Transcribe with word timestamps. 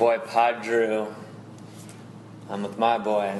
Boy 0.00 0.16
Pod 0.18 0.62
Drew. 0.62 1.14
I'm 2.48 2.62
with 2.62 2.78
my 2.78 2.96
boy, 2.96 3.34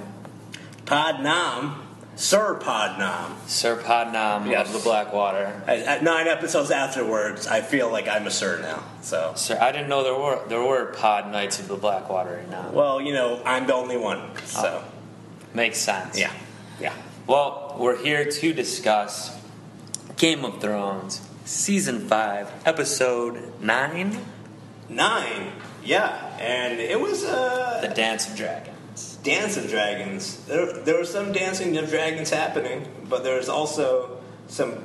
Pod 0.84 1.22
Nam, 1.22 1.82
Sir 2.16 2.54
Pod 2.56 2.98
Nam. 2.98 3.34
Sir 3.46 3.76
Pod 3.82 4.12
Nam 4.12 4.46
Yes. 4.46 4.66
of 4.68 4.74
the 4.74 4.78
Blackwater. 4.80 5.62
At, 5.66 5.78
at 5.78 6.02
nine 6.02 6.28
episodes 6.28 6.70
afterwards, 6.70 7.46
I 7.46 7.62
feel 7.62 7.90
like 7.90 8.06
I'm 8.08 8.26
a 8.26 8.30
Sir 8.30 8.60
now. 8.60 8.84
So, 9.00 9.32
Sir, 9.36 9.58
I 9.58 9.72
didn't 9.72 9.88
know 9.88 10.04
there 10.04 10.14
were 10.14 10.46
there 10.48 10.62
were 10.62 10.84
Pod 10.92 11.32
Knights 11.32 11.58
of 11.60 11.68
the 11.68 11.76
Blackwater 11.76 12.36
right 12.36 12.54
uh, 12.54 12.62
now. 12.64 12.70
well, 12.72 13.00
you 13.00 13.14
know, 13.14 13.40
I'm 13.46 13.66
the 13.66 13.72
only 13.74 13.96
one. 13.96 14.18
Oh. 14.18 14.36
So, 14.44 14.84
Makes 15.54 15.78
sense. 15.78 16.18
yeah, 16.18 16.30
yeah. 16.78 16.92
Well, 17.26 17.74
we're 17.78 17.96
here 17.96 18.26
to 18.30 18.52
discuss 18.52 19.34
Game 20.18 20.44
of 20.44 20.60
Thrones, 20.60 21.26
Season 21.46 22.00
5, 22.06 22.52
Episode 22.66 23.58
9, 23.62 24.18
Nine, 24.90 25.52
yeah. 25.90 26.36
And 26.38 26.78
it 26.78 27.00
was 27.00 27.24
uh, 27.24 27.80
The 27.82 27.88
Dance 27.88 28.28
of 28.30 28.36
Dragons. 28.36 29.16
Dance 29.24 29.56
of 29.56 29.68
Dragons. 29.68 30.36
There, 30.46 30.72
there 30.72 30.98
was 30.98 31.10
some 31.10 31.32
dancing 31.32 31.76
of 31.76 31.90
dragons 31.90 32.30
happening, 32.30 32.86
but 33.08 33.24
there 33.24 33.36
was 33.36 33.48
also 33.48 34.20
some 34.46 34.84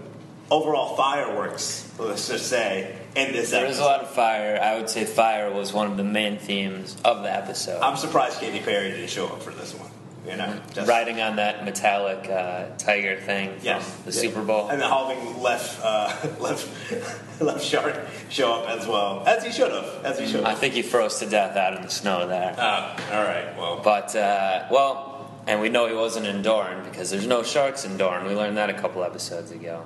overall 0.49 0.95
fireworks, 0.95 1.89
let's 1.99 2.27
just 2.27 2.47
say, 2.47 2.97
in 3.15 3.31
this 3.33 3.51
There 3.51 3.67
was 3.67 3.79
a 3.79 3.83
lot 3.83 4.01
of 4.01 4.09
fire. 4.09 4.59
I 4.61 4.77
would 4.77 4.89
say 4.89 5.05
fire 5.05 5.51
was 5.51 5.71
one 5.71 5.91
of 5.91 5.97
the 5.97 6.03
main 6.03 6.37
themes 6.37 6.97
of 7.05 7.21
the 7.21 7.33
episode. 7.33 7.81
I'm 7.81 7.97
surprised 7.97 8.39
Katy 8.39 8.59
Perry 8.59 8.89
didn't 8.89 9.09
show 9.09 9.27
up 9.27 9.41
for 9.41 9.51
this 9.51 9.73
one. 9.73 9.91
You 10.27 10.37
know, 10.37 10.59
just- 10.73 10.87
Riding 10.87 11.21
on 11.21 11.35
that 11.35 11.63
metallic 11.65 12.29
uh, 12.29 12.65
tiger 12.77 13.19
thing 13.19 13.49
from 13.51 13.59
the 13.59 13.65
Yeah. 13.65 13.81
Super 14.11 14.41
Bowl. 14.43 14.69
And 14.69 14.81
then 14.81 14.89
having 14.89 15.41
left 15.41 15.79
uh, 15.83 16.11
left 16.39 17.41
left 17.41 17.63
shark 17.63 17.95
show 18.29 18.53
up 18.53 18.69
as 18.69 18.87
well, 18.87 19.23
as 19.27 19.43
he 19.43 19.51
should 19.51 19.71
have, 19.71 20.03
as 20.05 20.17
he 20.19 20.25
should 20.27 20.43
I 20.43 20.55
think 20.55 20.73
he 20.73 20.81
froze 20.81 21.19
to 21.19 21.25
death 21.29 21.55
out 21.55 21.75
in 21.75 21.81
the 21.83 21.89
snow 21.89 22.27
there. 22.27 22.55
Uh, 22.57 22.99
all 23.13 23.23
right, 23.23 23.57
well, 23.57 23.81
But, 23.83 24.15
uh, 24.15 24.67
well, 24.71 25.29
and 25.47 25.61
we 25.61 25.69
know 25.69 25.87
he 25.87 25.93
wasn't 25.95 26.25
in 26.25 26.41
Dorne 26.41 26.83
because 26.85 27.09
there's 27.11 27.27
no 27.27 27.43
sharks 27.43 27.85
in 27.85 27.97
Dorne. 27.97 28.25
We 28.25 28.33
learned 28.35 28.57
that 28.57 28.69
a 28.69 28.73
couple 28.73 29.03
episodes 29.03 29.51
ago. 29.51 29.83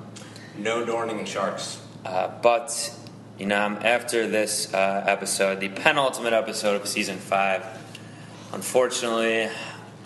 no 0.57 0.85
dorning 0.85 1.19
and 1.19 1.27
sharks. 1.27 1.81
Uh, 2.05 2.29
but, 2.41 2.93
you 3.37 3.45
know, 3.45 3.55
after 3.83 4.25
this 4.27 4.73
uh, 4.73 5.03
episode, 5.05 5.59
the 5.59 5.67
penultimate 5.69 6.31
episode 6.33 6.79
of 6.79 6.87
season 6.87 7.17
five, 7.17 7.65
unfortunately, 8.53 9.49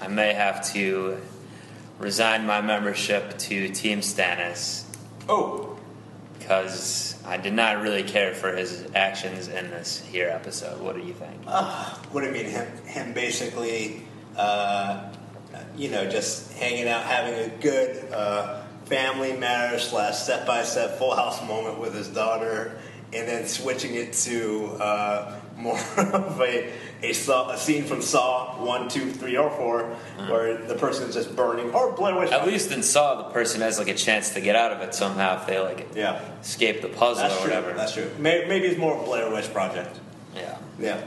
I 0.04 0.08
may 0.08 0.34
have 0.34 0.70
to 0.73 1.18
resign 1.98 2.46
my 2.46 2.59
membership 2.59 3.38
to 3.38 3.70
Team 3.70 4.02
Stannis 4.02 4.84
Oh, 5.30 5.78
because 6.38 7.16
I 7.26 7.38
did 7.38 7.54
not 7.54 7.82
really 7.82 8.04
care 8.04 8.34
for 8.34 8.54
his 8.54 8.86
actions 8.94 9.48
in 9.48 9.70
this 9.72 10.02
here 10.12 10.28
episode. 10.28 10.81
What 10.81 10.98
do 10.98 11.02
you 11.02 11.14
think? 11.14 11.31
uh, 11.48 11.96
what 12.12 12.20
do 12.20 12.28
you 12.28 12.34
mean? 12.34 12.48
Him, 12.48 12.68
him 12.86 13.14
basically, 13.14 14.02
uh, 14.36 15.09
you 15.78 15.90
know, 15.90 16.09
just 16.09 16.52
hanging 16.52 16.90
out, 16.90 17.04
having 17.04 17.36
a 17.36 17.48
good 17.62 18.12
uh, 18.12 18.62
family 18.84 19.31
matter 19.38 19.80
slash 19.80 20.18
step 20.18 20.46
by 20.46 20.64
step 20.64 20.98
full 20.98 21.16
house 21.16 21.42
moment 21.47 21.80
with 21.80 21.96
his 21.96 22.09
daughter, 22.09 22.78
and 23.13 23.25
then 23.25 23.47
switching 23.47 23.96
it 23.96 24.12
to 24.12 24.66
uh, 24.81 25.40
more 25.56 25.78
of 25.97 26.41
a 26.41 26.72
a, 27.03 27.12
saw, 27.14 27.50
a 27.50 27.58
scene 27.58 27.84
from 27.84 28.02
Saw 28.02 28.64
one, 28.64 28.88
two, 28.88 29.12
three, 29.12 29.36
or 29.36 29.50
4 29.50 29.84
uh-huh. 29.84 30.31
where 30.31 30.58
the 30.58 30.75
person 30.75 31.09
is 31.09 31.14
just 31.16 31.36
burning, 31.36 31.69
or 31.74 31.91
Blair 31.91 32.18
Witch. 32.18 32.31
At 32.31 32.47
least 32.47 32.72
in 32.72 32.81
Saw, 32.81 33.16
the 33.28 33.34
person 33.34 33.59
has 33.62 33.78
like 33.78 33.90
a 33.90 33.94
chance 33.94 34.30
to 34.36 34.42
get 34.42 34.56
out 34.56 34.72
of 34.72 34.80
it 34.81 34.96
somehow 34.96 35.42
if 35.42 35.46
they 35.46 35.59
like 35.59 35.90
yeah, 35.96 36.22
escape 36.42 36.81
the 36.81 36.88
puzzle 36.88 37.24
that's 37.28 37.36
or 37.36 37.46
true. 37.46 37.47
whatever. 37.56 37.74
That's 37.74 37.94
true. 37.94 38.09
Maybe, 38.18 38.47
maybe 38.47 38.68
it's 38.68 38.80
more 38.80 38.96
of 38.96 39.02
a 39.02 39.06
Blair 39.06 39.30
Witch 39.31 39.52
project. 39.53 40.00
yeah. 40.36 40.58
Yeah, 40.80 41.03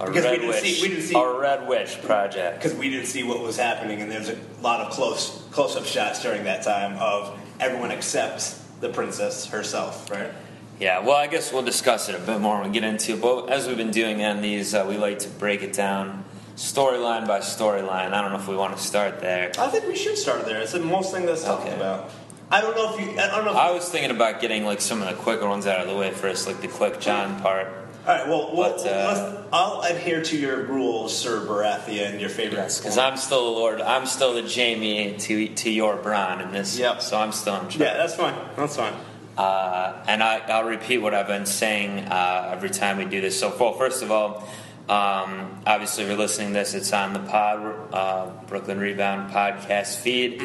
A 0.00 0.06
Because 0.06 0.24
we 0.24 0.30
didn't 0.30 0.48
Witch. 0.48 0.62
see- 0.62 0.82
we 0.82 0.88
didn't 0.88 1.04
see- 1.04 1.14
a 1.18 1.38
Red 1.38 1.68
Witch 1.68 2.02
project. 2.02 2.58
because 2.62 2.76
we 2.76 2.88
didn't 2.90 3.06
see 3.06 3.22
what 3.22 3.40
was 3.40 3.56
happening, 3.58 4.00
and 4.00 4.10
there's 4.10 4.30
a 4.30 4.36
lot 4.62 4.80
of 4.80 4.90
close 4.92 5.42
close 5.52 5.76
up 5.76 5.84
shots 5.84 6.22
during 6.22 6.44
that 6.44 6.62
time 6.64 6.96
of 6.98 7.38
everyone 7.60 7.90
except 7.90 8.56
the 8.80 8.88
princess 8.88 9.46
herself, 9.46 10.10
right? 10.10 10.32
Yeah, 10.78 11.00
well, 11.00 11.16
I 11.16 11.26
guess 11.26 11.52
we'll 11.52 11.62
discuss 11.62 12.08
it 12.08 12.14
a 12.14 12.18
bit 12.18 12.40
more 12.40 12.60
when 12.60 12.70
we 12.70 12.74
get 12.74 12.84
into 12.84 13.14
it. 13.14 13.22
But 13.22 13.50
as 13.50 13.66
we've 13.66 13.76
been 13.78 13.90
doing 13.90 14.22
on 14.22 14.42
these, 14.42 14.74
uh, 14.74 14.84
we 14.88 14.98
like 14.98 15.20
to 15.20 15.28
break 15.28 15.62
it 15.62 15.72
down 15.72 16.24
storyline 16.56 17.26
by 17.26 17.40
storyline. 17.40 18.12
I 18.12 18.20
don't 18.22 18.32
know 18.32 18.38
if 18.38 18.48
we 18.48 18.56
want 18.56 18.76
to 18.76 18.82
start 18.82 19.20
there. 19.20 19.52
I 19.58 19.68
think 19.68 19.86
we 19.86 19.96
should 19.96 20.18
start 20.18 20.44
there. 20.44 20.60
It's 20.60 20.72
the 20.72 20.80
most 20.80 21.12
thing 21.12 21.26
that's 21.26 21.44
talked 21.44 21.66
Okay. 21.66 21.76
about. 21.76 22.10
I 22.50 22.60
don't 22.60 22.76
know 22.76 22.94
if 22.94 23.00
you. 23.00 23.18
I 23.18 23.26
don't 23.28 23.44
know. 23.44 23.50
If, 23.52 23.56
I 23.56 23.72
was 23.72 23.88
thinking 23.88 24.10
about 24.10 24.40
getting 24.40 24.64
like 24.64 24.80
some 24.80 25.02
of 25.02 25.08
the 25.08 25.14
quicker 25.14 25.48
ones 25.48 25.66
out 25.66 25.80
of 25.80 25.88
the 25.88 25.96
way 25.96 26.10
first, 26.12 26.46
like 26.46 26.60
the 26.60 26.68
quick 26.68 27.00
Jon 27.00 27.40
part. 27.40 27.66
all 28.06 28.14
right. 28.14 28.28
Well, 28.28 28.54
well 28.54 28.76
but, 28.76 28.86
uh, 28.86 29.42
I'll 29.52 29.80
adhere 29.80 30.22
to 30.22 30.36
your 30.38 30.62
rules, 30.62 31.16
Sir 31.16 31.40
Baratheon, 31.44 32.10
and 32.12 32.20
your 32.20 32.30
favorite. 32.30 32.58
Yes, 32.58 32.78
because 32.78 32.98
I'm 32.98 33.16
still 33.16 33.46
the 33.52 33.58
Lord. 33.58 33.80
I'm 33.80 34.06
still 34.06 34.34
the 34.34 34.42
Jaime 34.48 35.16
to 35.18 35.48
to 35.48 35.70
your 35.70 35.96
Bronn 35.96 36.40
in 36.40 36.52
this. 36.52 36.78
Yep. 36.78 37.02
So 37.02 37.18
I'm 37.18 37.32
still 37.32 37.54
in 37.56 37.62
charge. 37.62 37.78
Yeah, 37.80 37.96
that's 37.96 38.14
fine. 38.14 38.34
That's 38.56 38.76
fine. 38.76 38.94
Uh, 39.36 40.02
and 40.08 40.22
I, 40.22 40.38
I'll 40.48 40.64
repeat 40.64 40.98
what 40.98 41.12
I've 41.14 41.26
been 41.26 41.46
saying 41.46 42.00
uh, 42.06 42.50
every 42.52 42.70
time 42.70 42.98
we 42.98 43.04
do 43.04 43.20
this. 43.20 43.38
So, 43.38 43.54
well, 43.58 43.74
first 43.74 44.02
of 44.02 44.10
all, 44.10 44.48
um, 44.88 45.60
obviously, 45.66 46.04
if 46.04 46.10
you're 46.10 46.18
listening 46.18 46.48
to 46.48 46.54
this, 46.54 46.72
it's 46.72 46.92
on 46.92 47.12
the 47.12 47.18
Pod 47.18 47.92
uh, 47.92 48.30
Brooklyn 48.46 48.78
Rebound 48.78 49.32
podcast 49.32 49.96
feed. 49.96 50.40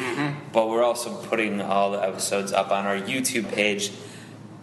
But 0.52 0.68
we're 0.68 0.82
also 0.82 1.14
putting 1.22 1.60
all 1.60 1.92
the 1.92 2.02
episodes 2.02 2.52
up 2.52 2.70
on 2.70 2.84
our 2.84 2.96
YouTube 2.96 3.52
page, 3.52 3.92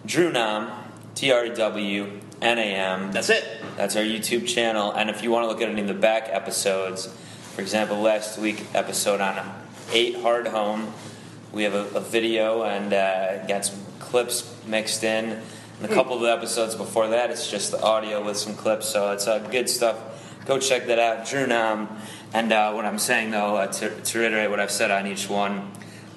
Drew 0.05 0.31
Nam, 0.31 0.69
T 1.15 1.31
R 1.31 1.47
W 1.47 2.19
N 2.41 2.57
A 2.59 2.61
M. 2.61 3.11
That's 3.11 3.29
it. 3.29 3.45
That's 3.77 3.95
our 3.95 4.03
YouTube 4.03 4.47
channel. 4.47 4.91
And 4.91 5.09
if 5.09 5.23
you 5.23 5.31
want 5.31 5.45
to 5.45 5.47
look 5.47 5.61
at 5.61 5.69
any 5.69 5.81
of 5.81 5.87
the 5.87 5.93
back 5.93 6.27
episodes, 6.29 7.07
for 7.55 7.61
example, 7.61 7.99
last 7.99 8.37
week 8.37 8.65
episode 8.73 9.21
on 9.21 9.63
eight 9.93 10.17
Hardhome, 10.17 10.91
we 11.53 11.63
have 11.63 11.73
a, 11.73 11.97
a 11.97 12.01
video 12.01 12.63
and 12.63 12.93
uh, 12.93 13.45
got 13.47 13.65
some 13.65 13.79
clips 14.09 14.53
mixed 14.65 15.03
in. 15.03 15.41
And 15.81 15.89
a 15.89 15.93
couple 15.93 16.15
of 16.15 16.21
the 16.21 16.31
episodes 16.31 16.75
before 16.75 17.07
that, 17.09 17.29
it's 17.29 17.49
just 17.49 17.71
the 17.71 17.81
audio 17.81 18.23
with 18.23 18.37
some 18.37 18.55
clips. 18.55 18.89
So 18.89 19.11
it's 19.11 19.27
uh, 19.27 19.39
good 19.39 19.69
stuff. 19.69 19.97
Go 20.45 20.59
check 20.59 20.87
that 20.87 20.99
out, 20.99 21.27
Drew 21.27 21.47
Nam. 21.47 21.87
And 22.33 22.51
uh, 22.51 22.73
what 22.73 22.85
I'm 22.85 22.99
saying 22.99 23.31
though, 23.31 23.55
uh, 23.55 23.67
to, 23.67 24.01
to 24.01 24.19
reiterate 24.19 24.49
what 24.49 24.59
I've 24.59 24.71
said 24.71 24.91
on 24.91 25.07
each 25.07 25.29
one, 25.29 25.71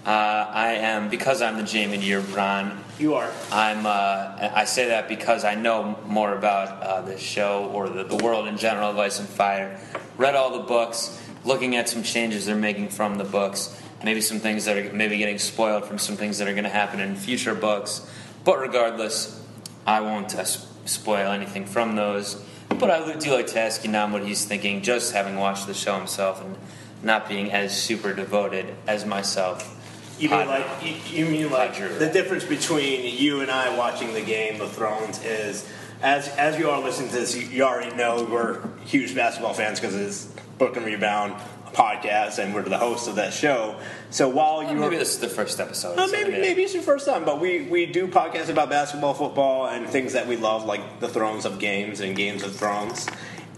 uh, 0.05 0.11
I 0.51 0.73
am 0.73 1.11
because 1.11 1.43
I'm 1.43 1.65
the 1.65 1.71
Jaime 1.71 1.97
your 1.99 2.23
Bronn. 2.23 2.77
You 2.99 3.15
are. 3.15 3.31
I'm. 3.53 3.87
Uh, 3.87 4.51
I 4.53 4.65
say 4.65 4.89
that 4.89 5.09
because 5.09 5.45
I 5.45 5.55
know 5.55 5.97
more 6.07 6.35
about 6.35 6.83
uh, 6.83 7.03
this 7.03 7.21
show 7.21 7.71
or 7.73 7.89
the, 7.89 8.03
the 8.03 8.17
world 8.17 8.49
in 8.49 8.57
general 8.57 8.91
of 8.91 8.99
Ice 8.99 9.21
and 9.21 9.29
Fire. 9.29 9.79
Read 10.17 10.35
all 10.35 10.59
the 10.59 10.65
books, 10.65 11.23
looking 11.45 11.77
at 11.77 11.89
some 11.89 12.03
changes 12.03 12.47
they're 12.47 12.57
making 12.57 12.89
from 12.89 13.17
the 13.17 13.25
books. 13.25 13.81
Maybe 14.05 14.21
some 14.21 14.39
things 14.39 14.65
that 14.65 14.77
are 14.77 14.93
maybe 14.93 15.19
getting 15.19 15.39
spoiled 15.39 15.85
from 15.85 15.99
some 15.99 16.17
things 16.17 16.39
that 16.39 16.49
are 16.49 16.53
going 16.53 16.65
to 16.65 16.71
happen 16.71 17.01
in 17.01 17.17
future 17.17 17.55
books. 17.55 18.09
But 18.45 18.59
regardless, 18.59 19.41
I 19.87 20.01
won't 20.01 20.35
uh, 20.35 20.45
spoil 20.45 21.31
anything 21.31 21.67
from 21.67 21.97
those. 21.97 22.43
But 22.69 22.91
I 22.91 23.17
do 23.17 23.33
like 23.33 23.49
to 23.49 23.61
ask 23.61 23.85
you 23.85 23.91
Nam 23.91 24.13
what 24.13 24.25
he's 24.25 24.45
thinking, 24.45 24.83
just 24.83 25.13
having 25.13 25.37
watched 25.37 25.67
the 25.67 25.75
show 25.75 25.97
himself 25.97 26.43
and 26.43 26.57
not 27.03 27.29
being 27.29 27.53
as 27.53 27.81
super 27.81 28.15
devoted 28.15 28.75
as 28.87 29.05
myself. 29.05 29.79
You 30.19 30.29
mean 30.29 30.47
like 30.47 30.67
you, 30.83 30.95
you 31.11 31.27
mean 31.27 31.51
like 31.51 31.77
the 31.77 32.11
difference 32.13 32.45
between 32.45 33.17
you 33.17 33.41
and 33.41 33.51
I 33.51 33.77
watching 33.77 34.13
the 34.13 34.21
Game 34.21 34.61
of 34.61 34.73
Thrones 34.73 35.23
is 35.25 35.69
as 36.01 36.29
as 36.29 36.59
you 36.59 36.71
are 36.71 36.81
listening 36.81 37.09
to 37.11 37.17
this, 37.17 37.37
you, 37.37 37.43
you 37.47 37.63
already 37.65 37.95
know 37.97 38.25
we're 38.31 38.61
huge 38.85 39.15
basketball 39.15 39.55
fans 39.55 39.81
because 39.81 39.97
it's 39.97 40.27
Brooklyn 40.59 40.85
Rebound 40.85 41.35
podcast, 41.73 42.39
and 42.39 42.55
we're 42.55 42.63
the 42.63 42.79
host 42.79 43.09
of 43.09 43.17
that 43.17 43.33
show. 43.33 43.77
So 44.11 44.29
while 44.29 44.63
you 44.63 44.75
Maybe 44.75 44.81
were, 44.81 44.91
this 44.99 45.15
is 45.15 45.19
the 45.19 45.29
first 45.29 45.59
episode. 45.61 45.97
no, 45.97 46.07
so 46.07 46.13
maybe 46.13 46.33
maybe 46.33 46.63
it's 46.63 46.75
your 46.75 46.83
first 46.83 47.07
time, 47.07 47.25
but 47.25 47.41
we 47.41 47.63
we 47.63 47.87
do 47.87 48.07
podcasts 48.09 48.49
about 48.49 48.69
basketball, 48.71 49.15
football, 49.15 49.67
and 49.69 49.89
things 49.89 50.13
that 50.13 50.27
we 50.27 50.37
love, 50.37 50.65
like 50.65 51.01
the 51.01 51.09
Thrones 51.09 51.45
of 51.45 51.59
Games 51.59 52.01
and 52.01 52.15
Games 52.17 52.43
of 52.43 52.55
Thrones. 52.55 53.09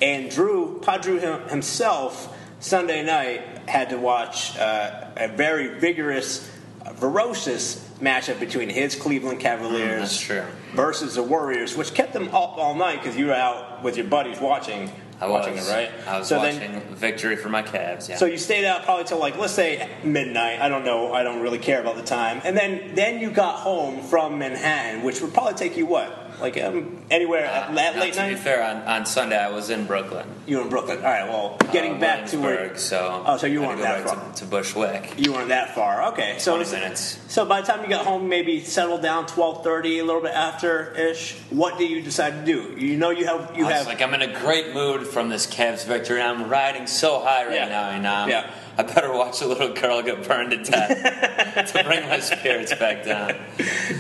And 0.03 0.31
Drew, 0.31 0.81
him, 0.83 1.49
himself, 1.49 2.37
Sunday 2.61 3.05
night 3.05 3.43
had 3.69 3.91
to 3.91 3.97
watch 3.99 4.57
uh, 4.59 5.07
a 5.17 5.29
very 5.29 5.79
vigorous, 5.79 6.51
uh, 6.85 6.91
ferocious 6.91 7.77
matchup 8.01 8.41
between 8.41 8.69
his 8.69 8.95
Cleveland 8.97 9.41
Cavaliers 9.41 10.21
Mm, 10.21 10.45
versus 10.75 11.15
the 11.15 11.23
Warriors, 11.23 11.77
which 11.77 11.95
kept 11.95 12.13
them 12.13 12.29
up 12.29 12.59
all 12.59 12.75
night 12.75 13.01
because 13.01 13.17
you 13.17 13.27
were 13.27 13.35
out 13.35 13.83
with 13.85 13.97
your 13.97 14.07
buddies 14.07 14.41
watching. 14.41 14.91
I 15.21 15.29
watching 15.29 15.55
was, 15.55 15.69
it, 15.69 15.73
right? 15.73 15.91
I 16.07 16.19
was 16.19 16.29
so 16.29 16.39
watching 16.39 16.61
then 16.61 16.83
victory 16.95 17.37
for 17.37 17.49
my 17.49 17.63
Cavs. 17.63 18.09
Yeah. 18.09 18.17
so 18.17 18.27
you 18.27 18.39
stayed 18.39 18.65
out 18.65 18.85
probably 18.85 19.05
till 19.05 19.19
like 19.19 19.39
let's 19.39 19.53
say 19.53 19.89
midnight. 20.03 20.61
I 20.61 20.69
don't 20.69 20.85
know. 20.85 21.13
I 21.13 21.23
don't 21.23 21.41
really 21.41 21.59
care 21.59 21.81
about 21.81 21.97
the 21.97 22.03
time. 22.03 22.41
And 22.45 22.57
then 22.57 22.95
then 22.95 23.21
you 23.21 23.31
got 23.31 23.57
home 23.57 24.03
from 24.03 24.39
Manhattan, 24.39 25.03
which 25.03 25.21
would 25.21 25.33
probably 25.33 25.55
take 25.55 25.77
you 25.77 25.87
what 25.87 26.24
Like 26.41 26.61
um, 26.63 26.99
anywhere 27.11 27.47
Uh, 27.47 27.51
at 27.69 27.73
now, 27.73 28.01
late 28.01 28.15
to 28.15 28.21
be 28.21 28.27
night? 28.35 28.39
fair, 28.39 28.63
on, 28.63 28.77
on 28.83 29.07
Sunday 29.07 29.39
I 29.39 29.51
was 29.51 29.71
in 29.71 29.87
Brooklyn. 29.87 30.27
You 30.47 30.59
were 30.59 30.63
in 30.65 30.69
Brooklyn. 30.69 30.99
All 30.99 31.05
right. 31.05 31.29
Well, 31.29 31.57
getting 31.73 31.97
uh, 31.97 32.01
back 32.01 32.27
to 32.29 32.39
where 32.39 32.77
so 32.77 33.23
Oh, 33.27 33.37
so 33.37 33.47
you 33.47 33.61
weren't 33.63 33.81
that 33.81 34.07
far. 34.09 34.33
to, 34.33 34.39
to 34.41 34.45
Bushwick. 34.47 35.15
you 35.19 35.33
weren't 35.33 35.49
that 35.49 35.75
far. 35.75 36.13
Okay. 36.13 36.37
So 36.39 36.57
minutes. 36.59 37.19
So 37.29 37.45
by 37.45 37.61
the 37.61 37.67
time 37.67 37.83
you 37.83 37.89
got 37.89 38.05
home, 38.07 38.29
maybe 38.29 38.61
settled 38.61 39.03
down 39.03 39.27
twelve 39.27 39.65
thirty, 39.65 39.99
a 39.99 40.05
little 40.05 40.21
bit 40.23 40.33
after 40.35 40.93
ish. 40.95 41.35
What 41.51 41.79
do 41.79 41.87
you 41.87 42.03
decide 42.03 42.45
to 42.45 42.45
do? 42.45 42.75
You 42.79 42.97
know 42.97 43.11
you 43.11 43.27
have 43.27 43.53
you 43.57 43.65
I 43.65 43.69
was 43.69 43.77
have 43.79 43.87
like, 43.87 44.03
I'm 44.03 44.15
in 44.15 44.23
a 44.23 44.41
great 44.41 44.75
mood 44.75 45.07
from 45.07 45.29
this 45.29 45.47
Cavs 45.47 45.87
victory. 45.87 46.21
I'm 46.21 46.49
riding 46.49 46.87
so 46.87 47.21
high 47.21 47.45
right 47.47 47.55
Yeah. 47.55 47.69
now, 47.69 47.91
and 47.91 48.07
um, 48.07 48.29
Yeah. 48.29 48.51
I 48.77 48.83
better 48.83 49.13
watch 49.13 49.41
a 49.43 49.47
little 49.47 49.73
girl 49.73 50.03
get 50.03 50.27
burned 50.27 50.51
to 50.51 50.57
death 50.59 51.73
to 51.73 51.85
bring 51.85 52.09
my 52.09 52.19
spirits 52.21 52.75
back 52.75 53.05
down. 53.05 53.35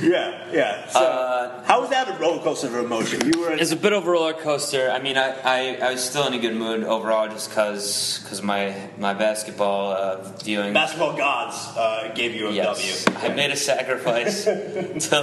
yeah 0.02 0.50
yeah. 0.52 0.88
So 0.88 1.00
Uh, 1.00 1.64
how 1.64 1.80
was 1.80 1.90
that 1.90 2.08
a 2.08 2.12
roller 2.18 2.42
coaster 2.42 2.66
of 2.66 2.84
emotion? 2.84 3.20
You 3.32 3.40
were 3.40 3.52
It's 3.52 3.70
a 3.72 3.76
bit 3.76 3.92
of 3.92 4.06
a 4.06 4.10
roller 4.10 4.32
coaster. 4.34 4.90
I 4.90 4.98
mean, 5.00 5.16
I, 5.16 5.28
I, 5.44 5.58
I 5.86 5.90
was 5.92 6.02
still 6.04 6.26
in 6.26 6.34
a 6.34 6.38
good 6.38 6.54
mood 6.56 6.84
overall, 6.84 7.28
just 7.28 7.48
because 7.50 8.20
because 8.22 8.42
my 8.42 8.74
my 8.98 9.14
basketball 9.14 9.92
uh, 9.92 10.22
viewing. 10.42 10.72
basketball 10.72 11.16
gods 11.16 11.56
uh, 11.76 12.10
gave 12.14 12.34
you 12.34 12.48
a 12.48 12.52
Yes, 12.52 13.04
W. 13.04 13.30
I 13.30 13.34
made 13.34 13.50
a 13.50 13.56
sacrifice 13.56 14.44
to 14.44 14.50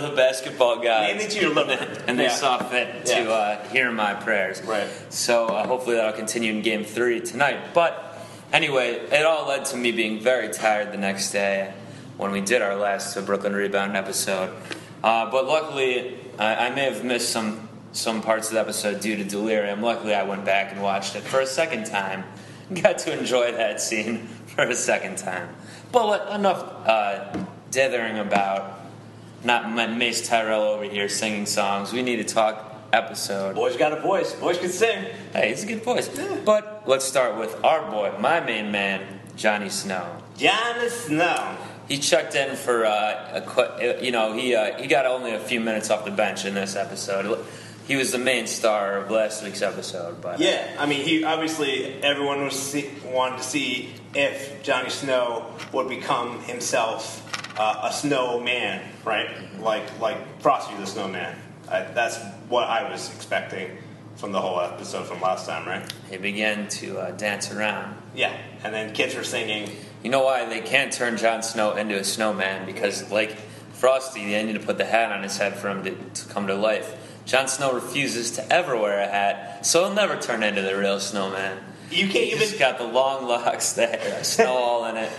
the 0.08 0.14
basketball 0.16 0.80
gods. 0.82 1.08
Mainly 1.14 1.28
to 1.28 1.40
your 1.42 1.54
liver. 1.54 2.04
and 2.08 2.18
they 2.18 2.26
Yeah. 2.26 2.36
saw 2.36 2.58
fit 2.70 3.06
to 3.08 3.22
Yeah. 3.24 3.30
uh, 3.30 3.68
hear 3.70 3.92
my 3.92 4.14
prayers. 4.14 4.62
Right. 4.64 4.88
So 5.10 5.48
uh, 5.48 5.68
hopefully 5.68 5.96
that'll 5.98 6.14
continue 6.14 6.52
in 6.54 6.62
Game 6.62 6.84
Three 6.86 7.20
tonight. 7.22 7.74
But 7.74 8.11
anyway, 8.52 8.94
it 9.12 9.26
all 9.26 9.48
led 9.48 9.66
to 9.66 9.78
me 9.78 9.92
being 9.92 10.20
very 10.20 10.50
tired 10.50 10.92
the 10.92 10.98
next 10.98 11.32
day 11.32 11.74
when 12.18 12.32
we 12.32 12.42
did 12.42 12.62
our 12.62 12.76
last 12.76 13.16
Brooklyn 13.26 13.54
Rebound 13.54 13.96
episode. 13.98 14.56
Uh, 15.04 15.30
but 15.32 15.48
luckily, 15.48 16.18
I, 16.38 16.68
I 16.68 16.70
may 16.76 16.86
have 16.86 17.04
missed 17.04 17.30
some 17.30 17.68
some 17.94 18.22
parts 18.22 18.48
of 18.48 18.54
the 18.54 18.60
episode 18.60 19.02
due 19.02 19.18
to 19.18 19.24
delirium. 19.24 19.82
Luckily, 19.82 20.14
I 20.14 20.24
went 20.24 20.46
back 20.46 20.72
and 20.72 20.82
watched 20.82 21.16
it 21.16 21.24
for 21.24 21.42
a 21.42 21.46
second 21.46 21.86
time. 21.86 22.24
Got 22.74 23.00
to 23.00 23.18
enjoy 23.18 23.52
that 23.52 23.82
scene 23.82 24.28
for 24.48 24.64
a 24.64 24.76
second 24.76 25.18
time. 25.18 25.50
But 25.92 26.34
enough 26.34 26.64
uh, 26.88 27.38
dithering 27.70 28.18
about 28.18 28.80
not 29.44 29.74
Mace 29.98 30.28
Tyrell 30.28 30.62
over 30.62 30.84
here 30.84 31.10
singing 31.10 31.46
songs. 31.46 31.92
We 31.92 32.02
need 32.02 32.18
to 32.18 32.24
talk 32.24 32.71
episode. 32.94 33.56
Boys 33.56 33.78
got 33.78 33.94
a 33.94 34.02
voice. 34.02 34.34
Boys 34.34 34.58
can 34.58 34.70
sing. 34.70 35.06
Hey, 35.34 35.50
he's 35.50 35.64
a 35.64 35.68
good 35.68 35.84
voice. 35.84 36.10
But 36.46 36.84
let's 36.86 37.06
start 37.06 37.38
with 37.38 37.64
our 37.64 37.90
boy, 37.90 38.14
my 38.20 38.40
main 38.40 38.72
man, 38.72 39.22
Johnny 39.36 39.70
Snow. 39.70 40.18
Johnny 40.38 40.90
Snow. 40.90 41.58
He 41.88 41.98
checked 41.98 42.36
in 42.36 42.56
for 42.56 42.86
uh, 42.86 43.32
a 43.34 43.42
qu- 43.42 44.04
you 44.06 44.12
know 44.12 44.34
he 44.34 44.56
uh, 44.56 44.80
he 44.80 44.88
got 44.88 45.06
only 45.06 45.34
a 45.34 45.40
few 45.40 45.60
minutes 45.60 45.90
off 45.90 46.06
the 46.06 46.12
bench 46.12 46.46
in 46.46 46.54
this 46.54 46.76
episode. 46.76 47.46
He 47.88 47.96
was 47.98 48.12
the 48.12 48.18
main 48.20 48.48
star 48.48 48.98
of 49.00 49.12
last 49.12 49.44
week's 49.44 49.62
episode, 49.62 50.22
but 50.22 50.36
uh, 50.36 50.44
Yeah, 50.44 50.76
I 50.80 50.86
mean, 50.86 51.04
he 51.04 51.24
obviously 51.26 52.02
everyone 52.02 52.44
was 52.46 52.58
see, 52.58 52.90
wanted 53.04 53.40
to 53.40 53.44
see 53.44 53.94
if 54.16 54.64
Johnny 54.64 54.90
Snow 54.90 55.54
would 55.74 55.90
become 55.90 56.40
himself 56.44 57.28
uh, 57.60 57.90
a 57.90 57.92
snowman, 57.92 58.82
right? 59.04 59.30
Like 59.60 60.00
like 60.00 60.18
Frosty 60.42 60.76
the 60.78 60.86
Snowman. 60.86 61.36
I, 61.70 61.82
that's 61.82 62.18
what 62.52 62.68
I 62.68 62.90
was 62.92 63.12
expecting 63.16 63.78
from 64.18 64.34
the 64.34 64.42
whole 64.42 64.60
episode 64.60 65.08
from 65.08 65.22
last 65.22 65.48
time, 65.48 65.68
right? 65.68 65.92
he 66.10 66.18
began 66.18 66.68
to 66.68 67.00
uh, 67.00 67.12
dance 67.12 67.52
around. 67.52 67.96
Yeah, 68.14 68.36
and 68.64 68.74
then 68.74 68.94
kids 68.94 69.16
were 69.16 69.24
singing. 69.24 69.72
You 70.04 70.10
know 70.12 70.24
why 70.24 70.46
they 70.46 70.60
can't 70.62 70.92
turn 70.92 71.18
Jon 71.18 71.42
Snow 71.44 71.76
into 71.76 71.98
a 71.98 72.04
snowman? 72.04 72.66
Because, 72.66 73.10
like 73.12 73.32
Frosty, 73.74 74.30
they 74.32 74.44
need 74.44 74.54
to 74.54 74.60
put 74.60 74.78
the 74.78 74.86
hat 74.86 75.12
on 75.12 75.24
his 75.24 75.38
head 75.38 75.56
for 75.56 75.70
him 75.70 75.84
to, 75.86 75.92
to 75.96 76.30
come 76.30 76.46
to 76.48 76.56
life. 76.56 76.94
Jon 77.26 77.48
Snow 77.48 77.72
refuses 77.74 78.32
to 78.32 78.54
ever 78.54 78.78
wear 78.78 79.00
a 79.00 79.08
hat, 79.08 79.66
so 79.66 79.86
he'll 79.86 79.94
never 79.94 80.18
turn 80.18 80.44
into 80.44 80.62
the 80.62 80.78
real 80.78 81.00
snowman. 81.00 81.58
You 81.90 82.08
can't 82.10 82.30
He's 82.30 82.54
even. 82.54 82.60
got 82.60 82.78
the 82.78 82.86
long 82.86 83.28
locks 83.28 83.74
there, 83.74 84.24
snow 84.24 84.54
all 84.54 84.86
in 84.86 84.98
it. 84.98 85.12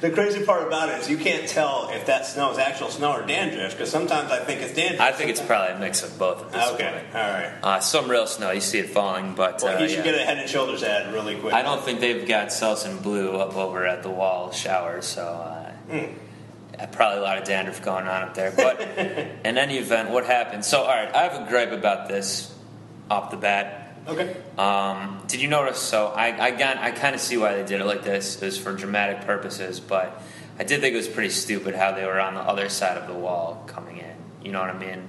The 0.00 0.10
crazy 0.10 0.44
part 0.44 0.66
about 0.66 0.90
it 0.90 1.00
is 1.00 1.08
you 1.08 1.16
can't 1.16 1.48
tell 1.48 1.88
if 1.90 2.06
that 2.06 2.26
snow 2.26 2.50
is 2.52 2.58
actual 2.58 2.88
snow 2.88 3.12
or 3.12 3.26
dandruff 3.26 3.72
because 3.72 3.90
sometimes 3.90 4.30
I 4.30 4.44
think 4.44 4.60
it's 4.60 4.74
dandruff. 4.74 5.00
I 5.00 5.12
think 5.12 5.30
it's 5.30 5.40
probably 5.40 5.74
a 5.74 5.78
mix 5.78 6.02
of 6.02 6.18
both 6.18 6.54
okay. 6.54 6.92
point. 6.92 7.14
All 7.14 7.30
right. 7.32 7.52
Uh, 7.62 7.80
some 7.80 8.10
real 8.10 8.26
snow, 8.26 8.50
you 8.50 8.60
see 8.60 8.78
it 8.78 8.90
falling, 8.90 9.34
but 9.34 9.62
Well, 9.62 9.76
uh, 9.76 9.80
he 9.80 9.88
should 9.88 10.04
yeah. 10.04 10.12
get 10.12 10.14
a 10.20 10.24
Head 10.24 10.38
and 10.38 10.48
Shoulders 10.48 10.82
ad 10.82 11.12
really 11.12 11.36
quick. 11.36 11.54
I 11.54 11.62
don't 11.62 11.82
think 11.82 12.00
they've 12.00 12.26
got 12.26 12.48
Selsun 12.48 13.02
Blue 13.02 13.36
up 13.36 13.56
over 13.56 13.86
at 13.86 14.02
the 14.02 14.10
wall 14.10 14.52
shower, 14.52 15.00
so 15.00 15.22
uh, 15.22 15.72
uh, 16.78 16.86
probably 16.88 17.18
a 17.18 17.22
lot 17.22 17.38
of 17.38 17.44
dandruff 17.44 17.82
going 17.82 18.06
on 18.06 18.22
up 18.22 18.34
there. 18.34 18.52
But 18.54 18.80
in 19.44 19.56
any 19.56 19.78
event, 19.78 20.10
what 20.10 20.26
happened? 20.26 20.64
So, 20.64 20.82
all 20.82 20.88
right, 20.88 21.14
I 21.14 21.22
have 21.22 21.46
a 21.46 21.48
gripe 21.48 21.72
about 21.72 22.08
this 22.08 22.52
off 23.10 23.30
the 23.30 23.36
bat. 23.36 23.85
Okay. 24.08 24.36
Um, 24.56 25.22
did 25.26 25.40
you 25.40 25.48
notice? 25.48 25.78
So 25.78 26.06
I 26.08 26.26
I, 26.46 26.50
got, 26.52 26.76
I 26.78 26.90
kind 26.92 27.14
of 27.14 27.20
see 27.20 27.36
why 27.36 27.54
they 27.56 27.64
did 27.64 27.80
it 27.80 27.84
like 27.84 28.02
this. 28.04 28.40
It 28.40 28.44
was 28.44 28.58
for 28.58 28.72
dramatic 28.72 29.26
purposes, 29.26 29.80
but 29.80 30.22
I 30.58 30.64
did 30.64 30.80
think 30.80 30.94
it 30.94 30.98
was 30.98 31.08
pretty 31.08 31.30
stupid 31.30 31.74
how 31.74 31.92
they 31.92 32.04
were 32.06 32.20
on 32.20 32.34
the 32.34 32.40
other 32.40 32.68
side 32.68 32.96
of 32.96 33.06
the 33.08 33.14
wall 33.14 33.64
coming 33.66 33.98
in. 33.98 34.14
You 34.42 34.52
know 34.52 34.60
what 34.60 34.70
I 34.70 34.78
mean? 34.78 35.08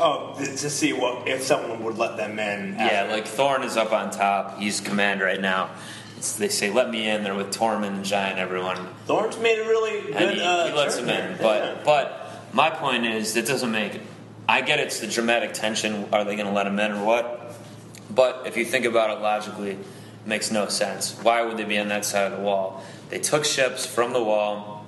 Oh, 0.00 0.34
th- 0.38 0.48
to 0.62 0.70
see 0.70 0.92
what 0.94 1.28
if 1.28 1.42
someone 1.42 1.84
would 1.84 1.98
let 1.98 2.16
them 2.16 2.38
in. 2.38 2.74
Yeah, 2.74 2.86
after. 2.86 3.12
like 3.12 3.26
Thorne 3.26 3.62
is 3.64 3.76
up 3.76 3.92
on 3.92 4.10
top. 4.10 4.58
He's 4.58 4.80
command 4.80 5.20
right 5.20 5.40
now. 5.40 5.70
It's, 6.16 6.36
they 6.36 6.48
say, 6.48 6.70
"Let 6.70 6.88
me 6.90 7.06
in." 7.08 7.24
They're 7.24 7.34
with 7.34 7.52
Tormund 7.54 7.88
and 7.88 8.04
Giant, 8.04 8.38
everyone, 8.38 8.78
Thorne's 9.06 9.38
made 9.38 9.58
a 9.58 9.64
really 9.64 10.00
good. 10.00 10.14
and 10.16 10.30
he, 10.36 10.40
uh, 10.42 10.68
he 10.68 10.72
lets 10.74 10.96
him 10.96 11.08
in. 11.10 11.36
But 11.36 11.62
Yeah. 11.64 11.82
but 11.84 12.30
my 12.54 12.70
point 12.70 13.04
is, 13.04 13.36
it 13.36 13.46
doesn't 13.46 13.70
make. 13.70 14.00
I 14.48 14.62
get 14.62 14.80
it's 14.80 15.00
the 15.00 15.06
dramatic 15.06 15.52
tension. 15.52 16.08
Are 16.12 16.24
they 16.24 16.34
going 16.36 16.46
to 16.48 16.52
let 16.52 16.66
him 16.66 16.78
in 16.78 16.92
or 16.92 17.04
what? 17.04 17.41
But 18.14 18.42
if 18.46 18.56
you 18.56 18.64
think 18.64 18.84
about 18.84 19.16
it 19.16 19.22
logically, 19.22 19.72
it 19.72 19.78
makes 20.26 20.50
no 20.50 20.68
sense. 20.68 21.18
Why 21.22 21.42
would 21.42 21.56
they 21.56 21.64
be 21.64 21.78
on 21.78 21.88
that 21.88 22.04
side 22.04 22.30
of 22.30 22.38
the 22.38 22.44
wall? 22.44 22.84
They 23.08 23.18
took 23.18 23.44
ships 23.44 23.86
from 23.86 24.12
the 24.12 24.22
wall, 24.22 24.86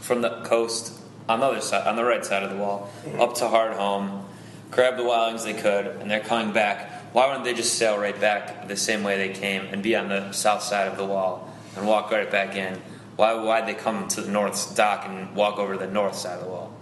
from 0.00 0.20
the 0.22 0.40
coast 0.42 1.00
on 1.28 1.40
the 1.40 1.46
other 1.46 1.60
side, 1.60 1.86
on 1.86 1.96
the 1.96 2.04
right 2.04 2.24
side 2.24 2.42
of 2.42 2.50
the 2.50 2.56
wall, 2.56 2.90
up 3.18 3.34
to 3.36 3.44
Hardhome, 3.44 4.24
grabbed 4.70 4.98
the 4.98 5.02
wildlings 5.02 5.44
they 5.44 5.54
could, 5.54 5.86
and 5.86 6.10
they're 6.10 6.20
coming 6.20 6.52
back. 6.52 7.12
Why 7.12 7.26
wouldn't 7.26 7.44
they 7.44 7.54
just 7.54 7.74
sail 7.74 7.98
right 7.98 8.18
back 8.20 8.68
the 8.68 8.76
same 8.76 9.02
way 9.02 9.16
they 9.16 9.34
came 9.34 9.66
and 9.66 9.82
be 9.82 9.96
on 9.96 10.08
the 10.08 10.32
south 10.32 10.62
side 10.62 10.88
of 10.88 10.96
the 10.96 11.06
wall 11.06 11.52
and 11.76 11.86
walk 11.86 12.10
right 12.10 12.30
back 12.30 12.56
in? 12.56 12.80
Why 13.16 13.34
why'd 13.34 13.66
they 13.66 13.74
come 13.74 14.08
to 14.08 14.22
the 14.22 14.30
north 14.30 14.76
dock 14.76 15.04
and 15.06 15.34
walk 15.34 15.58
over 15.58 15.74
to 15.74 15.78
the 15.78 15.86
north 15.86 16.16
side 16.16 16.38
of 16.38 16.44
the 16.44 16.50
wall? 16.50 16.72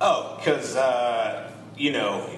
Oh, 0.00 0.36
because 0.38 0.76
uh, 0.76 1.50
you 1.76 1.92
know 1.92 2.28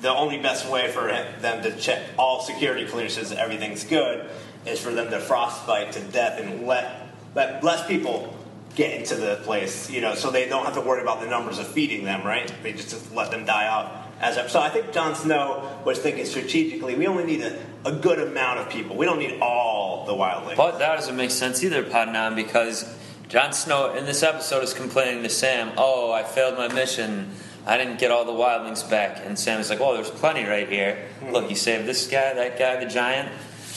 the 0.00 0.10
only 0.10 0.38
best 0.38 0.68
way 0.70 0.90
for 0.90 1.06
them 1.06 1.62
to 1.62 1.76
check 1.76 2.02
all 2.18 2.40
security 2.42 2.86
clearances, 2.86 3.32
everything's 3.32 3.84
good, 3.84 4.28
is 4.66 4.80
for 4.80 4.90
them 4.90 5.10
to 5.10 5.20
frostbite 5.20 5.92
to 5.92 6.00
death 6.00 6.40
and 6.40 6.66
let 6.66 7.08
let 7.34 7.62
less 7.62 7.86
people 7.86 8.34
get 8.74 8.98
into 8.98 9.14
the 9.14 9.36
place. 9.44 9.90
You 9.90 10.00
know, 10.00 10.14
so 10.14 10.30
they 10.30 10.48
don't 10.48 10.64
have 10.64 10.74
to 10.74 10.80
worry 10.80 11.02
about 11.02 11.20
the 11.20 11.26
numbers 11.26 11.58
of 11.58 11.66
feeding 11.66 12.04
them. 12.04 12.26
Right? 12.26 12.52
They 12.62 12.72
just, 12.72 12.90
just 12.90 13.14
let 13.14 13.30
them 13.30 13.44
die 13.44 13.66
out. 13.66 14.06
As 14.18 14.50
so, 14.50 14.60
I 14.60 14.70
think 14.70 14.92
Jon 14.92 15.14
Snow 15.14 15.80
was 15.84 15.98
thinking 15.98 16.24
strategically. 16.24 16.94
We 16.94 17.06
only 17.06 17.24
need 17.24 17.42
a, 17.42 17.58
a 17.84 17.92
good 17.92 18.18
amount 18.18 18.60
of 18.60 18.70
people. 18.70 18.96
We 18.96 19.04
don't 19.04 19.18
need 19.18 19.40
all 19.40 20.06
the 20.06 20.14
wildlings. 20.14 20.56
But 20.56 20.78
that 20.78 20.96
doesn't 20.96 21.16
make 21.16 21.30
sense 21.30 21.62
either, 21.62 21.82
Padnan, 21.82 22.34
because 22.34 22.90
Jon 23.28 23.52
Snow 23.52 23.94
in 23.94 24.06
this 24.06 24.22
episode 24.22 24.64
is 24.64 24.72
complaining 24.72 25.22
to 25.22 25.28
Sam, 25.28 25.72
"Oh, 25.76 26.12
I 26.12 26.22
failed 26.22 26.56
my 26.56 26.72
mission. 26.72 27.30
I 27.66 27.76
didn't 27.76 27.98
get 27.98 28.10
all 28.10 28.24
the 28.24 28.32
wildlings 28.32 28.88
back." 28.88 29.22
And 29.24 29.38
Sam 29.38 29.60
is 29.60 29.70
like, 29.70 29.80
"Oh, 29.80 29.94
there's 29.94 30.10
plenty 30.10 30.44
right 30.44 30.68
here. 30.68 31.08
Look, 31.30 31.50
you 31.50 31.56
saved 31.56 31.86
this 31.86 32.06
guy, 32.06 32.34
that 32.34 32.58
guy, 32.58 32.82
the 32.82 32.90
giant." 32.90 33.30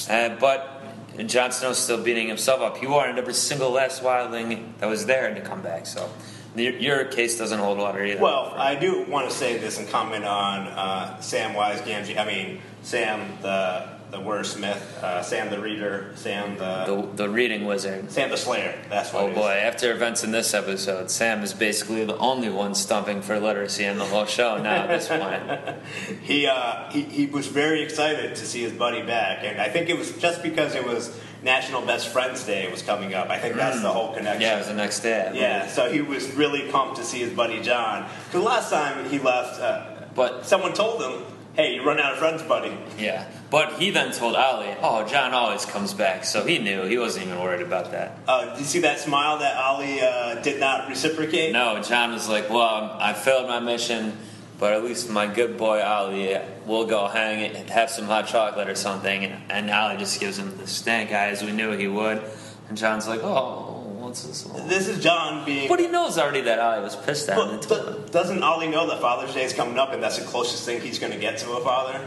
Uh, 0.10 0.30
but 0.40 0.82
Jon 1.28 1.52
Snow's 1.52 1.78
still 1.78 2.02
beating 2.02 2.28
himself 2.28 2.62
up. 2.62 2.78
He 2.78 2.88
wanted 2.88 3.18
every 3.18 3.34
single 3.34 3.72
last 3.72 4.02
wildling 4.02 4.78
that 4.80 4.88
was 4.88 5.06
there 5.06 5.34
to 5.34 5.42
come 5.42 5.62
back. 5.62 5.86
So 5.86 6.10
your, 6.56 6.74
your 6.74 7.06
case 7.06 7.38
doesn't 7.38 7.60
hold 7.60 7.78
water 7.78 8.04
either. 8.04 8.22
Well, 8.22 8.54
I 8.56 8.76
do 8.76 9.04
want 9.04 9.30
to 9.30 9.36
say 9.36 9.58
this 9.58 9.80
and 9.80 9.88
comment 9.90 10.26
on 10.26 10.68
uh, 10.68 11.18
Samwise 11.20 11.82
Gamgee. 11.82 12.18
I 12.18 12.26
mean, 12.26 12.62
Sam 12.84 13.38
the 13.42 13.99
the 14.12 14.18
wordsmith, 14.18 14.82
uh, 15.04 15.22
Sam 15.22 15.50
the 15.50 15.60
reader, 15.60 16.12
Sam 16.16 16.58
the, 16.58 16.86
the, 16.86 17.24
the 17.26 17.30
reading 17.30 17.66
wizard. 17.66 18.12
Sam 18.12 18.30
the 18.30 18.38
slayer. 18.38 18.78
That's 18.90 19.14
what. 19.14 19.24
Oh 19.24 19.34
boy! 19.34 19.52
After 19.52 19.92
events 19.92 20.24
in 20.24 20.32
this 20.32 20.54
episode, 20.54 21.12
Sam 21.12 21.44
is 21.44 21.54
basically 21.54 22.06
the 22.06 22.18
only 22.18 22.50
one 22.50 22.74
stumping 22.76 23.22
for 23.22 23.40
literacy 23.40 23.84
in 23.86 23.98
the 23.98 24.06
whole 24.06 24.26
show 24.26 24.58
now. 24.58 24.84
At 24.84 24.88
this 24.88 25.08
point, 25.08 25.78
He, 26.24 26.48
uh, 26.48 26.90
he 26.92 27.04
he 27.04 27.26
was 27.28 27.48
very 27.48 27.84
excited 27.84 28.36
to 28.36 28.46
see 28.46 28.62
his 28.64 28.74
buddy 28.74 29.04
back, 29.04 29.44
and 29.44 29.62
I 29.62 29.70
think 29.70 29.90
it 29.90 29.98
was 29.98 30.12
just 30.18 30.42
because 30.42 30.74
it 30.76 30.86
was 30.86 31.16
National 31.44 31.82
Best 31.82 32.08
Friends 32.10 32.44
Day 32.46 32.70
was 32.72 32.82
coming 32.82 33.14
up. 33.14 33.30
I 33.30 33.38
think 33.40 33.56
that's 33.56 33.82
the 33.82 33.92
whole 33.92 34.14
connection. 34.14 34.42
Mm. 34.42 34.46
yeah, 34.46 34.56
it 34.56 34.58
was 34.60 34.68
the 34.68 34.74
next 34.74 35.00
day. 35.02 35.32
Yeah, 35.36 35.68
so 35.68 35.90
he 35.92 36.02
was 36.02 36.32
really 36.34 36.70
pumped 36.72 36.98
to 36.98 37.04
see 37.06 37.20
his 37.20 37.32
buddy 37.32 37.62
Jon. 37.62 38.10
Because 38.26 38.44
last 38.44 38.70
time 38.72 39.08
he 39.10 39.20
left, 39.20 39.60
uh, 39.62 39.86
But 40.16 40.46
someone 40.46 40.74
told 40.74 41.02
him, 41.02 41.24
"Hey, 41.54 41.76
you 41.76 41.84
run 41.86 42.00
out 42.00 42.14
of 42.14 42.20
friends, 42.20 42.42
buddy." 42.42 42.76
yeah, 42.98 43.26
but 43.52 43.74
he 43.80 43.90
then 43.92 44.12
told 44.12 44.36
Olly, 44.36 44.76
"Oh, 44.82 45.06
Jon 45.08 45.34
always 45.34 45.66
comes 45.66 45.94
back," 45.94 46.24
so 46.26 46.46
he 46.46 46.60
knew. 46.60 46.84
He 46.84 46.98
wasn't 46.98 47.26
even 47.28 47.40
worried 47.42 47.62
about 47.62 47.92
that. 47.92 48.18
Uh, 48.28 48.52
did 48.52 48.60
you 48.60 48.66
see 48.66 48.80
that 48.82 49.00
smile 49.00 49.40
that 49.40 49.58
Olly 49.64 50.00
uh, 50.02 50.36
did 50.42 50.60
not 50.60 50.88
reciprocate? 50.90 51.52
No, 51.54 51.82
Jon 51.82 52.12
was 52.12 52.30
like, 52.30 52.50
"Well, 52.50 52.96
I 53.00 53.14
failed 53.14 53.48
my 53.48 53.60
mission. 53.60 54.18
but 54.60 54.74
at 54.74 54.84
least 54.84 55.10
my 55.10 55.26
good 55.26 55.58
boy 55.58 55.82
Olly 55.82 56.38
will 56.66 56.86
go 56.86 57.08
hang 57.08 57.40
it, 57.40 57.70
have 57.70 57.90
some 57.90 58.06
hot 58.06 58.28
chocolate 58.28 58.68
or 58.68 58.76
something, 58.76 59.24
and, 59.24 59.42
and 59.50 59.72
Olly 59.72 59.96
just 59.98 60.20
gives 60.20 60.38
him 60.38 60.58
the 60.58 60.68
stank 60.68 61.12
eye 61.14 61.30
as 61.30 61.42
we 61.42 61.52
knew 61.54 61.72
he 61.72 61.88
would. 61.88 62.22
And 62.68 62.78
Jon's 62.78 63.08
like, 63.08 63.22
oh, 63.24 63.84
what's 64.00 64.24
this? 64.24 64.46
one?" 64.46 64.68
This 64.68 64.90
is 64.90 65.02
Jon 65.02 65.46
being. 65.46 65.70
But 65.70 65.80
he 65.80 65.88
knows 65.88 66.18
already 66.18 66.42
that 66.42 66.60
Olly 66.60 66.84
was 66.84 66.96
pissed 66.98 67.30
at 67.30 67.38
him. 67.38 67.46
But, 67.46 67.54
and 67.54 67.62
told 67.64 67.88
him. 67.88 67.94
but 68.04 68.12
doesn't 68.12 68.44
Olly 68.44 68.68
know 68.68 68.86
that 68.90 69.00
Father's 69.00 69.34
Day 69.34 69.46
is 69.46 69.54
coming 69.54 69.80
up 69.80 69.94
and 69.94 70.04
that's 70.04 70.18
the 70.20 70.26
closest 70.26 70.66
thing 70.66 70.82
he's 70.82 71.00
going 71.00 71.14
to 71.14 71.20
get 71.20 71.38
to 71.40 71.52
a 71.54 71.64
father? 71.64 71.98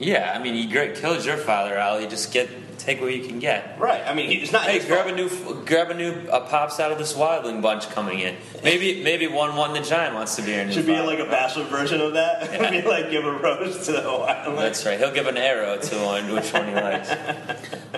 Yeah, 0.00 0.32
I 0.34 0.42
mean, 0.42 0.54
you 0.56 0.68
great 0.70 0.94
killed 0.96 1.24
your 1.26 1.36
father, 1.36 1.78
Olly. 1.80 2.06
Just 2.08 2.32
get 2.32 2.48
take 2.78 3.02
what 3.02 3.14
you 3.14 3.22
can 3.28 3.38
get. 3.38 3.78
Right. 3.78 4.02
I 4.06 4.14
mean, 4.14 4.30
he- 4.30 4.36
it's 4.36 4.50
not 4.52 4.62
Hey, 4.62 4.78
his 4.78 4.86
grab 4.86 5.04
fault. 5.06 5.12
a 5.12 5.54
new 5.54 5.64
grab 5.66 5.90
a 5.90 5.94
new 5.94 6.12
uh, 6.30 6.40
pops 6.48 6.80
out 6.80 6.90
of 6.90 6.96
this 6.96 7.12
wildling 7.12 7.60
bunch 7.60 7.90
coming 7.90 8.20
in. 8.20 8.36
Maybe 8.64 9.02
maybe 9.04 9.26
one 9.26 9.54
one 9.56 9.74
the 9.74 9.80
giant 9.82 10.14
wants 10.14 10.36
to 10.36 10.42
be 10.42 10.52
new. 10.56 10.72
Should 10.72 10.86
be 10.86 10.94
father. 10.94 11.06
like 11.06 11.18
a 11.18 11.26
bachelor 11.26 11.64
version 11.64 12.00
of 12.00 12.14
that. 12.14 12.50
Yeah. 12.50 12.70
be 12.80 12.80
like 12.80 13.10
give 13.10 13.26
a 13.26 13.30
rose 13.32 13.84
to 13.86 13.92
the 13.92 14.00
wild. 14.02 14.58
That's 14.58 14.86
right. 14.86 14.98
He'll 14.98 15.12
give 15.12 15.26
an 15.26 15.36
arrow 15.36 15.76
to 15.78 15.96
one, 16.02 16.32
which 16.32 16.50
one 16.52 16.68
he 16.68 16.74
likes. 16.74 17.10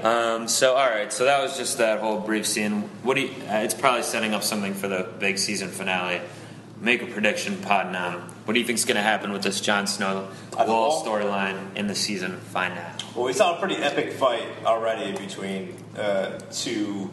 Um, 0.03 0.49
so, 0.49 0.75
all 0.75 0.89
right. 0.91 1.13
So 1.13 1.27
that 1.27 1.41
was 1.41 1.57
just 1.57 1.79
that 1.79 2.01
whole 2.01 2.19
brief 2.19 2.45
scene. 2.45 2.81
What 3.05 3.15
do 3.15 3.21
you, 3.21 3.29
uh, 3.49 3.59
it's 3.59 3.75
probably 3.75 4.03
setting 4.03 4.35
up 4.35 4.43
something 4.43 4.75
for 4.75 4.89
the 4.89 5.09
big 5.21 5.39
season 5.39 5.69
finale. 5.69 6.21
Make 6.81 7.03
a 7.03 7.07
prediction, 7.07 7.59
pod 7.59 7.93
now. 7.93 8.25
What 8.45 8.55
do 8.55 8.61
you 8.61 8.67
think 8.67 8.79
is 8.79 8.85
going 8.85 8.97
to 8.97 9.03
happen 9.03 9.33
with 9.33 9.43
this 9.43 9.61
Jon 9.61 9.87
Snow 9.87 10.29
wall 10.67 11.05
storyline 11.05 11.77
in 11.77 11.87
the 11.87 11.95
season? 11.95 12.39
Find 12.39 12.77
out. 12.79 13.05
Well, 13.15 13.25
we 13.25 13.33
saw 13.33 13.57
a 13.57 13.61
pretty 13.61 13.77
epic 13.77 14.13
fight 14.15 14.47
already 14.65 15.13
between 15.17 15.75
uh, 15.97 16.39
two 16.51 17.11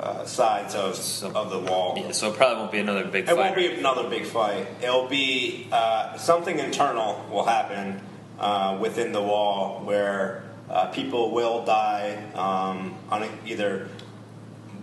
uh, 0.00 0.24
sides 0.24 0.74
of, 0.74 0.96
So- 0.96 1.30
of 1.32 1.50
the 1.50 1.58
wall. 1.60 1.94
Yeah. 1.96 2.10
So 2.12 2.30
it 2.32 2.36
probably 2.36 2.56
won't 2.58 2.72
be 2.72 2.78
another 2.78 3.04
big 3.04 3.26
fight. 3.26 3.32
It 3.32 3.36
fight. 3.36 3.44
won't 3.44 3.56
be 3.56 3.78
another 3.78 4.08
big 4.08 4.24
fight. 4.24 4.66
It'll 4.82 5.06
be 5.08 5.68
uh, 5.70 6.16
something 6.18 6.58
internal 6.58 7.24
will 7.30 7.44
happen 7.44 8.00
uh, 8.40 8.78
within 8.80 9.12
the 9.12 9.22
wall 9.22 9.82
where 9.84 10.42
uh, 10.68 10.86
people 10.86 11.30
will 11.30 11.64
die 11.64 12.24
um, 12.34 12.96
on 13.10 13.28
either 13.46 13.88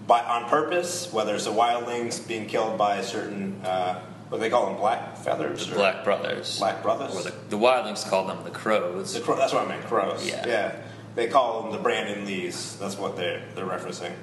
by 0.08 0.22
on 0.24 0.50
purpose, 0.50 1.12
whether 1.12 1.36
it's 1.36 1.46
the 1.46 1.52
wildlings 1.52 2.26
being 2.26 2.46
killed 2.48 2.78
by 2.78 2.98
a 2.98 3.04
certain 3.04 3.62
uh, 3.66 4.02
what 4.30 4.38
do 4.38 4.42
they 4.42 4.50
call 4.50 4.68
them, 4.68 4.78
black 4.78 5.18
feathers, 5.18 5.68
the 5.68 5.76
Black 5.76 6.04
Brothers. 6.04 6.58
black 6.60 6.82
brothers. 6.84 7.16
Or 7.16 7.24
the, 7.24 7.34
the 7.50 7.58
Wildlings 7.58 8.08
call 8.08 8.28
them 8.28 8.44
the 8.44 8.52
Crows. 8.52 9.14
The 9.14 9.22
crow, 9.22 9.36
that's 9.36 9.54
what 9.54 9.66
I 9.66 9.68
meant, 9.68 9.86
crows. 9.86 10.26
Yeah. 10.28 10.76
They 11.16 11.28
call 11.28 11.64
them 11.64 11.72
the 11.72 11.80
Brandon 11.80 12.26
Lees. 12.26 12.78
That's 12.78 12.98
what 12.98 13.18
they're, 13.18 13.42
they're 13.56 13.66
referencing. 13.66 14.14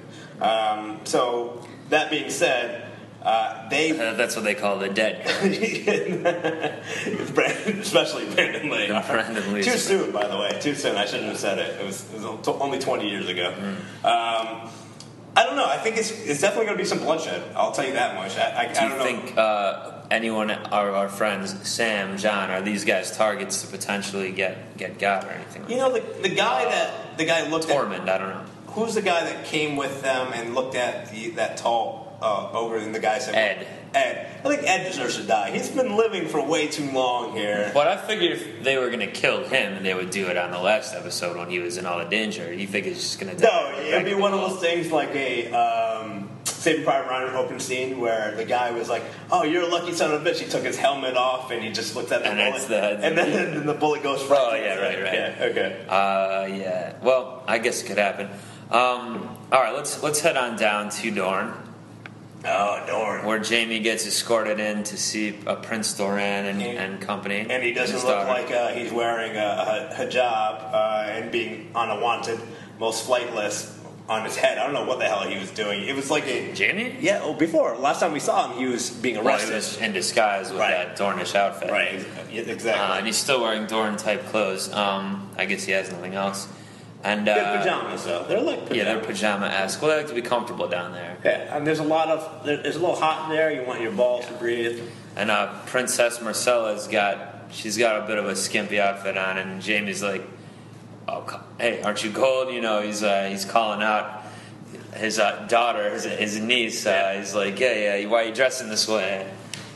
Um, 0.41 1.01
so, 1.03 1.67
that 1.89 2.09
being 2.09 2.29
said, 2.29 2.89
uh, 3.21 3.67
they. 3.69 3.91
Uh, 3.91 4.13
that's 4.17 4.35
what 4.35 4.45
they 4.45 4.55
call 4.55 4.79
the 4.79 4.87
dead. 4.89 5.25
Brandon, 7.33 7.79
especially 7.81 8.25
Brandon 8.33 8.69
Lee. 8.69 8.87
Brandon 9.07 9.53
Lee. 9.53 9.63
Too 9.63 9.77
soon, 9.77 10.11
by 10.11 10.27
the 10.27 10.37
way. 10.37 10.57
Too 10.61 10.75
soon. 10.75 10.95
I 10.95 11.05
shouldn't 11.05 11.27
have 11.29 11.37
said 11.37 11.59
it. 11.59 11.81
It 11.81 11.85
was, 11.85 12.05
it 12.13 12.21
was 12.21 12.47
only 12.47 12.79
20 12.79 13.09
years 13.09 13.27
ago. 13.27 13.53
Um, 14.03 14.69
I 15.35 15.43
don't 15.43 15.55
know. 15.55 15.65
I 15.65 15.77
think 15.77 15.97
it's, 15.97 16.09
it's 16.11 16.41
definitely 16.41 16.65
going 16.65 16.77
to 16.77 16.83
be 16.83 16.87
some 16.87 16.99
bloodshed. 16.99 17.43
I'll 17.55 17.71
tell 17.71 17.85
you 17.85 17.93
that 17.93 18.15
much. 18.15 18.37
I, 18.37 18.69
I, 18.69 18.73
Do 18.73 18.79
I 18.79 18.83
you 18.83 18.89
don't 18.89 18.97
know. 18.97 19.03
think 19.03 19.37
uh, 19.37 19.96
anyone, 20.11 20.51
our, 20.51 20.91
our 20.91 21.09
friends, 21.09 21.67
Sam, 21.67 22.17
Jon, 22.17 22.49
are 22.49 22.61
these 22.61 22.85
guys 22.85 23.15
targets 23.15 23.61
to 23.61 23.67
potentially 23.67 24.31
get 24.31 24.77
get 24.77 24.99
got 24.99 25.25
or 25.25 25.31
anything? 25.31 25.63
Like 25.63 25.71
You 25.71 25.77
know, 25.77 25.93
the, 25.93 26.01
the 26.21 26.35
guy 26.35 26.65
that 26.65 27.17
the 27.17 27.25
guy 27.25 27.47
looked 27.49 27.69
at 27.69 27.75
Tormund, 27.75 28.09
I 28.09 28.17
don't 28.17 28.29
know. 28.29 28.45
Who's 28.67 28.95
the 28.95 29.01
guy 29.01 29.23
that 29.23 29.45
came 29.45 29.75
with 29.75 30.01
them 30.01 30.33
and 30.33 30.53
looked 30.53 30.75
at 30.75 31.11
the, 31.11 31.31
that 31.31 31.57
tall 31.57 32.17
uh, 32.21 32.49
ogre 32.51 32.77
and 32.77 32.93
the 32.93 32.99
guy 32.99 33.19
said 33.19 33.35
Ed. 33.35 33.67
Ed. 33.93 34.41
I 34.43 34.49
think 34.49 34.63
Ed 34.63 34.83
deserves 34.83 35.17
to 35.17 35.23
die. 35.23 35.51
He's 35.51 35.69
been 35.69 35.95
living 35.95 36.27
for 36.27 36.43
way 36.43 36.67
too 36.67 36.91
long 36.91 37.35
here. 37.35 37.71
But 37.73 37.87
I 37.87 37.97
figured 37.97 38.33
if 38.33 38.63
they 38.63 38.77
were 38.77 38.87
going 38.87 38.99
to 38.99 39.07
kill 39.07 39.45
him, 39.45 39.73
and 39.73 39.85
they 39.85 39.93
would 39.93 40.09
do 40.09 40.27
it 40.27 40.37
on 40.37 40.51
the 40.51 40.59
last 40.59 40.93
episode 40.93 41.37
when 41.37 41.49
he 41.49 41.59
was 41.59 41.77
in 41.77 41.85
all 41.85 41.99
the 41.99 42.05
danger. 42.05 42.53
You 42.53 42.67
think 42.67 42.85
he's 42.85 42.99
just 42.99 43.19
going 43.19 43.35
to 43.35 43.41
No, 43.41 43.79
it'd 43.79 44.05
be 44.05 44.13
one 44.13 44.33
of 44.33 44.41
those 44.41 44.59
things 44.59 44.91
like 44.91 45.09
a 45.15 45.51
um, 46.57 46.61
Saving 46.63 46.83
Private 46.83 47.09
Ryan 47.09 47.35
open 47.35 47.59
scene 47.59 47.99
where 47.99 48.33
the 48.35 48.45
guy 48.45 48.71
was 48.71 48.89
like, 48.89 49.03
"Oh, 49.31 49.43
you're 49.43 49.63
a 49.63 49.67
lucky 49.67 49.93
son 49.93 50.11
of 50.13 50.25
a 50.25 50.29
bitch." 50.29 50.39
He 50.39 50.49
took 50.49 50.63
his 50.63 50.77
helmet 50.77 51.15
off 51.15 51.51
and 51.51 51.63
he 51.63 51.71
just 51.71 51.95
looked 51.95 52.11
at 52.11 52.23
the 52.23 52.29
And 52.29 52.37
bullet, 52.53 52.67
the- 52.67 53.05
and 53.05 53.17
then 53.17 53.65
the 53.71 53.73
bullet 53.73 54.03
goes. 54.03 54.23
Right 54.29 54.37
Oh, 54.39 54.55
yeah, 54.55 54.75
right, 54.75 55.01
right. 55.03 55.13
Yeah, 55.13 55.35
okay. 55.51 55.85
Uh, 55.87 56.45
yeah. 56.55 56.93
Well, 57.01 57.43
I 57.47 57.57
guess 57.59 57.83
it 57.83 57.87
could 57.87 57.97
happen. 57.97 58.27
Um, 58.71 59.37
all 59.51 59.61
right, 59.61 59.73
let's 59.73 60.01
let's 60.03 60.19
head 60.21 60.35
on 60.37 60.57
down 60.57 60.89
to 60.89 61.11
Dorne, 61.11 61.53
Oh, 62.45 62.83
darn. 62.87 63.25
where 63.25 63.41
Jaime 63.43 63.79
gets 63.79 64.05
escorted 64.05 64.59
in 64.59 64.83
to 64.83 64.97
see 64.97 65.37
uh, 65.47 65.55
Prince 65.55 65.93
Doran 65.93 66.45
and, 66.45 66.61
And- 66.61 66.77
and 66.77 67.01
company. 67.01 67.45
And 67.49 67.63
he 67.63 67.71
doesn't 67.73 67.95
look 67.97 68.05
daughter. 68.07 68.29
like 68.29 68.51
uh, 68.51 68.69
he's 68.73 68.91
wearing 68.91 69.35
a, 69.37 69.89
a 69.91 69.95
hijab 69.95 70.73
uh, 70.73 71.05
and 71.09 71.31
being 71.31 71.71
on 71.75 71.89
a 71.97 71.99
wanted, 72.01 72.39
most 72.79 73.05
flight 73.05 73.33
list 73.33 73.71
on 74.09 74.23
his 74.23 74.35
head. 74.37 74.57
I 74.57 74.63
don't 74.63 74.73
know 74.73 74.85
what 74.85 74.99
the 74.99 75.05
hell 75.05 75.27
he 75.27 75.37
was 75.37 75.51
doing. 75.51 75.83
It 75.87 75.95
was 75.95 76.09
like 76.09 76.25
a 76.27 76.53
Jaime. 76.55 76.95
yeah. 77.01 77.19
Well, 77.19 77.33
before 77.33 77.75
last 77.77 77.99
time 77.99 78.13
we 78.13 78.19
saw 78.19 78.49
him, 78.49 78.57
he 78.57 78.65
was 78.65 78.89
being 78.89 79.15
Well, 79.17 79.27
arrested. 79.27 79.53
was 79.55 79.77
in 79.77 79.91
disguise 79.93 80.49
with 80.49 80.59
Right. 80.59 80.71
that 80.95 80.97
Dornish 80.97 81.35
outfit. 81.35 81.69
right. 81.71 82.05
Exactly. 82.31 82.69
Uh, 82.71 82.97
and 82.97 83.05
he's 83.05 83.17
still 83.17 83.41
wearing 83.41 83.65
Dorne 83.65 83.97
type 83.97 84.25
clothes. 84.27 84.71
Um, 84.73 85.29
I 85.37 85.45
guess 85.45 85.63
he 85.65 85.73
has 85.73 85.91
nothing 85.91 86.15
else. 86.15 86.47
And 87.03 87.27
uh, 87.29 87.35
Good 87.35 87.59
pajamas 87.59 88.05
though. 88.05 88.23
They're 88.27 88.41
like 88.41 88.61
pajamas. 88.67 88.77
yeah, 88.77 88.83
they're 88.85 89.03
pajama 89.03 89.45
esque. 89.47 89.81
Well, 89.81 89.91
they 89.91 89.97
like 89.97 90.07
to 90.07 90.15
be 90.15 90.21
comfortable 90.21 90.67
down 90.67 90.93
there. 90.93 91.17
Yeah, 91.23 91.55
and 91.55 91.65
there's 91.67 91.79
a 91.79 91.83
lot 91.83 92.07
of 92.07 92.45
there- 92.45 92.57
there's 92.63 92.75
a 92.75 92.79
little 92.79 92.95
hot 92.95 93.29
in 93.29 93.35
there. 93.35 93.51
You 93.51 93.63
want 93.63 93.81
your 93.81 93.91
balls 93.91 94.25
to 94.27 94.33
breathe. 94.33 94.81
And 95.15 95.29
uh, 95.31 95.53
Princess 95.67 96.19
Myrcella's 96.19 96.87
got 96.87 97.19
she's 97.51 97.77
got 97.77 98.03
a 98.03 98.07
bit 98.07 98.17
of 98.17 98.25
a 98.25 98.35
skimpy 98.35 98.79
outfit 98.79 99.17
on, 99.17 99.37
and 99.37 99.61
Jaime's 99.63 100.01
like, 100.03 100.23
"Oh, 101.07 101.41
hey, 101.59 101.81
aren't 101.81 102.03
you 102.03 102.11
cold?" 102.11 102.53
You 102.53 102.61
know, 102.61 102.81
he's 102.81 103.03
uh, 103.03 103.27
he's 103.29 103.45
calling 103.45 103.81
out 103.83 104.23
his 104.95 105.19
uh, 105.19 105.45
daughter, 105.47 105.89
his, 105.91 106.03
his 106.05 106.39
niece. 106.39 106.85
Uh, 106.85 107.15
he's 107.17 107.33
like, 107.35 107.59
"Yeah, 107.59 107.97
yeah, 107.97 108.07
why 108.07 108.23
are 108.23 108.27
you 108.27 108.33
dressing 108.33 108.69
this 108.69 108.87
way?" 108.87 109.29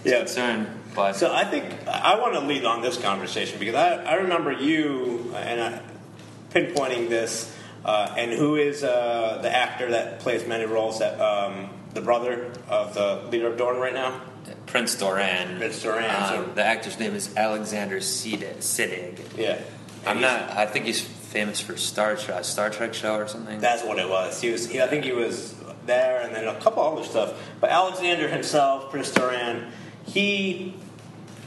He's 0.04 0.12
Yeah. 0.14 0.20
concerned, 0.20 0.68
but 0.96 1.14
So 1.16 1.34
I 1.34 1.44
think 1.46 1.66
I 1.88 2.20
want 2.20 2.34
to 2.34 2.40
lead 2.42 2.66
on 2.66 2.82
this 2.82 2.98
conversation 2.98 3.60
because 3.60 3.76
I, 3.76 4.04
I 4.04 4.14
remember 4.16 4.52
you 4.52 5.34
and 5.36 5.62
I, 5.62 5.82
pinpointing 6.52 7.08
this, 7.10 7.56
uh, 7.86 8.14
and 8.18 8.32
who 8.32 8.56
is 8.56 8.84
uh, 8.84 9.40
the 9.42 9.56
actor 9.56 9.92
that 9.92 10.20
plays 10.20 10.46
many 10.48 10.66
roles 10.66 11.00
that 11.00 11.20
um, 11.22 11.70
the 11.94 12.02
brother 12.02 12.52
of 12.68 12.94
the 12.94 13.22
leader 13.32 13.48
of 13.48 13.58
Dorne 13.58 13.78
right 13.80 13.94
now. 13.94 14.22
Prince 14.66 14.96
Doran. 14.96 15.58
Prince 15.60 15.82
Doran, 15.84 16.10
Uh, 16.10 16.30
so- 16.30 16.52
the 16.56 16.64
actor's 16.64 17.00
name 17.00 17.16
is 17.16 17.36
Alexander 17.38 17.98
Siddig. 17.98 18.58
Siddig. 18.58 19.20
Yeah, 19.38 19.60
I'm 20.06 20.20
not. 20.20 20.50
I 20.52 20.66
think 20.66 20.86
he's 20.86 21.02
famous 21.32 21.62
for 21.62 21.78
Star 21.78 22.18
Trek, 22.18 22.44
Star 22.44 22.70
Trek 22.70 22.94
show 22.94 23.16
or 23.16 23.28
something. 23.28 23.60
That's 23.60 23.84
what 23.84 23.98
it 23.98 24.10
was. 24.10 24.42
He 24.42 24.52
was. 24.52 24.68
He, 24.70 24.82
I 24.82 24.88
think 24.88 25.06
he 25.06 25.14
was 25.14 25.56
there, 25.86 26.22
and 26.22 26.36
then 26.36 26.48
a 26.48 26.60
couple 26.60 26.84
other 26.84 27.04
stuff. 27.04 27.34
But 27.62 27.70
Alexander 27.72 28.28
himself, 28.28 28.92
Prince 28.92 29.12
Doran, 29.12 29.72
he 30.06 30.76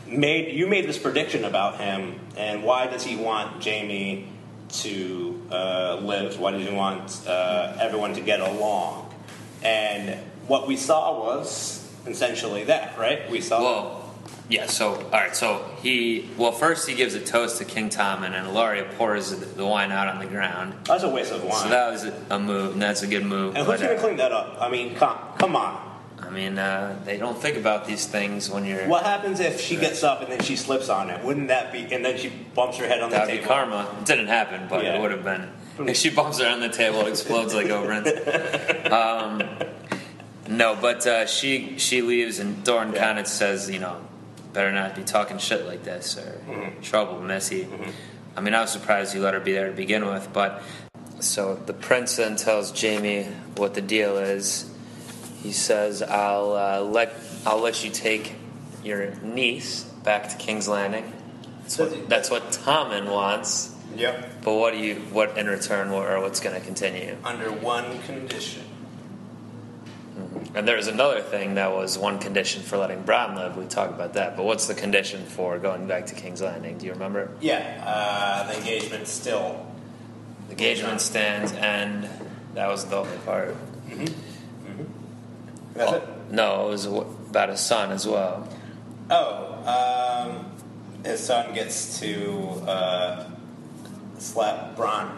made. 0.07 0.55
You 0.55 0.67
made 0.67 0.89
this 0.89 0.99
prediction 0.99 1.45
about 1.45 1.79
him, 1.79 2.19
and 2.37 2.65
why 2.65 2.87
does 2.87 3.05
he 3.05 3.17
want 3.17 3.63
Jaime 3.63 4.27
to 4.71 5.43
uh, 5.51 6.01
live? 6.03 6.41
Why 6.41 6.53
does 6.53 6.67
he 6.67 6.75
want 6.75 7.21
uh, 7.27 7.77
everyone 7.79 8.15
to 8.15 8.23
get 8.23 8.41
along? 8.41 9.15
And 9.63 10.19
what 10.47 10.67
we 10.67 10.77
saw 10.77 11.19
was 11.19 11.87
essentially 12.07 12.65
that, 12.65 12.99
right? 12.99 13.31
We 13.31 13.43
saw. 13.43 13.63
Well, 13.63 14.04
yeah. 14.49 14.67
So, 14.67 14.95
all 14.95 15.11
right. 15.11 15.35
So 15.35 15.65
he. 15.83 16.29
Well, 16.37 16.53
first 16.53 16.89
he 16.89 16.95
gives 16.95 17.15
a 17.15 17.21
toast 17.21 17.59
to 17.59 17.65
King 17.65 17.89
Tom, 17.89 18.23
and 18.25 18.35
then 18.35 18.45
Ellaria 18.45 18.91
pours 18.97 19.31
the, 19.31 19.65
wine 19.65 19.91
out 19.93 20.09
on 20.09 20.19
the 20.19 20.27
ground. 20.27 20.75
that's 20.85 21.03
a 21.03 21.09
waste 21.09 21.33
of 21.33 21.43
wine. 21.45 21.63
So 21.63 21.69
that 21.71 21.91
was 21.93 22.05
a, 22.05 22.15
a 22.31 22.39
move, 22.39 22.73
and 22.75 22.83
that's 22.83 23.03
a 23.03 23.07
good 23.07 23.25
move. 23.25 23.57
and 23.57 23.67
who's 23.67 23.81
going 23.81 23.91
to 23.91 23.97
uh, 23.97 24.01
clean 24.01 24.17
that 24.19 24.33
up? 24.33 24.57
I 24.61 24.69
mean, 24.71 24.95
come, 24.97 25.17
come 25.39 25.57
on. 25.57 25.93
I 26.21 26.31
mean, 26.31 26.59
uh, 26.59 26.99
they 27.05 27.17
don't 27.19 27.37
think 27.37 27.57
about 27.57 27.87
these 27.87 28.07
things 28.07 28.49
when 28.49 28.65
you're. 28.65 28.87
What 28.89 29.05
happens 29.05 29.41
if 29.41 29.61
she 29.61 29.77
gets 29.77 30.03
up 30.03 30.23
and 30.23 30.31
then 30.33 30.41
she 30.43 30.57
slips 30.57 30.89
on 30.89 31.11
it? 31.11 31.23
Wouldn't 31.25 31.49
that 31.49 31.73
be? 31.73 31.81
And 31.93 32.05
then 32.05 32.17
she 32.19 32.29
bumps 32.29 32.79
her 32.79 32.87
head 32.87 33.01
on 33.03 33.11
the 33.11 33.17
That'd 33.17 33.31
be 33.33 33.39
table. 33.43 33.49
karma. 33.55 33.95
It 34.01 34.07
didn't 34.07 34.29
happen, 34.29 34.67
but 34.69 34.85
Yeah. 34.85 34.97
it 34.97 35.01
would 35.01 35.11
have 35.11 35.25
been. 35.25 35.51
If 35.89 35.97
she 35.97 36.09
bumps 36.11 36.39
her 36.41 36.49
on 36.49 36.61
the 36.61 36.69
table, 36.69 37.01
it 37.01 37.09
explodes 37.09 37.53
like 37.55 37.67
Oberyn's. 37.67 38.09
Um, 38.93 39.43
no, 40.49 40.77
but 40.81 41.07
uh, 41.07 41.27
she 41.27 41.79
she 41.79 42.01
leaves, 42.03 42.39
and 42.39 42.63
Dorn 42.65 42.93
Yeah. 42.93 43.01
kind 43.01 43.19
of 43.19 43.27
says, 43.27 43.69
you 43.71 43.79
know, 43.81 43.97
better 44.55 44.73
not 44.73 44.95
be 44.95 45.03
talking 45.03 45.37
shit 45.39 45.67
like 45.67 45.85
this, 45.85 46.17
or 46.17 46.41
Mm-hmm. 46.49 46.81
trouble, 46.81 47.21
Missy. 47.21 47.69
I 48.37 48.41
mean, 48.41 48.55
I 48.55 48.61
was 48.63 48.71
surprised 48.71 49.15
you 49.15 49.21
let 49.21 49.35
her 49.35 49.41
be 49.41 49.53
there 49.53 49.69
to 49.69 49.77
begin 49.77 50.07
with, 50.07 50.29
but 50.33 50.63
so 51.21 51.55
the 51.55 51.73
prince 51.75 52.17
then 52.17 52.37
tells 52.37 52.79
Jaime 52.81 53.25
what 53.57 53.75
the 53.75 53.81
deal 53.83 54.17
is. 54.19 54.71
He 55.43 55.53
says, 55.53 56.03
"I'll 56.03 56.53
uh, 56.53 56.81
let 56.81 57.15
I'll 57.47 57.61
let 57.61 57.85
you 57.85 57.91
take 57.91 58.35
your 58.83 59.15
niece 59.23 59.85
back 60.03 60.29
to 60.31 60.37
King's 60.37 60.69
Landing." 60.69 61.13
That's 61.63 61.79
what, 61.79 62.09
that's 62.09 62.31
what 62.31 62.43
Tommen 62.53 63.11
wants. 63.11 63.75
Yep. 63.97 64.43
But 64.43 64.55
what 64.55 64.73
do 64.73 64.79
you 64.81 64.97
what 65.13 65.39
in 65.39 65.47
return 65.47 65.89
or 65.91 66.21
what's 66.21 66.41
going 66.41 66.59
to 66.59 66.65
continue? 66.67 67.17
Under 67.25 67.51
one 67.53 68.01
condition. 68.03 68.63
And 70.55 70.69
there's 70.69 70.87
another 70.87 71.21
thing 71.21 71.55
that 71.55 71.73
was 71.73 71.99
one 71.99 72.19
condition 72.21 72.63
for 72.63 72.77
letting 72.77 73.03
Bronn 73.03 73.35
live. 73.35 73.57
We 73.57 73.65
talked 73.67 73.93
about 73.93 74.13
that. 74.15 74.37
But 74.37 74.45
what's 74.45 74.67
the 74.69 74.75
condition 74.75 75.25
for 75.25 75.59
going 75.59 75.89
back 75.89 76.07
to 76.07 76.15
King's 76.15 76.41
Landing? 76.41 76.79
Do 76.79 76.87
you 76.87 76.93
remember? 76.93 77.31
Yeah, 77.41 77.83
uh, 77.85 78.47
the 78.53 78.59
engagement 78.59 79.09
still. 79.09 79.67
The 80.47 80.53
engagement 80.53 81.01
stands, 81.01 81.53
and 81.53 82.09
that 82.55 82.69
was 82.69 82.85
the 82.85 82.97
only 82.99 83.17
part. 83.19 83.57
That's 85.75 85.91
Oh, 85.93 85.95
it. 85.97 86.09
No, 86.31 86.67
it 86.69 86.71
was 86.71 86.87
about 86.87 87.49
his 87.49 87.61
son 87.61 87.91
as 87.91 88.07
well. 88.07 88.49
Oh, 89.11 90.29
um, 90.29 90.53
his 91.05 91.19
son 91.21 91.53
gets 91.53 91.99
to 91.99 92.63
uh, 92.69 93.25
slap 94.19 94.77
Bronn. 94.77 95.11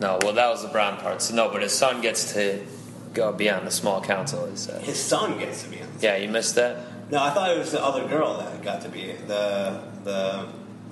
No, 0.00 0.18
well, 0.22 0.34
that 0.34 0.48
was 0.48 0.62
the 0.62 0.68
Bronn 0.68 0.98
part. 1.00 1.22
So 1.22 1.34
no, 1.34 1.48
but 1.50 1.62
his 1.62 1.72
son 1.72 2.02
gets 2.02 2.34
to 2.34 2.64
go 3.18 3.32
beyond 3.32 3.66
the 3.66 3.70
small 3.70 4.00
council. 4.00 4.46
He 4.46 4.52
uh, 4.52 4.56
said. 4.56 4.82
His 4.82 4.98
son 4.98 5.38
gets 5.38 5.62
to 5.64 5.70
be 5.70 5.82
on. 5.82 5.88
Yeah, 6.00 6.16
you 6.16 6.28
missed 6.28 6.54
that. 6.54 7.10
No, 7.10 7.22
I 7.22 7.30
thought 7.30 7.50
it 7.54 7.58
was 7.58 7.72
the 7.72 7.82
other 7.82 8.06
girl 8.06 8.38
that 8.38 8.62
got 8.62 8.82
to 8.82 8.88
be 8.88 9.12
the 9.26 9.82
the. 10.04 10.48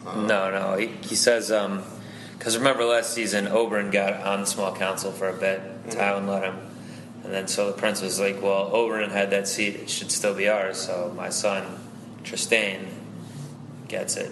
Uh, 0.06 0.26
No, 0.26 0.50
no. 0.50 0.76
He, 0.76 0.86
he 1.02 1.16
says, 1.16 1.50
um, 1.50 1.82
because 2.38 2.56
remember 2.56 2.84
last 2.84 3.12
season, 3.12 3.46
Oberyn 3.46 3.90
got 3.90 4.22
on 4.22 4.40
the 4.40 4.46
small 4.46 4.74
council 4.74 5.10
for 5.10 5.28
a 5.28 5.32
bit. 5.32 5.60
Mm-hmm. 5.60 5.90
Tywin 5.98 6.28
let 6.28 6.44
him. 6.44 6.58
And 7.24 7.32
then 7.32 7.48
so 7.48 7.72
the 7.72 7.76
prince 7.76 8.00
was 8.02 8.20
like, 8.20 8.40
well, 8.40 8.70
Oberyn 8.70 9.10
had 9.10 9.30
that 9.30 9.48
seat. 9.48 9.74
It 9.74 9.90
should 9.90 10.12
still 10.12 10.34
be 10.34 10.48
ours. 10.48 10.78
So 10.78 11.12
my 11.16 11.30
son, 11.30 11.64
Trystane, 12.22 12.86
gets 13.88 14.16
it. 14.16 14.30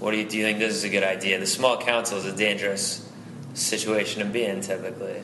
What 0.00 0.10
do 0.10 0.16
you, 0.16 0.28
do 0.28 0.36
you 0.38 0.44
think 0.44 0.58
this 0.58 0.74
is 0.74 0.82
a 0.82 0.88
good 0.88 1.04
idea? 1.04 1.38
The 1.38 1.46
small 1.46 1.76
council 1.78 2.18
is 2.18 2.24
a 2.24 2.34
dangerous 2.34 3.08
situation 3.54 4.26
to 4.26 4.32
be 4.32 4.44
in 4.44 4.60
typically. 4.60 5.22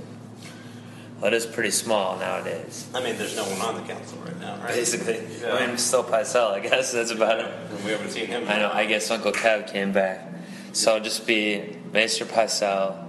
Well, 1.20 1.32
it 1.32 1.34
is 1.34 1.46
pretty 1.46 1.70
small 1.70 2.18
nowadays. 2.18 2.88
I 2.94 3.02
mean, 3.02 3.16
there's 3.16 3.34
no 3.36 3.44
one 3.44 3.60
on 3.62 3.74
the 3.74 3.92
council 3.92 4.18
right 4.18 4.38
now, 4.38 4.58
right? 4.58 4.68
Basically. 4.68 5.20
Yeah. 5.40 5.54
I 5.54 5.66
mean, 5.66 5.78
still 5.78 6.04
Pycelle, 6.04 6.50
I 6.52 6.60
guess. 6.60 6.92
That's 6.92 7.10
about 7.10 7.40
it. 7.40 7.54
we 7.84 7.90
haven't 7.90 8.10
seen 8.10 8.26
him. 8.26 8.46
I 8.46 8.58
know. 8.58 8.70
I 8.72 8.84
guess 8.84 9.10
Uncle 9.10 9.32
Kev 9.32 9.70
came 9.72 9.92
back, 9.92 10.28
so 10.72 10.94
I'll 10.94 11.00
just 11.02 11.26
be 11.26 11.78
Maester 11.92 12.26
Pycelle, 12.26 13.02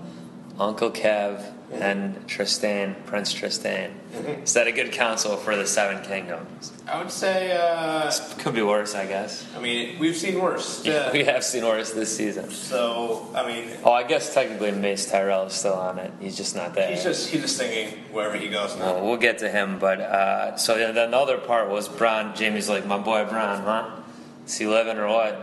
Uncle 0.58 0.90
Kev, 0.92 1.54
and 1.72 2.16
Trystane, 2.28 2.96
Prince 3.06 3.34
Trystane. 3.34 3.92
Is 4.44 4.54
that 4.54 4.68
a 4.68 4.72
good 4.72 4.92
council 4.94 5.36
for 5.36 5.56
the 5.56 5.68
Seven 5.68 6.02
Kingdoms? 6.04 6.72
I 6.88 7.00
would 7.00 7.12
say. 7.12 7.52
Uh, 7.52 8.10
Could 8.40 8.54
be 8.56 8.62
worse, 8.62 8.96
I 8.96 9.06
guess. 9.06 9.46
I 9.56 9.60
mean, 9.60 10.00
we've 10.00 10.16
seen 10.16 10.40
worse. 10.42 10.86
Yeah. 10.86 11.12
We 11.12 11.26
have 11.26 11.44
seen 11.44 11.66
worse 11.66 11.92
this 11.92 12.16
season. 12.16 12.50
So 12.52 13.30
I 13.36 13.46
mean, 13.46 13.70
Oh, 13.84 13.92
I 13.92 14.04
guess 14.04 14.34
technically 14.34 14.72
Mace 14.72 15.10
Tyrell 15.12 15.48
is 15.48 15.54
still 15.54 15.74
on 15.74 16.00
it. 16.00 16.12
He's 16.22 16.38
just 16.38 16.56
not 16.56 16.74
there. 16.74 16.90
he's 16.90 17.04
just 17.04 17.30
he's 17.30 17.42
just 17.42 17.58
singing 17.58 17.94
wherever 18.14 18.38
he 18.38 18.48
goes 18.48 18.76
now. 18.78 18.94
Well, 18.94 19.06
we'll 19.06 19.18
get 19.18 19.40
to 19.40 19.50
him, 19.50 19.78
but 19.80 20.00
uh, 20.00 20.56
so 20.56 20.78
then 20.78 20.96
the 21.12 21.18
other 21.18 21.38
part 21.38 21.70
was 21.70 21.90
Bronn. 21.90 22.34
Jaime's 22.38 22.70
like, 22.70 22.86
my 22.86 22.98
boy 22.98 23.26
Bronn, 23.26 23.64
huh? 23.66 23.90
Is 24.46 24.58
he 24.58 24.66
living 24.68 24.98
or 24.98 25.08
what? 25.08 25.42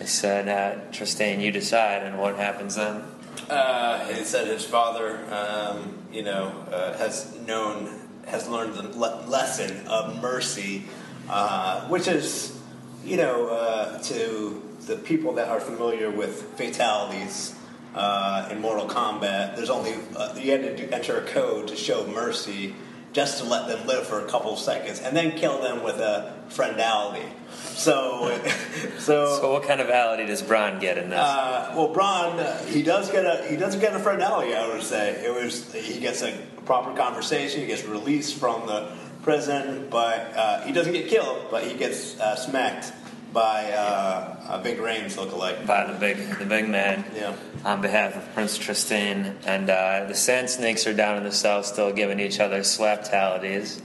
I 0.00 0.04
said, 0.06 0.48
uh, 0.48 0.80
Trystane, 0.92 1.42
you 1.42 1.52
decide, 1.52 2.02
and 2.04 2.18
what 2.18 2.36
happens 2.36 2.76
then? 2.76 3.02
Uh, 3.50 4.06
he 4.06 4.22
said 4.22 4.46
his 4.46 4.64
father, 4.64 5.18
um, 5.32 5.98
you 6.12 6.22
know, 6.22 6.52
uh, 6.70 6.96
has 6.98 7.36
known, 7.46 7.90
has 8.26 8.48
learned 8.48 8.74
the 8.74 8.96
le- 8.96 9.24
lesson 9.26 9.86
of 9.88 10.22
mercy, 10.22 10.84
uh, 11.28 11.80
which 11.88 12.06
is, 12.06 12.56
you 13.04 13.16
know, 13.16 13.48
uh, 13.48 14.00
to 14.02 14.62
the 14.86 14.96
people 14.96 15.32
that 15.34 15.48
are 15.48 15.60
familiar 15.60 16.10
with 16.10 16.42
fatalities 16.56 17.54
uh, 17.94 18.48
in 18.52 18.60
Mortal 18.60 18.88
Kombat. 18.88 19.56
There's 19.56 19.70
only 19.70 19.94
uh, 20.16 20.34
you 20.36 20.52
had 20.52 20.76
to 20.76 20.94
enter 20.94 21.18
a 21.18 21.22
code 21.26 21.68
to 21.68 21.76
show 21.76 22.06
mercy, 22.06 22.74
just 23.12 23.38
to 23.38 23.44
let 23.44 23.66
them 23.66 23.84
live 23.86 24.06
for 24.06 24.24
a 24.24 24.28
couple 24.28 24.52
of 24.52 24.60
seconds, 24.60 25.00
and 25.00 25.16
then 25.16 25.36
kill 25.36 25.60
them 25.60 25.82
with 25.82 25.96
a 25.96 26.39
friendality. 26.50 27.26
So, 27.52 28.38
so. 28.98 29.38
So, 29.40 29.52
what 29.52 29.62
kind 29.62 29.80
of 29.80 29.86
validity 29.86 30.26
does 30.26 30.42
Bronn 30.42 30.80
get 30.80 30.98
in 30.98 31.10
this? 31.10 31.18
Uh, 31.18 31.72
well, 31.76 31.88
Bronn, 31.94 32.38
uh, 32.38 32.64
he 32.66 32.82
does 32.82 33.10
get 33.10 33.24
a 33.24 33.46
he 33.48 33.56
does 33.56 33.76
get 33.76 33.94
a 33.94 33.98
friendality. 33.98 34.54
I 34.54 34.68
would 34.68 34.82
say 34.82 35.24
it 35.24 35.34
was 35.34 35.72
he 35.72 36.00
gets 36.00 36.22
a 36.22 36.36
proper 36.64 36.94
conversation. 36.94 37.60
He 37.60 37.66
gets 37.66 37.84
released 37.84 38.36
from 38.36 38.66
the 38.66 38.92
prison, 39.22 39.88
but 39.90 40.32
uh, 40.36 40.62
he 40.62 40.72
doesn't 40.72 40.92
get 40.92 41.08
killed. 41.08 41.46
But 41.50 41.64
he 41.64 41.74
gets 41.74 42.18
uh, 42.20 42.36
smacked 42.36 42.92
by 43.32 43.70
uh, 43.72 44.36
a 44.48 44.58
Big 44.62 44.78
Rains 44.78 45.16
lookalike. 45.16 45.66
By 45.66 45.90
the 45.90 45.98
big, 45.98 46.16
the 46.38 46.44
big 46.44 46.68
man. 46.68 47.04
Yeah. 47.14 47.36
On 47.64 47.80
behalf 47.80 48.16
of 48.16 48.34
Prince 48.34 48.58
Trystane, 48.58 49.34
and 49.44 49.68
uh, 49.68 50.06
the 50.06 50.14
Sand 50.14 50.48
Snakes 50.50 50.86
are 50.86 50.94
down 50.94 51.18
in 51.18 51.24
the 51.24 51.32
south, 51.32 51.66
still 51.66 51.92
giving 51.92 52.18
each 52.18 52.40
other 52.40 52.60
slaptalities. 52.60 53.80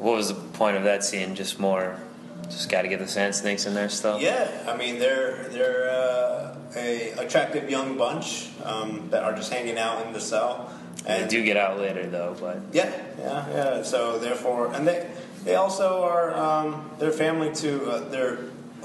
What 0.00 0.16
was 0.16 0.28
the 0.28 0.34
point 0.34 0.76
of 0.76 0.84
that 0.84 1.04
scene? 1.04 1.34
Just 1.34 1.60
more, 1.60 2.00
just 2.44 2.70
got 2.70 2.82
to 2.82 2.88
get 2.88 2.98
the 2.98 3.06
Sand 3.06 3.34
Snakes 3.34 3.66
in 3.66 3.74
there 3.74 3.90
still. 3.90 4.18
Yeah, 4.18 4.48
I 4.66 4.76
mean 4.76 4.98
they're 4.98 5.48
they're 5.50 5.90
uh, 5.90 6.56
a 6.74 7.10
attractive 7.18 7.68
young 7.68 7.98
bunch 7.98 8.48
um, 8.64 9.10
that 9.10 9.22
are 9.22 9.34
just 9.34 9.52
hanging 9.52 9.78
out 9.78 10.06
in 10.06 10.12
the 10.12 10.20
cell. 10.20 10.72
They 11.06 11.26
do 11.28 11.44
get 11.44 11.56
out 11.56 11.78
later 11.78 12.08
though, 12.08 12.36
but 12.40 12.60
Yeah, 12.72 12.92
yeah, 13.18 13.48
yeah. 13.50 13.82
So 13.82 14.18
therefore, 14.18 14.72
and 14.72 14.86
they 14.86 15.10
they 15.44 15.54
also 15.54 16.02
are 16.02 16.34
um, 16.34 16.90
their 16.98 17.12
family 17.12 17.54
to 17.56 17.90
uh, 17.90 18.08
their 18.08 18.38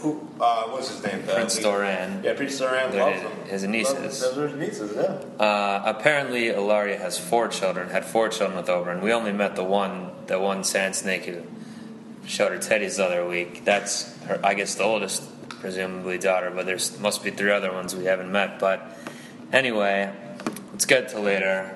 who 0.05 0.27
uh, 0.39 0.63
what's 0.69 0.89
his 0.89 1.03
name? 1.03 1.23
Prince 1.23 1.57
Uh, 1.59 1.61
Doran. 1.61 2.21
Yeah, 2.23 2.33
Prince 2.33 2.57
Doran 2.59 2.91
They're 2.91 3.01
loves 3.05 3.49
his- 3.51 3.63
nieces. 3.63 3.93
Loves- 3.93 4.21
Those 4.21 4.37
are 4.37 4.47
his 4.47 4.57
nieces. 4.59 4.95
Yeah. 4.95 5.43
Uh, 5.43 5.81
apparently, 5.85 6.47
Ellaria 6.49 6.97
has 6.99 7.17
four 7.17 7.47
children. 7.47 7.89
Had 7.89 8.05
four 8.05 8.29
children 8.29 8.57
with 8.57 8.67
Oberyn. 8.67 9.01
We 9.01 9.11
only 9.13 9.31
met 9.33 9.55
the 9.55 9.63
one, 9.63 10.11
the 10.27 10.39
one 10.39 10.63
sand 10.63 10.95
snake 10.95 11.25
who 11.25 11.43
showed 12.25 12.51
her 12.51 12.57
teddies 12.59 12.97
the 12.97 13.05
other 13.05 13.25
week. 13.25 13.65
That's 13.65 14.15
her, 14.27 14.39
I 14.43 14.53
guess, 14.53 14.75
the 14.75 14.83
oldest, 14.83 15.23
presumably 15.61 16.17
daughter. 16.17 16.51
But 16.55 16.65
there's 16.65 16.97
must 16.99 17.23
be 17.23 17.31
three 17.31 17.51
other 17.51 17.71
ones 17.71 17.95
we 17.95 18.05
haven't 18.05 18.31
met. 18.31 18.59
But 18.59 18.81
anyway, 19.51 20.11
let's 20.71 20.85
get 20.85 21.09
to 21.09 21.19
later. 21.19 21.73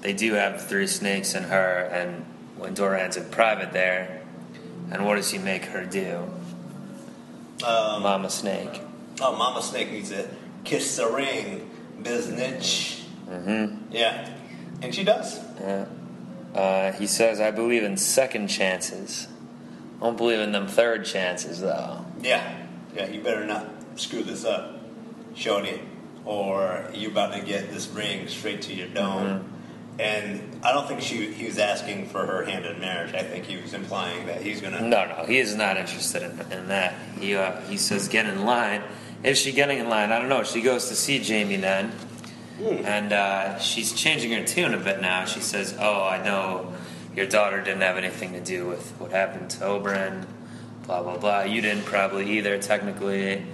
They 0.00 0.12
do 0.14 0.34
have 0.34 0.66
three 0.66 0.86
snakes 0.86 1.34
in 1.34 1.42
her, 1.44 1.88
and 1.92 2.24
when 2.56 2.72
Doran's 2.74 3.16
in 3.18 3.24
private 3.26 3.72
there, 3.72 4.22
and 4.90 5.04
what 5.06 5.16
does 5.16 5.30
he 5.30 5.38
make 5.38 5.66
her 5.66 5.84
do? 5.84 6.24
Um, 7.64 8.02
Mama 8.02 8.30
Snake. 8.30 8.80
oh, 9.20 9.36
Mama 9.36 9.62
Snake 9.62 9.90
needs 9.92 10.10
to 10.10 10.28
kiss 10.64 10.96
the 10.96 11.06
ring, 11.08 11.70
biznitch. 12.02 13.02
Mm-hmm. 13.28 13.92
Yeah, 13.92 14.30
and 14.82 14.94
she 14.94 15.04
does. 15.04 15.38
Yeah. 15.60 15.86
Uh, 16.54 16.92
he 16.92 17.06
says, 17.06 17.40
I 17.40 17.50
believe 17.50 17.84
in 17.84 17.96
second 17.96 18.48
chances. 18.48 19.28
I 20.00 20.04
don't 20.04 20.16
believe 20.16 20.40
in 20.40 20.52
them 20.52 20.66
third 20.66 21.04
chances, 21.04 21.60
though. 21.60 22.04
Yeah, 22.22 22.66
yeah. 22.96 23.06
You 23.08 23.20
better 23.20 23.44
not 23.46 23.66
screw 23.96 24.22
this 24.22 24.44
up, 24.44 24.80
Shorty, 25.34 25.80
or 26.24 26.86
you're 26.94 27.10
about 27.10 27.34
to 27.34 27.42
get 27.42 27.70
this 27.70 27.86
ring 27.88 28.26
straight 28.26 28.62
to 28.62 28.74
your 28.74 28.88
dome. 28.88 29.26
Mm-hmm. 29.26 29.56
And 30.00 30.64
I 30.64 30.72
don't 30.72 30.88
think 30.88 31.02
she 31.02 31.30
he 31.30 31.44
was 31.46 31.58
asking 31.58 32.06
for 32.06 32.24
her 32.24 32.44
hand 32.44 32.64
in 32.64 32.80
marriage. 32.80 33.14
I 33.14 33.22
think 33.22 33.44
he 33.44 33.60
was 33.60 33.74
implying 33.74 34.26
that 34.26 34.40
he's 34.40 34.60
gonna. 34.60 34.80
No, 34.80 35.04
no, 35.04 35.24
he 35.26 35.38
is 35.38 35.54
not 35.54 35.76
interested 35.76 36.22
in, 36.22 36.40
in 36.52 36.68
that. 36.68 36.94
He, 37.18 37.34
uh, 37.34 37.60
he 37.62 37.76
says, 37.76 38.08
get 38.08 38.26
in 38.26 38.46
line. 38.46 38.82
Is 39.22 39.38
she 39.38 39.52
getting 39.52 39.78
in 39.78 39.90
line? 39.90 40.10
I 40.10 40.18
don't 40.18 40.30
know. 40.30 40.42
She 40.42 40.62
goes 40.62 40.88
to 40.88 40.94
see 40.94 41.22
Jaime 41.22 41.56
then. 41.56 41.92
And 42.60 43.12
uh, 43.12 43.58
she's 43.58 43.92
changing 43.92 44.32
her 44.32 44.44
tune 44.44 44.74
a 44.74 44.78
bit 44.78 45.00
now. 45.00 45.24
She 45.24 45.40
says, 45.40 45.74
Oh, 45.78 46.04
I 46.04 46.22
know 46.22 46.72
your 47.16 47.26
daughter 47.26 47.60
didn't 47.62 47.80
have 47.80 47.96
anything 47.96 48.32
to 48.32 48.40
do 48.40 48.66
with 48.66 48.92
what 48.98 49.12
happened 49.12 49.50
to 49.50 49.60
Oberyn, 49.60 50.26
blah, 50.84 51.02
blah, 51.02 51.16
blah. 51.16 51.42
You 51.42 51.62
didn't 51.62 51.84
probably 51.84 52.38
either, 52.38 52.58
technically. 52.58 53.46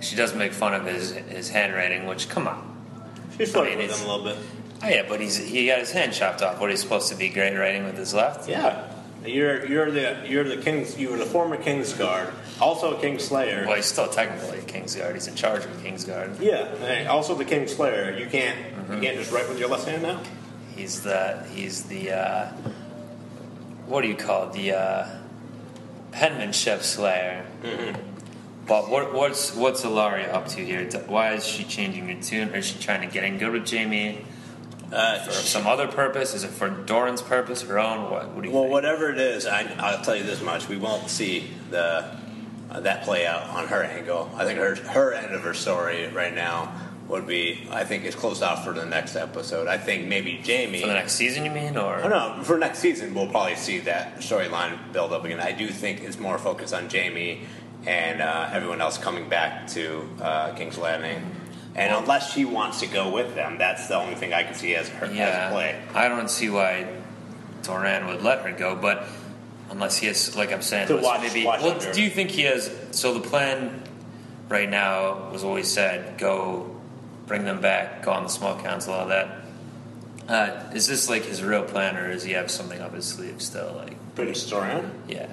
She 0.00 0.16
does 0.16 0.34
make 0.34 0.52
fun 0.52 0.74
of 0.74 0.84
his, 0.84 1.12
his 1.12 1.48
handwriting, 1.48 2.06
which, 2.06 2.28
come 2.28 2.48
on. 2.48 2.70
She's 3.38 3.52
flirting 3.52 3.74
I 3.74 3.76
mean, 3.78 3.88
with 3.88 4.00
him 4.00 4.08
a 4.08 4.16
little 4.16 4.24
bit. 4.24 4.38
Oh, 4.84 4.88
yeah, 4.88 5.04
but 5.08 5.20
he's, 5.20 5.36
he 5.36 5.66
got 5.66 5.78
his 5.78 5.90
hand 5.92 6.12
chopped 6.12 6.42
off. 6.42 6.60
What, 6.60 6.70
he's 6.70 6.80
supposed 6.80 7.08
to 7.08 7.14
be 7.16 7.28
great 7.28 7.56
writing 7.56 7.84
with 7.84 7.96
his 7.96 8.12
left? 8.12 8.48
Yeah, 8.48 8.90
you're 9.24 9.64
you're 9.66 9.90
the 9.90 10.16
you're 10.26 10.44
the 10.44 10.58
king's 10.58 10.98
you 10.98 11.10
were 11.10 11.16
the 11.16 11.24
former 11.24 11.56
king's 11.56 11.92
guard, 11.94 12.28
also 12.60 12.94
a 12.96 13.00
king's 13.00 13.24
slayer. 13.24 13.64
Well, 13.66 13.76
he's 13.76 13.86
still 13.86 14.08
technically 14.08 14.58
a 14.58 14.62
Kingsguard. 14.62 15.14
He's 15.14 15.26
in 15.26 15.34
charge 15.34 15.64
of 15.64 15.70
Kingsguard. 15.82 16.38
Yeah, 16.40 16.76
hey, 16.76 17.06
also 17.06 17.34
the 17.34 17.44
king's 17.46 17.74
slayer. 17.74 18.16
You 18.18 18.26
can't 18.26 18.58
Mm-hmm. 18.74 18.94
you 18.96 19.00
can't 19.00 19.16
just 19.16 19.32
write 19.32 19.48
with 19.48 19.58
your 19.58 19.70
left 19.70 19.88
hand 19.88 20.02
now. 20.02 20.20
He's 20.76 21.00
the 21.00 21.42
he's 21.54 21.84
the 21.84 22.10
uh, 22.12 22.48
what 23.86 24.02
do 24.02 24.08
you 24.08 24.14
call 24.16 24.48
it? 24.48 24.52
The 24.52 24.72
uh, 24.72 25.08
penmanship 26.12 26.82
slayer. 26.82 27.46
But 28.66 28.90
what, 28.90 29.12
what's 29.14 29.54
what's 29.54 29.82
Ellaria 29.84 30.32
up 30.32 30.48
to 30.48 30.64
here? 30.64 30.84
Why 31.06 31.32
is 31.32 31.46
she 31.46 31.64
changing 31.64 32.08
her 32.08 32.22
tune? 32.22 32.48
Is 32.54 32.66
she 32.66 32.78
trying 32.78 33.06
to 33.06 33.12
get 33.12 33.24
in 33.24 33.38
good 33.38 33.52
with 33.52 33.70
Jaime 33.70 34.24
Uh, 34.92 35.18
for 35.20 35.32
some 35.32 35.66
other 35.66 35.88
purpose? 35.88 36.34
Is 36.34 36.44
it 36.44 36.50
for 36.50 36.68
Doran's 36.68 37.22
purpose, 37.22 37.62
her 37.62 37.78
own? 37.78 38.10
What, 38.10 38.28
what 38.30 38.42
do 38.42 38.48
you 38.48 38.54
well, 38.54 38.64
think? 38.64 38.72
whatever 38.72 39.10
it 39.10 39.18
is, 39.18 39.46
I, 39.46 39.62
I'll 39.78 40.04
tell 40.04 40.16
you 40.16 40.24
this 40.24 40.42
much: 40.42 40.68
we 40.68 40.76
won't 40.76 41.08
see 41.08 41.50
the 41.70 42.16
uh, 42.70 42.80
that 42.80 43.04
play 43.04 43.26
out 43.26 43.48
on 43.50 43.68
her 43.68 43.82
angle. 43.82 44.30
I 44.36 44.44
think 44.44 44.58
her 44.58 44.74
her 44.74 45.12
end 45.12 45.34
of 45.34 45.42
her 45.42 45.54
story 45.54 46.06
right 46.08 46.34
now 46.34 46.72
would 47.08 47.26
be, 47.26 47.66
I 47.70 47.84
think, 47.84 48.04
is 48.04 48.14
closed 48.14 48.42
off 48.42 48.64
for 48.64 48.72
the 48.72 48.86
next 48.86 49.14
episode. 49.16 49.68
I 49.68 49.76
think 49.78 50.06
maybe 50.08 50.40
Jaime. 50.44 50.80
For 50.80 50.86
the 50.86 50.94
next 50.94 51.12
season, 51.14 51.44
you 51.44 51.50
mean, 51.50 51.76
or 51.76 52.00
Oh, 52.02 52.08
no, 52.08 52.42
for 52.44 52.56
next 52.56 52.78
season, 52.78 53.14
we'll 53.14 53.28
probably 53.28 53.56
see 53.56 53.80
that 53.80 54.18
storyline 54.18 54.92
build 54.92 55.12
up 55.12 55.24
again. 55.24 55.40
I 55.40 55.52
do 55.52 55.68
think 55.68 56.02
it's 56.02 56.18
more 56.18 56.38
focused 56.38 56.72
on 56.72 56.88
Jaime 56.88 57.42
and 57.86 58.22
uh, 58.22 58.48
everyone 58.52 58.80
else 58.80 58.96
coming 58.96 59.28
back 59.28 59.66
to 59.68 60.08
uh, 60.22 60.54
King's 60.54 60.78
Landing. 60.78 61.22
And 61.76 61.92
unless 61.92 62.32
she 62.32 62.44
wants 62.44 62.80
to 62.80 62.86
go 62.86 63.10
with 63.10 63.34
them, 63.34 63.58
that's 63.58 63.88
the 63.88 63.96
only 63.96 64.14
thing 64.14 64.32
I 64.32 64.44
can 64.44 64.54
see 64.54 64.74
as 64.76 64.88
her 64.88 65.06
as 65.06 65.12
a 65.12 65.52
play. 65.52 65.82
I 65.92 66.08
don't 66.08 66.30
see 66.30 66.48
why 66.48 66.86
Doran 67.62 68.06
would 68.06 68.22
let 68.22 68.42
her 68.42 68.52
go, 68.52 68.76
but 68.76 69.06
unless 69.70 69.96
he 69.96 70.06
has, 70.06 70.36
like 70.36 70.52
I'm 70.52 70.62
saying, 70.62 70.88
To 70.88 70.96
watch- 70.98 71.22
maybe. 71.22 71.44
watch 71.44 71.62
well, 71.62 71.92
do 71.92 72.02
you 72.02 72.10
think 72.10 72.30
he 72.30 72.42
has? 72.42 72.70
So 72.92 73.14
the 73.14 73.20
plan 73.28 73.82
right 74.48 74.68
now 74.70 75.30
was 75.30 75.42
always 75.42 75.68
said: 75.70 76.16
go, 76.18 76.70
bring 77.26 77.44
them 77.44 77.60
back, 77.60 78.04
go 78.04 78.12
on 78.12 78.22
the 78.22 78.28
small 78.28 78.56
council, 78.60 78.92
all 78.94 79.08
that. 79.08 79.40
Uh, 80.28 80.70
is 80.74 80.86
this 80.86 81.08
like 81.10 81.24
his 81.24 81.42
real 81.42 81.64
plan, 81.64 81.96
or 81.96 82.12
does 82.12 82.22
he 82.22 82.32
have 82.32 82.50
something 82.50 82.80
up 82.80 82.94
his 82.94 83.04
sleeve 83.04 83.42
still? 83.42 83.74
Like, 83.76 83.96
Bring 84.14 84.28
the 84.28 84.34
story 84.34 84.70
yeah, 85.08 85.26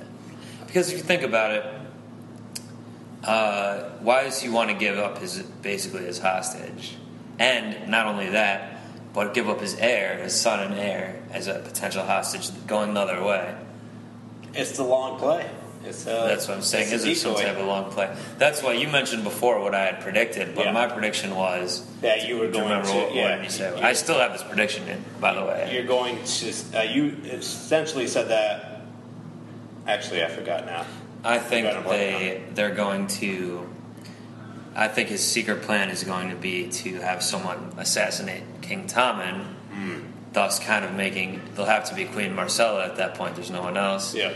because 0.66 0.92
if 0.92 0.98
you 0.98 1.04
think 1.04 1.22
about 1.22 1.52
it, 1.52 1.81
uh, 3.24 3.90
why 4.00 4.24
does 4.24 4.42
he 4.42 4.50
want 4.50 4.70
to 4.70 4.76
give 4.76 4.98
up 4.98 5.20
his 5.20 5.40
basically 5.62 6.06
his 6.06 6.20
hostage, 6.20 6.96
and 7.40 7.90
not 7.90 8.08
only 8.08 8.30
that, 8.30 8.80
but 9.14 9.34
give 9.34 9.48
up 9.50 9.60
his 9.62 9.76
heir, 9.76 10.18
his 10.18 10.40
son 10.40 10.60
and 10.60 10.80
heir, 10.80 11.22
as 11.32 11.48
a 11.48 11.60
potential 11.60 12.04
hostage 12.04 12.50
going 12.68 12.94
the 12.94 13.00
other 13.02 13.24
way? 13.24 13.56
It's 14.54 14.76
the 14.78 14.84
long 14.84 15.18
play. 15.20 15.50
It's, 15.84 16.06
uh, 16.06 16.28
That's 16.28 16.48
what 16.48 16.58
I'm 16.58 16.64
saying. 16.64 16.94
it's 16.94 17.04
Is 17.04 17.06
a 17.06 17.16
some 17.16 17.36
type 17.36 17.58
of 17.58 17.66
long 17.66 17.92
play? 17.92 18.16
That's 18.38 18.62
why 18.62 18.74
you 18.74 18.88
mentioned 18.88 19.24
before 19.24 19.60
what 19.60 19.74
I 19.74 19.86
had 19.86 20.02
predicted, 20.02 20.54
but 20.54 20.66
Yeah. 20.66 20.72
my 20.74 20.88
prediction 20.88 21.36
was. 21.36 21.84
that 22.02 22.28
you 22.28 22.38
were 22.38 22.48
going 22.50 22.66
remember 22.66 22.88
to? 22.88 22.94
what, 22.96 23.16
yeah, 23.16 23.40
what 23.40 23.60
you? 23.80 23.84
I 23.84 23.94
still 23.94 24.20
have 24.20 24.34
this 24.34 24.44
prediction 24.44 24.88
in, 24.88 25.04
by 25.20 25.34
the 25.34 25.44
way. 25.44 25.72
You're 25.74 25.86
going 25.86 26.24
to. 26.24 26.54
Uh, 26.76 26.82
you 26.84 27.18
essentially 27.26 28.08
said 28.08 28.30
that. 28.30 28.82
Actually, 29.88 30.24
I 30.24 30.28
forgot 30.28 30.68
now. 30.68 30.86
I 31.24 31.38
think 31.40 31.68
Got 31.68 31.78
a 31.78 31.82
blank 31.82 31.90
they 31.90 32.44
they're 32.54 32.74
going 32.76 33.08
to. 33.08 33.68
I 34.76 34.88
think 34.88 35.10
his 35.10 35.22
secret 35.26 35.64
plan 35.64 35.90
is 35.90 36.04
going 36.04 36.30
to 36.30 36.36
be 36.36 36.68
to 36.70 36.96
have 37.02 37.22
someone 37.22 37.74
assassinate 37.78 38.44
King 38.62 38.88
Tommen, 38.88 39.46
Hmm. 39.72 40.00
thus 40.34 40.60
kind 40.60 40.86
of 40.86 40.94
making. 40.94 41.42
They'll 41.56 41.66
have 41.66 41.86
to 41.90 41.96
be 41.96 42.06
Queen 42.06 42.34
Myrcella 42.36 42.86
at 42.86 42.96
that 42.98 43.16
point. 43.16 43.36
There's 43.36 43.52
no 43.52 43.62
one 43.62 43.78
else. 43.78 44.16
Yeah. 44.16 44.32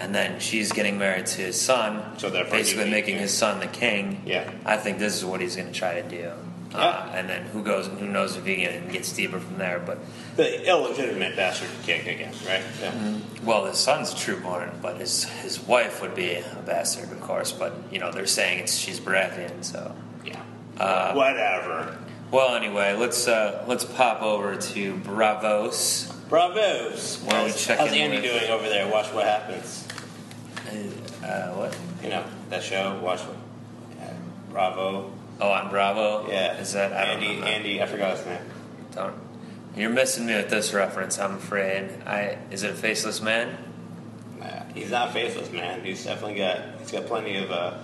And 0.00 0.14
then 0.14 0.40
she's 0.40 0.72
getting 0.72 0.98
married 0.98 1.26
to 1.26 1.42
his 1.42 1.60
son, 1.60 2.02
So 2.18 2.30
basically 2.30 2.90
making 2.90 3.14
king. 3.14 3.22
his 3.22 3.32
son 3.36 3.60
the 3.60 3.66
king. 3.66 4.22
Yeah. 4.24 4.50
I 4.64 4.76
think 4.76 4.98
this 4.98 5.14
is 5.16 5.24
what 5.24 5.40
he's 5.40 5.54
going 5.56 5.68
to 5.70 5.78
try 5.78 6.00
to 6.00 6.08
do. 6.08 6.30
Uh, 6.74 7.10
and 7.14 7.28
then 7.28 7.42
who 7.46 7.62
goes? 7.62 7.86
and 7.86 7.98
Who 7.98 8.06
knows 8.06 8.36
if 8.36 8.46
he 8.46 8.56
can 8.56 8.88
gets 8.88 9.12
deeper 9.12 9.38
from 9.40 9.58
there? 9.58 9.78
But 9.78 9.98
The 10.36 10.66
illegitimate 10.68 11.36
bastard 11.36 11.68
king 11.82 12.00
again, 12.08 12.32
right? 12.46 12.62
Yeah. 12.80 13.18
well, 13.44 13.66
his 13.66 13.76
son's 13.78 14.12
a 14.12 14.16
trueborn, 14.16 14.80
but 14.80 14.96
his 14.96 15.24
his 15.24 15.60
wife 15.60 16.00
would 16.00 16.14
be 16.14 16.32
a 16.34 16.62
bastard, 16.64 17.12
of 17.12 17.20
course. 17.20 17.52
But 17.52 17.74
you 17.90 17.98
know 17.98 18.10
they're 18.10 18.26
saying 18.26 18.60
it's 18.60 18.74
she's 18.76 19.00
Baratheon, 19.00 19.62
so. 19.62 19.94
Yeah. 20.24 20.40
Uh, 20.80 21.12
Whatever. 21.12 21.98
Well, 22.30 22.54
anyway, 22.54 22.94
let's 22.94 23.28
uh, 23.28 23.64
let's 23.68 23.84
pop 23.84 24.22
over 24.22 24.56
to 24.56 24.94
Braavos. 24.94 26.10
Braavos. 26.30 27.22
Why 27.22 27.30
don't 27.32 27.44
we 27.44 27.50
How's- 27.50 27.66
check 27.66 27.78
How's 27.80 27.92
Andy 27.92 28.16
with- 28.16 28.24
doing 28.24 28.50
over 28.50 28.66
there? 28.66 28.90
Watch 28.90 29.12
what 29.12 29.26
happens. 29.26 29.86
Uh, 31.22 31.48
what? 31.52 31.76
You 32.02 32.08
know 32.08 32.24
that 32.48 32.62
show. 32.62 32.98
Watch 33.02 33.20
what. 33.20 33.36
Uh, 34.00 34.12
Bravo. 34.50 35.12
Oh, 35.42 35.50
on 35.50 35.70
Bravo. 35.70 36.28
Yeah. 36.28 36.58
Is 36.58 36.72
that 36.74 36.92
I 36.92 37.12
Andy? 37.12 37.40
know. 37.40 37.46
Andy. 37.46 37.82
I 37.82 37.86
forgot 37.86 38.16
his 38.16 38.26
name. 38.26 38.38
Don't. 38.94 39.14
You're 39.76 39.90
missing 39.90 40.26
me 40.26 40.34
with 40.34 40.50
this 40.50 40.72
reference. 40.72 41.18
I'm 41.18 41.34
afraid. 41.36 41.90
I 42.06 42.38
is 42.50 42.62
it 42.62 42.70
a 42.70 42.74
faceless 42.74 43.20
man? 43.20 43.56
Nah, 44.38 44.64
he's 44.74 44.90
not 44.90 45.12
faceless, 45.12 45.50
man. 45.50 45.82
He's 45.84 46.04
definitely 46.04 46.36
got. 46.38 46.78
He's 46.80 46.92
got 46.92 47.06
plenty 47.06 47.36
of 47.38 47.50
uh, 47.50 47.78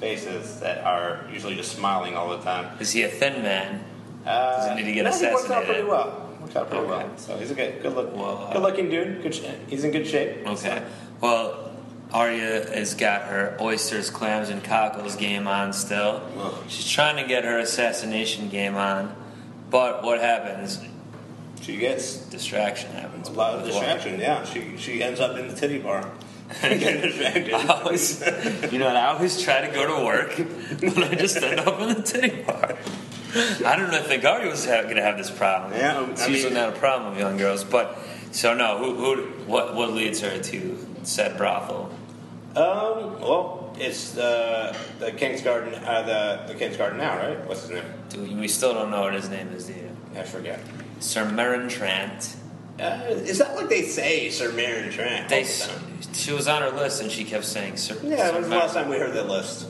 faces 0.00 0.60
that 0.60 0.84
are 0.84 1.26
usually 1.32 1.54
just 1.56 1.72
smiling 1.72 2.14
all 2.16 2.30
the 2.30 2.42
time. 2.42 2.78
Is 2.80 2.92
he 2.92 3.02
a 3.02 3.08
thin 3.08 3.42
man? 3.42 3.84
Uh, 4.24 4.56
Does 4.56 4.68
he 4.70 4.74
need 4.76 4.88
to 4.88 4.92
get 4.92 5.04
no, 5.04 5.10
He 5.16 5.24
works 5.24 5.24
out 5.24 5.62
assassinated? 5.62 5.66
pretty 5.74 5.88
well. 5.88 6.36
Works 6.40 6.56
out 6.56 6.68
pretty 6.70 6.84
Okay. 6.84 7.04
well. 7.06 7.16
So 7.18 7.36
he's 7.38 7.50
a 7.50 7.54
good, 7.54 7.82
good 7.82 7.94
look, 7.94 8.14
Well, 8.14 8.38
uh, 8.48 8.52
good 8.52 8.62
looking 8.62 8.88
dude. 8.90 9.22
Good. 9.22 9.34
Sh- 9.34 9.42
he's 9.68 9.84
in 9.84 9.90
good 9.92 10.06
shape. 10.06 10.46
Okay. 10.46 10.82
Well, 11.20 11.70
Arya 12.12 12.70
has 12.74 12.94
got 12.94 13.22
her 13.22 13.56
oysters, 13.60 14.10
clams, 14.10 14.48
and 14.48 14.62
cockles 14.62 15.16
game 15.16 15.46
on 15.48 15.72
still. 15.72 16.22
Ugh. 16.38 16.54
She's 16.68 16.88
trying 16.88 17.16
to 17.16 17.24
get 17.28 17.44
her 17.44 17.58
assassination 17.58 18.48
game 18.48 18.76
on, 18.76 19.14
but 19.70 20.02
what 20.02 20.20
happens? 20.20 20.80
She 21.62 21.76
gets 21.78 22.16
Distraction 22.16 22.90
happens. 22.92 23.28
a 23.28 23.32
lot 23.32 23.54
of 23.54 23.64
distraction. 23.66 24.20
Yeah, 24.20 24.44
she 24.44 24.76
she 24.76 25.02
ends 25.02 25.18
up 25.20 25.36
in 25.36 25.48
the 25.48 25.54
titty 25.54 25.78
bar. 25.78 26.08
I 26.62 27.66
always, 27.82 28.20
you 28.70 28.78
know, 28.78 28.86
I 28.86 29.06
always 29.06 29.42
try 29.42 29.66
to 29.66 29.72
go 29.74 29.98
to 29.98 30.04
work, 30.04 30.36
but 30.94 31.02
I 31.10 31.14
just 31.16 31.38
end 31.38 31.58
up 31.58 31.80
in 31.80 31.88
the 31.88 32.02
titty 32.02 32.42
bar. 32.42 32.76
I 33.66 33.74
don't 33.76 33.90
know, 33.90 34.00
think 34.02 34.24
Arya 34.24 34.48
was 34.48 34.64
going 34.64 34.94
to 34.94 35.02
have 35.02 35.18
this 35.18 35.30
problem. 35.30 35.72
Yeah, 35.72 36.08
it's 36.08 36.22
I 36.22 36.28
usually 36.28 36.54
mean- 36.54 36.62
not 36.62 36.76
a 36.76 36.78
problem 36.78 37.10
with 37.10 37.18
young 37.18 37.36
girls, 37.36 37.64
but 37.64 37.98
so 38.30 38.54
no. 38.54 38.78
Who, 38.78 38.94
who, 38.94 39.22
what, 39.46 39.74
what 39.74 39.90
leads 39.92 40.20
her 40.20 40.38
to 40.38 40.86
said 41.06 41.36
brothel? 41.36 41.90
Um. 42.54 43.20
Well, 43.20 43.74
it's 43.78 44.16
uh, 44.16 44.76
the 44.98 45.12
King's 45.12 45.42
Garden. 45.42 45.74
Uh, 45.74 46.02
the 46.46 46.52
the 46.52 46.58
King's 46.58 46.76
Garden 46.76 46.98
now, 46.98 47.16
right? 47.16 47.46
What's 47.46 47.62
his 47.62 47.70
name? 47.70 47.84
Do 48.08 48.22
we, 48.22 48.34
we 48.34 48.48
still 48.48 48.72
don't 48.72 48.90
know 48.90 49.02
what 49.02 49.14
his 49.14 49.28
name 49.28 49.48
is, 49.48 49.66
do 49.66 49.74
you? 49.74 49.90
I 50.16 50.22
forget. 50.22 50.60
Sir 51.00 51.26
Meryn 51.26 51.68
Trant. 51.68 52.36
Uh, 52.80 53.04
is 53.08 53.38
that 53.38 53.54
what 53.54 53.70
they 53.70 53.82
say, 53.82 54.28
Sir 54.28 54.52
Marion 54.52 54.90
Trant? 54.90 55.28
They, 55.30 55.42
all 55.42 55.48
the 55.48 55.66
time? 55.66 56.12
she 56.12 56.32
was 56.32 56.46
on 56.46 56.60
her 56.60 56.70
list, 56.70 57.00
and 57.00 57.10
she 57.10 57.24
kept 57.24 57.44
saying 57.44 57.76
Sir. 57.76 57.98
Yeah, 58.02 58.28
Sir 58.28 58.32
when 58.32 58.42
was 58.42 58.50
the 58.50 58.56
last 58.56 58.74
time 58.74 58.88
we 58.88 58.98
heard 58.98 59.14
that 59.14 59.28
list? 59.28 59.66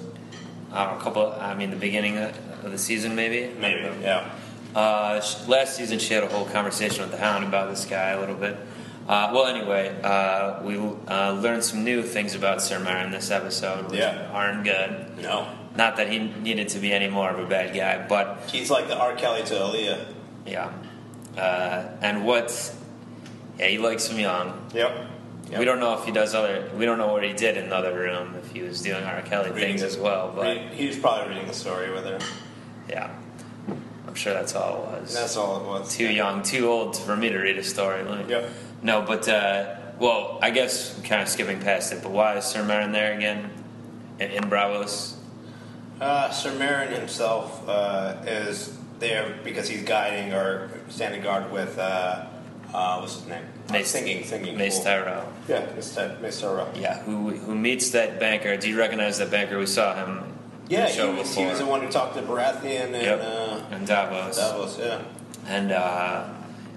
I 0.73 0.85
don't 0.85 0.95
know, 0.95 1.01
a 1.01 1.03
couple. 1.03 1.33
I 1.33 1.55
mean, 1.55 1.71
the 1.71 1.77
beginning 1.77 2.19
of 2.19 2.71
the 2.71 2.79
season, 2.79 3.15
maybe. 3.15 3.53
Maybe. 3.61 3.83
Yeah. 4.01 4.31
Uh, 4.75 5.23
last 5.47 5.77
season, 5.77 5.99
she 5.99 6.15
had 6.15 6.25
a 6.25 6.29
whole 6.29 6.47
conversation 6.47 7.03
with 7.03 7.13
the 7.13 7.17
Hound 7.17 7.45
about 7.45 7.71
this 7.71 7.85
guy 7.85 8.11
a 8.11 8.21
little 8.21 8.35
bit. 8.35 8.57
Uh, 9.09 9.31
well, 9.33 9.47
anyway, 9.47 9.95
uh, 10.03 10.61
we 10.63 10.77
uh, 11.09 11.33
learned 11.33 11.63
some 11.63 11.85
new 11.85 12.03
things 12.03 12.35
about 12.35 12.61
Sir 12.61 12.79
Meryn 12.81 13.11
this 13.13 13.31
episode, 13.31 13.91
which 13.91 14.01
Yeah. 14.01 14.29
aren't 14.33 14.65
good. 14.65 15.19
No. 15.23 15.47
Not 15.77 15.97
that 15.99 16.09
he 16.11 16.19
needed 16.19 16.69
to 16.71 16.79
be 16.79 16.93
any 16.93 17.07
more 17.09 17.31
of 17.31 17.39
a 17.39 17.47
bad 17.47 17.75
guy, 17.75 18.05
but 18.09 18.41
He's 18.51 18.71
like 18.71 18.89
the 18.89 18.97
R. 18.99 19.15
Kelly 19.15 19.43
to 19.45 19.55
Aaliyah. 19.55 20.05
yeah. 20.47 20.71
Uh, 21.37 21.85
and 22.03 22.25
what? 22.25 22.73
Yeah, 23.59 23.67
he 23.67 23.79
likes 23.79 24.09
him 24.09 24.19
young. 24.19 24.69
Yep. 24.75 25.11
We 25.59 25.65
don't 25.65 25.79
know 25.79 25.97
if 25.99 26.05
he 26.05 26.11
does 26.11 26.35
other. 26.35 26.69
We 26.77 26.87
don't 26.87 26.99
know 26.99 27.13
what 27.13 27.23
he 27.23 27.33
did 27.33 27.57
in 27.57 27.69
the 27.71 27.77
other 27.77 27.95
room. 27.95 28.35
If 28.43 28.51
he 28.51 28.63
was 28.63 28.81
doing 28.83 29.05
R. 29.05 29.23
Kelly 29.23 29.51
things 29.53 29.83
as 29.83 29.97
well, 29.97 30.33
but 30.35 30.57
he 30.73 30.89
was 30.89 30.97
probably 30.99 31.29
reading 31.29 31.47
the 31.47 31.55
story 31.55 31.93
with 31.93 32.05
her. 32.05 32.19
yeah, 32.89 33.11
I'm 34.09 34.15
sure 34.15 34.33
that's 34.35 34.57
all 34.57 34.75
it 34.95 35.03
was. 35.03 35.15
That's 35.15 35.37
all 35.37 35.61
it 35.61 35.67
was. 35.69 35.95
too 35.95 36.09
young, 36.11 36.43
too 36.43 36.69
old 36.69 36.97
for 36.97 37.15
me 37.17 37.29
to 37.29 37.39
read 37.39 37.59
a 37.59 37.63
story. 37.63 38.03
Me- 38.03 38.25
Yep. 38.29 38.51
No, 38.83 39.03
but 39.03 39.29
uh, 39.29 39.77
well, 39.99 40.39
I 40.43 40.51
guess 40.51 40.99
kind 41.03 41.23
of 41.23 41.29
skipping 41.29 41.61
past 41.61 41.93
it. 41.93 42.03
But 42.03 42.13
why 42.13 42.37
is 42.37 42.45
Sir 42.45 42.63
Meryn 42.63 42.93
there 42.93 43.15
again 43.17 43.51
in, 44.19 44.31
in 44.31 44.43
Braavos? 44.45 45.15
Uh, 46.01 46.31
Sir 46.31 46.53
Meryn 46.53 46.91
himself 46.99 47.67
uh, 47.69 48.17
is 48.27 48.77
there 48.99 49.35
because 49.45 49.69
he's 49.69 49.83
guiding 49.83 50.33
or 50.33 50.71
standing 50.89 51.23
guard 51.23 51.51
with 51.51 51.79
uh, 51.79 52.27
uh, 52.75 52.99
what's 52.99 53.15
his 53.17 53.27
name? 53.27 53.45
Mace- 53.73 53.89
singing, 53.91 54.23
singing. 54.25 54.57
Mace 54.57 54.77
fool. 54.77 54.85
Tyrell. 54.85 55.33
Yeah, 55.49 55.67
Mace, 55.75 55.97
Mace 56.21 56.41
Tyrell. 56.41 56.69
Yeah, 56.77 57.01
who 57.03 57.31
who 57.31 57.55
meets 57.55 57.91
that 57.91 58.21
banker? 58.21 58.57
Do 58.57 58.69
you 58.69 58.79
recognize 58.79 59.19
that 59.19 59.31
banker? 59.31 59.59
We 59.59 59.67
saw 59.67 59.95
him. 59.95 60.23
Yeah, 60.69 60.89
he 60.89 61.01
was, 61.09 61.35
he 61.35 61.47
was 61.47 61.59
the 61.61 61.67
one 61.67 61.81
who 61.81 61.89
talked 61.89 62.17
to 62.17 62.23
Baratheon 62.23 62.93
and 62.93 62.95
Yep. 63.03 63.21
uh, 63.23 63.61
and 63.71 63.87
Davos. 63.87 64.37
Davos. 64.37 64.79
Yeah. 64.79 65.01
And 65.47 65.71
uh, 65.71 66.29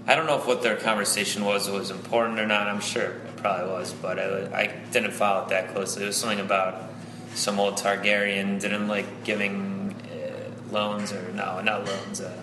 I 0.07 0.15
don't 0.15 0.25
know 0.25 0.37
if 0.39 0.47
what 0.47 0.61
their 0.63 0.75
conversation 0.75 1.45
was 1.45 1.69
was 1.69 1.91
important 1.91 2.39
or 2.39 2.47
not. 2.47 2.67
I'm 2.67 2.81
sure 2.81 3.03
it 3.03 3.35
probably 3.37 3.71
was, 3.71 3.93
but 3.93 4.19
I, 4.19 4.61
I 4.61 4.67
didn't 4.91 5.11
follow 5.11 5.43
it 5.43 5.49
that 5.49 5.73
closely. 5.73 6.03
It 6.03 6.07
was 6.07 6.17
something 6.17 6.39
about 6.39 6.89
some 7.35 7.59
old 7.59 7.75
Targaryen 7.75 8.59
didn't 8.59 8.87
like 8.87 9.23
giving 9.23 9.95
uh, 10.11 10.73
loans 10.73 11.13
or 11.13 11.31
no, 11.33 11.61
not 11.61 11.85
loans, 11.85 12.21
uh, 12.21 12.41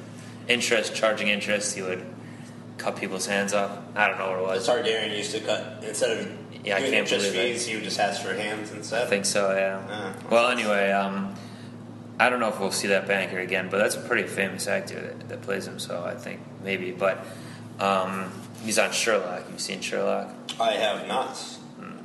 interest, 0.49 0.95
charging 0.95 1.29
interest. 1.29 1.75
He 1.75 1.83
would 1.83 2.05
cut 2.79 2.97
people's 2.97 3.27
hands 3.27 3.53
off. 3.53 3.79
I 3.95 4.09
don't 4.09 4.19
know 4.19 4.31
what 4.31 4.39
it 4.39 4.43
was. 4.43 4.67
The. 4.67 4.73
Targaryen 4.73 5.17
used 5.17 5.33
to 5.33 5.41
cut 5.41 5.83
instead 5.83 6.19
of 6.19 6.65
Yeah, 6.65 6.77
I 6.77 6.81
can't 6.81 6.95
interest 6.95 7.33
believe 7.33 7.55
fees, 7.55 7.67
he 7.67 7.75
would 7.75 7.85
just 7.85 7.99
ask 7.99 8.23
for 8.23 8.35
hands 8.35 8.71
instead. 8.71 9.07
I 9.07 9.11
think 9.11 9.25
so. 9.25 9.55
Yeah. 9.57 9.83
Ah. 9.89 10.15
Well, 10.31 10.49
anyway, 10.51 10.93
um, 10.93 11.35
I 12.19 12.31
don't 12.31 12.41
know 12.41 12.49
if 12.49 12.61
we'll 12.61 12.71
see 12.71 12.89
that 12.89 13.07
banker 13.07 13.39
again, 13.39 13.69
but 13.71 13.79
that's 13.79 13.97
a 13.97 14.01
pretty 14.01 14.29
famous 14.29 14.67
actor 14.67 15.01
that, 15.01 15.29
that 15.29 15.43
plays 15.43 15.67
him. 15.67 15.79
So 15.79 16.05
I 16.05 16.15
think 16.15 16.41
maybe, 16.63 16.91
but 16.93 17.25
um, 17.81 18.33
he's 18.65 18.79
on 18.79 18.93
Sherlock. 18.93 19.45
You've 19.51 19.61
seen 19.61 19.81
Sherlock? 19.81 20.33
I 20.61 20.73
have 20.73 21.07
not. 21.07 21.37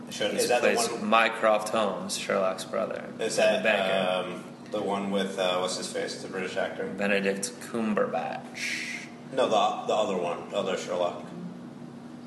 Should, 0.09 0.31
He 0.31 0.37
is 0.37 0.49
that 0.49 0.61
the 0.61 0.73
plays 0.73 0.89
one? 0.91 1.07
Mycroft 1.07 1.69
Holmes, 1.69 2.17
Sherlock's 2.17 2.65
brother. 2.65 3.05
Is 3.19 3.37
the 3.37 3.43
that 3.43 3.63
banker? 3.63 4.29
um, 4.33 4.43
The 4.71 4.81
one 4.81 5.09
with 5.09 5.39
uh, 5.39 5.59
what's 5.59 5.77
his 5.77 5.91
face, 5.91 6.21
the 6.21 6.27
British 6.27 6.57
actor. 6.57 6.85
Benedict 6.85 7.51
Cumberbatch. 7.71 9.05
No, 9.33 9.43
the 9.47 9.87
the 9.87 9.93
other 9.95 10.17
one, 10.17 10.49
the 10.49 10.57
other 10.57 10.75
Sherlock. 10.77 11.23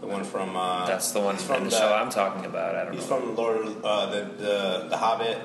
The 0.01 0.07
one 0.07 0.25
from. 0.25 0.57
Uh, 0.57 0.87
That's 0.87 1.13
the 1.13 1.21
one 1.21 1.37
from 1.37 1.65
the, 1.65 1.71
the- 1.71 1.77
show 1.79 1.93
I'm 1.95 2.09
talking 2.11 2.47
about. 2.47 2.75
I 2.75 2.85
don't 2.85 2.95
He's 2.95 3.09
know. 3.11 3.21
from 3.21 3.37
Lord, 3.37 3.67
uh, 3.85 4.07
the 4.11 4.21
the 4.43 4.87
the 4.89 4.97
Hobbit. 4.97 5.39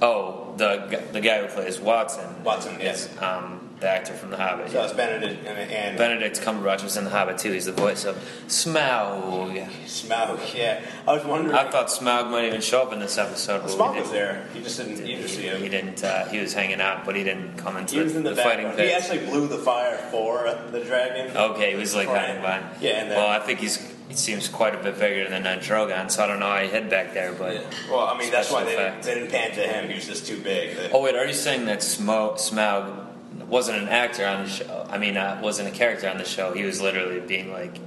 Oh, 0.00 0.54
the 0.56 1.02
the 1.12 1.20
guy 1.20 1.42
who 1.42 1.48
plays 1.48 1.78
Watson. 1.78 2.42
Watson, 2.42 2.80
is 2.80 3.10
um, 3.20 3.65
the 3.80 3.88
actor 3.88 4.14
from 4.14 4.30
The 4.30 4.36
Hobbit. 4.38 4.70
So 4.70 4.78
yeah. 4.78 4.84
it's 4.84 4.92
Benedict 4.94 5.46
and, 5.46 5.70
and 5.70 5.98
Benedict 5.98 6.40
Cumberbatch 6.40 6.82
was 6.82 6.96
in 6.96 7.04
The 7.04 7.10
Hobbit 7.10 7.38
too. 7.38 7.52
He's 7.52 7.66
the 7.66 7.72
voice 7.72 8.04
of 8.04 8.16
Smaug. 8.48 9.68
Smaug. 9.84 10.54
Yeah, 10.54 10.80
I 11.06 11.12
was 11.14 11.24
wondering. 11.24 11.54
I 11.54 11.70
thought 11.70 11.88
Smaug 11.88 12.30
might 12.30 12.46
even 12.46 12.60
show 12.60 12.82
up 12.82 12.92
in 12.92 13.00
this 13.00 13.18
episode. 13.18 13.62
but 13.62 13.70
Smaug 13.70 14.00
was 14.00 14.10
there. 14.10 14.46
He 14.54 14.62
just 14.62 14.78
didn't. 14.78 15.04
You 15.06 15.18
just 15.18 15.34
see 15.34 15.42
He, 15.42 15.48
him. 15.48 15.62
he 15.62 15.68
didn't. 15.68 16.02
Uh, 16.02 16.26
he 16.28 16.38
was 16.38 16.54
hanging 16.54 16.80
out, 16.80 17.04
but 17.04 17.16
he 17.16 17.24
didn't 17.24 17.56
come 17.58 17.76
into 17.76 17.96
He 17.96 18.02
was 18.02 18.16
in 18.16 18.22
the, 18.22 18.34
fighting 18.34 18.66
background. 18.66 18.80
He 18.88 18.92
actually 18.94 19.26
blew 19.26 19.46
the 19.48 19.58
fire 19.58 19.98
for 20.10 20.54
the 20.70 20.80
dragon. 20.80 21.36
Okay, 21.36 21.72
he 21.72 21.76
was 21.76 21.94
like 21.94 22.08
hiding 22.08 22.40
behind. 22.40 22.64
Yeah, 22.80 23.02
and 23.02 23.10
then- 23.10 23.18
well, 23.18 23.28
I 23.28 23.40
think 23.40 23.60
he's 23.60 23.76
he 24.08 24.14
seems 24.14 24.48
quite 24.48 24.72
a 24.72 24.78
bit 24.78 25.00
bigger 25.00 25.28
than 25.28 25.44
uh, 25.44 25.58
Drogon, 25.60 26.08
so 26.12 26.22
I 26.22 26.28
don't 26.28 26.38
know 26.38 26.46
how 26.48 26.60
he 26.62 26.68
hid 26.68 26.88
back 26.88 27.12
there. 27.12 27.32
But 27.32 27.54
Yeah. 27.54 27.60
Well, 27.90 28.06
I 28.06 28.16
mean, 28.16 28.30
that's 28.30 28.52
why 28.52 28.62
they 28.62 28.76
didn't, 28.76 29.02
they 29.02 29.14
didn't 29.14 29.30
pan 29.32 29.50
to 29.50 29.60
him. 29.62 29.88
He 29.88 29.96
was 29.96 30.06
just 30.06 30.26
too 30.28 30.40
big. 30.40 30.76
oh 30.92 31.02
wait, 31.02 31.16
are 31.16 31.26
you 31.26 31.32
saying 31.34 31.64
that 31.66 31.80
Smo- 31.80 32.34
Smaug 32.34 33.05
wasn't 33.48 33.78
an 33.82 33.88
actor 33.88 34.26
on 34.26 34.44
the 34.44 34.50
show? 34.50 34.86
I 34.90 34.98
mean, 34.98 35.16
uh, 35.16 35.40
wasn't 35.42 35.68
a 35.68 35.72
character 35.72 36.08
on 36.08 36.18
the 36.18 36.24
show. 36.24 36.52
He 36.52 36.62
was 36.64 36.80
literally 36.80 37.20
being 37.20 37.52
like. 37.52 37.78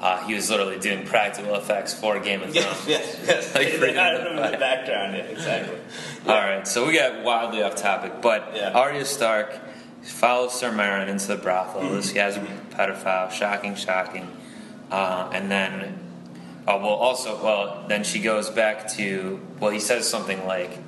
Uh, 0.00 0.24
he 0.28 0.34
was 0.34 0.48
literally 0.48 0.78
doing 0.78 1.04
practical 1.04 1.56
effects 1.56 1.92
for 1.92 2.20
Game 2.20 2.40
of 2.40 2.52
Thrones. 2.52 2.86
yes, 2.86 3.20
yes. 3.26 3.52
Like 3.56 3.66
I 3.66 4.12
don't 4.12 4.20
of 4.20 4.24
remember 4.26 4.50
the 4.52 4.56
background. 4.58 5.16
Yeah, 5.16 5.22
exactly. 5.24 5.76
All 6.24 6.36
right, 6.36 6.68
so 6.68 6.86
we 6.86 6.92
got 6.96 7.24
wildly 7.24 7.64
off 7.64 7.74
topic, 7.74 8.22
but 8.22 8.52
Yeah. 8.54 8.70
Arya 8.70 9.04
Stark 9.04 9.58
follows 10.02 10.52
Sir 10.54 10.70
Meryn 10.70 11.08
into 11.08 11.26
the 11.26 11.36
brothel. 11.36 11.82
Mm-hmm. 11.82 11.96
This 11.96 12.12
guy's 12.12 12.36
a 12.36 12.40
pedophile. 12.70 13.32
Shocking, 13.32 13.74
shocking. 13.74 14.28
Uh, 14.88 15.30
and 15.32 15.50
then, 15.50 15.98
oh 16.68 16.76
well, 16.78 16.90
also, 16.90 17.42
well, 17.42 17.84
then 17.88 18.04
she 18.04 18.20
goes 18.20 18.50
back 18.50 18.88
to. 18.92 19.40
Well, 19.58 19.72
he 19.72 19.80
says 19.80 20.08
something 20.08 20.46
like, 20.46 20.78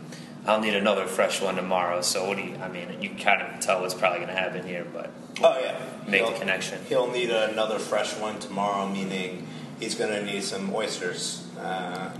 "I'll 0.50 0.60
need 0.60 0.74
another 0.74 1.06
fresh 1.06 1.40
one 1.40 1.56
tomorrow." 1.56 2.00
So 2.02 2.26
what 2.26 2.36
do 2.36 2.42
you? 2.42 2.56
I 2.56 2.68
mean, 2.68 2.88
you 3.00 3.10
kind 3.10 3.42
of 3.42 3.60
tell 3.60 3.80
what's 3.80 3.94
probably 3.94 4.18
going 4.20 4.34
to 4.34 4.40
happen 4.40 4.66
here, 4.66 4.84
but 4.92 5.10
Oh 5.42 5.58
yeah. 5.58 5.78
Make 6.06 6.22
the 6.22 6.28
He'll- 6.30 6.38
connection. 6.38 6.78
He'll 6.88 7.10
need 7.10 7.30
another 7.30 7.78
fresh 7.78 8.16
one 8.16 8.38
tomorrow, 8.40 8.86
meaning 8.88 9.46
he's 9.78 9.94
going 9.94 10.10
to 10.10 10.22
need 10.24 10.42
some 10.42 10.74
oysters. 10.74 11.46
Uh, 11.58 12.10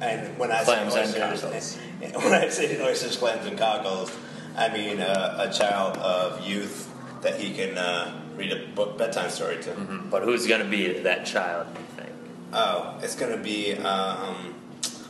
and 0.00 0.38
when 0.38 0.52
I 0.52 0.62
Clams 0.64 0.92
say 0.92 1.00
and 1.20 1.32
oysters, 1.32 1.76
when 2.14 2.32
I 2.32 2.48
say 2.50 2.80
oysters, 2.80 3.16
clams, 3.16 3.46
and 3.46 3.58
cockles, 3.58 4.16
I 4.56 4.68
mean 4.68 5.00
uh, 5.00 5.46
a 5.48 5.52
child 5.52 5.96
of 5.96 6.46
youth 6.46 6.88
that 7.22 7.40
he 7.40 7.52
can 7.52 7.76
uh, 7.76 8.20
read 8.36 8.52
a 8.52 8.66
book 8.76 8.96
bedtime 8.98 9.30
story 9.30 9.60
to. 9.62 9.72
but 10.10 10.22
who's 10.22 10.46
going 10.46 10.62
to 10.62 10.68
be 10.68 11.00
that 11.00 11.26
child? 11.26 11.66
You 11.74 11.84
think? 11.96 12.12
Oh, 12.52 12.96
it's 13.02 13.16
going 13.16 13.32
to 13.36 13.42
be. 13.42 13.74
Um, 13.74 14.54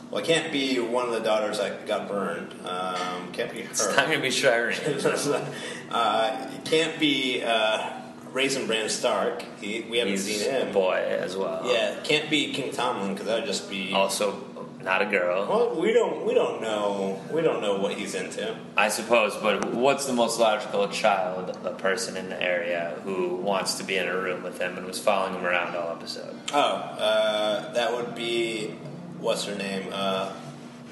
well, 0.09 0.23
it 0.23 0.25
can't 0.25 0.51
be 0.51 0.79
one 0.79 1.07
of 1.07 1.13
the 1.13 1.19
daughters 1.19 1.59
that 1.59 1.85
got 1.85 2.07
burned. 2.07 2.53
Um, 2.65 3.31
can't 3.31 3.51
be 3.51 3.61
her. 3.61 3.69
It's 3.69 3.85
not 3.85 4.07
going 4.07 4.17
to 4.17 4.21
be 4.21 4.29
Shireen. 4.29 5.45
uh, 5.91 6.51
it 6.55 6.65
can't 6.65 6.99
be 6.99 7.43
uh, 7.43 7.91
Raisin 8.31 8.65
Bran 8.65 8.89
Stark. 8.89 9.43
He, 9.59 9.81
we 9.81 9.99
haven't 9.99 10.13
He's 10.13 10.25
seen 10.25 10.49
him. 10.49 10.69
a 10.69 10.73
boy 10.73 10.95
as 10.95 11.35
well. 11.37 11.61
Yeah, 11.65 11.95
can't 12.03 12.29
be 12.29 12.51
King 12.53 12.71
Tomlin 12.71 13.13
because 13.13 13.27
that 13.27 13.39
would 13.39 13.45
just 13.45 13.69
be. 13.69 13.93
Also, 13.93 14.43
not 14.81 15.01
a 15.01 15.05
girl. 15.05 15.45
Well, 15.47 15.79
we 15.79 15.93
don't. 15.93 16.25
We 16.25 16.33
don't 16.33 16.61
know. 16.61 17.21
We 17.31 17.41
don't 17.41 17.61
know 17.61 17.77
what 17.77 17.93
he's 17.93 18.15
into. 18.15 18.57
I 18.75 18.89
suppose, 18.89 19.35
but 19.35 19.73
what's 19.73 20.05
the 20.05 20.13
most 20.13 20.39
logical 20.39 20.87
child, 20.87 21.57
a 21.63 21.71
person 21.73 22.17
in 22.17 22.29
the 22.29 22.41
area 22.41 22.99
who 23.03 23.35
wants 23.35 23.75
to 23.75 23.83
be 23.83 23.97
in 23.97 24.07
a 24.07 24.17
room 24.17 24.41
with 24.41 24.59
him 24.59 24.77
and 24.77 24.87
was 24.87 24.99
following 24.99 25.35
him 25.35 25.45
around 25.45 25.75
all 25.75 25.91
episode? 25.91 26.35
Oh, 26.53 26.57
uh, 26.57 27.73
that 27.73 27.93
would 27.93 28.15
be 28.15 28.73
what's 29.19 29.45
her 29.45 29.55
name? 29.55 29.87
Uh, 29.91 30.31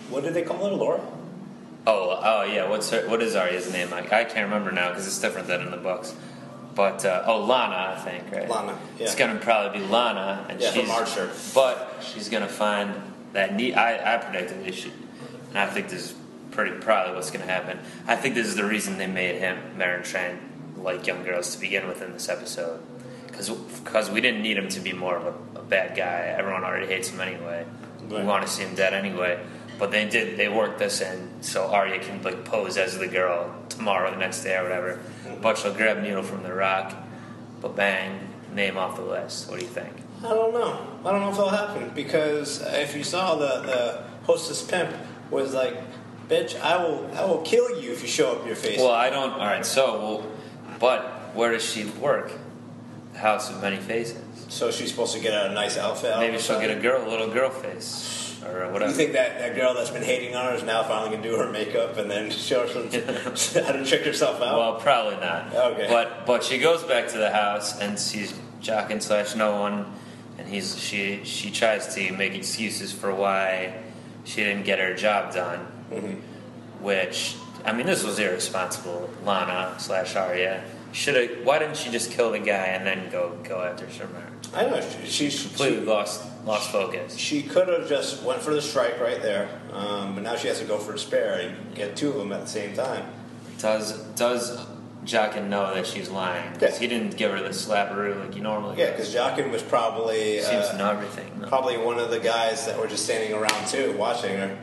what 0.09 0.23
did 0.23 0.33
they 0.33 0.43
call 0.43 0.65
her? 0.65 0.71
Laura. 0.75 1.01
Oh, 1.85 2.19
oh 2.21 2.43
yeah. 2.43 2.69
What's 2.69 2.89
her, 2.91 3.07
what 3.09 3.21
is 3.21 3.35
Arya's 3.35 3.71
name? 3.71 3.93
I, 3.93 3.99
I 3.99 4.23
can't 4.25 4.45
remember 4.45 4.71
now 4.71 4.89
because 4.89 5.07
it's 5.07 5.19
different 5.19 5.47
than 5.47 5.61
in 5.61 5.71
the 5.71 5.77
books. 5.77 6.13
But 6.75 7.03
uh, 7.05 7.23
oh, 7.25 7.43
Lana, 7.43 7.95
I 7.97 7.99
think, 7.99 8.31
right? 8.31 8.47
Lana, 8.47 8.77
yeah. 8.97 9.05
It's 9.05 9.15
gonna 9.15 9.39
probably 9.39 9.79
be 9.79 9.85
Lana, 9.87 10.45
and 10.47 10.61
Yeah, 10.61 10.71
she's 10.71 10.89
Archer. 10.89 11.31
but 11.55 12.03
she's 12.03 12.29
gonna 12.29 12.47
find 12.47 12.93
that 13.33 13.55
need. 13.55 13.73
I, 13.73 14.15
I 14.15 14.17
predicted 14.17 14.63
this, 14.63 14.75
should, 14.75 14.91
and 15.49 15.57
I 15.57 15.65
think 15.65 15.89
this 15.89 16.11
is 16.11 16.15
pretty 16.51 16.77
probably 16.77 17.15
what's 17.15 17.31
gonna 17.31 17.45
happen. 17.45 17.79
I 18.05 18.15
think 18.15 18.35
this 18.35 18.45
is 18.45 18.55
the 18.55 18.63
reason 18.63 18.99
they 18.99 19.07
made 19.07 19.39
him 19.39 19.57
Meryn 19.75 20.01
Tran 20.01 20.37
like 20.77 21.07
young 21.07 21.23
girls 21.23 21.55
to 21.55 21.59
begin 21.59 21.87
with 21.87 22.03
in 22.03 22.13
this 22.13 22.29
episode, 22.29 22.79
because 23.31 24.11
we 24.11 24.21
didn't 24.21 24.43
need 24.43 24.57
him 24.57 24.69
to 24.69 24.79
be 24.79 24.93
more 24.93 25.15
of 25.17 25.25
a, 25.25 25.59
a 25.59 25.63
bad 25.63 25.97
guy. 25.97 26.35
Everyone 26.37 26.63
already 26.63 26.85
hates 26.85 27.09
him 27.09 27.19
anyway. 27.19 27.65
We 28.09 28.23
want 28.23 28.45
to 28.45 28.51
see 28.51 28.63
him 28.63 28.75
dead 28.75 28.93
anyway. 28.93 29.43
But 29.79 29.91
they 29.91 30.07
did. 30.07 30.37
They 30.37 30.49
worked 30.49 30.79
this 30.79 31.01
in 31.01 31.29
so 31.41 31.67
Arya 31.67 31.99
can 31.99 32.23
like 32.23 32.45
pose 32.45 32.77
as 32.77 32.97
the 32.97 33.07
girl 33.07 33.53
tomorrow, 33.69 34.09
the 34.09 34.17
next 34.17 34.43
day, 34.43 34.55
or 34.57 34.63
whatever. 34.63 34.99
Mm-hmm. 35.25 35.41
But 35.41 35.57
she'll 35.57 35.73
grab 35.73 36.01
Needle 36.01 36.23
from 36.23 36.43
the 36.43 36.53
rock, 36.53 36.95
but 37.61 37.75
bang, 37.75 38.27
name 38.53 38.77
off 38.77 38.95
the 38.95 39.03
list. 39.03 39.49
What 39.49 39.59
do 39.59 39.65
you 39.65 39.71
think? 39.71 39.93
I 40.23 40.29
don't 40.29 40.51
know. 40.51 40.99
I 41.05 41.11
don't 41.11 41.21
know 41.21 41.29
if 41.29 41.35
it'll 41.35 41.49
happen 41.49 41.91
because 41.93 42.61
if 42.61 42.95
you 42.95 43.03
saw 43.03 43.35
the, 43.35 43.61
the 43.61 44.03
hostess 44.25 44.63
pimp 44.63 44.95
was 45.29 45.53
like, 45.53 45.77
"Bitch, 46.27 46.59
I 46.59 46.83
will 46.83 47.09
I 47.13 47.25
will 47.25 47.41
kill 47.41 47.79
you 47.79 47.91
if 47.91 48.01
you 48.01 48.07
show 48.07 48.31
up 48.31 48.47
your 48.47 48.55
face." 48.55 48.79
Well, 48.79 48.91
I 48.91 49.11
don't. 49.11 49.33
All 49.33 49.45
right. 49.45 49.65
So, 49.65 49.99
well, 49.99 50.31
but 50.79 51.35
where 51.35 51.51
does 51.51 51.63
she 51.63 51.85
work? 51.85 52.31
The 53.13 53.19
House 53.19 53.51
of 53.51 53.61
Many 53.61 53.77
Faces. 53.77 54.23
So 54.49 54.71
she's 54.71 54.89
supposed 54.91 55.13
to 55.13 55.19
get 55.19 55.33
a 55.33 55.53
nice 55.53 55.77
outfit. 55.77 56.11
out 56.13 56.19
Maybe 56.19 56.37
she'll 56.37 56.59
get 56.59 56.71
a 56.71 56.79
girl, 56.79 57.05
a 57.05 57.09
little 57.09 57.27
girl 57.29 57.49
face, 57.49 58.39
or 58.45 58.71
whatever. 58.71 58.91
You 58.91 58.95
think 58.97 59.13
that, 59.13 59.39
that 59.39 59.55
girl 59.55 59.73
that's 59.73 59.89
been 59.89 60.03
hating 60.03 60.35
on 60.35 60.45
her 60.45 60.53
is 60.53 60.63
now 60.63 60.83
finally 60.83 61.11
gonna 61.11 61.23
do 61.29 61.35
her 61.37 61.51
makeup 61.51 61.97
and 61.97 62.09
then 62.09 62.29
show 62.49 62.65
her 62.65 62.71
some, 62.71 63.63
how 63.65 63.71
to 63.73 63.85
trick 63.85 64.03
herself 64.05 64.41
out? 64.41 64.57
Well, 64.57 64.75
probably 64.79 65.17
not. 65.17 65.53
Okay. 65.53 65.87
But 65.89 66.25
but 66.25 66.43
she 66.43 66.57
goes 66.59 66.83
back 66.83 67.09
to 67.09 67.17
the 67.17 67.29
house 67.31 67.77
and 67.79 67.99
sees 67.99 68.33
Jaqen 68.61 69.01
slash 69.01 69.35
no 69.35 69.59
one, 69.59 69.85
and 70.37 70.47
he's 70.47 70.79
she 70.79 71.21
she 71.25 71.51
tries 71.51 71.93
to 71.95 72.11
make 72.13 72.33
excuses 72.33 72.93
for 72.93 73.13
why 73.13 73.81
she 74.23 74.43
didn't 74.43 74.63
get 74.63 74.79
her 74.79 74.93
job 74.93 75.33
done, 75.33 75.67
Mm-hmm. 75.91 76.83
which 76.83 77.35
I 77.65 77.73
mean 77.73 77.85
this 77.85 78.03
was 78.03 78.17
irresponsible. 78.17 79.09
Lana 79.25 79.75
slash 79.77 80.15
Arya 80.15 80.63
should 80.93 81.15
have. 81.15 81.45
Why 81.45 81.59
didn't 81.59 81.75
she 81.77 81.89
just 81.91 82.11
kill 82.11 82.31
the 82.31 82.39
guy 82.39 82.67
and 82.67 82.87
then 82.87 83.09
go 83.11 83.37
go 83.43 83.61
after 83.61 83.89
Sherman? 83.89 84.23
I 84.53 84.65
know 84.65 84.81
she, 85.05 85.29
she, 85.29 85.47
Completely 85.47 85.79
she, 85.81 85.85
lost 85.85 86.23
lost 86.45 86.71
focus. 86.71 87.15
she 87.17 87.43
could 87.43 87.67
have 87.67 87.87
just 87.89 88.23
went 88.23 88.41
for 88.41 88.53
the 88.53 88.61
strike 88.61 88.99
right 88.99 89.21
there, 89.21 89.49
um, 89.73 90.15
but 90.15 90.23
now 90.23 90.35
she 90.35 90.47
has 90.47 90.59
to 90.59 90.65
go 90.65 90.77
for 90.77 90.93
a 90.93 90.99
spare 90.99 91.39
and 91.39 91.75
get 91.75 91.95
two 91.95 92.09
of 92.09 92.15
them 92.17 92.31
at 92.31 92.41
the 92.41 92.47
same 92.47 92.73
time. 92.75 93.05
Does 93.59 93.97
does 94.15 94.65
Jaqen 95.05 95.47
know 95.47 95.73
that 95.73 95.85
she's 95.87 96.09
lying? 96.09 96.53
Because 96.53 96.75
Yeah. 96.75 96.79
he 96.79 96.87
didn't 96.87 97.17
give 97.17 97.31
her 97.31 97.41
the 97.41 97.49
slapperoo 97.49 98.19
like 98.19 98.33
he 98.33 98.39
normally 98.41 98.77
Yeah, 98.79 98.91
because 98.91 99.13
Jaqen 99.13 99.51
was 99.51 99.61
probably 99.63 100.39
Seems 100.41 100.65
uh, 100.65 100.71
to 100.73 100.77
know 100.77 100.91
everything. 100.91 101.39
No. 101.41 101.47
probably 101.47 101.77
one 101.77 101.97
of 101.99 102.09
the 102.09 102.19
guys 102.19 102.65
that 102.65 102.77
were 102.79 102.87
just 102.87 103.03
standing 103.05 103.33
around 103.33 103.67
too, 103.67 103.93
watching 103.97 104.37
her. 104.37 104.57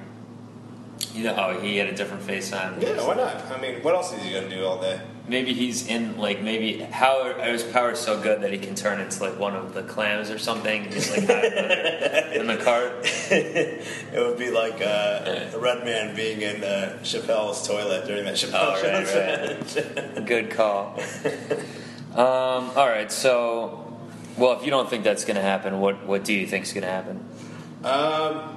You 1.12 1.24
know, 1.24 1.34
oh, 1.38 1.60
he 1.60 1.76
had 1.76 1.88
a 1.88 1.94
different 1.94 2.22
face 2.22 2.52
on. 2.52 2.80
Yeah, 2.80 3.06
why 3.06 3.14
not? 3.14 3.36
I 3.50 3.60
mean, 3.60 3.82
what 3.82 3.94
else 3.94 4.12
is 4.12 4.22
he 4.22 4.32
gonna 4.32 4.48
do 4.48 4.64
all 4.64 4.80
day? 4.80 5.00
Maybe 5.26 5.54
he's 5.54 5.86
in 5.86 6.18
like 6.18 6.42
maybe 6.42 6.78
how 6.80 7.32
his 7.40 7.62
power's 7.62 7.98
so 7.98 8.20
good 8.20 8.42
that 8.42 8.52
he 8.52 8.58
can 8.58 8.74
turn 8.74 9.00
into 9.00 9.22
like 9.22 9.38
one 9.38 9.56
of 9.56 9.72
the 9.72 9.82
clams 9.82 10.28
or 10.28 10.38
something. 10.38 10.84
He's 10.84 11.10
like 11.10 11.20
in 12.34 12.46
the 12.46 12.60
cart. 12.62 12.92
it 13.30 13.86
would 14.18 14.38
be 14.38 14.50
like 14.50 14.82
uh, 14.82 15.48
a 15.54 15.58
red 15.58 15.82
man 15.82 16.14
being 16.14 16.42
in 16.42 16.62
uh, 16.62 16.98
Chappelle's 17.02 17.66
toilet 17.66 18.06
during 18.06 18.26
that 18.26 18.34
Chappelle 18.34 18.74
Oh, 18.76 18.82
show. 18.82 20.14
right, 20.14 20.26
Good 20.26 20.50
call. 20.50 21.00
Um, 22.12 22.70
all 22.76 22.86
right, 22.88 23.10
so 23.10 23.96
well, 24.36 24.52
if 24.58 24.64
you 24.64 24.70
don't 24.70 24.90
think 24.90 25.04
that's 25.04 25.24
going 25.24 25.36
to 25.36 25.42
happen, 25.42 25.80
what 25.80 26.06
what 26.06 26.24
do 26.24 26.34
you 26.34 26.46
think 26.46 26.64
is 26.66 26.72
going 26.74 26.84
to 26.84 26.90
happen? 26.90 27.24
um, 27.82 28.56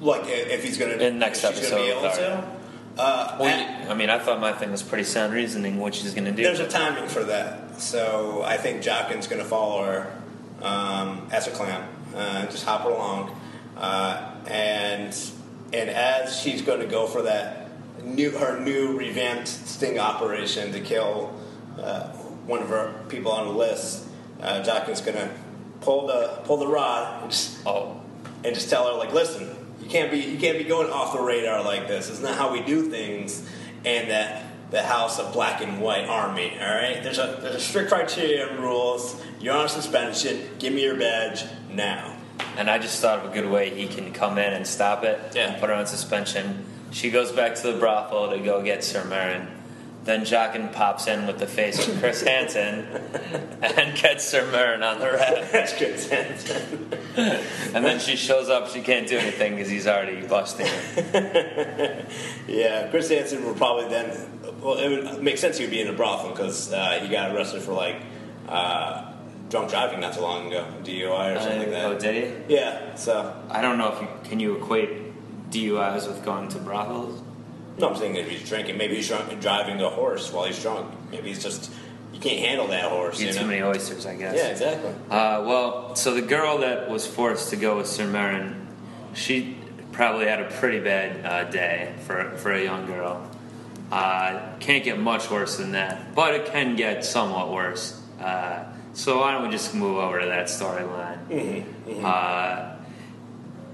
like 0.00 0.22
if 0.26 0.64
he's 0.64 0.76
gonna 0.78 0.94
In 0.94 1.18
next 1.20 1.44
episode, 1.44 1.86
to. 2.14 2.59
Uh, 3.00 3.36
Well, 3.38 3.48
at- 3.48 3.84
you- 3.84 3.90
I 3.90 3.94
mean, 3.94 4.10
I 4.10 4.18
thought 4.18 4.40
my 4.40 4.52
thing 4.52 4.70
was 4.70 4.82
pretty 4.82 5.04
sound 5.04 5.32
reasoning. 5.32 5.78
What 5.80 5.94
she's 5.94 6.12
going 6.12 6.26
to 6.26 6.32
do? 6.32 6.42
there's 6.42 6.60
a 6.60 6.68
timing 6.68 7.08
for 7.08 7.24
that, 7.24 7.80
so 7.80 8.42
I 8.44 8.56
think 8.58 8.82
Jaqen's 8.82 9.26
gonna 9.26 9.44
follow 9.44 9.82
her 9.84 10.12
um, 10.62 11.26
as 11.32 11.46
a 11.46 11.50
clam, 11.50 11.82
uh, 12.14 12.44
just 12.46 12.64
hop 12.66 12.82
her 12.82 12.90
along, 12.90 13.34
uh, 13.78 14.32
and 14.46 15.16
and 15.72 15.88
as 15.88 16.38
she's 16.40 16.60
going 16.60 16.80
to 16.80 16.86
go 16.86 17.06
for 17.06 17.22
that 17.22 17.68
new 18.04 18.30
her 18.32 18.60
new 18.60 18.98
revamped 18.98 19.48
sting 19.48 19.98
operation 19.98 20.72
to 20.72 20.80
kill 20.80 21.32
uh, 21.80 22.08
one 22.46 22.60
of 22.60 22.68
her 22.68 22.92
people 23.08 23.32
on 23.32 23.46
the 23.46 23.52
list, 23.54 24.04
uh, 24.42 24.62
Jaqen's 24.62 25.00
going 25.00 25.16
to 25.16 25.30
pull 25.80 26.06
the 26.06 26.40
pull 26.44 26.58
the 26.58 26.66
rod 26.66 27.22
and 27.22 27.30
just, 27.30 27.56
oh, 27.64 27.98
and 28.44 28.54
just 28.54 28.68
tell 28.68 28.86
her 28.88 28.94
like, 28.98 29.12
listen, 29.14 29.48
can't 29.90 30.10
be 30.10 30.18
you 30.18 30.38
can't 30.38 30.58
be 30.58 30.64
going 30.64 30.90
off 30.90 31.12
the 31.12 31.20
radar 31.20 31.62
like 31.62 31.88
this. 31.88 32.08
It's 32.08 32.20
not 32.20 32.36
how 32.36 32.52
we 32.52 32.62
do 32.62 32.88
things, 32.90 33.46
and 33.84 34.10
that 34.10 34.44
the 34.70 34.82
House 34.82 35.18
of 35.18 35.32
Black 35.32 35.60
and 35.62 35.80
White 35.80 36.06
Army. 36.06 36.52
All 36.60 36.74
right, 36.74 37.02
there's 37.02 37.18
a 37.18 37.38
there's 37.40 37.56
a 37.56 37.60
strict 37.60 37.90
criteria 37.90 38.48
and 38.48 38.60
rules. 38.60 39.20
You're 39.40 39.56
on 39.56 39.68
suspension. 39.68 40.48
Give 40.58 40.72
me 40.72 40.82
your 40.82 40.96
badge 40.96 41.44
now. 41.70 42.16
And 42.56 42.70
I 42.70 42.78
just 42.78 43.00
thought 43.00 43.18
of 43.20 43.30
a 43.30 43.34
good 43.34 43.50
way 43.50 43.70
he 43.70 43.86
can 43.86 44.12
come 44.12 44.38
in 44.38 44.52
and 44.52 44.66
stop 44.66 45.04
it 45.04 45.32
Yeah. 45.34 45.48
and 45.52 45.60
put 45.60 45.68
her 45.70 45.74
on 45.74 45.86
suspension. 45.86 46.64
She 46.90 47.10
goes 47.10 47.32
back 47.32 47.54
to 47.56 47.72
the 47.72 47.78
brothel 47.78 48.30
to 48.30 48.38
go 48.38 48.62
get 48.62 48.82
Sir 48.82 49.02
Meryn. 49.02 49.46
Then 50.02 50.22
Jaqen 50.22 50.72
pops 50.72 51.06
in 51.06 51.26
with 51.26 51.38
the 51.38 51.46
face 51.46 51.86
of 51.86 51.98
Chris 52.00 52.22
Hansen 52.26 52.86
and 53.62 53.96
gets 54.00 54.24
Sir 54.24 54.50
Meryn 54.50 54.82
on 54.82 54.98
the 54.98 55.06
raft. 55.12 55.52
That's 55.52 55.78
good 55.78 55.98
sense. 55.98 56.50
And 57.74 57.84
then 57.84 58.00
she 58.00 58.16
shows 58.16 58.48
up. 58.48 58.68
She 58.70 58.80
can't 58.80 59.06
do 59.06 59.18
anything 59.18 59.56
because 59.56 59.68
he's 59.68 59.86
already 59.86 60.26
busting 60.26 60.66
her. 60.66 62.06
yeah, 62.48 62.88
Chris 62.88 63.10
Hansen 63.10 63.44
will 63.44 63.54
probably 63.54 63.88
then. 63.88 64.08
Well, 64.62 64.78
it 64.78 64.88
would 64.88 65.22
make 65.22 65.36
sense 65.38 65.58
he 65.58 65.64
would 65.64 65.70
be 65.70 65.80
in 65.82 65.88
a 65.88 65.92
brothel 65.92 66.30
because 66.30 66.72
uh, 66.72 66.98
he 67.02 67.08
got 67.08 67.34
arrested 67.34 67.62
for 67.62 67.72
like 67.72 67.96
uh, 68.48 69.12
drunk 69.50 69.70
driving 69.70 70.00
not 70.00 70.14
too 70.14 70.20
long 70.22 70.46
ago, 70.46 70.66
DUI 70.82 71.36
or 71.36 71.40
something 71.40 71.58
like 71.58 71.70
that. 71.70 71.84
oh, 71.84 71.98
did 71.98 72.46
he? 72.48 72.54
Yeah, 72.54 72.94
so 72.94 73.34
I 73.50 73.60
don't 73.60 73.76
know 73.76 73.92
if 73.92 74.00
you 74.00 74.08
can 74.24 74.40
you 74.40 74.56
equate 74.56 75.50
DUIs 75.50 76.06
with 76.08 76.24
going 76.24 76.48
to 76.48 76.58
brothels. 76.58 77.22
No, 77.80 77.88
I'm 77.88 77.96
saying 77.96 78.16
if 78.16 78.28
he's 78.28 78.46
drinking, 78.48 78.76
maybe 78.76 78.96
he's 78.96 79.08
drunk, 79.08 79.32
and 79.32 79.40
driving 79.40 79.78
the 79.78 79.88
horse 79.88 80.32
while 80.32 80.44
he's 80.44 80.60
drunk. 80.60 80.92
Maybe 81.10 81.28
he's 81.28 81.42
just 81.42 81.72
you 82.12 82.20
can't 82.20 82.40
handle 82.40 82.66
that 82.68 82.90
horse. 82.90 83.20
Eat 83.20 83.28
You 83.28 83.32
too 83.32 83.46
many 83.46 83.62
oysters, 83.62 84.04
I 84.04 84.16
guess. 84.16 84.36
Yeah, 84.36 84.48
exactly. 84.48 84.90
Uh, 85.10 85.44
well, 85.46 85.96
so 85.96 86.12
the 86.14 86.22
girl 86.22 86.58
that 86.58 86.90
was 86.90 87.06
forced 87.06 87.50
to 87.50 87.56
go 87.56 87.78
with 87.78 87.86
Sir 87.86 88.04
Meryn, 88.04 88.66
she 89.14 89.56
probably 89.92 90.26
had 90.26 90.40
a 90.40 90.50
pretty 90.50 90.80
bad 90.80 91.24
uh, 91.24 91.50
day 91.50 91.94
for 92.06 92.30
for 92.36 92.52
a 92.52 92.62
young 92.62 92.86
girl. 92.86 93.28
Uh, 93.90 94.40
can't 94.60 94.84
get 94.84 94.98
much 94.98 95.30
worse 95.30 95.56
than 95.56 95.72
that, 95.72 96.14
but 96.14 96.34
it 96.34 96.46
can 96.46 96.76
get 96.76 97.04
somewhat 97.04 97.50
worse. 97.50 98.00
Uh, 98.20 98.64
so 98.92 99.20
why 99.20 99.32
don't 99.32 99.44
we 99.44 99.50
just 99.50 99.74
move 99.74 99.96
over 99.96 100.20
to 100.20 100.26
that 100.26 100.46
storyline? 100.46 101.64
Uh, 102.04 102.76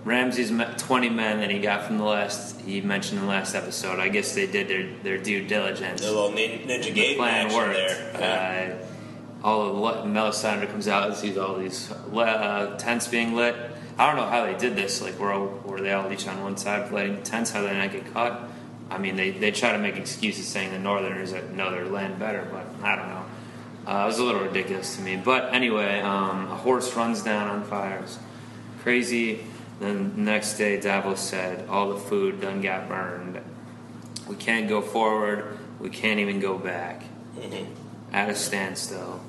Ramsay's 0.07 0.51
20 0.51 1.09
men 1.11 1.41
that 1.41 1.51
he 1.51 1.59
got 1.59 1.85
from 1.85 1.99
the 1.99 2.05
last, 2.05 2.61
he 2.61 2.81
mentioned 2.81 3.19
in 3.19 3.25
the 3.27 3.31
last 3.31 3.57
episode. 3.57 3.99
I 3.99 4.09
guess 4.09 4.37
they 4.37 4.47
did 4.47 4.69
their, 4.69 4.87
their 5.03 5.19
due 5.19 5.45
diligence 5.45 6.01
The 6.01 6.13
little 6.13 6.31
nin- 6.31 6.61
ninja 6.69 6.85
the 6.85 6.91
gate 6.93 7.17
plan 7.17 7.53
worked. 7.53 7.75
there. 7.75 8.79
Uh, 9.43 9.45
all 9.45 9.85
of 9.85 10.05
the 10.05 10.09
Melisandre 10.09 10.71
comes 10.71 10.87
out 10.87 11.09
and 11.09 11.17
sees 11.17 11.37
all 11.37 11.57
these 11.57 11.91
uh, 11.91 12.77
tents 12.79 13.09
being 13.09 13.35
lit. 13.35 13.57
I 13.99 14.07
don't 14.07 14.15
know 14.17 14.31
how 14.31 14.45
they 14.45 14.57
did 14.57 14.77
this. 14.77 15.03
Like, 15.03 15.19
were, 15.19 15.33
all, 15.33 15.47
were 15.65 15.81
they 15.81 15.93
all 15.93 16.11
each 16.13 16.29
on 16.29 16.41
one 16.41 16.57
side 16.57 16.93
lighting 16.93 17.25
tents? 17.25 17.51
How 17.51 17.63
did 17.63 17.71
they 17.73 17.77
not 17.79 17.91
get 17.91 18.13
caught? 18.15 18.49
I 18.89 18.99
mean, 18.99 19.17
they, 19.17 19.33
they 19.33 19.51
try 19.51 19.73
to 19.73 19.79
make 19.79 19.97
excuses 19.97 20.47
saying 20.47 20.71
the 20.71 20.79
Northerners 20.79 21.33
know 21.53 21.73
their 21.73 21.87
land 21.87 22.21
better, 22.21 22.47
but 22.53 22.65
I 22.87 22.95
don't 22.95 23.09
know. 23.09 23.25
Uh, 23.89 24.03
it 24.05 24.07
was 24.07 24.19
a 24.21 24.25
little 24.25 24.43
ridiculous 24.43 24.95
to 24.97 25.03
me. 25.03 25.17
But 25.17 25.53
anyway, 25.53 25.99
um, 26.01 26.45
a 26.51 26.55
horse 26.57 26.95
runs 26.95 27.23
down 27.23 27.49
on 27.49 27.65
fires. 27.65 28.21
Crazy. 28.83 29.41
Then 29.79 30.15
the 30.17 30.23
next 30.23 30.57
day, 30.57 30.81
Davos 30.81 31.21
said, 31.21 31.69
all 31.69 31.91
the 31.91 32.01
food 32.01 32.41
done 32.41 32.63
got 32.63 32.89
burned. 32.89 33.41
We 34.27 34.37
can't 34.37 34.69
go 34.69 34.81
forward. 34.81 35.59
We 35.79 35.91
can't 35.91 36.21
even 36.21 36.41
go 36.41 36.59
back. 36.59 37.05
Mm-hmm. 37.39 37.73
At 38.13 38.31
a 38.31 38.35
standstill. 38.35 39.21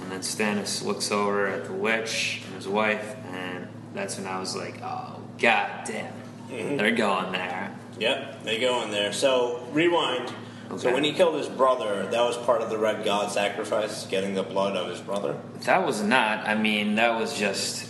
And 0.00 0.12
then 0.12 0.20
Stannis 0.20 0.84
looks 0.84 1.10
over 1.10 1.46
at 1.46 1.64
the 1.66 1.72
witch 1.72 2.42
and 2.46 2.54
his 2.54 2.68
wife, 2.68 3.16
and 3.32 3.68
that's 3.94 4.16
when 4.16 4.26
I 4.26 4.40
was 4.40 4.56
like, 4.56 4.80
oh, 4.82 5.20
god 5.38 5.84
damn 5.86 6.06
it. 6.06 6.12
Mm-hmm. 6.50 6.76
They're 6.76 6.90
going 6.92 7.32
there. 7.32 7.74
Yep, 7.98 8.44
they 8.44 8.60
go 8.60 8.82
in 8.82 8.90
there. 8.90 9.12
So 9.12 9.66
rewind. 9.72 10.32
So 10.76 10.92
when 10.92 11.02
he 11.02 11.12
killed 11.12 11.34
his 11.36 11.48
brother, 11.48 12.06
that 12.06 12.20
was 12.20 12.36
part 12.36 12.60
of 12.60 12.68
the 12.68 12.76
Red 12.76 13.02
God 13.04 13.32
sacrifice, 13.32 14.06
getting 14.06 14.34
the 14.34 14.42
blood 14.42 14.76
of 14.76 14.88
his 14.90 15.00
brother. 15.00 15.38
That 15.62 15.86
was 15.86 16.02
not, 16.02 16.46
I 16.46 16.54
mean, 16.56 16.96
that 16.96 17.18
was 17.18 17.38
just 17.38 17.87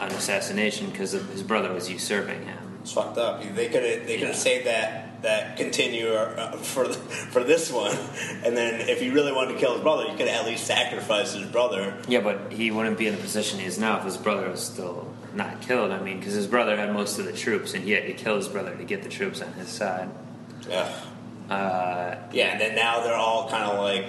an 0.00 0.10
assassination 0.12 0.90
because 0.90 1.12
his 1.12 1.42
brother 1.42 1.72
was 1.72 1.90
usurping 1.90 2.44
him. 2.44 2.58
It's 2.82 2.92
fucked 2.92 3.16
up. 3.18 3.42
They 3.54 3.68
could 3.68 3.82
have 3.82 4.06
they 4.06 4.18
could 4.18 4.28
have 4.28 4.36
saved 4.36 4.66
that 4.66 5.22
that 5.22 5.56
continue 5.56 6.08
uh, 6.12 6.52
for 6.58 6.84
for 6.92 7.42
this 7.42 7.72
one, 7.72 7.96
and 8.44 8.54
then 8.56 8.88
if 8.90 9.00
he 9.00 9.08
really 9.10 9.32
wanted 9.32 9.54
to 9.54 9.58
kill 9.58 9.72
his 9.72 9.80
brother, 9.82 10.04
you 10.10 10.16
could 10.16 10.28
at 10.28 10.44
least 10.44 10.66
sacrifice 10.66 11.32
his 11.32 11.46
brother. 11.46 11.96
Yeah, 12.08 12.20
but 12.20 12.52
he 12.52 12.70
wouldn't 12.70 12.98
be 12.98 13.06
in 13.06 13.14
the 13.16 13.20
position 13.22 13.58
he 13.58 13.64
is 13.66 13.78
now 13.78 13.98
if 13.98 14.04
his 14.04 14.18
brother 14.18 14.50
was 14.50 14.60
still 14.62 15.10
not 15.32 15.62
killed. 15.62 15.92
I 15.92 16.00
mean, 16.00 16.18
because 16.18 16.34
his 16.34 16.46
brother 16.46 16.76
had 16.76 16.92
most 16.92 17.18
of 17.18 17.24
the 17.24 17.32
troops, 17.32 17.72
and 17.72 17.84
he 17.84 17.92
had 17.92 18.04
to 18.06 18.12
kill 18.12 18.36
his 18.36 18.48
brother 18.48 18.76
to 18.76 18.84
get 18.84 19.02
the 19.02 19.08
troops 19.08 19.40
on 19.40 19.52
his 19.54 19.68
side. 19.68 20.10
Yeah, 20.68 20.92
Uh, 21.48 22.16
yeah. 22.32 22.52
And 22.52 22.60
then 22.60 22.74
now 22.74 23.02
they're 23.02 23.14
all 23.16 23.48
kind 23.48 23.64
of 23.64 23.78
like, 23.78 24.04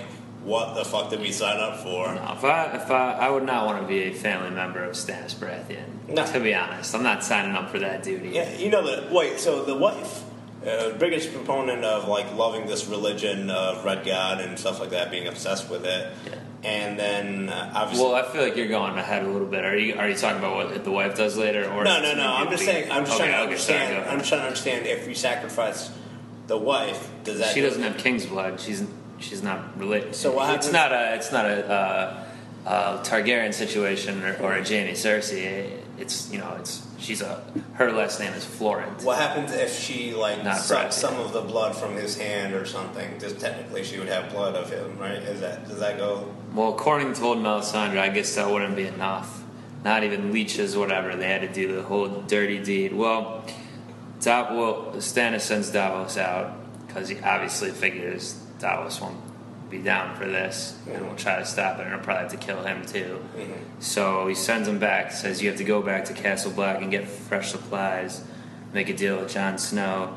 "What 0.45 0.75
the 0.75 0.85
fuck 0.85 1.09
did 1.09 1.19
we 1.19 1.31
sign 1.31 1.59
up 1.59 1.79
for?" 1.79 2.13
no, 2.13 2.33
if 2.37 2.43
I, 2.43 2.65
if 2.75 2.89
I, 2.91 3.13
I 3.13 3.29
would 3.29 3.43
not 3.43 3.65
want 3.65 3.81
to 3.81 3.87
be 3.87 4.03
a 4.03 4.13
family 4.13 4.51
member 4.51 4.83
of 4.83 4.93
Stannis 4.93 5.35
Baratheon. 5.35 6.07
No. 6.07 6.25
To 6.25 6.39
be 6.39 6.53
honest, 6.53 6.93
I'm 6.95 7.03
not 7.03 7.23
signing 7.23 7.55
up 7.55 7.69
for 7.71 7.79
that 7.79 8.03
duty. 8.03 8.29
Yeah, 8.29 8.55
you 8.57 8.69
know 8.69 8.83
the 8.83 9.13
wait. 9.13 9.39
So 9.39 9.63
the 9.65 9.75
wife, 9.75 10.23
uh, 10.65 10.91
biggest 10.97 11.33
proponent 11.33 11.83
of 11.83 12.07
like 12.07 12.33
loving 12.35 12.67
this 12.67 12.85
religion 12.87 13.49
of 13.49 13.83
Red 13.83 14.05
God 14.05 14.39
and 14.39 14.57
stuff 14.57 14.79
like 14.79 14.91
that, 14.91 15.09
being 15.11 15.27
obsessed 15.27 15.69
with 15.69 15.85
it, 15.85 16.13
Yeah. 16.27 16.35
and 16.63 16.99
then 16.99 17.49
uh, 17.49 17.71
obviously. 17.73 18.05
Well, 18.05 18.15
I 18.15 18.23
feel 18.31 18.43
like 18.43 18.55
you're 18.55 18.67
going 18.67 18.97
ahead 18.97 19.23
a 19.23 19.27
little 19.27 19.47
bit. 19.47 19.65
Are 19.65 19.75
you 19.77 19.95
are 19.95 20.07
you 20.07 20.15
talking 20.15 20.37
about 20.39 20.55
what 20.55 20.83
the 20.83 20.91
wife 20.91 21.15
does 21.17 21.37
later, 21.37 21.65
or 21.71 21.83
no, 21.83 22.01
no, 22.01 22.13
no. 22.15 22.33
I'm 22.35 22.51
just 22.51 22.63
saying. 22.65 22.91
I'm 22.91 23.05
just 23.05 23.19
okay, 23.19 23.29
trying 23.31 23.39
to 23.39 23.43
understand. 23.43 24.09
I'm 24.09 24.17
just 24.19 24.29
trying 24.29 24.41
to 24.41 24.47
understand 24.47 24.85
if 24.85 25.07
we 25.07 25.15
sacrifice 25.15 25.89
the 26.47 26.57
wife, 26.57 27.09
does 27.23 27.39
that? 27.39 27.53
She 27.55 27.61
doesn't 27.61 27.81
have 27.81 27.97
king's 27.97 28.27
blood. 28.27 28.59
She's 28.59 28.83
she's 29.19 29.43
not 29.43 29.77
related. 29.77 30.15
So 30.15 30.33
what 30.33 30.55
It's 30.55 30.71
not 30.71 30.91
a 30.91 31.15
it's 31.15 31.31
not 31.31 31.45
a, 31.45 31.69
uh, 31.69 32.23
uh 32.65 33.03
Targaryen 33.03 33.53
situation 33.53 34.23
or, 34.23 34.37
or 34.41 34.53
a 34.53 34.63
Jaime 34.63 34.91
Cersei. 34.91 35.79
It's 35.97 36.31
you 36.31 36.39
know 36.39 36.55
it's 36.59 36.85
she's 36.99 37.21
a 37.21 37.43
her 37.73 37.91
last 37.91 38.19
name 38.19 38.33
is 38.33 38.45
Florent. 38.45 39.03
What 39.03 39.17
happens 39.17 39.51
if 39.53 39.77
she 39.77 40.13
like 40.13 40.43
Not 40.43 40.57
sucks 40.57 40.69
Brad, 40.69 40.93
some 40.93 41.13
yeah. 41.15 41.25
of 41.25 41.33
the 41.33 41.41
blood 41.41 41.75
from 41.75 41.95
his 41.95 42.17
hand 42.17 42.53
or 42.53 42.65
something? 42.65 43.19
Just 43.19 43.39
technically, 43.39 43.83
she 43.83 43.99
would 43.99 44.09
have 44.09 44.31
blood 44.31 44.55
of 44.55 44.69
him, 44.69 44.97
right? 44.97 45.17
Is 45.17 45.41
that 45.41 45.67
does 45.67 45.79
that 45.79 45.97
go? 45.97 46.33
Well, 46.53 46.73
according 46.73 47.13
to 47.13 47.23
old 47.23 47.39
Melisandre, 47.39 47.99
I 47.99 48.09
guess 48.09 48.35
that 48.35 48.49
wouldn't 48.49 48.75
be 48.75 48.87
enough. 48.87 49.43
Not 49.83 50.03
even 50.03 50.31
leeches, 50.31 50.75
whatever. 50.75 51.15
They 51.15 51.27
had 51.27 51.41
to 51.41 51.53
do 51.53 51.75
the 51.75 51.83
whole 51.83 52.07
dirty 52.21 52.63
deed. 52.63 52.93
Well, 52.93 53.45
Dav- 54.19 54.55
well 54.55 54.93
Stannis 54.95 55.41
sends 55.41 55.69
Davos 55.69 56.17
out 56.17 56.57
because 56.87 57.09
he 57.09 57.19
obviously 57.19 57.71
figures 57.71 58.41
Davos 58.65 58.99
won't 58.99 59.19
be 59.69 59.77
down 59.77 60.15
for 60.15 60.25
this 60.25 60.75
and 60.91 61.05
we'll 61.05 61.15
try 61.15 61.37
to 61.37 61.45
stop 61.45 61.77
it, 61.77 61.83
and 61.83 61.91
he'll 61.91 62.03
probably 62.03 62.23
have 62.23 62.31
to 62.31 62.37
kill 62.37 62.63
him 62.63 62.83
too. 62.83 63.23
So 63.79 64.27
he 64.27 64.33
sends 64.33 64.67
him 64.67 64.79
back. 64.79 65.11
Says 65.11 65.39
you 65.39 65.49
have 65.49 65.57
to 65.59 65.63
go 65.63 65.83
back 65.83 66.05
to 66.05 66.13
Castle 66.13 66.51
Black 66.51 66.81
and 66.81 66.89
get 66.89 67.07
fresh 67.07 67.51
supplies. 67.51 68.23
Make 68.73 68.89
a 68.89 68.93
deal 68.95 69.17
with 69.17 69.31
Jon 69.31 69.59
Snow. 69.59 70.15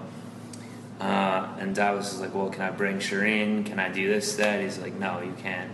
Uh, 0.99 1.47
and 1.61 1.75
Davos 1.75 2.15
is 2.15 2.21
like, 2.21 2.35
"Well, 2.35 2.49
can 2.49 2.63
I 2.63 2.71
bring 2.71 2.99
Shireen? 2.99 3.67
Can 3.67 3.79
I 3.79 3.93
do 3.93 4.09
this, 4.09 4.35
that?" 4.37 4.63
He's 4.63 4.79
like, 4.79 4.95
"No, 4.95 5.21
you 5.21 5.35
can't. 5.43 5.71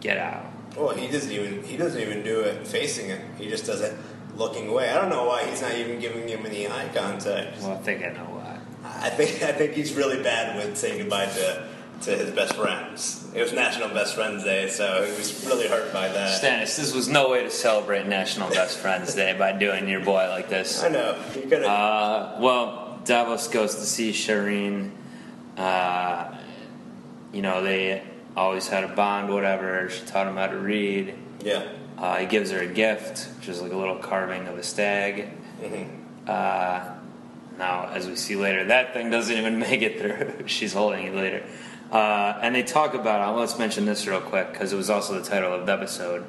Get 0.00 0.18
out." 0.18 0.44
Well, 0.76 0.90
he 0.90 1.06
doesn't 1.08 1.30
even 1.30 1.62
he 1.62 1.76
doesn't 1.76 2.00
even 2.00 2.24
do 2.24 2.40
it 2.40 2.66
facing 2.66 3.10
it. 3.10 3.20
He 3.38 3.48
just 3.48 3.64
does 3.64 3.80
it 3.80 3.94
looking 4.36 4.68
away. 4.68 4.90
I 4.90 4.94
don't 4.94 5.08
know 5.08 5.24
why 5.24 5.44
he's 5.44 5.62
not 5.62 5.74
even 5.76 6.00
giving 6.00 6.28
him 6.28 6.44
any 6.44 6.66
eye 6.66 6.90
contact. 6.92 7.62
Well, 7.62 7.72
I 7.72 7.78
think 7.78 8.04
I 8.04 8.08
know 8.08 8.28
why. 8.38 8.58
I 8.84 9.08
think 9.10 9.42
I 9.42 9.52
think 9.52 9.72
he's 9.72 9.94
really 9.94 10.20
bad 10.22 10.56
with 10.56 10.76
saying 10.76 10.98
goodbye 10.98 11.26
to 11.26 11.68
to 12.02 12.10
his 12.16 12.30
best 12.30 12.54
friends. 12.54 13.26
It 13.34 13.42
was 13.42 13.52
National 13.52 13.88
Best 13.88 14.14
Friends 14.14 14.44
Day, 14.44 14.68
so 14.68 15.04
he 15.04 15.10
was 15.12 15.44
really 15.46 15.68
hurt 15.68 15.92
by 15.92 16.08
that. 16.08 16.40
Stannis, 16.40 16.76
this 16.76 16.94
was 16.94 17.08
no 17.08 17.30
way 17.30 17.42
to 17.42 17.50
celebrate 17.50 18.06
National 18.06 18.48
Best 18.50 18.78
Friends 18.78 19.14
Day 19.14 19.36
by 19.36 19.52
doing 19.52 19.88
your 19.88 20.00
boy 20.00 20.28
like 20.28 20.48
this. 20.48 20.82
I 20.82 20.88
know 20.88 21.18
could 21.32 21.50
have. 21.52 21.64
Uh, 21.64 22.36
well, 22.40 23.00
Davos 23.04 23.48
goes 23.48 23.74
to 23.76 23.82
see 23.82 24.12
Shireen. 24.12 24.92
Uh, 25.56 26.34
you 27.32 27.42
know, 27.42 27.62
they 27.62 28.02
always 28.36 28.68
had 28.68 28.84
a 28.84 28.88
bond, 28.88 29.32
whatever. 29.32 29.90
She 29.90 30.04
taught 30.06 30.26
him 30.26 30.36
how 30.36 30.46
to 30.46 30.58
read. 30.58 31.14
yeah. 31.42 31.66
Uh, 31.98 32.18
he 32.18 32.26
gives 32.26 32.52
her 32.52 32.60
a 32.60 32.66
gift, 32.66 33.28
which 33.38 33.48
is 33.48 33.60
like 33.60 33.72
a 33.72 33.76
little 33.76 33.96
carving 33.96 34.46
of 34.46 34.56
a 34.56 34.62
stag. 34.62 35.30
Mm-hmm. 35.60 36.30
Uh, 36.30 36.94
now, 37.58 37.88
as 37.92 38.06
we 38.06 38.14
see 38.14 38.36
later, 38.36 38.66
that 38.66 38.94
thing 38.94 39.10
doesn't 39.10 39.36
even 39.36 39.58
make 39.68 39.82
it 39.82 39.98
through. 39.98 40.46
She's 40.46 40.72
holding 40.72 41.06
it 41.06 41.14
later. 41.14 41.44
Uh, 41.90 42.38
and 42.42 42.54
they 42.54 42.62
talk 42.62 42.94
about, 42.94 43.20
uh, 43.26 43.32
let's 43.32 43.58
mention 43.58 43.86
this 43.86 44.06
real 44.06 44.20
quick, 44.20 44.52
because 44.52 44.72
it 44.72 44.76
was 44.76 44.90
also 44.90 45.18
the 45.18 45.26
title 45.28 45.52
of 45.54 45.64
the 45.66 45.72
episode, 45.72 46.26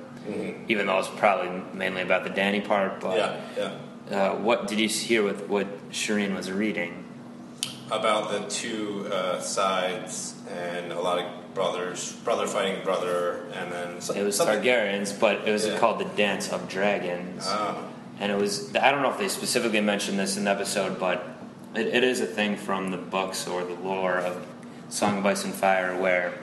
even 0.68 0.88
though 0.88 1.00
it's 1.00 1.10
probably 1.18 1.50
mainly 1.74 2.02
about 2.02 2.24
the 2.24 2.30
Danny 2.30 2.62
part. 2.62 3.00
But 3.02 3.18
Mm-hmm. 3.20 3.60
Yeah, 3.60 3.72
yeah. 4.10 4.18
uh, 4.32 4.36
what 4.36 4.68
did 4.68 4.80
you 4.80 4.88
hear 4.88 5.24
with 5.24 5.48
what 5.50 5.68
Shireen 5.92 6.36
was 6.36 6.50
reading? 6.52 7.04
About 7.92 8.30
the 8.32 8.48
two 8.50 9.08
uh, 9.12 9.40
sides 9.42 10.36
and 10.50 10.92
a 10.94 11.00
lot 11.02 11.18
of 11.20 11.54
brothers, 11.56 12.14
brother 12.24 12.46
fighting 12.48 12.84
brother, 12.84 13.44
and 13.54 13.72
then 13.72 14.00
some, 14.00 14.16
It 14.16 14.24
was 14.24 14.38
something- 14.38 14.62
Targaryens, 14.62 15.20
but 15.20 15.48
it 15.48 15.52
was 15.52 15.66
Yeah. 15.68 15.78
called 15.80 16.00
the 16.00 16.06
Dance 16.06 16.52
of 16.54 16.70
Dragons. 16.70 17.46
Oh, 17.48 17.84
and 18.20 18.32
it 18.32 18.38
was 18.38 18.74
I 18.76 18.92
don't 18.92 19.02
know 19.02 19.10
if 19.10 19.18
they 19.18 19.28
specifically 19.28 19.82
mentioned 19.82 20.20
this 20.20 20.38
in 20.38 20.44
the 20.46 20.52
episode, 20.52 21.00
but 21.00 21.26
it, 21.76 21.88
it 21.88 22.04
is 22.04 22.22
a 22.22 22.26
thing 22.28 22.56
from 22.58 22.92
the 22.92 22.98
books 22.98 23.48
or 23.48 23.64
the 23.64 23.74
lore 23.74 24.18
of 24.20 24.46
Song 24.90 25.20
of 25.20 25.26
Ice 25.26 25.46
and 25.46 25.54
Fire, 25.54 25.96
where 26.00 26.34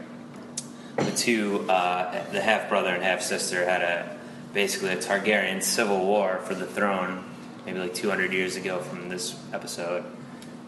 the 0.97 1.11
two, 1.11 1.69
uh, 1.69 2.25
the 2.31 2.41
half 2.41 2.69
brother 2.69 2.91
and 2.91 3.03
half 3.03 3.21
sister, 3.21 3.65
had 3.65 3.83
a 3.83 4.17
basically 4.55 4.91
a 4.91 4.97
Targaryen 4.97 5.63
civil 5.63 5.99
war 5.99 6.39
for 6.45 6.55
the 6.55 6.65
throne, 6.65 7.25
maybe 7.67 7.81
like 7.81 7.93
200 7.95 8.33
years 8.33 8.55
ago 8.55 8.79
from 8.79 9.09
this 9.09 9.37
episode, 9.53 10.05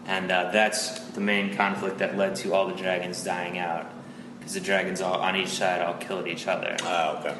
and 0.05 0.29
uh, 0.29 0.51
that's 0.51 0.99
the 1.11 1.21
main 1.21 1.55
conflict 1.55 1.99
that 1.99 2.17
led 2.17 2.35
to 2.35 2.53
all 2.53 2.67
the 2.67 2.75
dragons 2.75 3.23
dying 3.23 3.57
out, 3.57 3.89
because 4.37 4.53
the 4.53 4.59
dragons 4.59 4.99
all 4.99 5.15
on 5.15 5.37
each 5.37 5.49
side 5.49 5.81
all 5.81 5.95
killed 5.95 6.27
each 6.27 6.47
other. 6.47 6.75
Oh, 6.83 7.17
okay. 7.19 7.35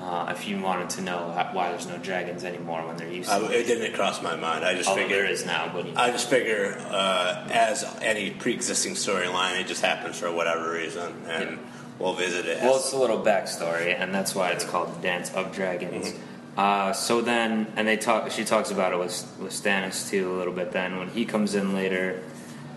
Uh, 0.00 0.32
if 0.34 0.46
you 0.46 0.60
wanted 0.60 0.88
to 0.88 1.00
know 1.02 1.18
why 1.52 1.70
there's 1.70 1.88
no 1.88 1.98
dragons 1.98 2.44
anymore 2.44 2.86
when 2.86 2.96
they're 2.96 3.10
used 3.10 3.28
to, 3.28 3.34
I, 3.34 3.50
it 3.50 3.66
didn't 3.66 3.94
cross 3.94 4.22
my 4.22 4.36
mind. 4.36 4.64
I 4.64 4.74
just 4.74 4.88
although 4.88 5.02
figured 5.02 5.24
there 5.24 5.30
is 5.30 5.44
now, 5.44 5.70
but 5.72 5.86
I 5.96 6.10
just 6.10 6.30
figure, 6.30 6.76
uh, 6.90 7.48
as 7.50 7.82
any 8.00 8.30
pre-existing 8.30 8.94
storyline, 8.94 9.60
it 9.60 9.66
just 9.66 9.82
happens 9.82 10.16
for 10.20 10.30
whatever 10.30 10.70
reason, 10.72 11.12
and 11.26 11.50
Yeah. 11.50 11.56
we'll 11.98 12.14
visit 12.14 12.46
it. 12.46 12.62
Well, 12.62 12.76
it's 12.76 12.92
a 12.92 12.96
little 12.96 13.20
backstory, 13.20 13.92
and 13.98 14.14
that's 14.14 14.36
why 14.36 14.50
it's 14.50 14.64
called 14.64 14.94
the 14.94 15.02
Dance 15.02 15.34
of 15.34 15.52
Dragons. 15.52 16.14
Uh, 16.56 16.92
so 16.92 17.20
then, 17.20 17.66
and 17.76 17.86
they 17.86 17.96
talk. 17.96 18.30
She 18.30 18.44
talks 18.44 18.70
about 18.70 18.92
it 18.92 18.98
with 19.00 19.26
with 19.40 19.52
Stannis 19.52 20.08
too 20.08 20.32
a 20.32 20.36
little 20.36 20.52
bit. 20.52 20.70
Then 20.72 20.98
when 20.98 21.08
he 21.08 21.24
comes 21.24 21.54
in 21.56 21.74
later, 21.74 22.22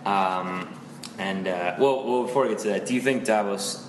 um, 0.06 0.68
and 1.20 1.48
uh, 1.48 1.76
well, 1.80 2.04
well, 2.04 2.24
before 2.24 2.44
we 2.44 2.50
get 2.50 2.60
to 2.60 2.68
that, 2.70 2.86
do 2.88 2.94
you 2.96 3.02
think 3.02 3.26
Davos? 3.26 3.88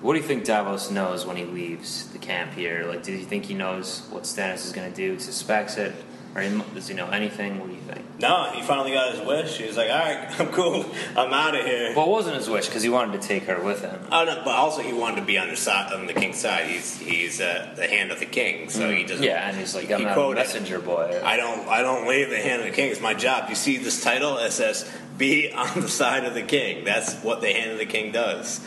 What 0.00 0.14
do 0.14 0.18
you 0.20 0.24
think 0.26 0.44
Davos 0.44 0.90
knows 0.90 1.26
when 1.26 1.36
he 1.36 1.44
leaves 1.44 2.06
the 2.08 2.18
camp 2.18 2.52
here? 2.54 2.84
Like, 2.86 3.02
do 3.02 3.12
you 3.12 3.24
think 3.24 3.44
he 3.46 3.54
knows 3.54 4.02
what 4.10 4.22
Stannis 4.24 4.64
is 4.66 4.72
going 4.72 4.90
to 4.90 4.96
do? 4.96 5.18
Suspects 5.18 5.76
it, 5.76 5.94
or 6.34 6.40
he- 6.40 6.62
does 6.74 6.88
he 6.88 6.94
know 6.94 7.08
anything? 7.10 7.58
What 7.60 7.68
do 7.68 7.74
you 7.74 7.80
think? 7.82 8.06
no, 8.20 8.50
he 8.54 8.60
finally 8.62 8.92
got 8.92 9.14
his 9.14 9.26
wish. 9.26 9.56
He 9.56 9.66
was 9.66 9.76
like, 9.78 9.88
"All 9.90 9.98
right, 9.98 10.28
I'm 10.40 10.48
cool. 10.48 10.84
I'm 11.16 11.32
out 11.32 11.54
of 11.58 11.64
here." 11.64 11.94
Well, 11.96 12.06
it 12.06 12.10
wasn't 12.10 12.36
his 12.36 12.48
wish 12.50 12.66
because 12.66 12.82
he 12.82 12.88
wanted 12.90 13.20
to 13.20 13.26
take 13.26 13.44
her 13.44 13.62
with 13.62 13.80
him. 13.82 13.98
Oh, 14.12 14.24
no, 14.24 14.36
but 14.44 14.54
also 14.54 14.82
he 14.82 14.92
wanted 14.92 15.16
to 15.20 15.26
be 15.26 15.38
on 15.38 15.48
the 15.48 15.56
side, 15.56 15.92
on 15.92 16.06
the 16.06 16.12
king's 16.14 16.38
side. 16.38 16.66
He's 16.66 16.98
he's 16.98 17.40
uh, 17.40 17.72
the 17.76 17.86
hand 17.86 18.10
of 18.10 18.20
the 18.20 18.26
king, 18.26 18.68
so 18.68 18.90
he 18.90 19.04
doesn't. 19.04 19.24
Yeah, 19.24 19.48
and 19.48 19.56
he's 19.56 19.74
like, 19.74 19.86
he 19.88 19.94
I'm 19.94 20.02
not 20.02 20.18
a 20.18 20.34
messenger 20.34 20.80
boy. 20.80 21.20
I 21.24 21.36
don't 21.36 21.66
I 21.68 21.82
don't 21.82 22.06
leave 22.08 22.28
the 22.30 22.38
hand 22.38 22.60
of 22.62 22.68
the 22.68 22.74
king. 22.74 22.90
It's 22.90 23.00
my 23.00 23.14
job. 23.14 23.48
You 23.48 23.54
see 23.54 23.76
this 23.78 24.02
title? 24.02 24.36
It 24.38 24.52
says 24.52 24.90
"Be 25.20 25.52
on 25.52 25.80
the 25.80 25.88
side 25.88 26.24
of 26.24 26.34
the 26.34 26.42
king." 26.42 26.84
That's 26.84 27.14
what 27.22 27.40
the 27.40 27.52
hand 27.52 27.70
of 27.70 27.78
the 27.78 27.86
king 27.86 28.10
does. 28.10 28.60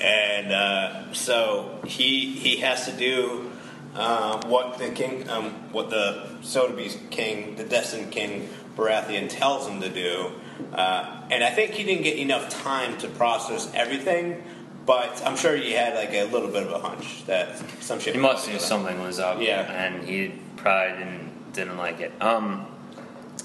And 0.00 0.52
uh, 0.52 1.12
so 1.12 1.80
he 1.86 2.30
he 2.30 2.56
has 2.58 2.86
to 2.86 2.92
do 2.92 3.50
uh, 3.94 4.40
what 4.46 4.78
the 4.78 4.90
king, 4.90 5.28
um, 5.28 5.50
what 5.72 5.90
the 5.90 6.28
Sotheby's 6.42 6.96
king, 7.10 7.56
the 7.56 7.64
destined 7.64 8.10
king 8.12 8.48
Baratheon 8.76 9.28
tells 9.28 9.66
him 9.66 9.80
to 9.80 9.88
do. 9.88 10.32
Uh, 10.72 11.22
and 11.30 11.42
I 11.42 11.50
think 11.50 11.72
he 11.72 11.84
didn't 11.84 12.04
get 12.04 12.16
enough 12.16 12.48
time 12.48 12.96
to 12.98 13.08
process 13.08 13.70
everything. 13.74 14.42
But 14.86 15.22
I'm 15.26 15.36
sure 15.36 15.54
he 15.54 15.72
had 15.72 15.94
like 15.94 16.14
a 16.14 16.24
little 16.24 16.48
bit 16.48 16.62
of 16.62 16.72
a 16.72 16.78
hunch 16.78 17.26
that 17.26 17.58
some 17.82 18.00
shit. 18.00 18.14
He 18.14 18.20
must 18.20 18.48
knew 18.48 18.58
something 18.58 18.98
was 19.02 19.18
up. 19.18 19.38
Yeah. 19.40 19.70
and 19.70 20.08
he 20.08 20.32
probably 20.56 20.96
didn't 20.96 21.52
didn't 21.52 21.76
like 21.76 22.00
it. 22.00 22.12
Um, 22.22 22.66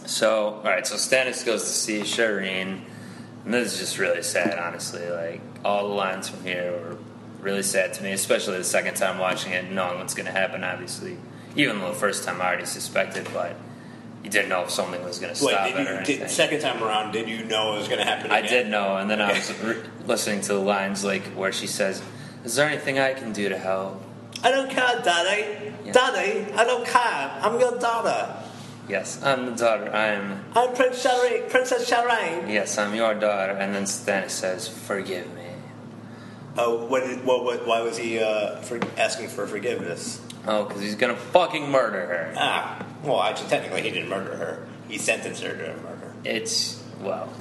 so 0.06 0.56
all 0.56 0.64
right, 0.64 0.86
so 0.86 0.95
Stannis 0.95 1.45
goes 1.45 1.64
to 1.64 1.70
see 1.70 2.01
Shireen, 2.01 2.82
and 3.45 3.54
this 3.54 3.74
is 3.74 3.80
just 3.80 3.99
really 3.99 4.24
sad, 4.24 4.58
honestly. 4.60 5.10
Like 5.10 5.41
all 5.64 5.88
the 5.88 5.93
lines 5.93 6.30
from 6.30 6.43
here 6.43 6.72
were 6.72 6.97
really 7.41 7.64
sad 7.64 7.93
to 7.95 8.04
me, 8.04 8.12
especially 8.12 8.58
the 8.58 8.64
second 8.64 8.95
time 8.95 9.18
watching 9.20 9.51
it, 9.54 9.72
knowing 9.72 9.99
what's 9.99 10.14
going 10.14 10.26
to 10.26 10.32
happen. 10.32 10.64
Obviously, 10.64 11.18
even 11.56 11.80
though 11.80 11.89
the 11.89 11.95
first 11.99 12.24
time 12.24 12.41
I 12.41 12.45
already 12.47 12.66
suspected, 12.66 13.28
but 13.34 13.56
you 14.24 14.30
didn't 14.30 14.49
know 14.49 14.64
if 14.64 14.70
something 14.70 15.04
was 15.04 15.20
going 15.20 15.34
to 15.36 15.45
Wait, 15.45 15.51
stop 15.51 15.68
did 15.68 15.76
it 15.76 15.80
or 15.80 15.84
you, 15.91 15.97
anything. 15.97 16.20
did, 16.20 16.30
second 16.30 16.62
time 16.62 16.82
around, 16.82 17.12
did 17.12 17.28
you 17.28 17.43
know 17.45 17.76
it 17.76 17.80
was 17.80 17.88
going 17.88 17.99
to 17.99 18.06
happen? 18.06 18.32
I 18.32 18.41
did 18.41 18.68
know, 18.70 18.95
and 18.97 19.10
then 19.10 19.22
I 19.22 19.34
was 19.34 19.54
re- 19.64 19.84
listening 20.06 20.41
to 20.41 20.54
the 20.54 20.60
lines 20.60 21.04
like 21.04 21.24
where 21.34 21.51
she 21.51 21.68
says, 21.68 22.01
"Is 22.45 22.56
there 22.56 22.68
anything 22.68 22.99
I 22.99 23.14
can 23.14 23.34
do 23.34 23.49
to 23.49 23.58
help?" 23.58 24.01
I 24.43 24.51
don't 24.51 24.70
care, 24.70 25.01
Daddy. 25.04 25.74
Yeah. 25.86 25.91
Daddy, 25.93 26.51
I 26.54 26.64
don't 26.66 26.86
care. 26.86 27.39
I'm 27.41 27.60
your 27.60 27.78
daughter. 27.80 28.36
Yes, 28.88 29.21
I'm 29.23 29.45
the 29.45 29.51
daughter. 29.53 29.89
I'm 29.93 30.43
I'm 30.55 30.75
Prince 30.75 31.03
Shireen, 31.05 31.49
Princess 31.49 31.89
Shireen. 31.89 32.51
Yes, 32.51 32.77
I'm 32.77 32.93
your 32.93 33.13
daughter. 33.13 33.53
And 33.53 33.73
then 33.73 33.84
Stannis 33.84 34.31
says, 34.31 34.67
Forgive 34.67 35.34
me. 35.36 35.41
Oh, 36.57 36.86
what, 36.86 37.01
did- 37.05 37.25
what, 37.25 37.43
what, 37.45 37.65
why 37.65 37.81
was 37.81 37.97
he 37.97 38.19
uh, 38.19 38.57
for 38.57 38.79
asking 38.97 39.29
for 39.29 39.47
forgiveness? 39.47 40.21
Oh, 40.45 40.65
because 40.65 40.81
he's 40.81 40.95
gonna 40.95 41.15
fucking 41.15 41.69
murder 41.71 42.05
her. 42.05 42.34
Ah, 42.38 42.86
well, 43.03 43.21
actually, 43.23 43.49
technically, 43.49 43.81
he 43.84 43.91
didn't 43.91 44.09
murder 44.09 44.36
her. 44.36 44.67
He 44.89 44.97
sentenced 44.97 45.41
her 45.43 45.55
to 45.55 45.81
murder. 45.81 46.13
It's, 46.25 46.84
well, 47.01 47.31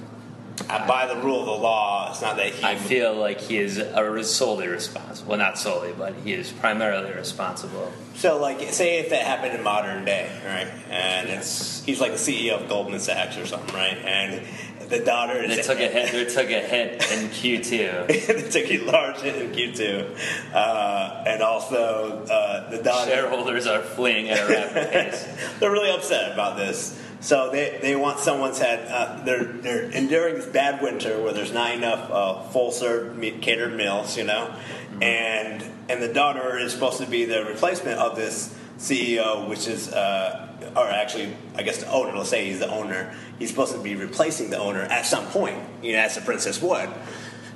Uh, 0.69 0.87
by 0.87 1.07
the 1.07 1.17
rule 1.17 1.41
of 1.41 1.47
the 1.47 1.53
law, 1.53 2.11
it's 2.11 2.21
not 2.21 2.37
that 2.37 2.53
he. 2.53 2.65
I 2.65 2.77
feel 2.77 3.15
like 3.15 3.41
he 3.41 3.59
is 3.59 3.79
a, 3.79 4.25
solely 4.25 4.69
responsible. 4.69 5.31
Well, 5.31 5.39
not 5.39 5.59
solely, 5.59 5.93
but 5.97 6.15
he 6.25 6.33
is 6.35 6.53
primarily 6.53 7.13
responsible. 7.13 7.91
So, 8.17 8.39
like, 8.39 8.61
say 8.73 8.99
if 8.99 9.11
that 9.11 9.23
happened 9.23 9.55
in 9.55 9.63
modern 9.63 10.05
day, 10.05 10.31
right? 10.45 10.69
And 10.91 11.31
it's 11.31 11.83
he's 11.85 12.01
like 12.01 12.13
the 12.13 12.19
CEO 12.19 12.61
of 12.61 12.69
Goldman 12.69 13.01
Sachs 13.01 13.39
or 13.39 13.47
something, 13.47 13.75
right? 13.75 13.97
And 13.97 14.47
the 14.93 14.99
daughter 14.99 15.43
is 15.43 15.57
They 15.57 15.63
took 15.63 15.81
a 15.81 15.89
hit. 15.89 16.13
They 16.13 16.25
took 16.27 16.51
a 16.51 16.61
hit 16.61 16.93
in 17.13 17.29
Q2. 17.31 18.27
they 18.27 18.51
took 18.51 18.71
a 18.71 18.79
large 18.85 19.21
hit 19.21 19.37
in 19.37 19.51
Q2, 19.53 20.55
uh, 20.55 21.25
and 21.27 21.43
also 21.43 22.25
uh, 22.31 22.71
the 22.71 22.83
daughter. 22.83 23.11
Shareholders 23.11 23.67
are 23.67 23.81
fleeing 23.81 24.29
at 24.29 24.39
a 24.39 24.49
rapid 24.49 24.93
pace. 24.93 25.27
They're 25.59 25.73
really 25.73 25.91
upset 25.91 26.33
about 26.33 26.57
this. 26.59 26.99
So 27.23 27.53
they, 27.53 27.79
they 27.81 27.95
want 27.95 28.19
someone's 28.19 28.59
head. 28.59 28.89
Uh, 28.91 29.23
they're 29.25 29.45
they're 29.45 29.85
enduring 29.93 30.35
this 30.35 30.47
bad 30.47 30.83
winter 30.83 31.23
where 31.23 31.33
there's 31.33 31.53
not 31.53 31.73
enough 31.73 32.11
uh, 32.11 32.43
full 32.49 32.73
serve 32.73 33.17
catered 33.41 33.75
meals, 33.77 34.17
you 34.17 34.25
know, 34.25 34.53
and 35.01 35.63
and 35.89 36.03
the 36.03 36.13
daughter 36.13 36.59
is 36.59 36.73
supposed 36.73 36.99
to 36.99 37.07
be 37.07 37.25
the 37.25 37.45
replacement 37.45 38.01
of 38.01 38.17
this 38.17 38.53
CEO, 38.79 39.49
which 39.49 39.69
is 39.69 39.93
uh, 39.93 40.73
or 40.77 40.89
actually 40.89 41.37
I 41.55 41.63
guess 41.63 41.79
the 41.79 41.89
owner. 41.93 42.17
Let's 42.17 42.29
say 42.29 42.47
he's 42.47 42.59
the 42.59 42.69
owner. 42.69 43.15
He's 43.39 43.51
supposed 43.51 43.73
to 43.73 43.81
be 43.81 43.95
replacing 43.95 44.51
the 44.51 44.59
owner 44.59 44.83
at 44.83 45.07
some 45.07 45.27
point, 45.27 45.59
you 45.81 45.93
know, 45.93 46.01
as 46.01 46.17
the 46.17 46.23
princess 46.23 46.61
would. 46.61 46.91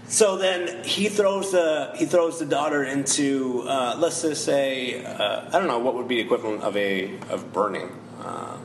So 0.07 0.37
then 0.37 0.85
he 0.85 1.09
throws 1.09 1.51
the 1.51 1.91
he 1.97 2.07
throws 2.07 2.39
the 2.39 2.47
daughter 2.47 2.85
into 2.85 3.65
uh, 3.67 3.97
let's 3.99 4.23
just 4.23 4.45
say 4.45 5.05
uh, 5.05 5.49
I 5.49 5.59
don't 5.59 5.67
know 5.67 5.81
what 5.81 5.97
would 5.97 6.07
be 6.07 6.17
the 6.17 6.23
equivalent 6.23 6.63
of 6.63 6.77
a 6.77 7.19
of 7.31 7.53
burning 7.53 7.91
uh, 8.21 8.59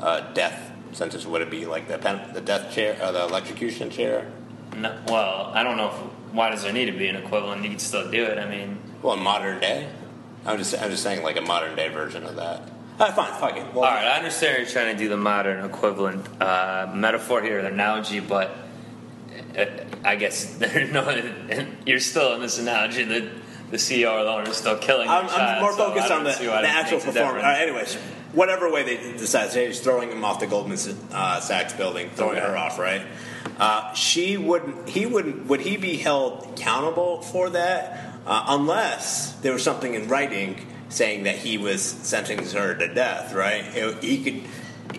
uh, 0.00 0.32
death 0.32 0.72
sentence 0.92 1.26
would 1.26 1.42
it 1.42 1.50
be 1.50 1.66
like 1.66 1.88
the 1.88 1.98
pen, 1.98 2.32
the 2.32 2.40
death 2.40 2.72
chair 2.72 2.98
or 3.02 3.12
the 3.12 3.24
electrocution 3.24 3.90
chair? 3.90 4.30
No, 4.76 4.98
well, 5.08 5.50
I 5.54 5.62
don't 5.62 5.76
know. 5.76 5.88
If, 5.88 5.94
why 6.34 6.50
does 6.50 6.62
there 6.62 6.72
need 6.72 6.86
to 6.86 6.92
be 6.92 7.08
an 7.08 7.16
equivalent? 7.16 7.62
You 7.62 7.70
can 7.70 7.78
still 7.78 8.10
do 8.10 8.24
it. 8.24 8.38
I 8.38 8.48
mean, 8.48 8.78
Well, 9.02 9.14
in 9.14 9.22
modern 9.22 9.60
day, 9.60 9.88
I'm 10.44 10.58
just 10.58 10.74
I'm 10.80 10.90
just 10.90 11.02
saying 11.02 11.22
like 11.22 11.36
a 11.36 11.40
modern 11.42 11.76
day 11.76 11.88
version 11.88 12.24
of 12.24 12.36
that. 12.36 12.60
All 12.98 13.06
right, 13.06 13.14
fine, 13.14 13.32
fuck 13.40 13.56
it. 13.56 13.74
Well, 13.74 13.84
all 13.84 13.94
right. 13.94 14.06
I 14.06 14.16
understand 14.16 14.58
you're 14.58 14.66
trying 14.66 14.96
to 14.96 15.02
do 15.02 15.08
the 15.08 15.16
modern 15.18 15.64
equivalent 15.64 16.26
uh, 16.40 16.90
metaphor 16.94 17.42
here, 17.42 17.60
the 17.60 17.68
analogy, 17.68 18.20
but 18.20 18.50
uh, 19.56 19.66
I 20.04 20.16
guess 20.16 20.56
there's 20.56 20.90
no. 20.92 21.04
You're 21.86 22.00
still 22.00 22.34
in 22.34 22.40
this 22.40 22.58
analogy 22.58 23.04
that 23.04 23.24
the 23.70 23.76
CEO 23.76 24.20
alone 24.20 24.46
is 24.46 24.56
still 24.56 24.78
killing. 24.78 25.08
I'm, 25.08 25.26
their 25.26 25.34
I'm 25.34 25.40
child, 25.40 25.62
more 25.62 25.72
focused 25.72 26.10
I 26.10 26.16
on 26.16 26.24
the, 26.24 26.30
the 26.32 26.68
actual 26.68 26.98
performance. 26.98 27.16
All 27.18 27.34
difference. 27.34 27.42
right, 27.44 27.62
anyways, 27.62 27.98
whatever 28.32 28.70
way 28.70 28.82
they 28.82 28.96
decide, 29.16 29.50
say 29.50 29.66
he's 29.66 29.80
throwing 29.80 30.10
him 30.10 30.24
off 30.24 30.40
the 30.40 30.46
Goldman 30.46 30.78
uh, 31.12 31.40
Sachs 31.40 31.72
building, 31.72 32.10
throwing 32.10 32.38
Okay. 32.38 32.46
her 32.46 32.56
off, 32.56 32.78
right? 32.78 33.02
Uh, 33.58 33.92
she 33.94 34.36
wouldn't. 34.36 34.88
He 34.88 35.06
wouldn't. 35.06 35.46
Would 35.46 35.60
he 35.60 35.76
be 35.76 35.96
held 35.96 36.46
accountable 36.52 37.22
for 37.22 37.50
that 37.50 38.14
uh, 38.26 38.44
unless 38.48 39.32
there 39.36 39.52
was 39.52 39.62
something 39.62 39.94
in 39.94 40.08
writing 40.08 40.66
saying 40.88 41.24
that 41.24 41.36
he 41.36 41.56
was 41.58 41.82
sentencing 41.82 42.58
her 42.60 42.74
to 42.74 42.92
death? 42.92 43.32
Right? 43.34 43.64
It- 43.74 44.02
he 44.04 44.22
could. 44.22 44.42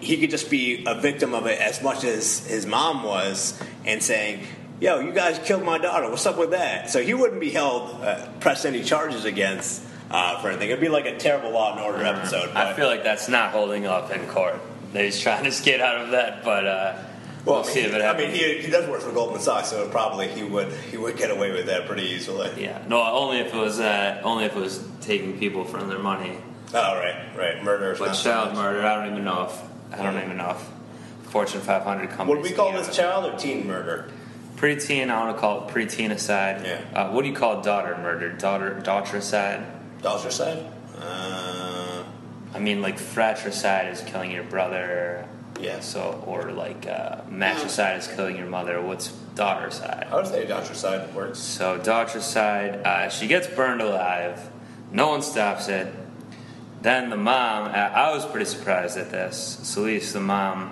He 0.02 0.18
could 0.18 0.30
just 0.32 0.50
be 0.50 0.84
a 0.86 1.00
victim 1.00 1.34
of 1.34 1.46
it 1.48 1.60
as 1.60 1.82
much 1.82 2.04
as 2.04 2.46
his 2.46 2.66
mom 2.66 3.04
was, 3.04 3.60
and 3.86 4.04
saying, 4.04 4.46
"Yo, 4.82 5.00
you 5.00 5.12
guys 5.12 5.40
killed 5.44 5.64
my 5.64 5.78
daughter. 5.78 6.10
What's 6.10 6.26
up 6.26 6.38
with 6.38 6.52
that?" 6.52 6.90
So 6.90 7.02
he 7.02 7.14
wouldn't 7.14 7.40
be 7.40 7.52
held, 7.52 8.04
uh, 8.04 8.28
pressed 8.40 8.66
any 8.66 8.84
charges 8.84 9.24
against 9.24 9.82
uh, 10.12 10.40
for 10.42 10.50
anything. 10.50 10.70
It'd 10.70 10.82
be 10.82 10.90
like 10.90 11.06
a 11.06 11.18
terrible 11.18 11.52
Law 11.52 11.72
and 11.74 11.82
Order 11.82 12.04
episode. 12.06 12.50
I 12.56 12.74
feel 12.74 12.88
like 12.88 13.04
that's 13.04 13.28
not 13.30 13.52
holding 13.52 13.86
up 13.86 14.12
in 14.12 14.26
court. 14.28 14.56
He's 14.94 15.20
trying 15.20 15.44
to 15.44 15.52
skate 15.52 15.82
out 15.82 15.98
of 15.98 16.12
that, 16.12 16.44
but 16.44 16.66
uh, 16.66 16.98
we'll 17.46 17.56
Well, 17.56 17.64
see 17.64 17.82
if 17.82 17.94
it 17.94 18.02
happens. 18.02 18.26
I 18.30 18.32
mean, 18.32 18.36
he, 18.36 18.62
he 18.62 18.72
does 18.72 18.90
work 18.90 19.02
for 19.02 19.12
Goldman 19.12 19.42
Sachs, 19.42 19.70
so 19.70 19.88
probably 19.90 20.28
he 20.30 20.44
would 20.44 20.72
he 20.92 20.98
would 20.98 21.18
get 21.18 21.30
away 21.30 21.52
with 21.52 21.66
that 21.68 21.86
pretty 21.88 22.04
easily. 22.04 22.50
yeah, 22.62 22.84
no, 22.88 23.04
only 23.04 23.40
if 23.40 23.54
it 23.54 23.58
was 23.58 23.80
uh, 23.80 24.22
only 24.24 24.46
if 24.46 24.56
it 24.56 24.60
was 24.60 24.84
taking 25.02 25.38
people 25.38 25.66
from 25.66 25.90
their 25.90 26.00
money. 26.00 26.38
Oh, 26.74 26.98
right, 27.00 27.16
right. 27.38 27.64
Murder. 27.64 27.96
But 27.98 28.08
not 28.08 28.16
so 28.16 28.30
child 28.32 28.56
murder, 28.56 28.86
I 28.86 28.96
don't 28.96 29.12
even 29.12 29.24
know 29.26 29.44
if 29.44 30.00
I 30.00 30.04
don't 30.04 30.22
even 30.24 30.38
know 30.38 30.52
if 30.52 31.30
Fortune 31.32 31.62
500 31.62 32.10
companies. 32.10 32.30
Would 32.30 32.44
we 32.44 32.56
call 32.56 32.72
this 32.72 32.96
child 32.96 33.26
or 33.34 33.38
teen 33.38 33.68
murder? 33.68 34.10
preteen? 34.56 35.10
I 35.10 35.24
want 35.24 35.36
to 35.36 35.40
call 35.40 35.68
it 35.68 35.74
preteen-aside. 35.74 36.66
Yeah. 36.66 36.82
Uh, 36.94 37.12
what 37.12 37.22
do 37.22 37.30
you 37.30 37.36
call 37.36 37.62
daughter 37.62 37.96
murder? 37.98 38.32
Daughter 38.34 38.80
daughter-aside? 38.80 39.66
Daughter-side? 40.08 40.66
Uh, 41.02 42.04
I 42.54 42.60
mean, 42.60 42.82
like 42.82 42.98
fratricide 42.98 43.92
is 43.92 44.00
killing 44.02 44.32
your 44.32 44.46
brother. 44.46 45.28
Yeah. 45.60 45.82
So, 45.82 46.24
or 46.26 46.52
like 46.54 46.88
uh, 46.88 47.24
matricide 47.30 48.00
is 48.00 48.08
killing 48.08 48.38
your 48.38 48.48
mother. 48.48 48.82
What's 48.82 49.10
daughter's 49.36 49.76
side. 49.76 50.08
I 50.10 50.16
would 50.16 50.28
say 50.28 50.46
daughter's 50.46 50.78
side 50.78 51.14
works. 51.14 51.40
So 51.40 51.78
daughter's 51.78 52.24
side, 52.24 52.86
uh, 52.86 53.10
she 53.10 53.28
gets 53.28 53.48
burned 53.48 53.82
alive. 53.82 54.50
No 54.94 55.10
one 55.10 55.22
stops 55.22 55.68
it. 55.68 55.94
Then 56.82 57.10
the 57.10 57.18
mom, 57.18 57.66
I 57.66 57.88
I 57.88 58.16
was 58.16 58.26
pretty 58.26 58.46
surprised 58.46 58.98
at 58.98 59.12
this. 59.12 59.60
Celeste, 59.64 60.14
the 60.14 60.22
mom, 60.22 60.72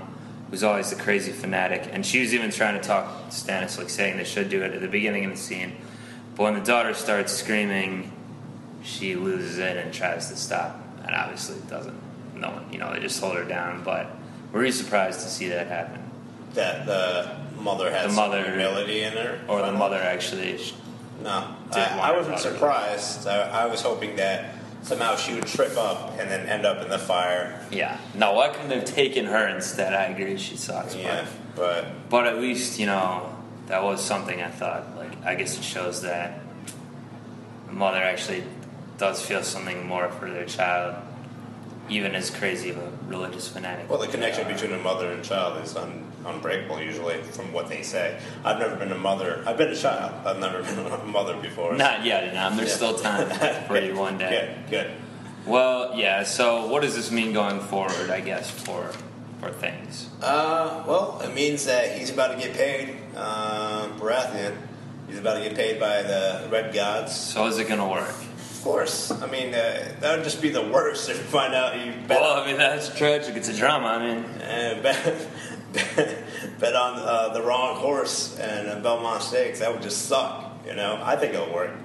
was 0.49 0.63
always 0.63 0.91
the 0.91 0.95
crazy 0.95 1.33
fanatic, 1.33 1.89
and 1.91 2.05
she 2.05 2.21
was 2.21 2.33
even 2.33 2.51
trying 2.51 2.79
to 2.79 2.87
talk 2.87 3.29
to 3.29 3.35
Stannis, 3.35 3.77
like 3.77 3.89
saying 3.89 4.15
they 4.15 4.23
should 4.23 4.49
do 4.49 4.63
it 4.63 4.73
at 4.73 4.79
the 4.79 4.87
beginning 4.87 5.25
of 5.25 5.31
the 5.31 5.37
scene. 5.37 5.75
But 6.35 6.43
when 6.43 6.53
the 6.53 6.61
daughter 6.61 6.93
starts 6.93 7.33
screaming, 7.33 8.13
she 8.85 9.15
loses 9.15 9.57
it 9.57 9.75
and 9.77 9.93
tries 9.93 10.29
to 10.29 10.35
stop, 10.37 10.79
and 11.05 11.13
obviously 11.13 11.55
it 11.57 11.67
doesn't. 11.69 11.95
No 12.35 12.51
one, 12.51 12.71
you 12.71 12.77
know, 12.77 12.93
they 12.93 12.99
just 12.99 13.19
hold 13.19 13.35
her 13.35 13.43
down. 13.43 13.83
But 13.83 14.07
were 14.51 14.63
you 14.65 14.71
surprised 14.71 15.21
to 15.21 15.27
see 15.27 15.49
that 15.49 15.67
happen, 15.67 16.01
That 16.53 16.85
the 16.85 17.35
mother 17.59 17.89
has 17.91 18.11
The 18.11 18.15
mother- 18.21 18.43
humility 18.43 19.01
in 19.03 19.13
her. 19.13 19.39
or 19.47 19.61
the 19.61 19.71
mother 19.71 19.97
actually? 19.97 20.59
No, 21.23 21.47
I, 21.71 21.99
I 22.11 22.11
wasn't 22.17 22.39
surprised. 22.39 23.25
I, 23.27 23.63
I 23.63 23.65
was 23.67 23.81
hoping 23.81 24.17
that 24.17 24.53
somehow 24.83 25.15
she 25.15 25.33
would 25.33 25.47
trip 25.47 25.75
up 25.77 26.11
and 26.19 26.29
then 26.29 26.45
end 26.47 26.65
up 26.65 26.83
in 26.83 26.89
the 26.89 26.99
fire. 26.99 27.59
Yeah, 27.71 27.97
no, 28.13 28.39
I 28.39 28.49
couldn't 28.49 28.71
have 28.71 28.85
taken 28.85 29.25
her 29.25 29.47
instead. 29.47 29.93
I 29.93 30.05
agree, 30.05 30.37
she 30.37 30.57
sucks. 30.57 30.93
but- 30.93 31.01
Yeah, 31.03 31.25
but 31.55 32.09
But 32.09 32.27
at 32.27 32.37
least, 32.39 32.77
you 32.79 32.85
know, 32.85 33.33
that 33.67 33.81
was 33.81 34.03
something 34.03 34.41
I 34.41 34.49
thought. 34.49 34.95
Like, 34.97 35.11
I 35.25 35.35
guess 35.35 35.57
it 35.57 35.63
shows 35.63 36.01
that 36.03 36.39
the 37.67 37.73
mother 37.73 37.97
actually 38.03 38.43
does 38.97 39.21
feel 39.25 39.43
something 39.43 39.85
more 39.87 40.09
for 40.09 40.29
their 40.29 40.45
child, 40.45 40.95
even 41.89 42.15
as 42.15 42.29
crazy 42.29 42.69
of 42.71 42.77
a 42.77 42.91
religious 43.07 43.47
fanatic. 43.47 43.89
well, 43.89 43.99
the 43.99 44.07
connection 44.07 44.47
between 44.47 44.73
a 44.73 44.79
mother 44.79 45.11
and 45.11 45.23
child 45.23 45.63
is 45.63 45.75
un, 45.75 46.11
unbreakable 46.25 46.81
usually, 46.81 47.21
from 47.21 47.51
what 47.53 47.67
they 47.69 47.81
say. 47.83 48.19
I've 48.43 48.57
never 48.59 48.75
been 48.75 48.91
a 48.91 48.97
mother. 48.97 49.43
I've 49.45 49.57
been 49.57 49.69
a 49.71 49.75
child. 49.75 50.25
I've 50.25 50.39
never 50.39 50.63
been 50.63 50.79
a 50.79 51.03
mother 51.05 51.35
before. 51.41 51.75
Not 51.75 52.03
yet, 52.05 52.33
Nam. 52.33 52.55
There's 52.57 52.69
Yeah. 52.69 52.75
still 52.75 52.95
time 52.97 53.29
for 53.67 53.77
you 53.79 53.95
one 53.95 54.17
day. 54.17 54.55
Good, 54.69 54.71
good. 54.71 54.91
Well, 55.45 55.93
yeah. 55.95 56.23
So, 56.23 56.65
what 56.67 56.81
does 56.81 56.95
this 56.95 57.11
mean 57.11 57.33
going 57.33 57.59
forward? 57.59 58.09
I 58.09 58.21
guess 58.21 58.49
for 58.49 58.91
for 59.39 59.51
things. 59.51 60.09
Uh, 60.23 60.83
well, 60.87 61.19
it 61.23 61.35
means 61.35 61.65
that 61.65 61.97
he's 61.99 62.09
about 62.09 62.31
to 62.31 62.37
get 62.37 62.55
paid. 62.55 62.95
Um, 63.15 63.99
Baratheon. 63.99 64.55
He's 65.07 65.19
about 65.19 65.35
to 65.35 65.41
get 65.41 65.55
paid 65.55 65.79
by 65.79 66.01
the 66.01 66.47
Red 66.49 66.73
Gods. 66.73 67.15
So, 67.15 67.45
is 67.45 67.59
it 67.59 67.67
going 67.67 67.79
to 67.79 67.85
work? 67.85 68.15
Of 68.65 68.71
course. 68.71 69.11
I 69.11 69.27
mean, 69.27 69.53
uh, 69.53 69.93
that 69.99 70.15
would 70.15 70.23
just 70.23 70.41
be 70.41 70.49
the 70.49 70.63
worst 70.63 71.07
if 71.07 71.17
you 71.17 71.23
find 71.25 71.53
out 71.53 71.85
you 71.85 71.91
bet, 72.07 72.19
Well, 72.19 72.41
I 72.41 72.47
mean, 72.47 72.57
that's 72.57 72.89
tragic. 72.97 73.35
It's 73.35 73.47
a 73.47 73.55
drama. 73.55 73.89
I 73.89 74.15
mean, 74.15 74.25
uh, 74.41 74.81
bet, 75.71 76.23
bet 76.59 76.75
on 76.75 76.97
uh, 76.97 77.29
the 77.35 77.43
wrong 77.43 77.77
horse 77.77 78.35
and 78.39 78.67
uh, 78.67 78.79
Belmont 78.79 79.21
Stakes. 79.21 79.59
That 79.59 79.71
would 79.71 79.83
just 79.83 80.07
suck. 80.07 80.65
You 80.65 80.73
know, 80.73 80.99
I 81.03 81.15
think 81.15 81.35
it'll 81.35 81.53
work. 81.53 81.75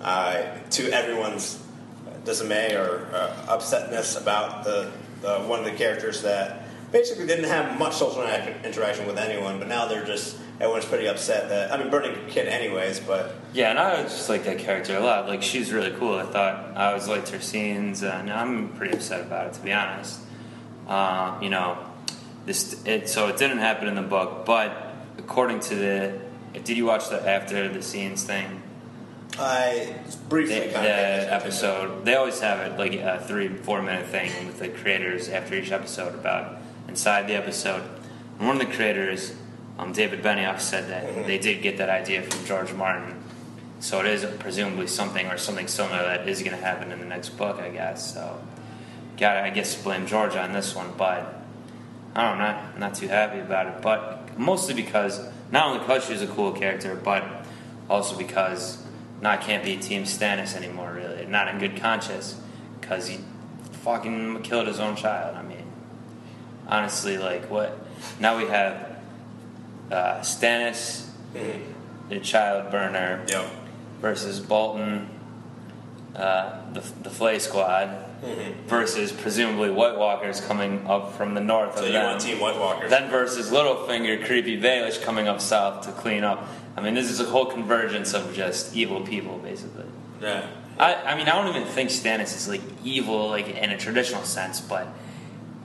Uh, 0.00 0.58
to 0.70 0.90
everyone's 0.90 1.62
dismay 2.24 2.74
or 2.74 3.06
uh, 3.12 3.56
upsetness 3.56 4.20
about 4.20 4.64
the, 4.64 4.90
the 5.20 5.38
one 5.42 5.60
of 5.60 5.64
the 5.64 5.70
characters 5.70 6.22
that 6.22 6.66
basically 6.90 7.28
didn't 7.28 7.44
have 7.44 7.78
much 7.78 7.94
social 7.94 8.24
interaction 8.64 9.06
with 9.06 9.18
anyone, 9.18 9.60
but 9.60 9.68
now 9.68 9.86
they're 9.86 10.04
just 10.04 10.36
everyone's 10.60 10.84
pretty 10.84 11.06
upset 11.06 11.48
that 11.48 11.72
I 11.72 11.78
mean, 11.78 11.90
Burning 11.90 12.16
Kid, 12.28 12.48
anyways, 12.48 13.00
but. 13.00 13.34
Yeah, 13.52 13.70
and 13.70 13.78
I 13.78 14.02
just 14.02 14.28
like 14.28 14.44
that 14.44 14.58
character 14.58 14.96
a 14.96 15.00
lot. 15.00 15.28
Like 15.28 15.42
she's 15.42 15.72
really 15.72 15.92
cool. 15.92 16.14
I 16.14 16.24
thought 16.24 16.76
I 16.76 16.88
always 16.88 17.08
liked 17.08 17.28
her 17.30 17.40
scenes, 17.40 18.02
and 18.02 18.30
I'm 18.30 18.68
pretty 18.70 18.94
upset 18.94 19.20
about 19.20 19.48
it 19.48 19.52
to 19.54 19.60
be 19.60 19.72
honest. 19.72 20.20
Uh, 20.86 21.38
you 21.40 21.50
know, 21.50 21.78
this 22.46 22.84
it 22.84 23.08
so 23.08 23.28
it 23.28 23.36
didn't 23.36 23.58
happen 23.58 23.88
in 23.88 23.94
the 23.94 24.02
book, 24.02 24.44
but 24.44 24.92
according 25.18 25.60
to 25.60 25.74
the, 25.74 26.20
did 26.52 26.76
you 26.76 26.86
watch 26.86 27.08
the 27.08 27.26
after 27.28 27.68
the 27.68 27.82
scenes 27.82 28.24
thing? 28.24 28.62
I 29.38 29.96
briefly 30.28 30.54
The, 30.54 30.60
the 30.60 30.66
of 30.66 30.74
paid 30.74 30.86
attention 30.86 31.34
episode 31.34 32.04
they 32.04 32.14
always 32.14 32.38
have 32.38 32.60
it 32.60 32.78
like 32.78 32.94
a 32.94 33.20
three 33.26 33.48
four 33.48 33.82
minute 33.82 34.06
thing 34.06 34.46
with 34.46 34.60
the 34.60 34.68
creators 34.68 35.28
after 35.28 35.54
each 35.56 35.72
episode 35.72 36.14
about 36.14 36.58
inside 36.86 37.26
the 37.26 37.34
episode. 37.34 37.82
And 38.38 38.46
one 38.46 38.60
of 38.60 38.68
the 38.68 38.72
creators, 38.72 39.34
um, 39.78 39.92
David 39.92 40.22
Benioff, 40.22 40.60
said 40.60 40.88
that 40.88 41.04
Mm-hmm. 41.04 41.26
they 41.26 41.38
did 41.38 41.62
get 41.62 41.78
that 41.78 41.88
idea 41.90 42.22
from 42.22 42.44
George 42.44 42.72
Martin. 42.72 43.22
So 43.80 44.00
it 44.00 44.06
is 44.06 44.24
presumably 44.38 44.86
something 44.86 45.26
or 45.26 45.36
something 45.36 45.68
similar 45.68 46.02
that 46.02 46.28
is 46.28 46.42
going 46.42 46.56
to 46.56 46.62
happen 46.64 46.90
in 46.92 47.00
the 47.00 47.04
next 47.06 47.30
book, 47.30 47.58
I 47.58 47.68
guess. 47.70 48.14
So, 48.14 48.40
got 49.18 49.36
I 49.36 49.50
guess 49.50 49.74
blame 49.82 50.06
George 50.06 50.36
on 50.36 50.52
this 50.52 50.74
one, 50.74 50.92
but 50.96 51.42
I 52.14 52.28
don't 52.28 52.38
know, 52.38 52.44
not 52.44 52.78
not 52.78 52.94
too 52.94 53.08
happy 53.08 53.40
about 53.40 53.66
it. 53.66 53.82
But 53.82 54.38
mostly 54.38 54.74
because 54.74 55.20
not 55.50 55.66
only 55.66 55.80
because 55.80 56.06
she's 56.06 56.22
a 56.22 56.26
cool 56.28 56.52
character, 56.52 56.94
but 56.94 57.24
also 57.90 58.16
because 58.16 58.82
now 59.20 59.32
I 59.32 59.36
can't 59.36 59.62
be 59.64 59.76
Team 59.76 60.04
Stannis 60.04 60.56
anymore. 60.56 60.92
Really, 60.94 61.26
not 61.26 61.48
in 61.48 61.58
good 61.58 61.76
conscience 61.76 62.40
because 62.80 63.08
he 63.08 63.18
fucking 63.82 64.42
killed 64.42 64.66
his 64.66 64.80
own 64.80 64.96
child. 64.96 65.36
I 65.36 65.42
mean, 65.42 65.66
honestly, 66.66 67.18
like 67.18 67.50
what? 67.50 67.78
Now 68.18 68.38
we 68.38 68.44
have 68.46 68.93
uh, 69.90 70.20
Stannis, 70.20 71.06
the 72.08 72.20
child 72.20 72.70
burner, 72.70 73.24
Yep. 73.28 73.44
versus 74.00 74.40
Bolton, 74.40 75.08
uh, 76.16 76.72
the 76.72 76.80
the 77.02 77.10
Flay 77.10 77.38
Squad, 77.38 77.88
versus 78.66 79.12
presumably 79.12 79.70
White 79.70 79.96
Walkers 79.98 80.40
coming 80.40 80.86
up 80.86 81.14
from 81.16 81.34
the 81.34 81.40
north 81.40 81.74
So 81.76 81.80
of 81.82 81.86
you 81.88 81.92
them. 81.92 82.06
want 82.06 82.20
Team 82.20 82.40
White 82.40 82.58
Walkers? 82.58 82.90
Then 82.90 83.10
versus 83.10 83.50
Littlefinger, 83.50 84.24
Creepy 84.26 84.60
Baelish 84.60 85.02
coming 85.02 85.28
up 85.28 85.40
south 85.40 85.84
to 85.86 85.92
clean 85.92 86.24
up. 86.24 86.46
I 86.76 86.80
mean, 86.80 86.94
this 86.94 87.10
is 87.10 87.20
a 87.20 87.24
whole 87.24 87.46
convergence 87.46 88.14
of 88.14 88.34
just 88.34 88.74
evil 88.74 89.00
people, 89.02 89.38
basically. 89.38 89.84
yeah. 90.20 90.46
I, 90.76 90.94
I 90.94 91.16
mean, 91.16 91.28
I 91.28 91.40
don't 91.40 91.54
even 91.54 91.68
think 91.68 91.90
Stannis 91.90 92.34
is 92.36 92.48
like 92.48 92.60
evil, 92.82 93.28
like 93.28 93.46
in 93.48 93.70
a 93.70 93.76
traditional 93.78 94.24
sense, 94.24 94.60
but 94.60 94.88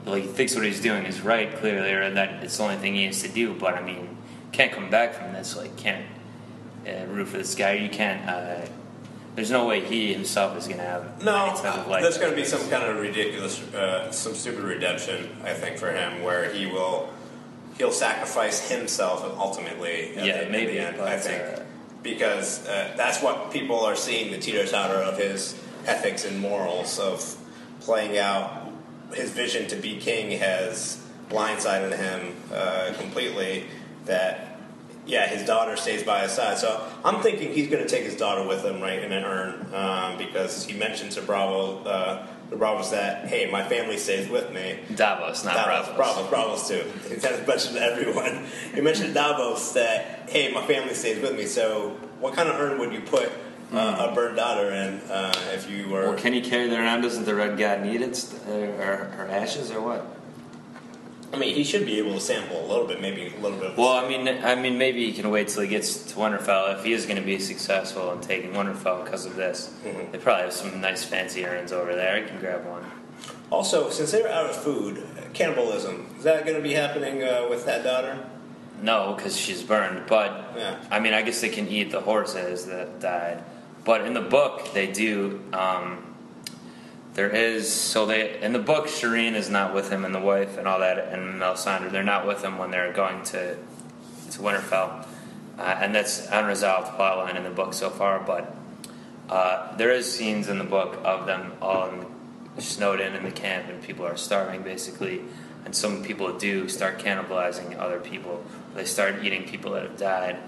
like 0.06 0.22
he 0.22 0.28
thinks 0.28 0.54
what 0.54 0.64
he's 0.64 0.80
doing 0.80 1.04
is 1.04 1.20
right, 1.20 1.54
clearly, 1.56 1.92
or 1.92 2.10
that 2.10 2.42
it's 2.42 2.56
the 2.56 2.62
only 2.64 2.76
thing 2.76 2.94
he 2.94 3.04
needs 3.06 3.22
to 3.22 3.28
do. 3.28 3.54
But 3.54 3.74
I 3.74 3.82
mean, 3.82 4.16
can't 4.52 4.72
come 4.72 4.90
back 4.90 5.14
from 5.14 5.32
this. 5.32 5.56
Like, 5.56 5.76
can't 5.76 6.04
uh, 6.86 7.06
root 7.06 7.28
for 7.28 7.38
this 7.38 7.54
guy. 7.54 7.74
You 7.74 7.88
can't. 7.88 8.28
Uh, 8.28 8.66
there's 9.36 9.50
no 9.50 9.64
way 9.66 9.80
he 9.80 10.12
himself 10.12 10.56
is 10.58 10.66
gonna 10.66 10.82
have 10.82 11.22
No, 11.22 11.46
any 11.46 11.56
type 11.60 11.78
of 11.78 11.86
life. 11.86 12.02
there's 12.02 12.18
going 12.18 12.30
to 12.30 12.36
be 12.36 12.44
some 12.44 12.68
kind 12.68 12.82
of 12.82 12.96
ridiculous, 12.98 13.62
uh, 13.72 14.10
some 14.10 14.34
stupid 14.34 14.64
redemption. 14.64 15.30
I 15.44 15.54
think 15.54 15.78
for 15.78 15.92
him, 15.92 16.22
where 16.22 16.52
he 16.52 16.66
will, 16.66 17.08
he'll 17.78 17.92
sacrifice 17.92 18.68
himself 18.68 19.22
ultimately. 19.38 20.16
At 20.16 20.26
Yeah, 20.26 20.44
the, 20.44 20.50
maybe, 20.50 20.72
the 20.72 20.80
end, 20.80 21.00
I 21.00 21.16
think, 21.16 21.58
uh, 21.60 21.62
because 22.02 22.66
uh, 22.66 22.92
that's 22.96 23.22
what 23.22 23.52
people 23.52 23.80
are 23.84 23.94
seeing 23.96 24.32
the 24.32 24.38
teeter 24.38 24.66
totter 24.66 24.96
of 24.96 25.16
his 25.16 25.54
ethics 25.86 26.24
and 26.24 26.40
morals 26.40 26.98
of 26.98 27.36
playing 27.80 28.18
out. 28.18 28.69
His 29.14 29.30
vision 29.30 29.68
to 29.68 29.76
be 29.76 29.98
king 29.98 30.38
has 30.38 31.04
blindsided 31.28 31.96
him 31.96 32.36
uh, 32.52 32.92
completely. 32.98 33.64
That 34.06 34.58
yeah, 35.06 35.26
his 35.28 35.44
daughter 35.46 35.76
stays 35.76 36.02
by 36.02 36.22
his 36.22 36.32
side. 36.32 36.58
So 36.58 36.86
I'm 37.04 37.22
thinking 37.22 37.52
he's 37.52 37.68
going 37.68 37.82
to 37.82 37.88
take 37.88 38.04
his 38.04 38.16
daughter 38.16 38.46
with 38.46 38.64
him, 38.64 38.80
right, 38.80 39.02
in 39.02 39.12
an 39.12 39.24
urn, 39.24 39.74
um, 39.74 40.18
because 40.18 40.64
he 40.64 40.78
mentioned 40.78 41.12
to 41.12 41.22
Bravo, 41.22 41.82
uh, 41.84 42.26
the 42.50 42.56
Bravos 42.56 42.90
that 42.90 43.28
hey, 43.28 43.50
my 43.50 43.66
family 43.68 43.96
stays 43.96 44.28
with 44.28 44.52
me. 44.52 44.80
Davos, 44.94 45.44
not 45.44 45.54
Davos, 45.54 45.96
Bravos. 45.96 46.28
Bravos, 46.28 46.68
Bravos 46.68 46.68
too. 46.68 47.08
He 47.08 47.14
of 47.14 47.46
mentioned 47.46 47.76
to 47.76 47.82
everyone. 47.82 48.46
He 48.74 48.80
mentioned 48.80 49.08
to 49.08 49.14
Davos 49.14 49.72
that 49.72 50.28
hey, 50.28 50.52
my 50.52 50.66
family 50.66 50.94
stays 50.94 51.20
with 51.20 51.36
me. 51.36 51.46
So 51.46 51.96
what 52.18 52.34
kind 52.34 52.48
of 52.48 52.58
urn 52.60 52.78
would 52.78 52.92
you 52.92 53.00
put 53.00 53.30
uh, 53.72 54.08
a 54.10 54.14
burned 54.14 54.36
daughter 54.36 54.70
and 54.70 55.00
uh, 55.10 55.32
if 55.52 55.70
you 55.70 55.88
were? 55.88 56.08
Well, 56.10 56.18
can 56.18 56.32
he 56.32 56.40
carry 56.40 56.68
that 56.68 56.78
around? 56.78 57.02
Doesn't 57.02 57.24
the 57.24 57.34
Red 57.34 57.56
God 57.58 57.82
need 57.82 58.00
it, 58.02 58.34
uh, 58.48 58.52
or 58.52 58.96
her 59.16 59.28
ashes, 59.30 59.70
or 59.70 59.80
what? 59.80 60.16
I 61.32 61.36
mean, 61.38 61.54
he 61.54 61.62
should 61.62 61.86
be 61.86 61.98
able 61.98 62.14
to 62.14 62.20
sample 62.20 62.60
a 62.64 62.66
little 62.66 62.88
bit, 62.88 63.00
maybe 63.00 63.32
a 63.36 63.40
little 63.40 63.56
bit. 63.58 63.70
Of 63.70 63.78
Well, 63.78 63.92
I 63.92 64.08
mean, 64.08 64.26
I 64.26 64.56
mean, 64.56 64.78
maybe 64.78 65.06
he 65.06 65.12
can 65.12 65.30
wait 65.30 65.46
till 65.46 65.62
he 65.62 65.68
gets 65.68 65.96
to 66.12 66.16
Winterfell 66.16 66.76
if 66.76 66.84
he 66.84 66.92
is 66.92 67.06
going 67.06 67.18
to 67.18 67.22
be 67.24 67.38
successful 67.38 68.12
in 68.12 68.20
taking 68.20 68.50
Winterfell 68.52 69.04
because 69.04 69.26
of 69.26 69.36
this. 69.36 69.72
Mhm. 69.84 70.10
They 70.10 70.18
probably 70.18 70.44
have 70.44 70.52
some 70.52 70.80
nice 70.80 71.04
fancy 71.04 71.46
urns 71.46 71.72
over 71.72 71.94
there. 71.94 72.20
He 72.20 72.26
can 72.28 72.40
grab 72.40 72.64
one. 72.66 72.84
Also, 73.50 73.90
since 73.90 74.10
they're 74.10 74.28
out 74.28 74.46
of 74.46 74.56
food, 74.56 75.06
cannibalism 75.32 76.06
is 76.18 76.24
that 76.24 76.44
going 76.44 76.56
to 76.56 76.62
be 76.62 76.74
happening 76.74 77.22
uh, 77.22 77.46
with 77.48 77.64
that 77.66 77.84
daughter? 77.84 78.18
No, 78.82 79.14
because 79.16 79.36
she's 79.36 79.62
burned. 79.62 80.06
But 80.08 80.54
Yeah. 80.56 80.76
I 80.90 80.98
mean, 80.98 81.14
I 81.14 81.22
guess 81.22 81.40
they 81.40 81.48
can 81.48 81.68
eat 81.68 81.92
the 81.92 82.00
horses 82.00 82.66
that 82.66 82.98
died. 82.98 83.44
But 83.84 84.02
in 84.02 84.14
the 84.14 84.20
book, 84.20 84.72
they 84.74 84.86
do. 84.86 85.42
Um, 85.52 86.10
there 87.14 87.30
is 87.30 87.72
so 87.72 88.06
they 88.06 88.40
in 88.40 88.52
the 88.52 88.58
book, 88.58 88.86
Shireen 88.86 89.34
is 89.34 89.50
not 89.50 89.74
with 89.74 89.90
him 89.90 90.04
and 90.04 90.14
the 90.14 90.20
wife 90.20 90.58
and 90.58 90.68
all 90.68 90.80
that, 90.80 90.98
and 91.12 91.40
Melisandre. 91.40 91.90
They're 91.90 92.02
not 92.02 92.26
with 92.26 92.42
him 92.42 92.58
when 92.58 92.70
they're 92.70 92.92
going 92.92 93.22
to 93.24 93.56
to 93.56 94.38
Winterfell, 94.38 95.06
uh, 95.58 95.62
and 95.62 95.94
that's 95.94 96.28
unresolved 96.30 96.92
plotline 96.92 97.36
in 97.36 97.42
the 97.42 97.50
book 97.50 97.74
so 97.74 97.90
far. 97.90 98.20
But 98.20 98.54
uh, 99.28 99.76
there 99.76 99.90
is 99.90 100.12
scenes 100.12 100.48
in 100.48 100.58
the 100.58 100.64
book 100.64 101.00
of 101.04 101.26
them 101.26 101.52
all 101.60 101.88
in, 101.88 102.06
snowed 102.58 103.00
in 103.00 103.14
in 103.14 103.24
the 103.24 103.32
camp, 103.32 103.68
and 103.68 103.82
people 103.82 104.06
are 104.06 104.16
starving 104.16 104.62
basically. 104.62 105.22
And 105.64 105.76
some 105.76 106.02
people 106.02 106.38
do 106.38 106.70
start 106.70 106.98
cannibalizing 106.98 107.78
other 107.78 108.00
people. 108.00 108.42
They 108.74 108.86
start 108.86 109.22
eating 109.22 109.44
people 109.44 109.72
that 109.72 109.82
have 109.82 109.98
died. 109.98 110.38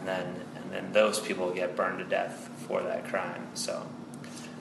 and 0.00 0.08
then 0.08 0.34
and 0.56 0.72
then 0.72 0.92
those 0.92 1.20
people 1.20 1.52
get 1.52 1.76
burned 1.76 2.00
to 2.00 2.04
death 2.04 2.47
for 2.68 2.82
that 2.82 3.08
crime. 3.08 3.48
So, 3.54 3.86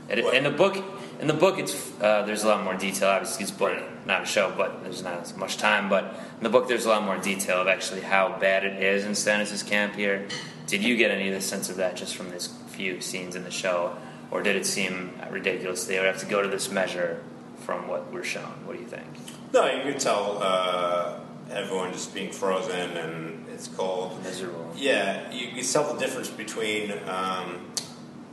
it, 0.09 0.19
in 0.33 0.43
the 0.43 0.49
book, 0.49 0.83
in 1.19 1.27
the 1.27 1.33
book, 1.33 1.59
it's 1.59 1.91
uh, 2.01 2.23
there's 2.25 2.43
a 2.43 2.47
lot 2.47 2.63
more 2.63 2.75
detail. 2.75 3.09
Obviously, 3.09 3.43
it's 3.43 3.51
book, 3.51 3.77
not 4.05 4.23
a 4.23 4.25
show, 4.25 4.53
but 4.55 4.83
there's 4.83 5.03
not 5.03 5.21
as 5.21 5.35
much 5.35 5.57
time. 5.57 5.89
But 5.89 6.05
in 6.37 6.43
the 6.43 6.49
book, 6.49 6.67
there's 6.67 6.85
a 6.85 6.89
lot 6.89 7.03
more 7.03 7.17
detail 7.17 7.61
of 7.61 7.67
actually 7.67 8.01
how 8.01 8.37
bad 8.39 8.63
it 8.63 8.81
is 8.81 9.05
in 9.05 9.11
Stannis' 9.11 9.67
camp 9.67 9.95
here. 9.95 10.27
Did 10.65 10.83
you 10.83 10.97
get 10.97 11.11
any 11.11 11.27
of 11.27 11.33
the 11.33 11.41
sense 11.41 11.69
of 11.69 11.77
that 11.77 11.95
just 11.95 12.15
from 12.15 12.31
these 12.31 12.47
few 12.67 13.01
scenes 13.01 13.35
in 13.35 13.43
the 13.43 13.51
show, 13.51 13.95
or 14.31 14.41
did 14.41 14.55
it 14.55 14.65
seem 14.65 15.11
ridiculous? 15.29 15.85
They 15.85 15.97
would 15.97 16.07
have 16.07 16.19
to 16.19 16.25
go 16.25 16.41
to 16.41 16.47
this 16.47 16.71
measure 16.71 17.21
from 17.59 17.87
what 17.87 18.11
we're 18.13 18.23
shown. 18.23 18.65
What 18.65 18.75
do 18.75 18.81
you 18.81 18.87
think? 18.87 19.07
No, 19.53 19.65
you 19.65 19.81
can 19.91 19.99
tell 19.99 20.39
uh, 20.41 21.19
everyone 21.51 21.91
just 21.91 22.13
being 22.13 22.31
frozen 22.31 22.95
and 22.97 23.47
it's 23.49 23.67
cold. 23.67 24.21
Miserable. 24.23 24.71
Yeah, 24.75 25.31
you 25.31 25.49
can 25.51 25.63
tell 25.63 25.93
the 25.93 25.99
difference 25.99 26.29
between 26.29 26.91
um, 27.07 27.65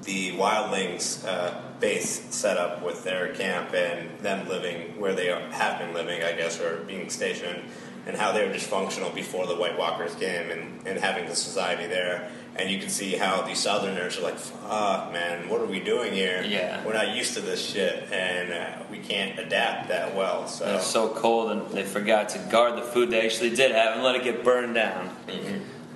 the 0.05 0.33
wildlings' 0.33 1.25
uh, 1.27 1.61
base 1.81 2.23
setup 2.35 2.83
with 2.83 3.05
their 3.05 3.35
camp 3.35 3.75
and 3.75 4.19
them 4.21 4.49
living 4.49 4.99
where 5.01 5.15
they 5.15 5.31
are, 5.31 5.41
have 5.51 5.79
been 5.79 5.93
living, 5.95 6.23
I 6.23 6.33
guess, 6.33 6.61
or 6.61 6.79
being 6.85 7.11
stationed, 7.11 7.63
and 8.07 8.17
how 8.17 8.33
they 8.33 8.47
were 8.47 8.53
dysfunctional 8.53 9.15
before 9.15 9.47
the 9.47 9.57
White 9.57 9.79
Walkers 9.79 10.15
came 10.15 10.51
and, 10.51 10.87
and 10.87 10.99
having 10.99 11.27
the 11.27 11.35
society 11.35 11.87
there. 11.87 12.31
And 12.57 12.71
you 12.71 12.79
can 12.79 12.89
see 12.89 13.17
how 13.17 13.43
the 13.43 13.55
Southerners 13.55 14.17
are 14.17 14.23
like, 14.23 14.39
fuck, 14.39 15.13
man, 15.13 15.49
what 15.49 15.61
are 15.61 15.67
we 15.67 15.81
doing 15.81 16.13
here? 16.13 16.45
Yeah. 16.47 16.85
We're 16.85 16.93
not 16.93 17.17
used 17.17 17.35
to 17.35 17.41
this 17.41 17.65
shit, 17.65 18.13
and 18.13 18.53
uh, 18.53 18.85
we 18.91 18.99
can't 18.99 19.37
adapt 19.41 19.89
that 19.89 20.15
well. 20.15 20.47
So. 20.47 20.69
It 20.69 20.75
was 20.75 20.87
so 20.87 21.09
cold, 21.09 21.51
and 21.51 21.69
they 21.71 21.83
forgot 21.83 22.29
to 22.31 22.39
guard 22.51 22.77
the 22.79 22.83
food 22.83 23.11
they 23.11 23.25
actually 23.25 23.51
did 23.57 23.73
have 23.73 23.95
and 23.95 24.05
let 24.05 24.15
it 24.15 24.23
get 24.23 24.45
burned 24.45 24.75
down. 24.75 25.17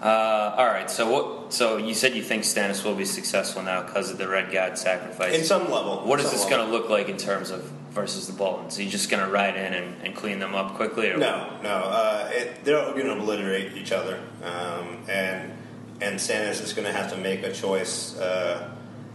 Uh, 0.02 0.54
all 0.56 0.66
right. 0.66 0.90
So 0.90 1.10
what? 1.10 1.37
So 1.50 1.76
you 1.78 1.94
said 1.94 2.14
you 2.14 2.22
think 2.22 2.42
Stannis 2.42 2.84
will 2.84 2.94
be 2.94 3.04
successful 3.04 3.62
now 3.62 3.82
because 3.82 4.10
of 4.10 4.18
the 4.18 4.28
Red 4.28 4.52
God 4.52 4.76
sacrifice. 4.78 5.34
In 5.34 5.44
some 5.44 5.70
level. 5.70 6.00
what 6.04 6.20
is 6.20 6.30
this 6.30 6.44
going 6.44 6.64
to 6.64 6.70
look 6.70 6.88
like 6.88 7.08
in 7.08 7.16
terms 7.16 7.50
of 7.50 7.62
versus 7.90 8.26
the 8.26 8.32
Boltons? 8.32 8.78
Are 8.78 8.82
you 8.82 8.90
just 8.90 9.10
going 9.10 9.24
to 9.24 9.30
ride 9.30 9.56
in 9.56 9.72
and, 9.74 10.02
and 10.02 10.14
clean 10.14 10.38
them 10.38 10.54
up 10.54 10.74
quickly? 10.74 11.10
Or 11.10 11.16
No, 11.16 11.58
no. 11.62 11.70
Uh, 11.70 12.30
it, 12.32 12.64
they're 12.64 12.92
going 12.92 13.06
to 13.06 13.12
obliterate 13.12 13.76
each 13.76 13.92
other, 13.92 14.20
um, 14.42 14.98
and 15.08 15.52
and 16.00 16.18
Stannis 16.18 16.62
is 16.62 16.72
going 16.74 16.86
to 16.86 16.92
have 16.92 17.10
to 17.12 17.16
make 17.16 17.42
a 17.42 17.52
choice 17.52 18.16
uh, 18.18 18.72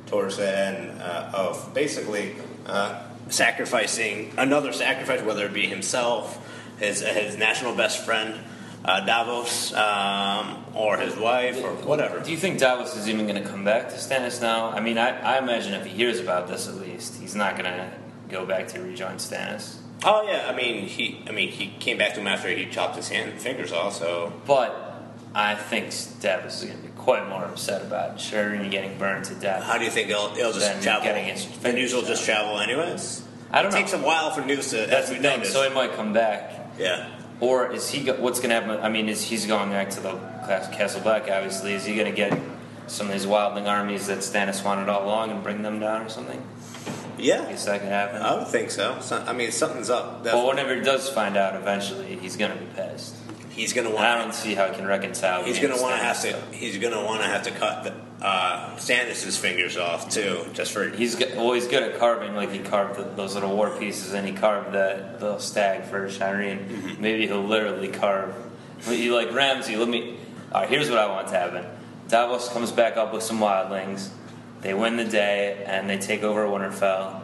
towards 0.08 0.38
the 0.38 0.58
end 0.58 1.02
uh, 1.02 1.32
of 1.34 1.74
basically 1.74 2.36
uh, 2.66 3.04
sacrificing 3.30 4.34
another 4.38 4.74
sacrifice, 4.74 5.22
whether 5.22 5.46
it 5.46 5.54
be 5.54 5.68
himself, 5.68 6.40
his 6.80 7.02
his 7.02 7.38
national 7.38 7.76
best 7.76 8.04
friend 8.04 8.44
uh, 8.86 9.06
Davos, 9.06 9.74
um, 9.74 10.66
or 10.76 10.98
his 10.98 11.16
wife, 11.16 11.64
or 11.64 11.74
whatever. 11.86 12.20
Do 12.20 12.32
you 12.32 12.38
think 12.38 12.60
Davos 12.60 12.96
is 12.96 13.08
even 13.08 13.28
going 13.28 13.42
to 13.42 13.48
come 13.48 13.64
back 13.64 13.90
to 13.90 13.96
Stannis 13.96 14.42
now? 14.42 14.70
I 14.70 14.80
mean, 14.80 14.98
I, 14.98 15.20
I 15.20 15.38
imagine 15.38 15.74
if 15.74 15.86
he 15.86 15.92
hears 15.92 16.20
about 16.20 16.48
this, 16.48 16.68
at 16.68 16.76
least 16.76 17.22
he's 17.22 17.36
not 17.36 17.58
going 17.58 17.72
to 17.72 17.92
go 18.30 18.46
back 18.46 18.68
to 18.70 18.82
rejoin 18.82 19.16
Stannis. 19.16 19.78
Oh 20.06 20.24
yeah, 20.28 20.50
I 20.50 20.56
mean 20.56 20.86
he, 20.86 21.24
I 21.28 21.32
mean 21.32 21.50
he 21.50 21.68
came 21.80 21.98
back 21.98 22.14
to 22.16 22.20
him 22.20 22.28
after 22.28 22.50
he 22.50 22.66
chopped 22.66 22.98
his 22.98 23.08
hand 23.08 23.40
fingers 23.40 23.72
off. 23.72 23.94
So 23.94 24.34
But 24.46 24.94
I 25.34 25.56
think 25.56 25.94
Davos 26.20 26.62
is 26.62 26.70
going 26.70 26.82
to 26.82 26.88
be 26.88 26.94
quite 26.96 27.28
more 27.30 27.44
upset 27.46 27.82
about 27.82 28.18
Shireen 28.18 28.70
getting 28.70 28.98
burned 28.98 29.26
to 29.26 29.36
death. 29.36 29.64
How 29.64 29.78
do 29.78 29.86
you 29.86 29.92
think 29.92 30.10
it'll, 30.10 30.36
it'll 30.38 30.52
just 30.52 30.84
travel? 30.84 31.08
The 31.62 31.74
news 31.74 31.94
will 31.94 32.04
just 32.04 32.26
travel 32.26 32.60
anyways. 32.60 33.24
I 33.50 33.62
don't 33.62 33.72
it 33.72 33.76
know. 33.76 33.78
It 33.78 33.82
takes 33.82 33.94
a 33.94 34.00
while 34.00 34.32
for 34.32 34.42
news 34.42 34.72
to. 34.72 34.78
That's 34.78 35.10
as 35.10 35.12
we 35.12 35.20
noticed. 35.20 35.54
So 35.54 35.64
it 35.64 35.74
might 35.74 35.94
come 35.94 36.12
back, 36.12 36.74
yeah. 36.78 37.10
Or 37.40 37.72
is 37.72 37.90
he? 37.90 38.04
Go, 38.04 38.14
what's 38.16 38.40
going 38.40 38.50
to 38.50 38.56
happen? 38.56 38.84
I 38.84 38.90
mean, 38.90 39.10
is 39.10 39.24
he's 39.24 39.46
going 39.46 39.70
back 39.70 39.90
to 39.92 40.00
the 40.00 40.14
Castle 40.72 41.02
Black? 41.02 41.24
Obviously, 41.24 41.74
is 41.74 41.86
he 41.86 41.96
going 41.96 42.10
to 42.10 42.16
get 42.16 42.38
some 42.88 43.08
of 43.08 43.14
these 43.14 43.26
wildling 43.26 43.68
armies 43.68 44.08
that 44.08 44.20
Stannis 44.20 44.64
wanted 44.64 44.90
all 44.90 45.06
along 45.06 45.32
and 45.32 45.44
bring 45.44 45.62
them 45.62 45.80
down 45.80 46.02
or 46.02 46.10
something? 46.10 46.42
Yeah. 47.18 47.44
I 47.44 47.52
Guess 47.52 47.66
that 47.66 47.80
could 47.82 47.90
happen. 47.90 48.22
I 48.22 48.36
would 48.36 48.48
think 48.48 48.72
so. 48.72 49.00
so 49.02 49.18
I 49.18 49.34
mean, 49.34 49.52
something's 49.52 49.90
up. 49.90 50.24
well, 50.26 50.48
whenever 50.48 50.76
he 50.76 50.82
does 50.82 51.10
find 51.10 51.38
out, 51.38 51.56
eventually 51.56 52.18
he's 52.18 52.38
going 52.38 52.52
to 52.52 52.58
be 52.58 52.66
pissed. 52.74 53.16
He's 53.56 53.72
going 53.74 53.86
to 53.86 53.96
And 53.96 54.00
I 54.04 54.16
want. 54.18 54.32
don't 54.32 54.34
see 54.34 54.56
how 54.56 54.68
he 54.68 54.76
can 54.76 54.88
reconcile. 54.88 55.44
He's 55.44 55.60
going 55.60 55.76
to 55.76 55.82
want 55.82 55.96
to 55.96 56.04
have 56.04 56.22
to. 56.22 56.42
He's 56.56 56.78
going 56.80 56.94
to 56.94 57.00
want 57.04 57.22
to 57.22 57.28
have 57.28 57.44
to 57.44 57.52
cut 57.52 57.84
the, 57.84 58.26
uh, 58.26 58.76
Stannis's 58.78 59.38
fingers 59.38 59.78
off 59.78 60.10
too, 60.10 60.46
just 60.54 60.72
for. 60.72 60.90
He's 60.90 61.16
good, 61.16 61.36
well. 61.38 61.54
He's 61.54 61.68
good 61.68 61.84
at 61.84 62.00
carving. 62.00 62.36
Like 62.36 62.52
he 62.52 62.60
carved 62.60 63.00
the, 63.00 63.04
those 63.04 63.36
little 63.36 63.56
war 63.56 63.70
pieces, 63.78 64.14
and 64.14 64.28
he 64.28 64.34
carved 64.34 64.72
that 64.74 65.22
little 65.22 65.40
stag 65.40 65.84
for 65.84 66.08
Shireen. 66.08 66.68
Mm-hmm. 66.68 67.02
Maybe 67.02 67.28
he'll 67.28 67.44
literally 67.44 67.90
carve. 67.90 68.34
He 68.86 69.12
like 69.12 69.32
Ramsay. 69.32 69.76
Let 69.76 69.88
me. 69.88 70.18
All 70.52 70.62
right. 70.62 70.70
Here's 70.70 70.90
what 70.90 71.00
I 71.00 71.08
want 71.08 71.28
to 71.28 71.38
happen. 71.38 71.66
Davos 72.08 72.50
comes 72.50 72.72
back 72.72 72.98
up 72.98 73.14
with 73.14 73.24
some 73.24 73.40
wildlings. 73.40 74.10
They 74.62 74.74
win 74.74 74.98
the 74.98 75.06
day, 75.06 75.64
and 75.68 75.90
they 75.90 75.98
take 75.98 76.24
over 76.24 76.46
Winterfell. 76.46 77.22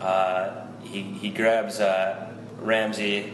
Uh, 0.00 0.66
he 0.82 1.02
he 1.02 1.30
grabs 1.30 1.80
uh, 1.80 2.30
Ramsay 2.58 3.32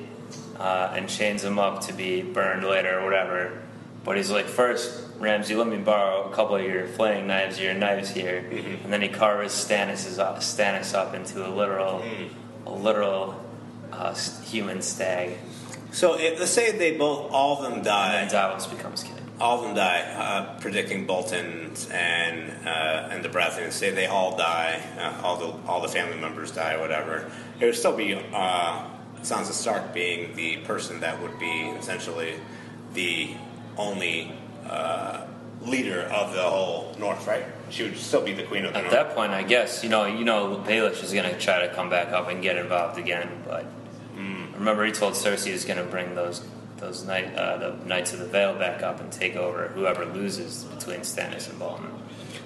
uh, 0.58 0.92
and 0.94 1.08
chains 1.08 1.44
him 1.44 1.58
up 1.58 1.80
to 1.82 1.92
be 1.92 2.22
burned 2.22 2.64
later 2.64 2.98
or 3.00 3.04
whatever. 3.04 3.62
But 4.04 4.16
he's 4.16 4.30
like, 4.30 4.46
first, 4.46 5.04
Ramsay, 5.18 5.54
let 5.54 5.66
me 5.66 5.76
borrow 5.76 6.30
a 6.30 6.34
couple 6.34 6.56
of 6.56 6.64
your 6.64 6.86
flaying 6.86 7.26
knives, 7.26 7.58
your 7.60 7.74
knives 7.74 8.10
here, 8.10 8.38
and 8.84 8.92
then 8.92 9.02
he 9.02 9.08
carves 9.08 9.52
Stannis 9.52 10.18
up, 10.18 10.38
Stannis 10.38 10.94
up 10.94 11.14
into 11.14 11.46
a 11.46 11.50
literal, 11.50 12.02
a 12.64 12.70
literal 12.70 13.34
uh, 13.92 14.14
human 14.44 14.80
stag, 14.82 15.36
So 15.90 16.18
if, 16.18 16.38
let's 16.38 16.52
say 16.52 16.70
they 16.76 16.96
both, 16.96 17.30
all 17.32 17.56
of 17.56 17.62
them 17.64 17.72
and 17.74 17.84
die. 17.84 18.12
then 18.12 18.28
Davos 18.30 18.66
becomes 18.66 19.02
king. 19.02 19.14
all 19.40 19.58
of 19.58 19.64
them 19.64 19.74
die, 19.74 20.00
uh, 20.16 20.60
predicting 20.60 21.06
Bolton 21.06 21.72
and 21.90 22.66
uh, 22.66 23.08
and 23.10 23.24
the 23.24 23.28
Baratheons. 23.28 23.72
Say 23.72 23.90
they 23.90 24.06
all 24.06 24.36
die, 24.36 24.80
uh, 24.98 25.26
all 25.26 25.36
the 25.36 25.68
all 25.68 25.80
the 25.80 25.88
family 25.88 26.18
members 26.20 26.50
die, 26.52 26.74
or 26.74 26.80
whatever. 26.80 27.30
It 27.60 27.64
would 27.64 27.74
still 27.74 27.96
be 27.96 28.14
uh, 28.14 28.84
Sansa 29.22 29.52
Stark 29.52 29.92
being 29.92 30.34
the 30.36 30.58
person 30.58 31.00
that 31.00 31.20
would 31.20 31.38
be 31.38 31.68
essentially 31.78 32.34
the 32.94 33.34
only 33.76 34.32
uh, 34.66 35.26
leader 35.62 36.02
of 36.02 36.34
the 36.34 36.42
whole 36.42 36.94
North, 36.98 37.26
right? 37.26 37.44
She 37.70 37.82
would 37.82 37.98
still 37.98 38.22
be 38.22 38.32
the 38.32 38.44
queen 38.44 38.64
of 38.64 38.72
the 38.72 38.80
north. 38.80 38.92
At 38.92 38.96
North. 38.96 39.08
that 39.08 39.14
point, 39.14 39.32
I 39.32 39.42
guess 39.42 39.82
you 39.82 39.90
know, 39.90 40.06
you 40.06 40.24
know, 40.24 40.62
Baelish 40.66 41.02
is 41.02 41.12
going 41.12 41.30
to 41.32 41.38
try 41.38 41.66
to 41.66 41.74
come 41.74 41.90
back 41.90 42.12
up 42.12 42.28
and 42.28 42.42
get 42.42 42.56
involved 42.56 42.98
again. 42.98 43.42
But 43.44 43.66
remember, 44.58 44.84
he 44.84 44.92
told 44.92 45.14
Cersei 45.14 45.46
he 45.46 45.52
was 45.52 45.64
going 45.64 45.78
to 45.78 45.84
bring 45.84 46.14
those 46.14 46.44
those 46.78 47.04
knight, 47.04 47.34
uh, 47.34 47.56
the 47.56 47.84
Knights 47.86 48.12
of 48.12 48.20
the 48.20 48.26
Vale 48.26 48.54
back 48.54 48.82
up 48.82 49.00
and 49.00 49.10
take 49.10 49.34
over 49.34 49.68
whoever 49.68 50.04
loses 50.04 50.64
between 50.64 51.00
Stannis 51.00 51.48
and 51.50 51.58
Bolton. 51.58 51.90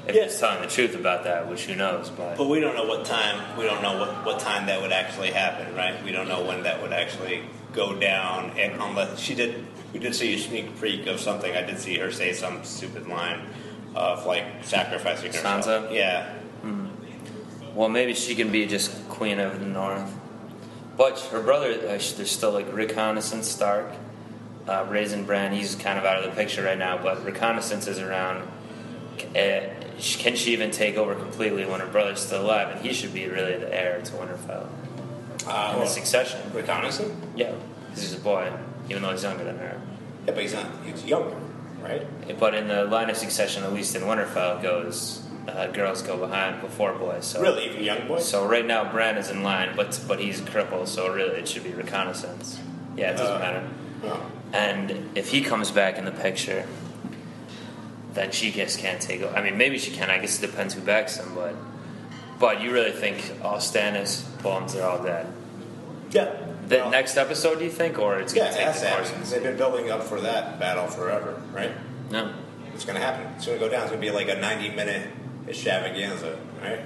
If 0.06 0.16
Yeah. 0.16 0.24
he's 0.24 0.38
telling 0.38 0.60
the 0.62 0.66
truth 0.68 0.94
about 0.96 1.24
that, 1.24 1.48
which 1.48 1.64
who 1.66 1.74
knows, 1.76 2.10
but 2.10 2.36
But 2.36 2.48
we 2.48 2.58
don't 2.60 2.74
know 2.74 2.86
what 2.86 3.04
time. 3.04 3.56
We 3.56 3.64
don't 3.64 3.82
know 3.82 3.98
what, 4.00 4.24
what 4.26 4.40
time 4.40 4.66
that 4.66 4.80
would 4.82 4.92
actually 4.92 5.30
happen, 5.30 5.74
right? 5.76 6.02
We 6.04 6.10
don't 6.12 6.28
know 6.28 6.42
when 6.42 6.64
that 6.64 6.82
would 6.82 6.92
actually 6.92 7.42
go 7.72 7.94
down. 7.94 8.50
And 8.58 8.80
unless 8.82 9.20
she 9.20 9.34
did, 9.34 9.64
we 9.92 10.00
did 10.00 10.14
see 10.14 10.34
a 10.34 10.38
sneak 10.38 10.80
peek 10.80 11.06
of 11.06 11.20
something. 11.20 11.54
I 11.56 11.62
did 11.62 11.78
see 11.78 11.96
her 11.98 12.10
say 12.10 12.32
some 12.32 12.64
stupid 12.64 13.06
line 13.06 13.46
of 13.94 14.26
like 14.26 14.44
sacrificing 14.62 15.32
herself. 15.32 15.64
Sansa? 15.66 15.92
Yeah. 15.94 16.32
well, 17.74 17.88
maybe 17.88 18.12
she 18.14 18.34
can 18.34 18.50
be 18.50 18.66
just 18.66 19.08
Queen 19.08 19.38
of 19.38 19.60
the 19.60 19.66
North. 19.66 20.12
But 20.96 21.18
her 21.30 21.40
brother, 21.40 21.70
uh, 21.72 21.86
there's 22.16 22.30
still 22.30 22.50
like 22.52 22.70
Reconnaissance 22.72 23.48
Stark, 23.48 23.86
uh, 24.68 24.84
Raisin 24.90 25.24
Bran. 25.24 25.52
He's 25.52 25.74
kind 25.74 25.98
of 25.98 26.04
out 26.04 26.18
of 26.22 26.24
the 26.24 26.36
picture 26.36 26.62
right 26.62 26.76
now, 26.78 26.98
but 27.02 27.24
Reconnaissance 27.24 27.86
is 27.86 27.98
around. 27.98 28.48
Uh, 29.34 29.60
sh- 29.80 29.81
can 30.02 30.36
she 30.36 30.52
even 30.52 30.70
take 30.70 30.96
over 30.96 31.14
completely 31.14 31.64
when 31.64 31.80
her 31.80 31.86
brother's 31.86 32.20
still 32.20 32.42
alive? 32.42 32.68
And 32.74 32.84
he 32.84 32.92
should 32.92 33.14
be 33.14 33.28
really 33.28 33.56
the 33.56 33.72
heir 33.72 34.00
to 34.02 34.12
Winterfell 34.12 34.66
Uh, 35.46 35.72
in 35.74 35.80
the 35.80 35.86
succession. 35.86 36.40
reconnaissance? 36.52 37.12
Yeah, 37.36 37.52
because 37.86 38.02
he's 38.02 38.14
a 38.14 38.18
boy, 38.20 38.50
even 38.88 39.02
though 39.02 39.10
he's 39.12 39.22
younger 39.22 39.44
than 39.44 39.58
her. 39.58 39.80
Yeah, 40.26 40.32
but 40.34 40.42
he's 40.42 40.54
not. 40.54 40.66
He's 40.84 41.04
younger, 41.04 41.36
right? 41.82 42.06
But 42.38 42.54
in 42.54 42.68
the 42.68 42.84
line 42.84 43.10
of 43.10 43.16
succession, 43.16 43.64
at 43.64 43.72
least 43.72 43.94
in 43.96 44.02
Winterfell, 44.02 44.62
goes 44.62 45.22
uh, 45.48 45.66
girls 45.68 46.02
go 46.02 46.16
behind 46.16 46.60
before 46.60 46.92
boys. 46.94 47.26
So 47.26 47.40
Really, 47.42 47.64
even 47.68 47.82
young 47.82 48.06
boys. 48.06 48.28
So 48.28 48.46
right 48.46 48.64
now, 48.64 48.90
Bran 48.92 49.16
is 49.16 49.28
in 49.30 49.42
line, 49.42 49.70
but 49.76 49.98
but 50.06 50.20
he's 50.20 50.40
crippled, 50.40 50.88
so 50.88 51.12
really 51.12 51.36
it 51.40 51.48
should 51.48 51.64
be 51.64 51.70
reconnaissance. 51.72 52.60
Yeah, 52.96 53.10
it 53.10 53.16
doesn't 53.16 53.36
Uh, 53.36 53.38
matter. 53.40 53.62
Oh. 54.04 54.20
And 54.52 55.10
if 55.16 55.30
he 55.30 55.40
comes 55.40 55.70
back 55.72 55.96
in 55.98 56.04
the 56.04 56.12
picture, 56.12 56.64
then 58.14 58.30
she 58.30 58.50
just 58.50 58.78
can't 58.78 59.00
take. 59.00 59.22
I 59.24 59.42
mean, 59.42 59.56
maybe 59.56 59.78
she 59.78 59.90
can. 59.90 60.10
I 60.10 60.18
guess 60.18 60.42
it 60.42 60.46
depends 60.46 60.74
who 60.74 60.80
backs 60.80 61.16
him, 61.16 61.34
but 61.34 61.54
but 62.38 62.60
you 62.60 62.72
really 62.72 62.92
think 62.92 63.32
all 63.42 63.58
Stannis, 63.58 64.24
Bones, 64.42 64.74
they're 64.74 64.86
all 64.88 65.02
dead? 65.02 65.26
Yeah. 66.10 66.36
The 66.68 66.76
Well, 66.78 66.90
next 66.90 67.16
episode, 67.16 67.58
do 67.58 67.64
you 67.64 67.70
think, 67.70 67.98
or 67.98 68.18
it's 68.18 68.34
Yeah, 68.34 68.44
gonna 68.50 68.72
take 68.72 69.14
the? 69.14 69.30
They've 69.30 69.42
been 69.42 69.56
building 69.56 69.90
up 69.90 70.02
for 70.02 70.20
that 70.20 70.58
battle 70.58 70.86
forever, 70.86 71.40
right? 71.52 71.72
No. 72.10 72.32
It's 72.74 72.84
going 72.84 72.98
to 72.98 73.04
happen. 73.04 73.26
It's 73.36 73.46
going 73.46 73.58
to 73.58 73.64
go 73.64 73.70
down. 73.70 73.82
It's 73.82 73.90
going 73.90 74.00
to 74.02 74.06
be 74.06 74.12
like 74.12 74.28
a 74.28 74.40
90 74.40 74.70
minute 74.70 75.08
extravaganza, 75.46 76.38
right? 76.62 76.80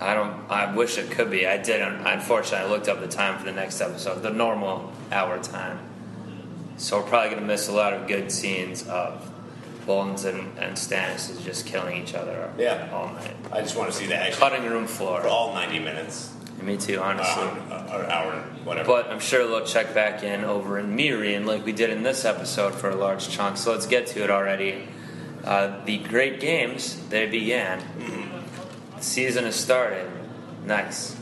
I 0.00 0.14
don't. 0.14 0.50
I 0.50 0.74
wish 0.74 0.96
it 0.96 1.10
could 1.10 1.30
be. 1.30 1.46
I 1.46 1.58
didn't. 1.58 2.06
Unfortunately, 2.06 2.66
I 2.66 2.70
looked 2.70 2.88
up 2.88 3.00
the 3.00 3.08
time 3.08 3.38
for 3.38 3.44
the 3.44 3.52
next 3.52 3.80
episode, 3.80 4.22
the 4.22 4.30
normal 4.30 4.92
hour 5.10 5.42
time. 5.42 5.80
So 6.76 6.98
we're 7.00 7.08
probably 7.08 7.30
going 7.30 7.40
to 7.42 7.46
miss 7.46 7.68
a 7.68 7.72
lot 7.72 7.92
of 7.92 8.06
good 8.06 8.30
scenes 8.30 8.86
of 8.86 9.28
Bones 9.88 10.24
and, 10.26 10.56
and 10.58 10.76
Stannis 10.76 11.30
is 11.30 11.40
just 11.42 11.64
killing 11.64 11.96
each 12.00 12.12
other 12.14 12.52
Yeah. 12.58 12.90
all 12.92 13.08
night. 13.14 13.34
I 13.50 13.62
just 13.62 13.74
want 13.74 13.90
to 13.90 13.96
see 13.96 14.04
the 14.06 14.14
action 14.16 14.38
Cutting 14.38 14.64
room 14.66 14.86
floor. 14.86 15.22
for 15.22 15.28
all 15.28 15.54
90 15.54 15.78
minutes. 15.78 16.30
Me 16.60 16.76
too, 16.76 17.00
honestly. 17.00 17.42
Uh, 17.70 17.96
or 17.96 18.04
hour, 18.10 18.32
whatever. 18.64 18.86
But 18.86 19.10
I'm 19.10 19.18
sure 19.20 19.46
they'll 19.48 19.64
check 19.64 19.94
back 19.94 20.22
in 20.22 20.44
over 20.44 20.78
in 20.78 20.94
Meereen 20.94 21.46
like 21.46 21.64
we 21.64 21.72
did 21.72 21.88
in 21.88 22.02
this 22.02 22.26
episode 22.26 22.74
for 22.74 22.90
a 22.90 22.96
large 22.96 23.30
chunk. 23.30 23.56
So 23.56 23.72
let's 23.72 23.86
get 23.86 24.08
to 24.08 24.22
it 24.22 24.30
already. 24.30 24.86
Uh, 25.42 25.82
the 25.86 25.96
great 25.98 26.38
games, 26.40 27.00
they 27.08 27.24
began. 27.26 27.80
The 28.96 29.02
season 29.02 29.44
has 29.44 29.56
started. 29.56 30.10
Nice. 30.66 31.16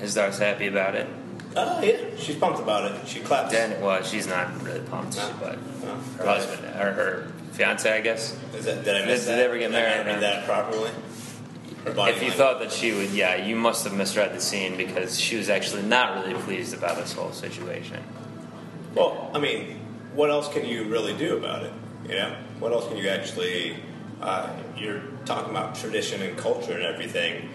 Hizdar's 0.00 0.38
happy 0.38 0.66
about 0.66 0.96
it. 0.96 1.06
Oh, 1.56 1.82
yeah. 1.82 1.96
She's 2.16 2.36
pumped 2.36 2.60
about 2.60 2.90
it. 2.92 3.08
She 3.08 3.20
claps. 3.20 3.52
Dan, 3.52 3.80
well, 3.82 4.02
she's 4.02 4.26
not 4.26 4.62
really 4.62 4.80
pumped, 4.80 5.16
No. 5.16 5.30
but 5.40 5.58
No. 5.82 5.94
her 6.18 6.26
husband, 6.26 6.64
or 6.80 6.92
her 6.92 7.32
fiance, 7.52 7.90
I 7.90 8.00
guess. 8.00 8.36
Is 8.54 8.64
that, 8.66 8.84
did 8.84 9.02
I 9.02 9.06
miss 9.06 9.20
Did 9.24 9.30
that? 9.32 9.36
they 9.36 9.44
ever 9.44 9.58
get 9.58 9.70
Did 9.72 9.78
I 9.78 9.82
married 9.82 10.06
read 10.06 10.20
that 10.22 10.46
properly? 10.46 10.90
If 11.86 11.86
you 11.86 11.92
language. 12.02 12.32
thought 12.34 12.60
that 12.60 12.70
she 12.72 12.92
would, 12.92 13.10
yeah, 13.10 13.36
you 13.36 13.56
must 13.56 13.84
have 13.84 13.94
misread 13.94 14.34
the 14.34 14.40
scene 14.40 14.76
because 14.76 15.18
she 15.18 15.36
was 15.36 15.48
actually 15.48 15.82
not 15.82 16.14
really 16.24 16.34
pleased 16.40 16.74
about 16.74 16.96
this 16.98 17.14
whole 17.14 17.32
situation. 17.32 18.02
Well, 18.94 19.30
I 19.34 19.38
mean, 19.38 19.80
what 20.14 20.30
else 20.30 20.48
can 20.52 20.66
you 20.66 20.84
really 20.84 21.16
do 21.16 21.36
about 21.38 21.62
it? 21.64 21.72
You 22.08 22.16
know, 22.16 22.36
what 22.58 22.72
else 22.72 22.86
can 22.88 22.96
you 22.98 23.08
actually? 23.08 23.76
Uh, 24.20 24.50
you're 24.76 25.00
talking 25.24 25.50
about 25.50 25.74
tradition 25.74 26.20
and 26.20 26.36
culture 26.36 26.72
and 26.74 26.82
everything. 26.82 27.48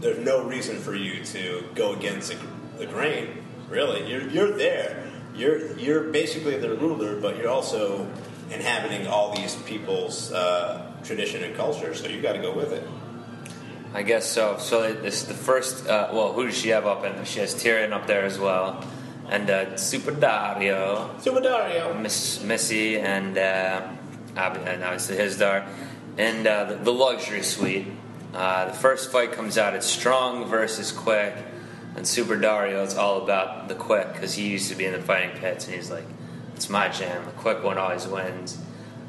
There's 0.00 0.18
no 0.18 0.44
reason 0.44 0.76
for 0.78 0.94
you 0.94 1.24
to 1.24 1.64
go 1.74 1.94
against 1.94 2.34
the, 2.76 2.86
the 2.86 2.92
grain. 2.92 3.44
Really, 3.68 4.08
you're 4.10 4.28
you're 4.28 4.56
there. 4.56 5.04
You're 5.34 5.76
you're 5.78 6.04
basically 6.04 6.56
the 6.58 6.74
ruler, 6.74 7.20
but 7.20 7.36
you're 7.36 7.48
also 7.48 8.08
inhabiting 8.50 9.06
all 9.06 9.34
these 9.34 9.54
people's 9.56 10.32
uh, 10.32 10.92
tradition 11.02 11.42
and 11.42 11.56
culture. 11.56 11.94
So 11.94 12.08
you 12.08 12.22
got 12.22 12.34
to 12.34 12.38
go 12.38 12.54
with 12.54 12.72
it. 12.72 12.86
I 13.92 14.02
guess 14.02 14.30
so. 14.30 14.58
So 14.58 14.92
this 14.92 15.22
is 15.22 15.28
the 15.28 15.34
first. 15.34 15.86
Uh, 15.86 16.10
well, 16.12 16.32
who 16.32 16.46
does 16.46 16.56
she 16.56 16.68
have 16.70 16.86
up 16.86 17.04
And? 17.04 17.26
She 17.26 17.40
has 17.40 17.54
Tyrion 17.54 17.92
up 17.92 18.06
there 18.06 18.24
as 18.24 18.38
well, 18.38 18.84
and 19.28 19.50
uh, 19.50 19.76
Super 19.76 20.12
Daario, 20.12 21.20
Super 21.20 21.40
Daario. 21.40 21.98
Miss 22.00 22.42
Missy, 22.42 22.98
and 22.98 23.36
uh, 23.38 23.88
ob- 24.36 24.58
and 24.66 24.84
obviously 24.84 25.16
Hizdar, 25.16 25.66
and 26.18 26.46
uh, 26.46 26.64
the, 26.64 26.74
the 26.76 26.92
luxury 26.92 27.42
suite. 27.42 27.88
Uh, 28.34 28.66
the 28.66 28.74
first 28.74 29.10
fight 29.10 29.32
comes 29.32 29.56
out. 29.56 29.74
It's 29.74 29.86
strong 29.86 30.46
versus 30.46 30.92
quick, 30.92 31.34
and 31.96 32.06
Super 32.06 32.36
Daario. 32.36 32.84
It's 32.84 32.96
all 32.96 33.22
about 33.22 33.68
the 33.68 33.74
quick 33.74 34.12
because 34.12 34.34
he 34.34 34.48
used 34.48 34.68
to 34.70 34.74
be 34.76 34.84
in 34.84 34.92
the 34.92 35.00
fighting 35.02 35.36
pits, 35.38 35.66
and 35.66 35.74
he's 35.74 35.90
like, 35.90 36.04
"It's 36.54 36.68
my 36.68 36.88
jam. 36.88 37.24
The 37.24 37.32
quick 37.32 37.62
one 37.64 37.78
always 37.78 38.06
wins." 38.06 38.58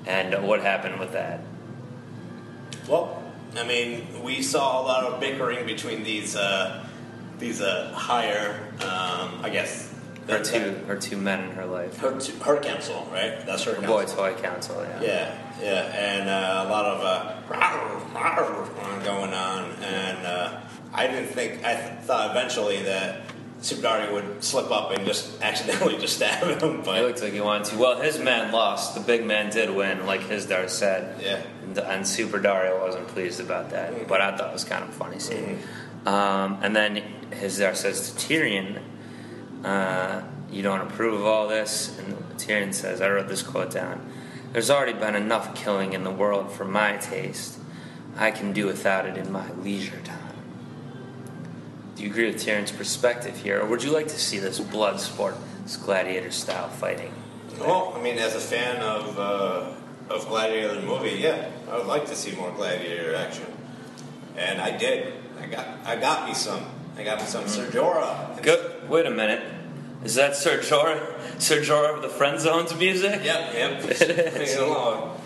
And 0.05 0.47
what 0.47 0.61
happened 0.61 0.99
with 0.99 1.11
that? 1.11 1.41
Well, 2.87 3.21
I 3.57 3.63
mean, 3.67 4.23
we 4.23 4.41
saw 4.41 4.81
a 4.81 4.83
lot 4.83 5.03
of 5.03 5.19
bickering 5.19 5.65
between 5.65 6.03
these 6.03 6.35
uh, 6.35 6.85
these 7.39 7.61
uh, 7.61 7.91
higher, 7.93 8.59
um, 8.81 9.41
I 9.43 9.49
guess, 9.51 9.93
Her 10.27 10.43
two, 10.43 10.71
her 10.87 10.95
two 10.97 11.17
men 11.17 11.43
in 11.43 11.51
her 11.51 11.65
life. 11.65 11.97
her, 11.99 12.19
two, 12.19 12.33
her 12.39 12.59
council, 12.59 13.07
right? 13.11 13.45
That's 13.45 13.63
her 13.63 13.75
Her 13.75 13.81
council. 13.81 14.17
boy 14.17 14.33
toy 14.33 14.41
council, 14.41 14.81
yeah. 14.81 15.01
Yeah, 15.01 15.37
yeah, 15.61 15.83
and 15.95 16.29
uh, 16.29 16.65
a 16.65 16.69
lot 16.69 16.85
of 16.85 17.01
uh, 17.03 19.01
going 19.05 19.33
on, 19.33 19.71
and 19.83 20.25
uh, 20.25 20.59
I 20.93 21.07
didn't 21.07 21.27
think 21.27 21.63
I 21.63 21.75
th- 21.75 21.99
thought 22.03 22.31
eventually 22.31 22.83
that 22.83 23.21
Subdari 23.61 24.11
would 24.13 24.43
slip 24.43 24.71
up 24.71 24.91
and 24.91 25.05
just 25.05 25.41
accidentally 25.41 25.97
just 25.97 26.15
stab 26.17 26.43
him, 26.61 26.77
He 26.77 26.83
but 26.83 27.01
looked 27.01 27.21
like 27.21 27.33
he 27.33 27.41
wanted 27.41 27.65
to. 27.65 27.77
Well, 27.77 27.99
his 28.01 28.19
man 28.19 28.51
lost. 28.51 28.93
The 28.95 29.01
big 29.01 29.25
man 29.25 29.49
did 29.49 29.69
win, 29.75 30.05
like 30.05 30.21
his 30.21 30.45
Hizdar 30.45 30.69
said. 30.69 31.21
yeah. 31.21 31.41
And, 31.63 31.77
and 31.77 32.07
Super 32.07 32.39
Daario 32.39 32.79
wasn't 32.79 33.07
pleased 33.09 33.39
about 33.39 33.71
that, 33.71 34.07
but 34.07 34.21
I 34.21 34.35
thought 34.37 34.49
it 34.49 34.53
was 34.53 34.63
kind 34.63 34.83
of 34.83 34.93
funny 34.93 35.19
scene. 35.19 35.59
Um, 36.05 36.59
and 36.61 36.75
then 36.75 36.95
his 37.31 37.59
Hizdar 37.59 37.75
says 37.75 38.11
to 38.11 38.27
Tyrion, 38.27 38.81
uh, 39.65 40.21
You 40.51 40.61
don't 40.61 40.81
approve 40.81 41.15
of 41.19 41.25
all 41.25 41.47
this? 41.47 41.97
And 41.99 42.13
Tyrion 42.37 42.73
says, 42.73 43.01
I 43.01 43.09
wrote 43.09 43.27
this 43.27 43.41
quote 43.43 43.71
down 43.71 44.07
There's 44.53 44.69
already 44.69 44.93
been 44.93 45.15
enough 45.15 45.55
killing 45.55 45.93
in 45.93 46.03
the 46.03 46.11
world 46.11 46.51
for 46.51 46.63
my 46.63 46.97
taste. 46.97 47.57
I 48.15 48.31
can 48.31 48.53
do 48.53 48.65
without 48.67 49.05
it 49.05 49.17
in 49.17 49.31
my 49.31 49.51
leisure 49.53 49.99
time. 50.01 50.26
Do 51.97 52.03
you 52.03 52.11
agree 52.11 52.27
with 52.27 52.45
Tyrion's 52.45 52.71
perspective 52.71 53.37
here, 53.37 53.59
or 53.59 53.65
would 53.65 53.81
you 53.83 53.91
like 53.91 54.07
to 54.09 54.19
see 54.19 54.37
this 54.37 54.59
blood 54.59 54.99
sport, 54.99 55.35
this 55.63 55.77
gladiator 55.77 56.29
style 56.29 56.69
fighting? 56.69 57.11
Well, 57.59 57.91
I 57.95 58.01
mean, 58.03 58.19
as 58.19 58.35
a 58.35 58.39
fan 58.39 58.77
of 58.83 59.17
uh, 59.17 59.71
of 60.13 60.27
Gladiator 60.27 60.75
the 60.75 60.85
movie, 60.85 61.17
yeah, 61.17 61.49
I 61.71 61.77
would 61.77 61.87
like 61.87 62.05
to 62.05 62.15
see 62.15 62.35
more 62.35 62.51
Gladiator 62.51 63.15
action, 63.15 63.47
and 64.35 64.61
I 64.61 64.77
did. 64.77 65.13
I 65.41 65.47
got 65.47 65.67
I 65.85 65.95
got 65.95 66.27
me 66.27 66.35
some. 66.35 66.65
I 66.97 67.03
got 67.03 67.19
me 67.19 67.25
some 67.25 67.45
Jorah. 67.45 68.43
Good. 68.43 68.87
Wait 68.87 69.07
a 69.07 69.11
minute. 69.11 69.43
Is 70.03 70.13
that 70.15 70.35
Sir 70.35 70.59
Jorah? 70.59 71.41
Sir 71.41 71.61
Jorah 71.61 71.95
of 71.95 72.03
the 72.03 72.09
Friend 72.09 72.39
Zones 72.39 72.75
music? 72.75 73.23
Yep, 73.23 73.53
yep. 73.55 73.83
It 73.83 74.01
is. 74.01 74.33
Bring 74.33 74.47
it 74.47 74.59
along. 74.59 75.19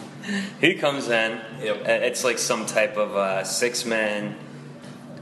He 0.62 0.76
comes 0.76 1.10
in. 1.10 1.42
Yep. 1.62 1.86
It's 1.86 2.24
like 2.24 2.40
some 2.40 2.66
type 2.66 2.96
of 2.96 3.16
uh, 3.16 3.44
six 3.44 3.84
man 3.84 4.38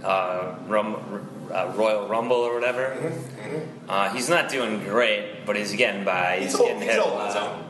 uh, 0.03 0.55
rum, 0.67 1.27
uh, 1.51 1.71
Royal 1.75 2.07
Rumble 2.07 2.37
or 2.37 2.53
whatever. 2.53 3.13
Uh, 3.87 4.13
he's 4.13 4.29
not 4.29 4.49
doing 4.49 4.79
great, 4.83 5.45
but 5.45 5.55
he's 5.55 5.73
getting 5.73 6.03
by. 6.03 6.37
He's, 6.39 6.51
He's 6.51 6.55
old- 6.59 6.67
getting 6.69 6.81
he's 6.83 6.91
hit 6.91 6.99
a 6.99 7.03
old 7.03 7.13
on 7.13 7.25
his 7.27 7.35
lot. 7.35 7.63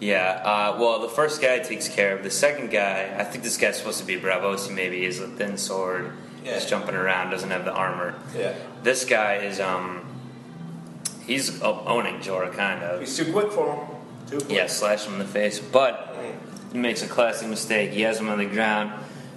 Yeah. 0.00 0.42
Uh, 0.44 0.76
well, 0.78 1.00
the 1.00 1.08
first 1.08 1.40
guy 1.40 1.58
takes 1.58 1.88
care 1.88 2.16
of. 2.16 2.22
The 2.22 2.30
second 2.30 2.70
guy, 2.70 3.14
I 3.18 3.24
think 3.24 3.42
this 3.44 3.56
guy's 3.56 3.78
supposed 3.78 3.98
to 4.00 4.04
be 4.06 4.16
Braavosi. 4.18 4.74
Maybe 4.74 5.00
he's 5.04 5.20
a 5.20 5.28
thin 5.28 5.56
sword. 5.56 6.12
Yeah. 6.44 6.54
He's 6.54 6.66
jumping 6.66 6.94
around. 6.94 7.30
Doesn't 7.30 7.50
have 7.50 7.64
the 7.64 7.72
armor. 7.72 8.14
Yeah, 8.36 8.54
This 8.82 9.04
guy 9.04 9.36
is 9.36 9.58
um. 9.60 10.02
He's 11.26 11.60
owning 11.60 12.20
Jorah, 12.20 12.52
kind 12.52 12.84
of. 12.84 13.00
he's 13.00 13.16
too 13.16 13.32
quick 13.32 13.50
for 13.50 13.74
him. 13.74 13.86
Too 14.30 14.38
quick. 14.38 14.50
Yeah, 14.56 14.66
slash 14.68 15.06
him 15.06 15.14
in 15.14 15.18
the 15.18 15.24
face. 15.24 15.58
But 15.58 16.16
he 16.72 16.78
makes 16.78 17.02
a 17.02 17.08
classic 17.08 17.48
mistake. 17.48 17.90
He 17.90 18.02
has 18.02 18.20
him 18.20 18.28
on 18.28 18.38
the 18.38 18.44
ground. 18.46 18.92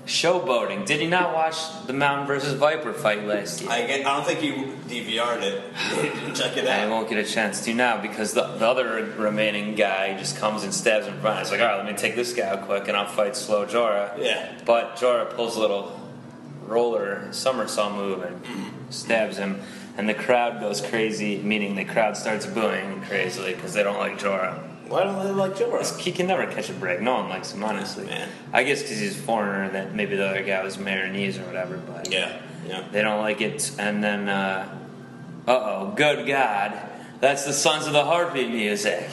Showboating. 0.09 0.87
Did 0.87 1.01
he 1.01 1.07
not 1.07 1.35
watch 1.35 1.55
the 1.85 1.93
Mountain 1.93 2.25
versus 2.25 2.53
Viper 2.53 2.93
fight 2.93 3.25
last 3.25 3.61
year? 3.61 3.69
I, 3.69 3.85
get, 3.85 4.07
I 4.07 4.15
don't 4.15 4.25
think 4.25 4.39
he 4.39 4.51
DVR'd 4.51 5.43
it. 5.43 5.63
Check 6.35 6.57
it 6.57 6.67
out. 6.67 6.79
I 6.79 6.89
won't 6.89 7.07
get 7.07 7.19
a 7.19 7.23
chance 7.23 7.63
to 7.65 7.73
now 7.75 8.01
because 8.01 8.33
the, 8.33 8.41
the 8.41 8.67
other 8.67 9.05
remaining 9.17 9.75
guy 9.75 10.17
just 10.17 10.37
comes 10.37 10.63
and 10.63 10.73
stabs 10.73 11.05
him 11.05 11.13
in 11.13 11.21
front. 11.21 11.39
He's 11.39 11.51
like, 11.51 11.61
all 11.61 11.67
right, 11.67 11.77
let 11.77 11.85
me 11.85 11.95
take 11.95 12.15
this 12.15 12.33
guy 12.33 12.47
out 12.47 12.65
quick 12.65 12.87
and 12.87 12.97
I'll 12.97 13.05
fight 13.05 13.35
slow 13.35 13.67
Jorah. 13.67 14.17
Yeah. 14.17 14.57
But 14.65 14.95
Jorah 14.95 15.29
pulls 15.29 15.55
a 15.55 15.59
little 15.59 15.99
roller 16.65 17.31
somersault 17.31 17.93
move 17.93 18.23
and 18.23 18.43
mm-hmm. 18.43 18.89
stabs 18.89 19.37
him. 19.37 19.61
And 19.95 20.09
the 20.09 20.15
crowd 20.15 20.59
goes 20.59 20.81
crazy, 20.81 21.37
meaning 21.37 21.75
the 21.75 21.85
crowd 21.85 22.17
starts 22.17 22.47
booing 22.47 23.01
crazily 23.01 23.53
because 23.53 23.73
they 23.75 23.83
don't 23.83 23.99
like 23.99 24.17
Jorah. 24.17 24.68
Why 24.89 25.03
don't 25.03 25.23
they 25.23 25.31
like 25.31 25.55
Jorah? 25.55 25.97
He 25.99 26.11
can 26.11 26.27
never 26.27 26.45
catch 26.47 26.69
a 26.69 26.73
break. 26.73 26.99
No 27.01 27.15
one 27.15 27.29
likes 27.29 27.51
him, 27.53 27.63
honestly. 27.63 28.05
Man. 28.05 28.27
I 28.51 28.63
guess 28.63 28.81
because 28.81 28.97
he's 28.99 29.17
a 29.17 29.21
foreigner, 29.21 29.63
and 29.63 29.75
that 29.75 29.93
maybe 29.95 30.15
the 30.15 30.27
other 30.27 30.43
guy 30.43 30.63
was 30.63 30.77
Meereenese 30.77 31.39
or 31.41 31.45
whatever. 31.45 31.77
But 31.77 32.11
Yeah, 32.11 32.37
yeah. 32.67 32.83
they 32.91 33.01
don't 33.01 33.21
like 33.21 33.39
it. 33.41 33.71
And 33.79 34.03
then, 34.03 34.27
uh 34.27 34.67
oh, 35.47 35.91
good 35.95 36.27
God, 36.27 36.77
that's 37.19 37.45
the 37.45 37.53
Sons 37.53 37.87
of 37.87 37.93
the 37.93 38.03
Heartbeat 38.03 38.49
music. 38.49 39.07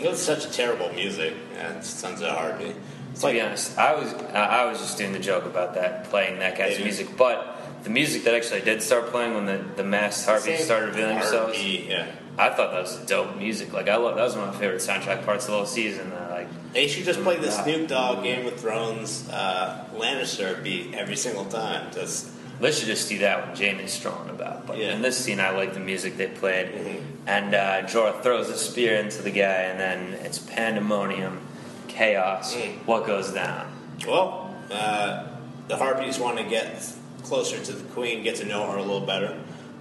It 0.00 0.08
was 0.08 0.20
such 0.22 0.54
terrible 0.54 0.92
music. 0.92 1.34
Yeah, 1.54 1.78
it 1.78 1.84
sounds 1.84 2.20
so 2.20 2.30
hard. 2.30 2.60
It's 2.60 3.20
To 3.20 3.26
like 3.26 3.34
be 3.36 3.40
honest, 3.40 3.78
I 3.78 3.94
was 3.94 4.12
I 4.14 4.64
was 4.66 4.78
just 4.78 4.98
doing 4.98 5.12
the 5.12 5.18
joke 5.20 5.44
about 5.44 5.74
that, 5.74 6.04
playing 6.04 6.38
that 6.40 6.56
guy's 6.58 6.72
Maybe. 6.72 6.84
music. 6.84 7.16
But 7.16 7.56
the 7.84 7.90
music 7.90 8.24
that 8.24 8.34
actually 8.34 8.60
did 8.62 8.82
start 8.82 9.06
playing 9.08 9.34
when 9.34 9.46
the 9.46 9.64
the 9.76 9.84
masked 9.84 10.26
Heartbeats 10.26 10.64
started 10.64 10.86
revealing 10.88 11.18
themselves, 11.18 11.62
Yeah. 11.62 12.06
I 12.38 12.48
thought 12.50 12.72
that 12.72 12.80
was 12.82 12.96
dope 13.06 13.36
music. 13.36 13.72
Like 13.72 13.88
I 13.88 13.96
love 13.96 14.16
that 14.16 14.22
was 14.24 14.34
one 14.36 14.48
of 14.48 14.54
my 14.54 14.60
favorite 14.60 14.80
soundtrack 14.80 15.24
parts 15.24 15.44
of 15.44 15.50
the 15.52 15.56
whole 15.58 15.66
season. 15.66 16.10
Uh, 16.12 16.28
like 16.30 16.72
They 16.72 16.88
should 16.88 17.04
just 17.04 17.20
play 17.22 17.36
the 17.36 17.50
Snoop 17.50 17.88
Dogg 17.88 18.22
Game 18.24 18.46
of 18.46 18.58
Thrones 18.58 19.28
uh, 19.30 19.84
Lannister 19.94 20.62
beat 20.62 20.94
every 20.94 21.16
single 21.16 21.44
time. 21.44 21.92
Just 21.92 22.28
Let's 22.60 22.80
just 22.84 23.08
do 23.08 23.18
that 23.18 23.48
when 23.48 23.56
Jaime's 23.56 23.92
strolling 23.92 24.30
about. 24.30 24.66
But 24.68 24.78
Yeah. 24.78 24.94
in 24.94 25.02
this 25.02 25.16
scene, 25.18 25.40
I 25.40 25.50
like 25.50 25.74
the 25.74 25.80
music 25.80 26.16
they 26.16 26.28
played. 26.28 26.68
Mhm. 26.72 27.00
And 27.26 27.54
uh, 27.54 27.82
Jorah 27.82 28.22
throws 28.22 28.48
a 28.50 28.56
spear 28.56 28.94
into 28.96 29.20
the 29.20 29.30
guy, 29.32 29.62
and 29.70 29.80
then 29.80 30.14
it's 30.24 30.38
pandemonium, 30.38 31.40
chaos. 31.88 32.54
Mm. 32.54 32.74
What 32.86 33.04
goes 33.06 33.30
down? 33.32 33.66
well, 34.06 34.54
uh, 34.70 35.24
the 35.68 35.76
Harpies 35.76 36.18
want 36.18 36.38
to 36.38 36.44
get 36.44 36.84
closer 37.24 37.58
to 37.58 37.72
the 37.72 37.84
Queen, 37.92 38.22
get 38.22 38.36
to 38.36 38.44
know 38.44 38.70
her 38.70 38.78
a 38.78 38.82
little 38.82 39.00
better. 39.06 39.36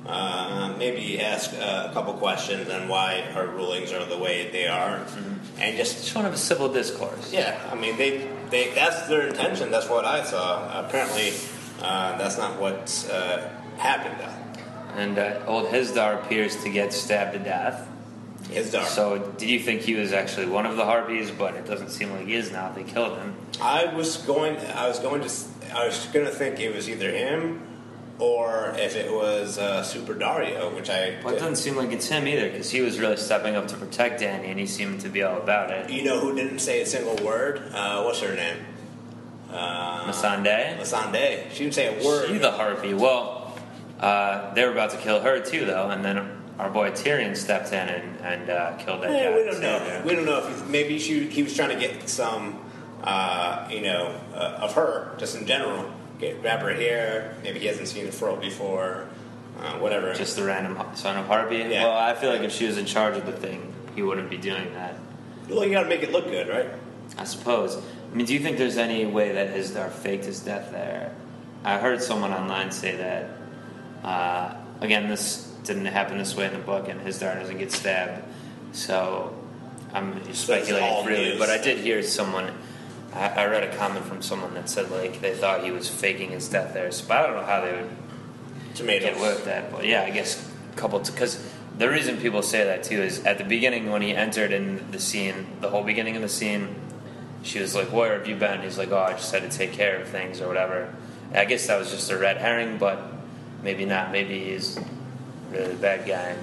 Uh, 0.06 0.74
maybe 0.80 1.22
ask 1.22 1.54
uh, 1.54 1.88
a 1.90 1.94
couple 1.94 2.12
questions 2.14 2.68
on 2.72 2.88
why 2.88 3.22
her 3.22 3.46
rulings 3.46 3.94
are 3.94 4.04
the 4.06 4.18
way 4.18 4.50
they 4.50 4.68
are, 4.68 5.06
and 5.60 5.78
just 5.78 6.08
to 6.08 6.20
have 6.20 6.34
a 6.34 6.38
civil 6.38 6.74
discourse. 6.74 7.32
Yeah, 7.32 7.62
I 7.72 7.76
mean 7.76 7.98
they, 7.98 8.28
they 8.50 8.74
that's 8.74 9.08
their 9.08 9.28
intention. 9.28 9.70
That's 9.70 9.88
what 9.88 10.04
I 10.04 10.24
saw. 10.24 10.86
Apparently, 10.86 11.34
uh, 11.82 12.18
that's 12.18 12.38
not 12.40 12.60
what 12.60 13.08
uh, 13.12 13.48
happened. 13.78 14.16
Though. 14.20 15.00
And 15.00 15.20
uh, 15.20 15.44
old 15.46 15.68
Hizdar 15.68 16.24
appears 16.24 16.62
to 16.64 16.70
get 16.70 16.94
stabbed 16.94 17.34
to 17.34 17.40
death. 17.40 17.88
Daughter. 18.52 18.86
So, 18.86 19.20
did 19.38 19.50
you 19.50 19.60
think 19.60 19.82
he 19.82 19.94
was 19.94 20.12
actually 20.12 20.48
one 20.48 20.66
of 20.66 20.76
the 20.76 20.84
harpies? 20.84 21.32
But 21.32 21.54
it 21.54 21.66
doesn't 21.66 21.90
seem 21.90 22.12
like 22.12 22.26
he 22.26 22.34
is 22.34 22.52
now. 22.52 22.72
They 22.72 22.84
killed 22.84 23.18
him. 23.18 23.36
I 23.62 23.94
was 23.94 24.18
going. 24.18 24.58
I 24.58 24.88
was 24.88 25.00
going 25.00 25.22
to. 25.22 25.30
I 25.74 25.86
was 25.86 26.08
going 26.08 26.26
to 26.26 26.32
think 26.32 26.60
it 26.60 26.76
was 26.76 26.90
either 26.90 27.12
him 27.12 27.62
or 28.22 28.74
if 28.78 28.96
it 28.96 29.12
was 29.12 29.58
uh, 29.58 29.82
Super 29.84 30.14
Daario, 30.14 30.74
which 30.76 30.90
I. 30.90 31.18
Well, 31.24 31.34
it 31.34 31.40
doesn't 31.40 31.56
seem 31.58 31.76
like 31.76 31.92
it's 31.92 32.08
him 32.08 32.28
either, 32.28 32.50
because 32.50 32.70
he 32.70 32.82
was 32.82 33.00
really 33.00 33.18
stepping 33.18 33.56
up 33.56 33.68
to 33.70 33.78
protect 33.78 34.20
Danny, 34.22 34.50
and 34.50 34.60
he 34.60 34.66
seemed 34.68 35.02
to 35.02 35.10
be 35.10 35.24
all 35.24 35.38
about 35.38 35.72
it. 35.72 35.90
You 35.90 36.04
know 36.04 36.20
who 36.20 36.36
didn't 36.36 36.60
say 36.60 36.82
a 36.82 36.86
single 36.86 37.16
word? 37.26 37.62
Uh, 37.74 38.04
what's 38.04 38.20
her 38.22 38.36
name? 38.36 38.58
Uh, 39.52 40.06
Missandei? 40.10 40.78
Missandei. 40.78 41.52
She 41.52 41.64
didn't 41.64 41.74
say 41.74 42.00
a 42.00 42.06
word. 42.06 42.28
She 42.30 42.38
the 42.38 42.52
harpy. 42.52 42.94
Well, 42.94 43.54
uh, 44.00 44.54
they 44.54 44.64
were 44.66 44.72
about 44.72 44.92
to 44.92 44.98
kill 44.98 45.20
her 45.20 45.40
too, 45.42 45.66
though, 45.66 45.90
and 45.90 46.06
then 46.06 46.18
our 46.60 46.70
boy 46.70 46.92
Tyrion 46.92 47.36
stepped 47.36 47.70
in 47.74 47.90
and, 47.90 48.20
and 48.22 48.50
uh, 48.50 48.78
killed 48.78 49.02
that 49.04 49.12
Yeah, 49.12 49.32
guy. 49.32 49.36
we 49.38 49.44
don't 49.44 49.62
know. 49.62 49.78
yeah. 49.86 50.04
We 50.06 50.16
don't 50.16 50.26
know 50.26 50.48
if 50.48 50.68
maybe 50.70 51.00
she, 51.00 51.28
he 51.28 51.44
was 51.44 51.56
trying 51.56 51.70
to 51.70 51.80
get 51.80 52.08
some, 52.08 52.60
uh, 53.04 53.68
you 53.72 53.82
know, 53.82 54.16
uh, 54.34 54.60
of 54.62 54.74
her 54.76 55.16
just 55.18 55.36
in 55.36 55.46
general. 55.48 55.92
Get 56.22 56.42
grab 56.42 56.60
her 56.60 56.74
hair. 56.74 57.36
Maybe 57.44 57.60
he 57.60 57.66
hasn't 57.66 57.88
seen 57.88 58.08
a 58.08 58.12
fro 58.12 58.36
before. 58.36 59.08
Uh, 59.60 59.78
whatever. 59.80 60.14
Just 60.14 60.36
the 60.38 60.44
random 60.44 60.80
son 60.96 61.18
of 61.18 61.26
Harpy. 61.26 61.58
Yeah. 61.58 61.84
Well, 61.84 61.98
I 61.98 62.14
feel 62.16 62.32
like 62.32 62.42
if 62.42 62.52
she 62.52 62.68
was 62.68 62.78
in 62.78 62.86
charge 62.86 63.18
of 63.18 63.26
the 63.26 63.32
thing, 63.32 63.74
he 63.96 64.02
wouldn't 64.02 64.30
be 64.30 64.38
doing 64.38 64.74
that. 64.74 64.96
well, 65.50 65.66
you 65.66 65.72
got 65.72 65.84
to 65.84 65.90
make 65.90 66.04
it 66.04 66.12
look 66.12 66.26
good, 66.26 66.48
right? 66.48 66.70
I 67.18 67.26
suppose. 67.26 67.76
I 67.76 68.16
mean, 68.16 68.26
do 68.26 68.34
you 68.34 68.40
think 68.40 68.58
there's 68.58 68.78
any 68.78 69.06
way 69.06 69.34
that 69.34 69.50
his 69.50 69.72
Hizdar 69.72 69.92
faked 69.92 70.26
his 70.26 70.40
death 70.40 70.72
there? 70.72 71.14
I 71.64 71.78
heard 71.78 72.02
someone 72.02 72.34
online 72.34 72.72
say 72.72 72.96
that. 72.96 73.30
Uh, 74.04 74.56
again, 74.80 75.10
this 75.10 75.48
didn't 75.64 75.86
happen 75.86 76.18
this 76.18 76.36
way 76.36 76.46
in 76.46 76.54
the 76.54 76.60
book, 76.60 76.88
and 76.88 77.02
his 77.02 77.18
Hizdar 77.22 77.40
doesn't 77.40 77.58
get 77.58 77.72
stabbed. 77.72 78.24
So 78.72 79.36
I'm 79.94 80.34
speculating 80.34 81.06
news. 81.06 81.40
But 81.40 81.50
I 81.50 81.58
did 81.58 81.80
hear 81.80 82.02
someone. 82.04 82.52
I, 83.14 83.28
I 83.30 83.46
read 83.46 83.64
a 83.64 83.76
comment 83.76 84.06
from 84.06 84.22
someone 84.22 84.54
that 84.54 84.70
said 84.70 84.90
like 84.92 85.22
they 85.22 85.34
thought 85.34 85.64
he 85.64 85.72
was 85.72 85.90
faking 85.90 86.32
his 86.32 86.48
death 86.50 86.74
there. 86.74 86.92
So 86.92 87.06
but 87.08 87.18
I 87.18 87.28
don't 87.28 87.36
know 87.36 87.46
how 87.46 87.62
they 87.62 87.72
would 87.74 87.90
Tomatoes. 88.76 89.10
get 89.10 89.18
away 89.18 89.34
with 89.34 89.46
that. 89.46 89.72
But 89.72 89.86
yeah, 89.86 90.04
I 90.04 90.10
guess 90.12 90.50
a 90.74 90.76
couple 90.78 91.00
because 91.00 91.46
the 91.78 91.90
reason 91.90 92.18
people 92.18 92.42
say 92.42 92.64
that 92.64 92.84
too 92.84 93.02
is 93.02 93.24
at 93.26 93.38
the 93.38 93.44
beginning 93.44 93.92
when 93.92 94.02
he 94.02 94.16
entered 94.16 94.52
in 94.52 94.92
the 94.92 95.00
scene, 95.00 95.48
the 95.62 95.70
whole 95.70 95.84
beginning 95.84 96.16
of 96.16 96.22
the 96.22 96.30
scene, 96.30 96.76
she 97.44 97.60
was 97.60 97.76
like, 97.76 97.92
"Where 97.92 98.18
have 98.18 98.28
you 98.28 98.36
been?" 98.36 98.62
He's 98.62 98.78
like, 98.78 98.92
"Oh, 98.92 99.00
I 99.00 99.14
just 99.14 99.32
had 99.34 99.50
to 99.50 99.58
take 99.58 99.74
care 99.74 100.00
of 100.02 100.08
things 100.08 100.42
or 100.42 100.48
whatever." 100.48 100.94
I 101.34 101.46
guess 101.46 101.68
that 101.68 101.80
was 101.80 101.92
just 101.92 102.10
a 102.12 102.18
red 102.18 102.38
herring, 102.38 102.78
but 102.78 103.02
maybe 103.64 103.86
not. 103.86 104.12
Maybe 104.12 104.44
he's 104.52 104.78
really 105.50 105.70
the 105.70 105.76
bad 105.76 106.06
guy. 106.06 106.36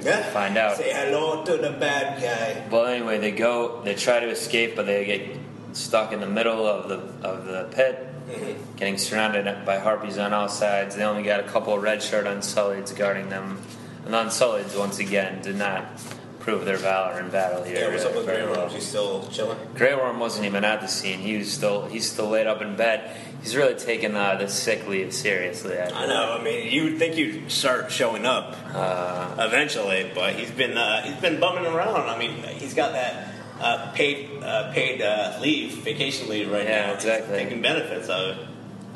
Yeah. 0.00 0.22
Find 0.30 0.56
out. 0.56 0.76
Say 0.76 0.92
hello 0.92 1.44
to 1.44 1.56
the 1.56 1.70
bad 1.70 2.22
guy. 2.22 2.68
Well, 2.70 2.86
anyway, 2.86 3.18
they 3.18 3.32
go, 3.32 3.82
they 3.82 3.94
try 3.94 4.20
to 4.20 4.28
escape, 4.28 4.76
but 4.76 4.86
they 4.86 5.04
get 5.04 5.36
stuck 5.78 6.12
in 6.12 6.20
the 6.20 6.26
middle 6.26 6.66
of 6.66 6.88
the 6.88 7.28
of 7.28 7.46
the 7.46 7.68
pit, 7.72 8.06
getting 8.76 8.98
surrounded 8.98 9.64
by 9.64 9.78
harpies 9.78 10.18
on 10.18 10.32
all 10.32 10.48
sides. 10.48 10.96
They 10.96 11.04
only 11.04 11.22
got 11.22 11.40
a 11.40 11.44
couple 11.44 11.74
of 11.74 11.82
red 11.82 12.02
shirt 12.02 12.26
unsullieds 12.26 12.94
guarding 12.96 13.28
them, 13.28 13.60
and 14.04 14.12
the 14.12 14.18
unsullieds 14.18 14.78
once 14.78 14.98
again 14.98 15.42
did 15.42 15.56
not 15.56 15.84
prove 16.40 16.64
their 16.64 16.76
valor 16.78 17.20
in 17.20 17.28
battle 17.28 17.62
here. 17.62 17.76
Yeah, 17.78 17.90
what's 17.90 18.04
up 18.04 18.14
with 18.14 18.24
Grey 18.24 18.44
well. 18.46 18.62
Worm? 18.62 18.70
She's 18.70 18.86
still 18.86 19.28
chilling. 19.28 19.58
Grey 19.74 19.94
Worm 19.94 20.18
wasn't 20.18 20.46
even 20.46 20.64
at 20.64 20.80
the 20.80 20.86
scene. 20.88 21.18
He 21.18 21.36
was 21.36 21.52
still 21.52 21.86
he's 21.86 22.10
still 22.10 22.28
laid 22.28 22.46
up 22.46 22.62
in 22.62 22.74
bed. 22.76 23.16
He's 23.42 23.54
really 23.54 23.76
taking 23.76 24.16
uh, 24.16 24.34
this 24.36 24.52
sick 24.52 24.88
leave 24.88 25.14
seriously. 25.14 25.78
I 25.78 26.06
know. 26.06 26.36
I 26.38 26.42
mean, 26.42 26.72
you 26.72 26.84
would 26.84 26.98
think 26.98 27.16
you'd 27.16 27.52
start 27.52 27.92
showing 27.92 28.26
up 28.26 28.56
Uh, 28.74 29.34
eventually, 29.38 30.10
but 30.14 30.34
he's 30.34 30.50
been 30.50 30.76
uh, 30.76 31.02
he's 31.02 31.20
been 31.20 31.38
bumming 31.38 31.66
around. 31.66 32.08
I 32.08 32.18
mean, 32.18 32.42
he's 32.58 32.74
got 32.74 32.92
that 32.92 33.28
uh, 33.60 33.90
paid 33.92 34.42
uh, 34.42 34.72
paid 34.72 35.02
uh, 35.02 35.38
leave, 35.40 35.72
vacation 35.84 36.28
leave 36.28 36.50
right 36.50 36.64
Yeah, 36.64 36.86
now. 36.88 36.94
exactly. 36.94 37.38
He's 37.38 37.44
taking 37.48 37.62
benefits 37.62 38.08
of 38.08 38.38
it. 38.38 38.46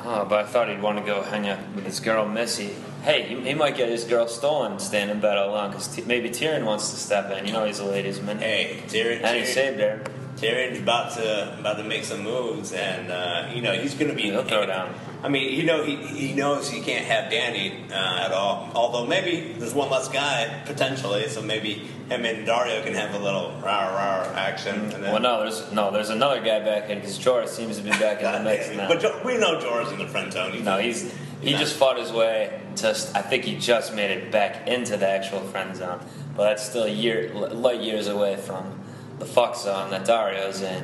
Oh, 0.05 0.25
but 0.25 0.45
I 0.45 0.47
thought 0.47 0.67
he'd 0.69 0.81
want 0.81 0.97
to 0.99 1.05
go 1.05 1.21
hang 1.21 1.47
out 1.47 1.59
with 1.75 1.85
his 1.85 1.99
girl 1.99 2.27
Missy. 2.27 2.75
Hey, 3.03 3.23
he, 3.23 3.39
he 3.41 3.53
might 3.53 3.75
get 3.77 3.89
his 3.89 4.03
girl 4.05 4.27
stolen, 4.27 4.79
staying 4.79 5.09
in 5.09 5.19
bed 5.19 5.37
all 5.37 5.49
alone, 5.51 5.71
because 5.71 5.87
t- 5.93 6.03
maybe 6.05 6.29
Tyrion 6.29 6.65
wants 6.65 6.89
to 6.91 6.95
step 6.97 7.29
in. 7.31 7.45
You 7.45 7.53
know 7.53 7.65
he's 7.65 7.79
a 7.79 7.85
ladies' 7.85 8.21
man. 8.21 8.39
Hey, 8.39 8.81
Tyrion, 8.87 9.21
and 9.23 9.37
he 9.37 9.43
Tyrion, 9.43 9.53
saved 9.53 9.79
her. 9.79 10.03
Tyrion's 10.37 10.79
about 10.79 11.13
to 11.13 11.57
about 11.59 11.77
to 11.77 11.83
make 11.83 12.03
some 12.05 12.23
moves, 12.23 12.71
and 12.73 13.11
uh, 13.11 13.49
you 13.53 13.61
know 13.61 13.73
he's 13.73 13.93
going 13.93 14.09
to 14.09 14.15
be. 14.15 14.23
He'll 14.23 14.43
throw 14.43 14.65
down. 14.65 14.93
I 15.23 15.29
mean, 15.29 15.53
you 15.57 15.63
know 15.63 15.83
he 15.83 15.95
he 15.95 16.33
knows 16.33 16.69
he 16.69 16.81
can't 16.81 17.05
have 17.05 17.31
Danny 17.31 17.85
uh, 17.89 18.25
at 18.25 18.31
all. 18.33 18.69
Although 18.75 19.05
maybe 19.07 19.53
there's 19.57 19.73
one 19.73 19.89
less 19.89 20.09
guy 20.09 20.61
potentially, 20.65 21.27
so 21.29 21.41
maybe 21.41 21.75
him 22.09 22.25
and 22.25 22.45
Daario 22.45 22.83
can 22.83 22.93
have 22.93 23.15
a 23.15 23.19
little 23.19 23.51
rah 23.63 23.87
rah 23.87 24.33
action. 24.35 24.89
Then, 24.89 25.01
Well, 25.03 25.21
no, 25.21 25.39
there's 25.39 25.71
no, 25.71 25.91
there's 25.91 26.09
another 26.09 26.41
guy 26.41 26.59
back 26.59 26.89
in 26.89 26.99
because 26.99 27.17
Jorah 27.17 27.47
seems 27.47 27.77
to 27.77 27.83
be 27.83 27.91
back 27.91 28.21
in 28.21 28.31
the 28.33 28.39
mix 28.43 28.69
now. 28.75 28.89
But 28.89 28.99
Jo- 28.99 29.21
we 29.23 29.37
know 29.37 29.59
Jorah's 29.59 29.91
in 29.93 29.97
the 29.99 30.07
friend 30.07 30.31
zone. 30.33 30.51
He's- 30.51 30.65
No, 30.65 30.77
he's 30.77 31.13
he 31.41 31.51
not- 31.51 31.59
just 31.61 31.75
fought 31.77 31.97
his 31.97 32.11
way 32.11 32.59
to. 32.77 32.89
I 33.15 33.21
think 33.21 33.45
he 33.45 33.55
just 33.55 33.95
made 33.95 34.11
it 34.11 34.29
back 34.29 34.67
into 34.67 34.97
the 34.97 35.07
actual 35.07 35.39
friend 35.39 35.73
zone, 35.73 36.01
but 36.35 36.43
that's 36.49 36.63
still 36.69 36.83
a 36.83 36.89
year, 36.89 37.31
light 37.33 37.79
years 37.79 38.07
away 38.07 38.35
from 38.35 38.77
the 39.19 39.25
fuck 39.25 39.55
zone 39.55 39.89
that 39.91 40.05
Daario's 40.05 40.61
in, 40.61 40.83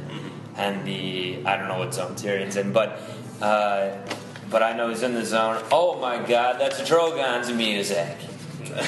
and 0.55 0.85
the 0.85 1.39
I 1.45 1.57
don't 1.57 1.67
know 1.67 1.79
what 1.79 1.93
zone 1.93 2.15
Tyrion's 2.15 2.55
in, 2.55 2.71
but 2.71 3.01
uh, 3.41 3.89
but 4.49 4.63
I 4.63 4.75
know 4.75 4.89
he's 4.89 5.03
in 5.03 5.13
the 5.13 5.25
zone. 5.25 5.63
Oh 5.71 5.99
my 5.99 6.17
God, 6.17 6.59
that's 6.59 6.81
Drogon's 6.87 7.51
music. 7.65 8.17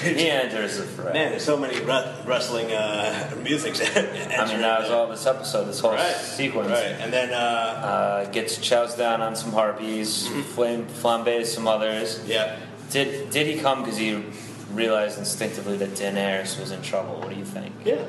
He 0.03 0.30
enters 0.30 0.78
the 0.78 0.84
fray. 0.84 1.12
Man, 1.14 1.32
there's 1.32 1.43
so 1.43 1.57
many 1.57 1.80
ru- 1.80 2.14
wrestling 2.26 2.72
uh, 2.72 3.36
music. 3.41 3.74
I 3.95 4.45
mean, 4.47 4.62
that 4.62 4.82
was 4.82 4.91
all 4.91 5.07
this 5.07 5.26
episode, 5.26 5.66
this 5.66 5.80
whole 5.80 5.93
right. 5.93 6.16
sequence. 6.16 6.70
Right, 6.70 6.86
and 7.01 7.12
then 7.12 7.34
uh, 7.34 7.36
Uh, 7.36 8.26
gets 8.32 8.57
chows 8.59 8.95
down 8.95 9.22
on 9.22 9.36
some 9.36 9.51
harpies, 9.51 10.28
flame 10.53 10.86
flambés 10.86 11.47
some 11.47 11.68
others. 11.68 12.22
yeah, 12.28 12.57
Did 12.91 13.32
did 13.32 13.47
he 13.47 13.59
come 13.59 13.82
because 13.84 13.97
he 13.97 14.24
realized 14.72 15.18
instinctively 15.18 15.78
that 15.78 15.89
Daenerys 15.95 16.59
was 16.59 16.72
in 16.72 16.82
trouble? 16.84 17.16
What 17.20 17.30
do 17.32 17.36
you 17.36 17.45
think? 17.45 17.74
yeah. 17.84 18.03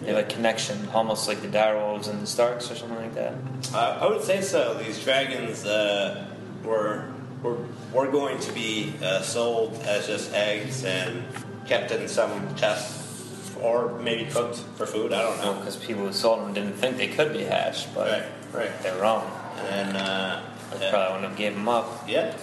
They 0.00 0.08
have 0.08 0.16
a 0.16 0.24
connection, 0.24 0.88
almost 0.92 1.28
like 1.28 1.42
the 1.42 1.48
Direwolves 1.48 2.08
and 2.08 2.20
the 2.20 2.26
Starks, 2.26 2.70
or 2.72 2.74
something 2.74 2.96
like 2.98 3.14
that. 3.14 3.34
Uh, 3.72 3.98
I 4.02 4.06
would 4.08 4.24
say 4.24 4.40
so. 4.40 4.74
These 4.82 5.04
dragons 5.04 5.64
uh, 5.64 6.26
were, 6.64 7.04
were 7.42 7.56
were 7.92 8.10
going 8.10 8.38
to 8.40 8.52
be 8.52 8.94
uh, 9.02 9.20
sold 9.22 9.74
as 9.84 10.06
just 10.06 10.32
eggs 10.32 10.84
and 10.84 11.22
kept 11.66 11.90
in 11.90 12.08
some 12.08 12.54
chests, 12.56 13.54
or 13.60 13.98
maybe 14.00 14.30
cooked 14.30 14.56
for 14.76 14.86
food. 14.86 15.12
I 15.12 15.22
don't 15.22 15.38
know. 15.42 15.54
Because 15.58 15.76
people 15.76 16.06
who 16.06 16.12
sold 16.12 16.40
them 16.40 16.54
didn't 16.54 16.74
think 16.74 16.96
they 16.96 17.08
could 17.08 17.32
be 17.32 17.44
hatched, 17.44 17.94
but 17.94 18.10
Right, 18.10 18.24
right. 18.66 18.82
they're 18.82 19.00
wrong. 19.00 19.30
And 19.70 19.96
uh, 19.96 20.40
They 20.72 20.80
yeah. 20.86 20.90
probably 20.90 21.12
wouldn't 21.14 21.28
have 21.30 21.38
gave 21.38 21.54
them 21.54 21.68
up. 21.68 22.08
yeah, 22.08 22.34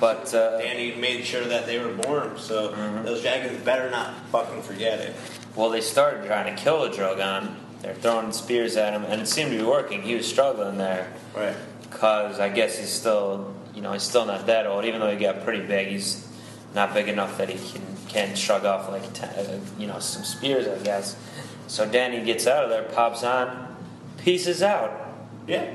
But 0.00 0.34
uh, 0.34 0.58
Danny 0.58 0.94
made 0.96 1.24
sure 1.24 1.44
that 1.44 1.66
they 1.66 1.78
were 1.78 1.92
born. 1.94 2.36
So 2.38 2.70
Mm-hmm. 2.72 3.04
those 3.04 3.22
dragons 3.22 3.62
better 3.64 3.88
not 3.90 4.14
fucking 4.32 4.62
forget 4.62 4.98
it. 5.00 5.14
well, 5.54 5.70
they 5.70 5.80
started 5.80 6.26
trying 6.26 6.54
to 6.54 6.60
kill 6.60 6.82
the 6.82 6.90
Drogon. 6.90 7.54
They're 7.80 7.94
throwing 7.94 8.32
spears 8.32 8.76
at 8.76 8.92
him, 8.94 9.04
and 9.04 9.20
it 9.20 9.28
seemed 9.28 9.52
to 9.52 9.58
be 9.58 9.62
working. 9.64 10.02
He 10.02 10.14
was 10.14 10.26
struggling 10.26 10.78
there. 10.78 11.12
Right. 11.36 11.54
Because 12.04 12.40
I 12.40 12.48
guess 12.48 12.78
he's 12.78 12.90
still, 12.90 13.54
you 13.74 13.80
know, 13.80 13.92
he's 13.92 14.02
still 14.02 14.26
not 14.26 14.46
that 14.46 14.66
old. 14.66 14.84
Even 14.84 15.00
though 15.00 15.10
he 15.10 15.16
got 15.16 15.42
pretty 15.44 15.66
big, 15.66 15.88
he's 15.88 16.26
not 16.74 16.92
big 16.92 17.08
enough 17.08 17.38
that 17.38 17.48
he 17.48 17.72
can 17.72 17.82
can 18.08 18.36
shrug 18.36 18.64
off 18.64 18.88
like 18.88 19.02
uh, 19.22 19.58
you 19.78 19.86
know 19.86 19.98
some 19.98 20.24
spears, 20.24 20.66
I 20.68 20.82
guess. 20.84 21.16
So 21.66 21.88
Danny 21.88 22.24
gets 22.24 22.46
out 22.46 22.64
of 22.64 22.70
there, 22.70 22.82
pops 22.82 23.24
on, 23.24 23.76
pieces 24.18 24.62
out. 24.62 25.14
Yeah. 25.46 25.74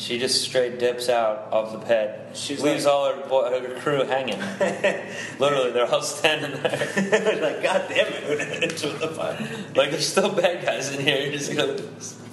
She 0.00 0.18
just 0.18 0.40
straight 0.40 0.78
dips 0.78 1.10
out 1.10 1.48
of 1.52 1.72
the 1.72 1.78
pit. 1.78 2.18
She 2.32 2.56
leaves 2.56 2.86
like- 2.86 2.94
all 2.94 3.12
her, 3.12 3.28
bo- 3.28 3.50
her 3.50 3.78
crew 3.80 4.02
hanging. 4.04 4.38
Literally, 5.38 5.72
they're 5.72 5.84
all 5.84 6.00
standing 6.00 6.52
there. 6.62 7.38
like, 7.42 7.62
God 7.62 7.84
damn 7.86 8.06
it! 8.10 8.78
The 8.78 9.72
like 9.76 9.90
there's 9.90 10.08
still 10.08 10.32
bad 10.32 10.64
guys 10.64 10.90
in 10.94 11.02
here. 11.02 11.20
You're 11.20 11.32
just 11.32 11.54
gonna. 11.54 11.78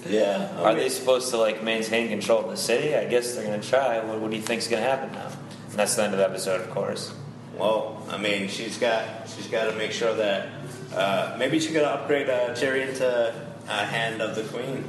Yeah. 0.08 0.50
Are 0.62 0.74
they 0.74 0.88
supposed 0.88 1.28
to 1.32 1.36
like 1.36 1.62
maintain 1.62 2.08
control 2.08 2.44
of 2.44 2.50
the 2.50 2.56
city? 2.56 2.96
I 2.96 3.04
guess 3.04 3.34
they're 3.34 3.44
gonna 3.44 3.62
try. 3.62 4.02
What, 4.02 4.18
what 4.18 4.30
do 4.30 4.36
you 4.38 4.42
think's 4.42 4.66
gonna 4.66 4.80
happen 4.80 5.12
now? 5.12 5.30
And 5.68 5.78
that's 5.78 5.94
the 5.94 6.04
end 6.04 6.14
of 6.14 6.18
the 6.18 6.24
episode, 6.24 6.62
of 6.62 6.70
course. 6.70 7.14
Well, 7.58 8.02
I 8.08 8.16
mean, 8.16 8.48
she's 8.48 8.78
got 8.78 9.28
she's 9.28 9.48
got 9.48 9.70
to 9.70 9.76
make 9.76 9.92
sure 9.92 10.14
that 10.14 10.48
uh, 10.94 11.36
maybe 11.38 11.60
she 11.60 11.74
to 11.74 11.86
upgrade 11.86 12.30
uh, 12.30 12.54
Tyrion 12.54 12.96
to 12.96 13.34
uh, 13.68 13.84
Hand 13.84 14.22
of 14.22 14.36
the 14.36 14.44
Queen 14.44 14.84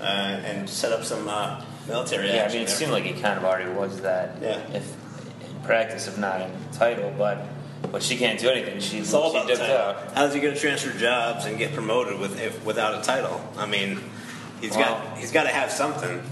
uh, 0.00 0.04
and 0.04 0.68
set 0.68 0.90
up 0.90 1.04
some 1.04 1.28
uh, 1.28 1.62
military 1.88 2.28
Yeah, 2.28 2.46
I 2.48 2.52
mean, 2.52 2.62
it 2.62 2.68
seemed 2.70 2.92
like 2.92 3.04
he 3.04 3.12
kind 3.12 3.38
of 3.38 3.44
already 3.44 3.70
was 3.70 4.00
that. 4.02 4.36
Yeah. 4.40 4.58
If 4.72 4.96
in 5.48 5.60
practice, 5.62 6.06
if 6.08 6.18
not 6.18 6.40
in 6.40 6.50
title, 6.72 7.12
but 7.16 7.46
but 7.92 8.02
she 8.02 8.16
can't 8.16 8.40
do 8.40 8.48
anything. 8.48 8.80
She 8.80 8.98
it's 8.98 9.12
all 9.14 9.30
about 9.30 9.48
title. 9.48 9.76
out. 9.76 10.12
How's 10.14 10.32
he 10.34 10.40
going 10.40 10.54
to 10.54 10.60
transfer 10.60 10.96
jobs 10.98 11.44
and 11.44 11.58
get 11.58 11.74
promoted 11.74 12.18
with 12.18 12.40
if, 12.40 12.64
without 12.64 12.98
a 12.98 13.02
title? 13.02 13.40
I 13.58 13.66
mean, 13.66 14.00
he's 14.60 14.76
Well- 14.76 14.98
got 15.00 15.18
he's 15.18 15.32
got 15.32 15.42
to 15.44 15.50
have 15.50 15.70
something 15.70 16.22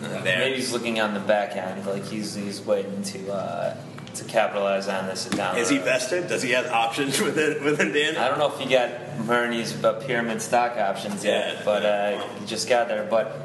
there. 0.00 0.22
Maybe 0.38 0.56
he's 0.56 0.72
looking 0.72 1.00
on 1.00 1.12
the 1.14 1.20
back 1.20 1.56
end, 1.56 1.84
like 1.86 2.04
he's 2.06 2.34
he's 2.34 2.60
waiting 2.60 3.02
to 3.02 3.32
uh, 3.32 3.76
to 4.14 4.24
capitalize 4.24 4.88
on 4.88 5.06
this 5.06 5.26
down. 5.26 5.56
Is 5.58 5.68
he 5.68 5.78
vested? 5.78 6.28
Does 6.28 6.42
he 6.42 6.52
have 6.52 6.66
options 6.68 7.20
within 7.26 7.62
within 7.64 7.92
Dan? 7.92 8.16
I 8.16 8.28
don't 8.28 8.38
know 8.38 8.52
if 8.52 8.58
he 8.58 8.66
got 8.72 8.90
Bernie's 9.26 9.82
uh, 9.84 9.94
pyramid 9.94 10.40
stock 10.40 10.76
options 10.78 11.24
yet, 11.24 11.54
Yeah. 11.56 11.62
but 11.64 11.84
uh, 11.84 12.28
he 12.38 12.46
just 12.46 12.68
got 12.68 12.88
there. 12.88 13.06
But 13.10 13.36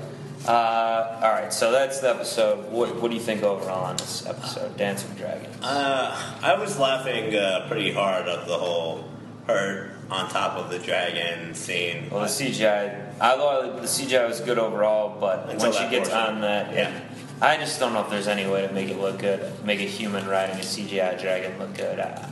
uh, 0.47 1.19
all 1.23 1.31
right, 1.31 1.51
so 1.51 1.71
that's 1.71 1.99
the 1.99 2.09
episode. 2.09 2.71
What, 2.71 2.95
what 3.01 3.09
do 3.09 3.15
you 3.15 3.21
think 3.23 3.43
overall 3.43 3.85
on 3.85 3.97
this 3.97 4.25
episode, 4.25 4.77
Dance 4.77 5.03
with 5.03 5.17
Dragons? 5.17 5.55
Uh, 5.63 6.39
I 6.41 6.55
was 6.59 6.77
laughing 6.79 7.35
uh, 7.35 7.65
pretty 7.67 7.91
hard 7.91 8.27
at 8.27 8.47
the 8.47 8.57
whole 8.57 9.05
her 9.47 9.91
on 10.09 10.29
top 10.29 10.53
of 10.57 10.69
the 10.69 10.79
dragon 10.79 11.53
scene. 11.55 12.09
Well, 12.11 12.21
the 12.21 12.27
CGI, 12.27 13.19
although 13.19 13.75
the 13.79 13.87
CGI 13.87 14.27
was 14.27 14.39
good 14.39 14.57
overall, 14.59 15.19
but 15.19 15.49
Until 15.49 15.71
when 15.71 15.73
she 15.83 15.89
gets 15.89 16.09
portion. 16.09 16.35
on 16.35 16.41
that, 16.41 16.73
Yeah. 16.73 16.99
I 17.41 17.57
just 17.57 17.79
don't 17.79 17.91
know 17.93 18.01
if 18.01 18.09
there's 18.09 18.27
any 18.29 18.47
way 18.49 18.65
to 18.65 18.71
make 18.73 18.89
it 18.89 18.97
look 18.97 19.19
good, 19.19 19.63
make 19.65 19.79
a 19.81 19.83
human 19.83 20.25
riding 20.27 20.55
a 20.55 20.59
CGI 20.59 21.19
dragon 21.21 21.59
look 21.59 21.73
good. 21.75 21.99
Uh, 21.99 22.27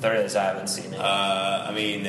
there 0.00 0.16
is, 0.16 0.34
I 0.34 0.44
haven't 0.44 0.66
seen 0.68 0.92
it. 0.92 0.98
Uh, 1.00 1.66
I 1.68 1.72
mean, 1.72 2.08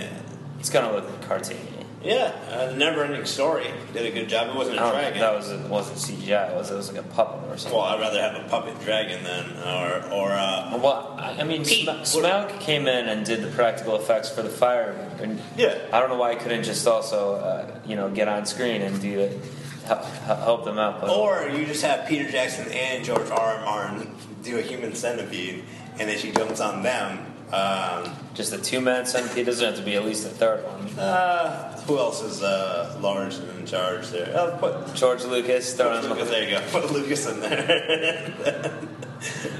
it's 0.59 0.69
gonna 0.71 0.91
look 0.91 1.05
cartoony. 1.21 1.72
Yeah, 2.03 2.33
uh, 2.49 2.67
the 2.67 2.75
never-ending 2.75 3.25
story 3.25 3.67
did 3.93 4.05
a 4.05 4.11
good 4.11 4.27
job. 4.29 4.49
It 4.49 4.55
wasn't 4.55 4.77
a 4.77 4.81
I 4.81 4.83
don't 4.83 4.93
think 5.01 5.15
dragon. 5.15 5.21
that 5.21 5.35
was 5.35 5.49
it 5.51 5.69
wasn't 5.69 5.97
CGI. 6.19 6.51
It 6.51 6.55
was 6.55 6.69
it 6.71 6.75
was 6.75 6.91
like 6.91 6.99
a 7.03 7.07
puppet 7.07 7.49
or 7.49 7.57
something. 7.57 7.77
well, 7.79 7.87
I'd 7.87 7.99
rather 7.99 8.21
have 8.21 8.35
a 8.35 8.47
puppet 8.49 8.79
dragon 8.81 9.23
than 9.23 9.45
or 9.63 10.11
or 10.13 10.31
uh, 10.31 10.77
Well, 10.81 11.15
I 11.17 11.37
I 11.39 11.43
mean, 11.43 11.63
Pete, 11.63 11.85
Sm- 11.85 12.19
what- 12.19 12.23
Smaug 12.49 12.59
came 12.59 12.87
in 12.87 13.07
and 13.07 13.25
did 13.25 13.41
the 13.41 13.47
practical 13.51 13.95
effects 13.95 14.29
for 14.29 14.41
the 14.41 14.49
fire. 14.49 14.91
And 15.21 15.41
Yeah. 15.57 15.77
I 15.93 15.99
don't 15.99 16.09
know 16.09 16.17
why 16.17 16.33
he 16.33 16.39
couldn't 16.39 16.63
just 16.63 16.85
also, 16.85 17.35
uh, 17.35 17.79
you 17.85 17.95
know, 17.95 18.09
get 18.09 18.27
on 18.27 18.45
screen 18.45 18.81
and 18.81 19.01
do 19.01 19.19
it, 19.19 19.39
help, 19.85 20.03
help 20.25 20.65
them 20.65 20.77
out. 20.77 20.99
But 20.99 21.09
or 21.09 21.47
you 21.49 21.65
just 21.65 21.83
have 21.83 22.07
Peter 22.07 22.29
Jackson 22.29 22.69
and 22.71 23.05
George 23.05 23.29
R. 23.29 23.39
R. 23.55 23.63
Martin 23.65 24.13
do 24.43 24.59
a 24.59 24.61
human 24.61 24.93
centipede, 24.93 25.63
and 25.99 26.09
then 26.09 26.17
she 26.17 26.31
jumps 26.31 26.59
on 26.59 26.83
them. 26.83 27.19
Um, 27.53 28.11
just 28.33 28.51
a 28.53 28.57
two-man 28.57 29.05
centipede 29.05 29.45
doesn't 29.45 29.65
have 29.65 29.75
to 29.77 29.83
be 29.83 29.95
at 29.95 30.03
least 30.05 30.25
a 30.25 30.29
third 30.29 30.63
one. 30.65 30.87
uh, 30.99 31.79
who 31.81 31.97
else 31.99 32.21
is 32.21 32.41
uh, 32.41 32.97
large 33.01 33.35
and 33.35 33.59
in 33.59 33.65
charge 33.65 34.09
there? 34.09 34.31
Oh, 34.35 34.57
put 34.59 34.95
George 34.95 35.23
Lucas, 35.25 35.73
throw 35.75 35.99
him- 35.99 36.09
Lucas. 36.09 36.29
There 36.29 36.43
you 36.43 36.49
go. 36.57 36.61
Put 36.71 36.91
Lucas 36.91 37.25
in 37.27 37.39
there. 37.41 38.33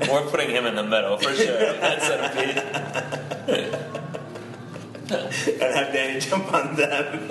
we're 0.10 0.26
putting 0.30 0.50
him 0.50 0.66
in 0.66 0.76
the 0.76 0.84
middle 0.84 1.18
for 1.18 1.34
sure. 1.34 1.74
That 1.74 2.02
centipede 2.02 2.58
and 5.10 5.76
have 5.76 5.94
Dany 5.94 6.20
jump 6.28 6.52
on 6.54 6.76
them. 6.76 7.30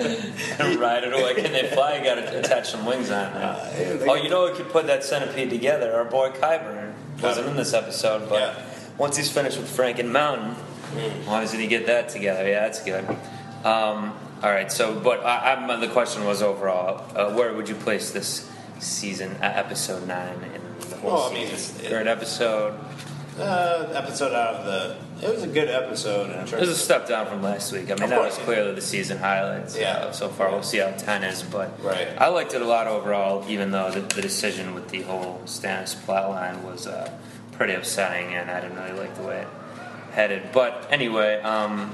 and 0.59 0.79
ride 0.79 1.03
it 1.03 1.13
away. 1.13 1.33
Can 1.35 1.51
they 1.51 1.67
fly? 1.69 1.97
You 1.97 2.03
got 2.03 2.15
to 2.15 2.39
attach 2.39 2.69
some 2.71 2.85
wings 2.85 3.09
on. 3.11 3.25
Uh, 3.33 4.03
Oh, 4.07 4.15
you 4.15 4.29
know, 4.29 4.45
we 4.49 4.55
could 4.55 4.69
put 4.69 4.87
that 4.87 5.03
centipede 5.03 5.49
together. 5.49 5.93
Our 5.93 6.05
boy 6.05 6.29
Qyburn 6.29 6.93
wasn't 7.21 7.47
in 7.49 7.55
this 7.57 7.73
episode, 7.73 8.29
but 8.29 8.39
Yeah. 8.39 8.63
once 8.97 9.17
he's 9.17 9.29
finished 9.31 9.57
with 9.57 9.75
Franken 9.75 10.09
Mountain, 10.11 10.55
why 11.25 11.41
doesn't 11.41 11.59
he 11.59 11.67
get 11.67 11.85
that 11.87 12.09
together? 12.09 12.47
Yeah, 12.47 12.61
that's 12.61 12.83
good. 12.83 13.05
Um, 13.63 14.13
all 14.43 14.51
right, 14.51 14.71
so 14.71 14.99
but 14.99 15.25
I, 15.25 15.53
I'm, 15.53 15.79
the 15.79 15.87
question 15.87 16.25
was 16.25 16.41
overall, 16.41 17.05
uh, 17.15 17.33
where 17.33 17.53
would 17.53 17.69
you 17.69 17.75
place 17.75 18.11
this 18.11 18.49
season, 18.79 19.31
uh, 19.41 19.51
episode 19.55 20.05
nine 20.07 20.35
in 20.53 20.89
the 20.89 20.97
whole 20.97 21.11
Well, 21.11 21.29
I 21.29 21.33
mean, 21.33 21.47
season? 21.49 21.75
it's- 21.79 21.89
Third 21.91 22.07
episode. 22.07 22.79
Uh, 23.39 23.89
episode 23.95 24.31
out 24.31 24.53
of 24.57 24.65
the. 24.65 25.25
It 25.27 25.33
was 25.33 25.41
a 25.41 25.47
good 25.47 25.67
episode 25.67 26.29
in 26.29 26.35
terms. 26.45 26.53
It 26.53 26.59
was 26.59 26.69
a 26.69 26.75
step 26.75 27.07
down 27.07 27.25
from 27.25 27.41
last 27.41 27.71
week. 27.71 27.89
I 27.89 27.95
mean, 27.95 28.09
that 28.11 28.21
was 28.21 28.37
clearly 28.37 28.75
the 28.75 28.81
season 28.81 29.17
highlights. 29.17 29.75
Yeah. 29.75 29.93
uh, 29.93 30.11
so 30.11 30.29
far, 30.29 30.51
we'll 30.51 30.61
see 30.61 30.77
how 30.77 30.91
ten 30.91 31.23
is, 31.23 31.41
but 31.41 31.83
Right. 31.83 32.09
I 32.19 32.27
liked 32.27 32.53
it 32.53 32.61
a 32.61 32.65
lot 32.65 32.85
overall. 32.85 33.43
Even 33.49 33.71
though 33.71 33.89
the, 33.89 34.01
the 34.01 34.21
decision 34.21 34.75
with 34.75 34.89
the 34.89 35.01
whole 35.01 35.41
Stannis 35.45 35.95
plotline 35.95 36.61
was 36.61 36.85
uh, 36.85 37.09
pretty 37.53 37.73
upsetting, 37.73 38.35
and 38.35 38.51
I 38.51 38.61
didn't 38.61 38.77
really 38.77 38.99
like 38.99 39.15
the 39.15 39.23
way 39.23 39.39
it 39.41 39.47
headed. 40.13 40.51
But 40.51 40.87
anyway, 40.91 41.41
um, 41.41 41.93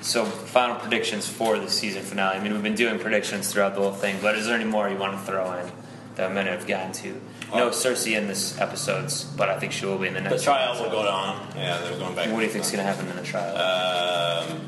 so 0.00 0.24
final 0.24 0.76
predictions 0.76 1.28
for 1.28 1.58
the 1.58 1.68
season 1.70 2.02
finale. 2.02 2.36
I 2.38 2.42
mean, 2.42 2.52
we've 2.52 2.62
been 2.62 2.74
doing 2.74 2.98
predictions 2.98 3.52
throughout 3.52 3.74
the 3.74 3.80
whole 3.80 3.92
thing, 3.92 4.16
but 4.22 4.36
is 4.36 4.46
there 4.46 4.54
any 4.54 4.64
more 4.64 4.88
you 4.88 4.96
want 4.96 5.12
to 5.18 5.24
throw 5.24 5.52
in 5.54 5.70
that 6.14 6.30
I 6.30 6.32
might 6.32 6.46
have 6.46 6.66
gotten 6.66 6.92
to? 6.92 7.20
No 7.54 7.68
Uh, 7.68 7.70
Cersei 7.72 8.16
in 8.16 8.26
this 8.28 8.58
episodes, 8.60 9.24
but 9.24 9.48
I 9.48 9.58
think 9.58 9.72
she 9.72 9.86
will 9.86 9.98
be 9.98 10.06
in 10.08 10.14
the 10.14 10.20
next. 10.20 10.36
the 10.36 10.42
trial 10.42 10.70
episode. 10.74 10.84
will 10.92 11.02
go 11.02 11.08
on. 11.08 11.48
Yeah, 11.56 11.78
they're 11.80 11.98
going 11.98 12.14
back. 12.14 12.30
What 12.30 12.40
do 12.40 12.44
you 12.44 12.50
think's 12.50 12.70
going 12.70 12.84
to 12.84 12.90
happen 12.92 13.08
in 13.08 13.16
the 13.16 13.22
trial? 13.22 13.56
Um, 13.56 14.60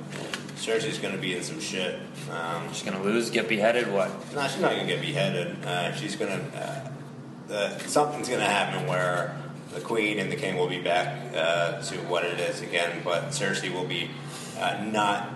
Cersei's 0.56 0.98
going 0.98 1.14
to 1.14 1.20
be 1.20 1.36
in 1.36 1.42
some 1.42 1.60
shit. 1.60 1.98
Um, 2.30 2.68
She's 2.72 2.82
going 2.82 2.96
to 2.96 3.02
lose, 3.02 3.30
get 3.30 3.48
beheaded. 3.48 3.90
What? 3.92 4.08
no, 4.34 4.46
she's 4.46 4.60
not 4.60 4.72
going 4.72 4.86
to 4.86 4.92
get 4.94 5.00
beheaded. 5.02 5.64
Uh, 5.64 5.92
she's 5.94 6.16
going 6.16 6.30
to. 6.30 6.58
Uh, 6.58 7.52
uh, 7.52 7.78
something's 7.80 8.28
going 8.28 8.40
to 8.40 8.46
happen 8.46 8.86
where 8.86 9.36
the 9.74 9.80
queen 9.80 10.18
and 10.18 10.30
the 10.30 10.36
king 10.36 10.56
will 10.56 10.68
be 10.68 10.80
back 10.80 11.34
uh, 11.34 11.80
to 11.82 11.96
what 12.08 12.24
it 12.24 12.40
is 12.40 12.60
again, 12.60 13.02
but 13.04 13.28
Cersei 13.28 13.72
will 13.72 13.86
be 13.86 14.10
uh, 14.58 14.82
not 14.84 15.30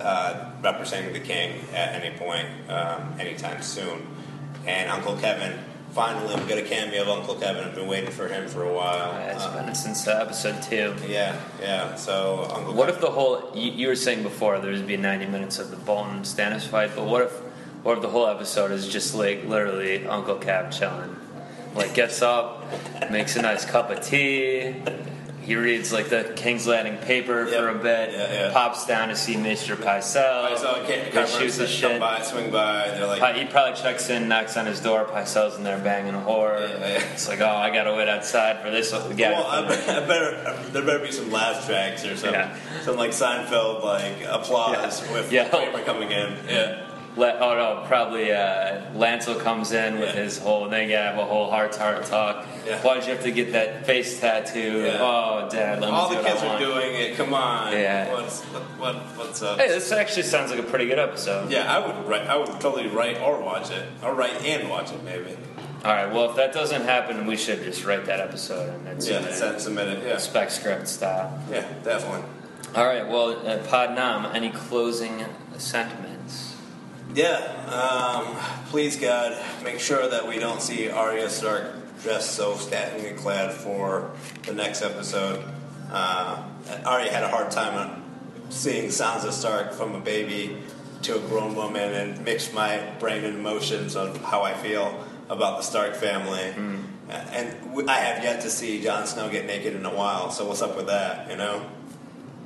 uh, 0.00 0.50
representing 0.62 1.12
the 1.12 1.20
king 1.20 1.60
at 1.74 2.00
any 2.02 2.16
point, 2.16 2.46
um, 2.70 3.14
anytime 3.18 3.62
soon. 3.62 4.06
And 4.66 4.90
Uncle 4.90 5.16
Kevan. 5.16 5.58
Finally, 5.92 6.36
we 6.40 6.48
got 6.48 6.56
a 6.58 6.62
cameo 6.62 7.02
of 7.02 7.08
Uncle 7.08 7.34
Kevan. 7.34 7.64
I've 7.64 7.74
been 7.74 7.88
waiting 7.88 8.10
for 8.12 8.28
him 8.28 8.46
for 8.48 8.62
a 8.62 8.72
while. 8.72 9.12
It's 9.28 9.42
Uh, 9.44 9.64
been 9.64 9.74
since 9.74 10.06
episode 10.06 10.62
two. 10.62 10.94
yeah, 11.08 11.34
yeah. 11.60 11.96
So 11.96 12.48
Uncle. 12.54 12.74
What 12.74 12.86
Kevan, 12.86 12.94
if 12.94 13.00
the 13.00 13.10
whole 13.10 13.50
you, 13.54 13.72
you 13.72 13.88
were 13.88 13.96
saying 13.96 14.22
before 14.22 14.60
there 14.60 14.70
would 14.70 14.86
be 14.86 14.96
90 14.96 15.26
minutes 15.26 15.58
of 15.58 15.70
the 15.72 15.76
Bolton 15.76 16.20
Stannis 16.22 16.62
fight, 16.62 16.92
but 16.94 17.06
what 17.06 17.22
if 17.22 17.32
what 17.82 17.96
if 17.96 18.02
the 18.02 18.08
whole 18.10 18.28
episode 18.28 18.70
is 18.70 18.86
just 18.88 19.14
like 19.16 19.44
literally 19.46 20.06
Uncle 20.06 20.36
Cap 20.36 20.70
chilling, 20.70 21.16
like 21.74 21.94
gets 21.94 22.22
up, 22.22 22.64
makes 23.10 23.36
a 23.36 23.42
nice 23.42 23.64
cup 23.64 23.90
of 23.90 24.00
tea, 24.04 24.74
he 25.42 25.56
reads 25.56 25.92
like 25.92 26.10
the 26.10 26.32
King's 26.36 26.66
Landing 26.66 26.98
paper 26.98 27.44
Yep. 27.48 27.58
for 27.58 27.68
a 27.70 27.74
bit, 27.74 28.12
Yeah, 28.12 28.32
yeah. 28.32 28.52
pops 28.52 28.86
down 28.86 29.08
to 29.08 29.16
see 29.16 29.34
Mr. 29.34 29.74
Saw 30.56 30.82
a 30.82 30.86
kid, 30.86 31.06
He 31.12 31.26
shoots 31.26 31.56
the 31.56 31.64
come 31.64 31.72
shit. 31.72 32.00
by, 32.00 32.20
swing 32.22 32.50
by. 32.52 32.88
They're 32.90 33.06
like, 33.06 33.34
He 33.36 33.46
probably 33.46 33.80
checks 33.80 34.10
in, 34.10 34.28
knocks 34.28 34.56
on 34.56 34.66
his 34.66 34.80
door. 34.80 35.04
Pycelle's 35.06 35.56
in 35.56 35.64
there 35.64 35.78
banging 35.78 36.14
a 36.14 36.18
whore. 36.18 36.60
Yeah. 36.60 37.02
It's 37.12 37.26
like, 37.26 37.40
oh, 37.40 37.46
I 37.48 37.70
gotta 37.70 37.94
wait 37.94 38.06
outside 38.08 38.62
for 38.62 38.70
this 38.70 38.92
well, 38.92 39.46
I, 39.46 39.60
I 39.66 40.06
better 40.06 40.62
there 40.72 40.84
better 40.84 40.98
be 41.04 41.10
some 41.10 41.32
laugh 41.32 41.66
tracks 41.66 42.04
or 42.04 42.16
some 42.16 42.34
Yeah. 42.34 42.54
some 42.82 42.96
like 42.96 43.10
Seinfeld 43.10 43.82
like 43.82 44.22
applause 44.28 45.00
with 45.10 45.32
Yeah. 45.32 45.48
Kramer 45.48 45.82
coming 45.84 46.10
in. 46.12 46.36
Yeah, 46.48 46.86
Le- 47.16 47.38
oh 47.40 47.54
no, 47.56 47.84
probably 47.88 48.30
uh, 48.32 48.82
Lancel 48.94 49.38
comes 49.40 49.72
in 49.72 49.98
with 49.98 50.14
Yeah. 50.14 50.22
his 50.22 50.38
whole. 50.38 50.68
They 50.68 50.88
have 50.92 51.18
a 51.18 51.24
whole 51.24 51.50
heart 51.50 51.72
to 51.72 51.80
heart 51.80 52.04
talk. 52.04 52.46
Yeah. 52.66 52.78
Why'd 52.82 53.04
you 53.04 53.12
have 53.14 53.22
to 53.24 53.32
get 53.32 53.52
that 53.52 53.84
face 53.84 54.20
tattoo? 54.20 54.82
Yeah. 54.86 54.98
Oh, 55.00 55.48
Dad, 55.50 55.80
let 55.80 55.90
me 55.90 55.96
all 55.96 56.08
the 56.08 56.22
kids 56.22 56.40
are 56.42 56.58
doing 56.58 56.94
it. 56.94 57.16
Come 57.16 57.34
on, 57.34 57.72
Yeah. 57.72 58.12
What's 58.12 58.42
what, 58.44 58.62
what 58.78 58.94
what's 59.16 59.42
up? 59.42 59.58
Hey, 59.58 59.68
this 59.68 59.90
actually 59.90 60.22
sounds 60.22 60.50
like 60.50 60.60
a 60.60 60.64
pretty 60.64 60.86
good 60.86 61.00
episode. 61.00 61.50
Yeah, 61.50 61.72
I 61.74 61.84
would 61.84 62.08
write. 62.08 62.26
I 62.28 62.36
would 62.36 62.60
totally 62.60 62.86
write 62.86 63.20
or 63.20 63.40
watch 63.40 63.70
it. 63.72 63.88
Or 64.04 64.14
write 64.14 64.44
and 64.44 64.70
watch 64.70 64.92
it, 64.92 65.02
maybe. 65.02 65.36
All 65.84 65.92
right. 65.92 66.12
Well, 66.12 66.30
if 66.30 66.36
that 66.36 66.52
doesn't 66.52 66.82
happen, 66.82 67.26
we 67.26 67.36
should 67.36 67.64
just 67.64 67.84
write 67.84 68.04
that 68.04 68.20
episode 68.20 68.68
and 68.72 68.86
then 68.86 68.96
Yeah, 68.96 69.00
submit 69.18 69.34
send 69.34 69.56
it. 69.56 69.60
submit 69.60 69.88
it. 69.88 70.06
Yeah, 70.06 70.18
spec 70.18 70.50
script 70.52 70.86
style. 70.86 71.42
yeah, 71.50 71.64
definitely. 71.82 72.22
All 72.76 72.86
right. 72.86 73.08
Well, 73.08 73.44
uh, 73.48 73.58
Pod 73.66 73.94
Nam, 73.96 74.26
any 74.32 74.50
closing 74.50 75.24
sentiments? 75.56 76.06
Yeah, 77.14 77.38
um, 77.66 78.36
please 78.70 78.96
God, 78.96 79.36
make 79.64 79.80
sure 79.80 80.08
that 80.08 80.28
we 80.28 80.38
don't 80.38 80.62
see 80.62 80.88
Arya 80.88 81.28
Stark 81.28 81.74
dressed 82.02 82.32
so 82.32 82.54
scantily 82.54 83.12
clad 83.12 83.52
for 83.52 84.12
the 84.46 84.52
next 84.52 84.82
episode. 84.82 85.44
Uh, 85.90 86.42
Arya 86.86 87.12
had 87.12 87.24
a 87.24 87.28
hard 87.28 87.50
time 87.50 87.74
on 87.76 88.02
seeing 88.50 88.88
Sansa 88.90 89.32
Stark 89.32 89.72
from 89.72 89.94
a 89.94 90.00
baby 90.00 90.58
to 91.02 91.16
a 91.16 91.20
grown 91.28 91.56
woman 91.56 91.92
and 91.92 92.24
mixed 92.24 92.54
my 92.54 92.78
brain 93.00 93.24
and 93.24 93.36
emotions 93.36 93.96
of 93.96 94.22
how 94.22 94.42
I 94.42 94.54
feel 94.54 95.04
about 95.28 95.56
the 95.58 95.62
Stark 95.62 95.94
family. 95.96 96.50
Uh, 97.10 97.14
And 97.32 97.88
I 97.90 97.96
have 97.98 98.22
yet 98.22 98.40
to 98.42 98.50
see 98.50 98.80
Jon 98.80 99.04
Snow 99.06 99.28
get 99.28 99.46
naked 99.46 99.74
in 99.74 99.84
a 99.84 99.92
while, 99.94 100.30
so 100.30 100.46
what's 100.46 100.62
up 100.62 100.76
with 100.76 100.86
that, 100.86 101.28
you 101.28 101.36
know? 101.36 101.66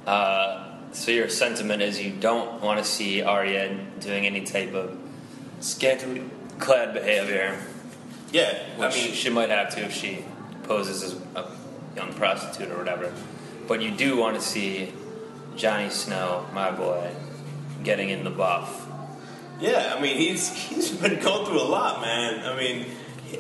Uh, 0.07 0.74
so 0.95 1.11
your 1.11 1.29
sentiment 1.29 1.83
is 1.83 2.01
you 2.01 2.13
don't 2.13 2.63
want 2.63 2.79
to 2.79 2.85
see 2.85 3.21
Arya 3.21 3.79
doing 3.99 4.27
any 4.27 4.43
type 4.43 4.73
of 4.75 4.97
scantily 5.59 6.23
clad 6.61 6.95
behavior. 6.95 7.61
Yeah, 8.33 8.63
I 8.79 8.89
mean, 8.89 9.13
she 9.13 9.29
might 9.29 9.51
have 9.51 9.75
to 9.75 9.85
if 9.85 9.93
she 9.93 10.25
poses 10.63 11.03
as 11.03 11.21
a 11.35 11.51
young 11.97 12.13
prostitute 12.15 12.71
or 12.71 12.79
whatever. 12.79 13.13
But 13.67 13.83
you 13.83 13.91
do 13.91 14.17
want 14.17 14.37
to 14.37 14.41
see 14.41 14.93
Johnny 15.57 15.91
Snow, 15.91 16.47
my 16.53 16.71
boy, 16.71 17.11
getting 17.83 18.11
in 18.11 18.23
the 18.23 18.31
buff. 18.31 18.89
Yeah, 19.61 19.95
I 19.97 20.01
mean 20.01 20.17
he's 20.17 20.53
he's 20.53 20.91
been 21.03 21.21
going 21.21 21.47
through 21.47 21.61
a 21.61 21.69
lot, 21.69 22.01
man. 22.03 22.47
I 22.47 22.57
mean, 22.57 22.87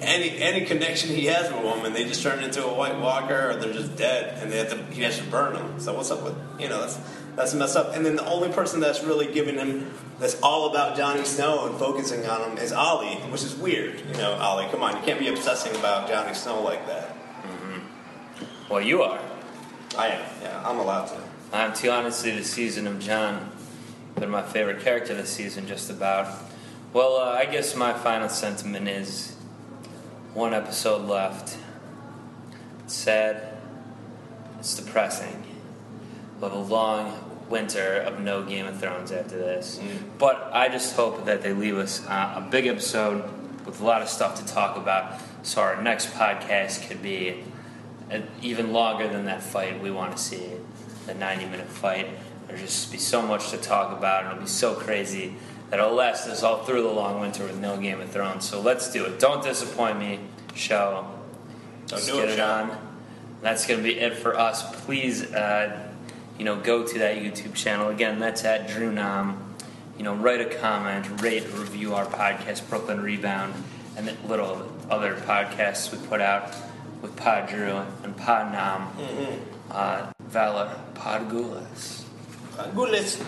any 0.00 0.38
any 0.38 0.64
connection 0.64 1.10
he 1.10 1.26
has 1.26 1.50
with 1.50 1.60
a 1.60 1.64
woman, 1.64 1.92
they 1.92 2.04
just 2.04 2.22
turn 2.22 2.42
into 2.42 2.64
a 2.64 2.72
White 2.72 2.98
Walker, 2.98 3.50
or 3.50 3.56
they're 3.56 3.72
just 3.72 3.96
dead, 3.96 4.42
and 4.42 4.50
they 4.50 4.58
have 4.58 4.70
to 4.70 4.94
he 4.94 5.02
has 5.02 5.18
to 5.18 5.24
burn 5.24 5.54
them. 5.54 5.80
So 5.80 5.94
what's 5.94 6.10
up 6.10 6.22
with 6.22 6.36
you 6.58 6.68
know 6.68 6.80
that's 6.80 6.98
that's 7.36 7.54
messed 7.54 7.76
up. 7.76 7.94
And 7.94 8.04
then 8.04 8.16
the 8.16 8.26
only 8.26 8.50
person 8.52 8.80
that's 8.80 9.02
really 9.02 9.32
giving 9.32 9.56
him 9.56 9.92
that's 10.18 10.40
all 10.42 10.70
about 10.70 10.96
Johnny 10.96 11.24
Snow 11.24 11.66
and 11.66 11.78
focusing 11.78 12.24
on 12.26 12.50
him 12.50 12.58
is 12.58 12.72
Olly, 12.72 13.16
which 13.30 13.42
is 13.42 13.54
weird. 13.56 14.00
You 14.00 14.14
know, 14.14 14.38
Olly, 14.40 14.66
come 14.70 14.82
on, 14.82 14.96
you 14.96 15.02
can't 15.02 15.18
be 15.18 15.28
obsessing 15.28 15.74
about 15.76 16.08
Johnny 16.08 16.34
Snow 16.34 16.62
like 16.62 16.86
that. 16.86 17.16
Well, 18.70 18.80
you 18.80 19.02
are. 19.02 19.20
I 19.98 20.08
am. 20.08 20.22
Yeah, 20.42 20.62
I'm 20.64 20.78
allowed 20.78 21.06
to. 21.06 21.20
I'm 21.52 21.74
too 21.74 21.90
honestly 21.90 22.30
the 22.30 22.42
season 22.42 22.86
of 22.86 22.98
Jon 22.98 23.50
been 24.16 24.30
my 24.30 24.42
favorite 24.42 24.80
character 24.80 25.14
this 25.14 25.30
season, 25.30 25.66
just 25.66 25.90
about. 25.90 26.28
Well, 26.92 27.16
uh, 27.16 27.32
I 27.32 27.46
guess 27.46 27.74
my 27.74 27.92
final 27.92 28.28
sentiment 28.28 28.88
is 28.88 29.33
one 30.34 30.52
episode 30.52 31.08
left. 31.08 31.56
It's 32.80 32.94
sad. 32.94 33.56
It's 34.58 34.74
depressing. 34.74 35.44
We'll 36.40 36.50
have 36.50 36.58
a 36.58 36.62
long 36.62 37.46
winter 37.48 37.98
of 37.98 38.18
no 38.18 38.42
Game 38.42 38.66
of 38.66 38.80
Thrones 38.80 39.12
after 39.12 39.38
this. 39.38 39.80
But 40.18 40.50
I 40.52 40.68
just 40.68 40.96
hope 40.96 41.24
that 41.26 41.42
they 41.42 41.52
leave 41.52 41.76
us 41.78 42.04
uh, 42.06 42.34
a 42.36 42.40
big 42.50 42.66
episode 42.66 43.22
with 43.64 43.80
a 43.80 43.84
lot 43.84 44.02
of 44.02 44.08
stuff 44.08 44.44
to 44.44 44.52
talk 44.52 44.76
about 44.76 45.20
so 45.42 45.62
our 45.62 45.80
next 45.80 46.12
podcast 46.14 46.88
could 46.88 47.00
be 47.00 47.44
uh, 48.10 48.20
even 48.42 48.72
longer 48.72 49.06
than 49.06 49.26
that 49.26 49.42
fight 49.42 49.80
we 49.80 49.90
want 49.90 50.16
to 50.16 50.18
see 50.18 50.50
the 51.06 51.14
90 51.14 51.44
minute 51.46 51.68
fight. 51.68 52.08
There'll 52.48 52.60
just 52.60 52.90
be 52.90 52.98
so 52.98 53.22
much 53.22 53.50
to 53.50 53.56
talk 53.56 53.96
about, 53.96 54.24
and 54.24 54.32
it'll 54.32 54.42
be 54.42 54.48
so 54.48 54.74
crazy 54.74 55.36
that 55.70 55.80
it'll 55.80 55.94
last 55.94 56.28
us 56.28 56.42
all 56.42 56.64
through 56.64 56.82
the 56.82 56.90
long 56.90 57.20
winter 57.20 57.44
with 57.44 57.58
no 57.58 57.76
Game 57.76 58.00
of 58.00 58.10
Thrones. 58.10 58.48
So 58.48 58.60
let's 58.60 58.92
do 58.92 59.04
it. 59.04 59.18
Don't 59.18 59.42
disappoint 59.42 59.98
me, 59.98 60.20
show. 60.54 61.06
Let's 61.90 62.06
do 62.06 62.14
get 62.14 62.28
it, 62.28 62.30
it 62.32 62.40
on. 62.40 62.76
That's 63.42 63.66
going 63.66 63.82
to 63.82 63.84
be 63.84 63.98
it 63.98 64.16
for 64.16 64.38
us. 64.38 64.84
Please, 64.84 65.22
uh, 65.22 65.90
you 66.38 66.44
know, 66.44 66.56
go 66.56 66.86
to 66.86 66.98
that 67.00 67.18
YouTube 67.18 67.54
channel. 67.54 67.88
Again, 67.88 68.18
that's 68.18 68.44
at 68.44 68.68
Drew 68.68 68.92
Nam. 68.92 69.54
You 69.98 70.04
know, 70.04 70.14
write 70.14 70.40
a 70.40 70.46
comment, 70.46 71.22
rate, 71.22 71.44
review 71.52 71.94
our 71.94 72.06
podcast, 72.06 72.68
Brooklyn 72.68 73.00
Rebound, 73.00 73.54
and 73.96 74.08
the 74.08 74.16
little 74.26 74.72
other 74.90 75.14
podcasts 75.14 75.92
we 75.92 76.04
put 76.06 76.20
out 76.20 76.54
with 77.00 77.14
Pod 77.16 77.48
Drew 77.48 77.82
and 78.02 78.16
Pod 78.16 78.52
Nam. 78.52 78.88
Mm-hmm. 78.96 79.40
Uh, 79.70 80.06
Valor 80.22 80.74
Podgulas. 80.94 82.04
Gules. 82.74 83.24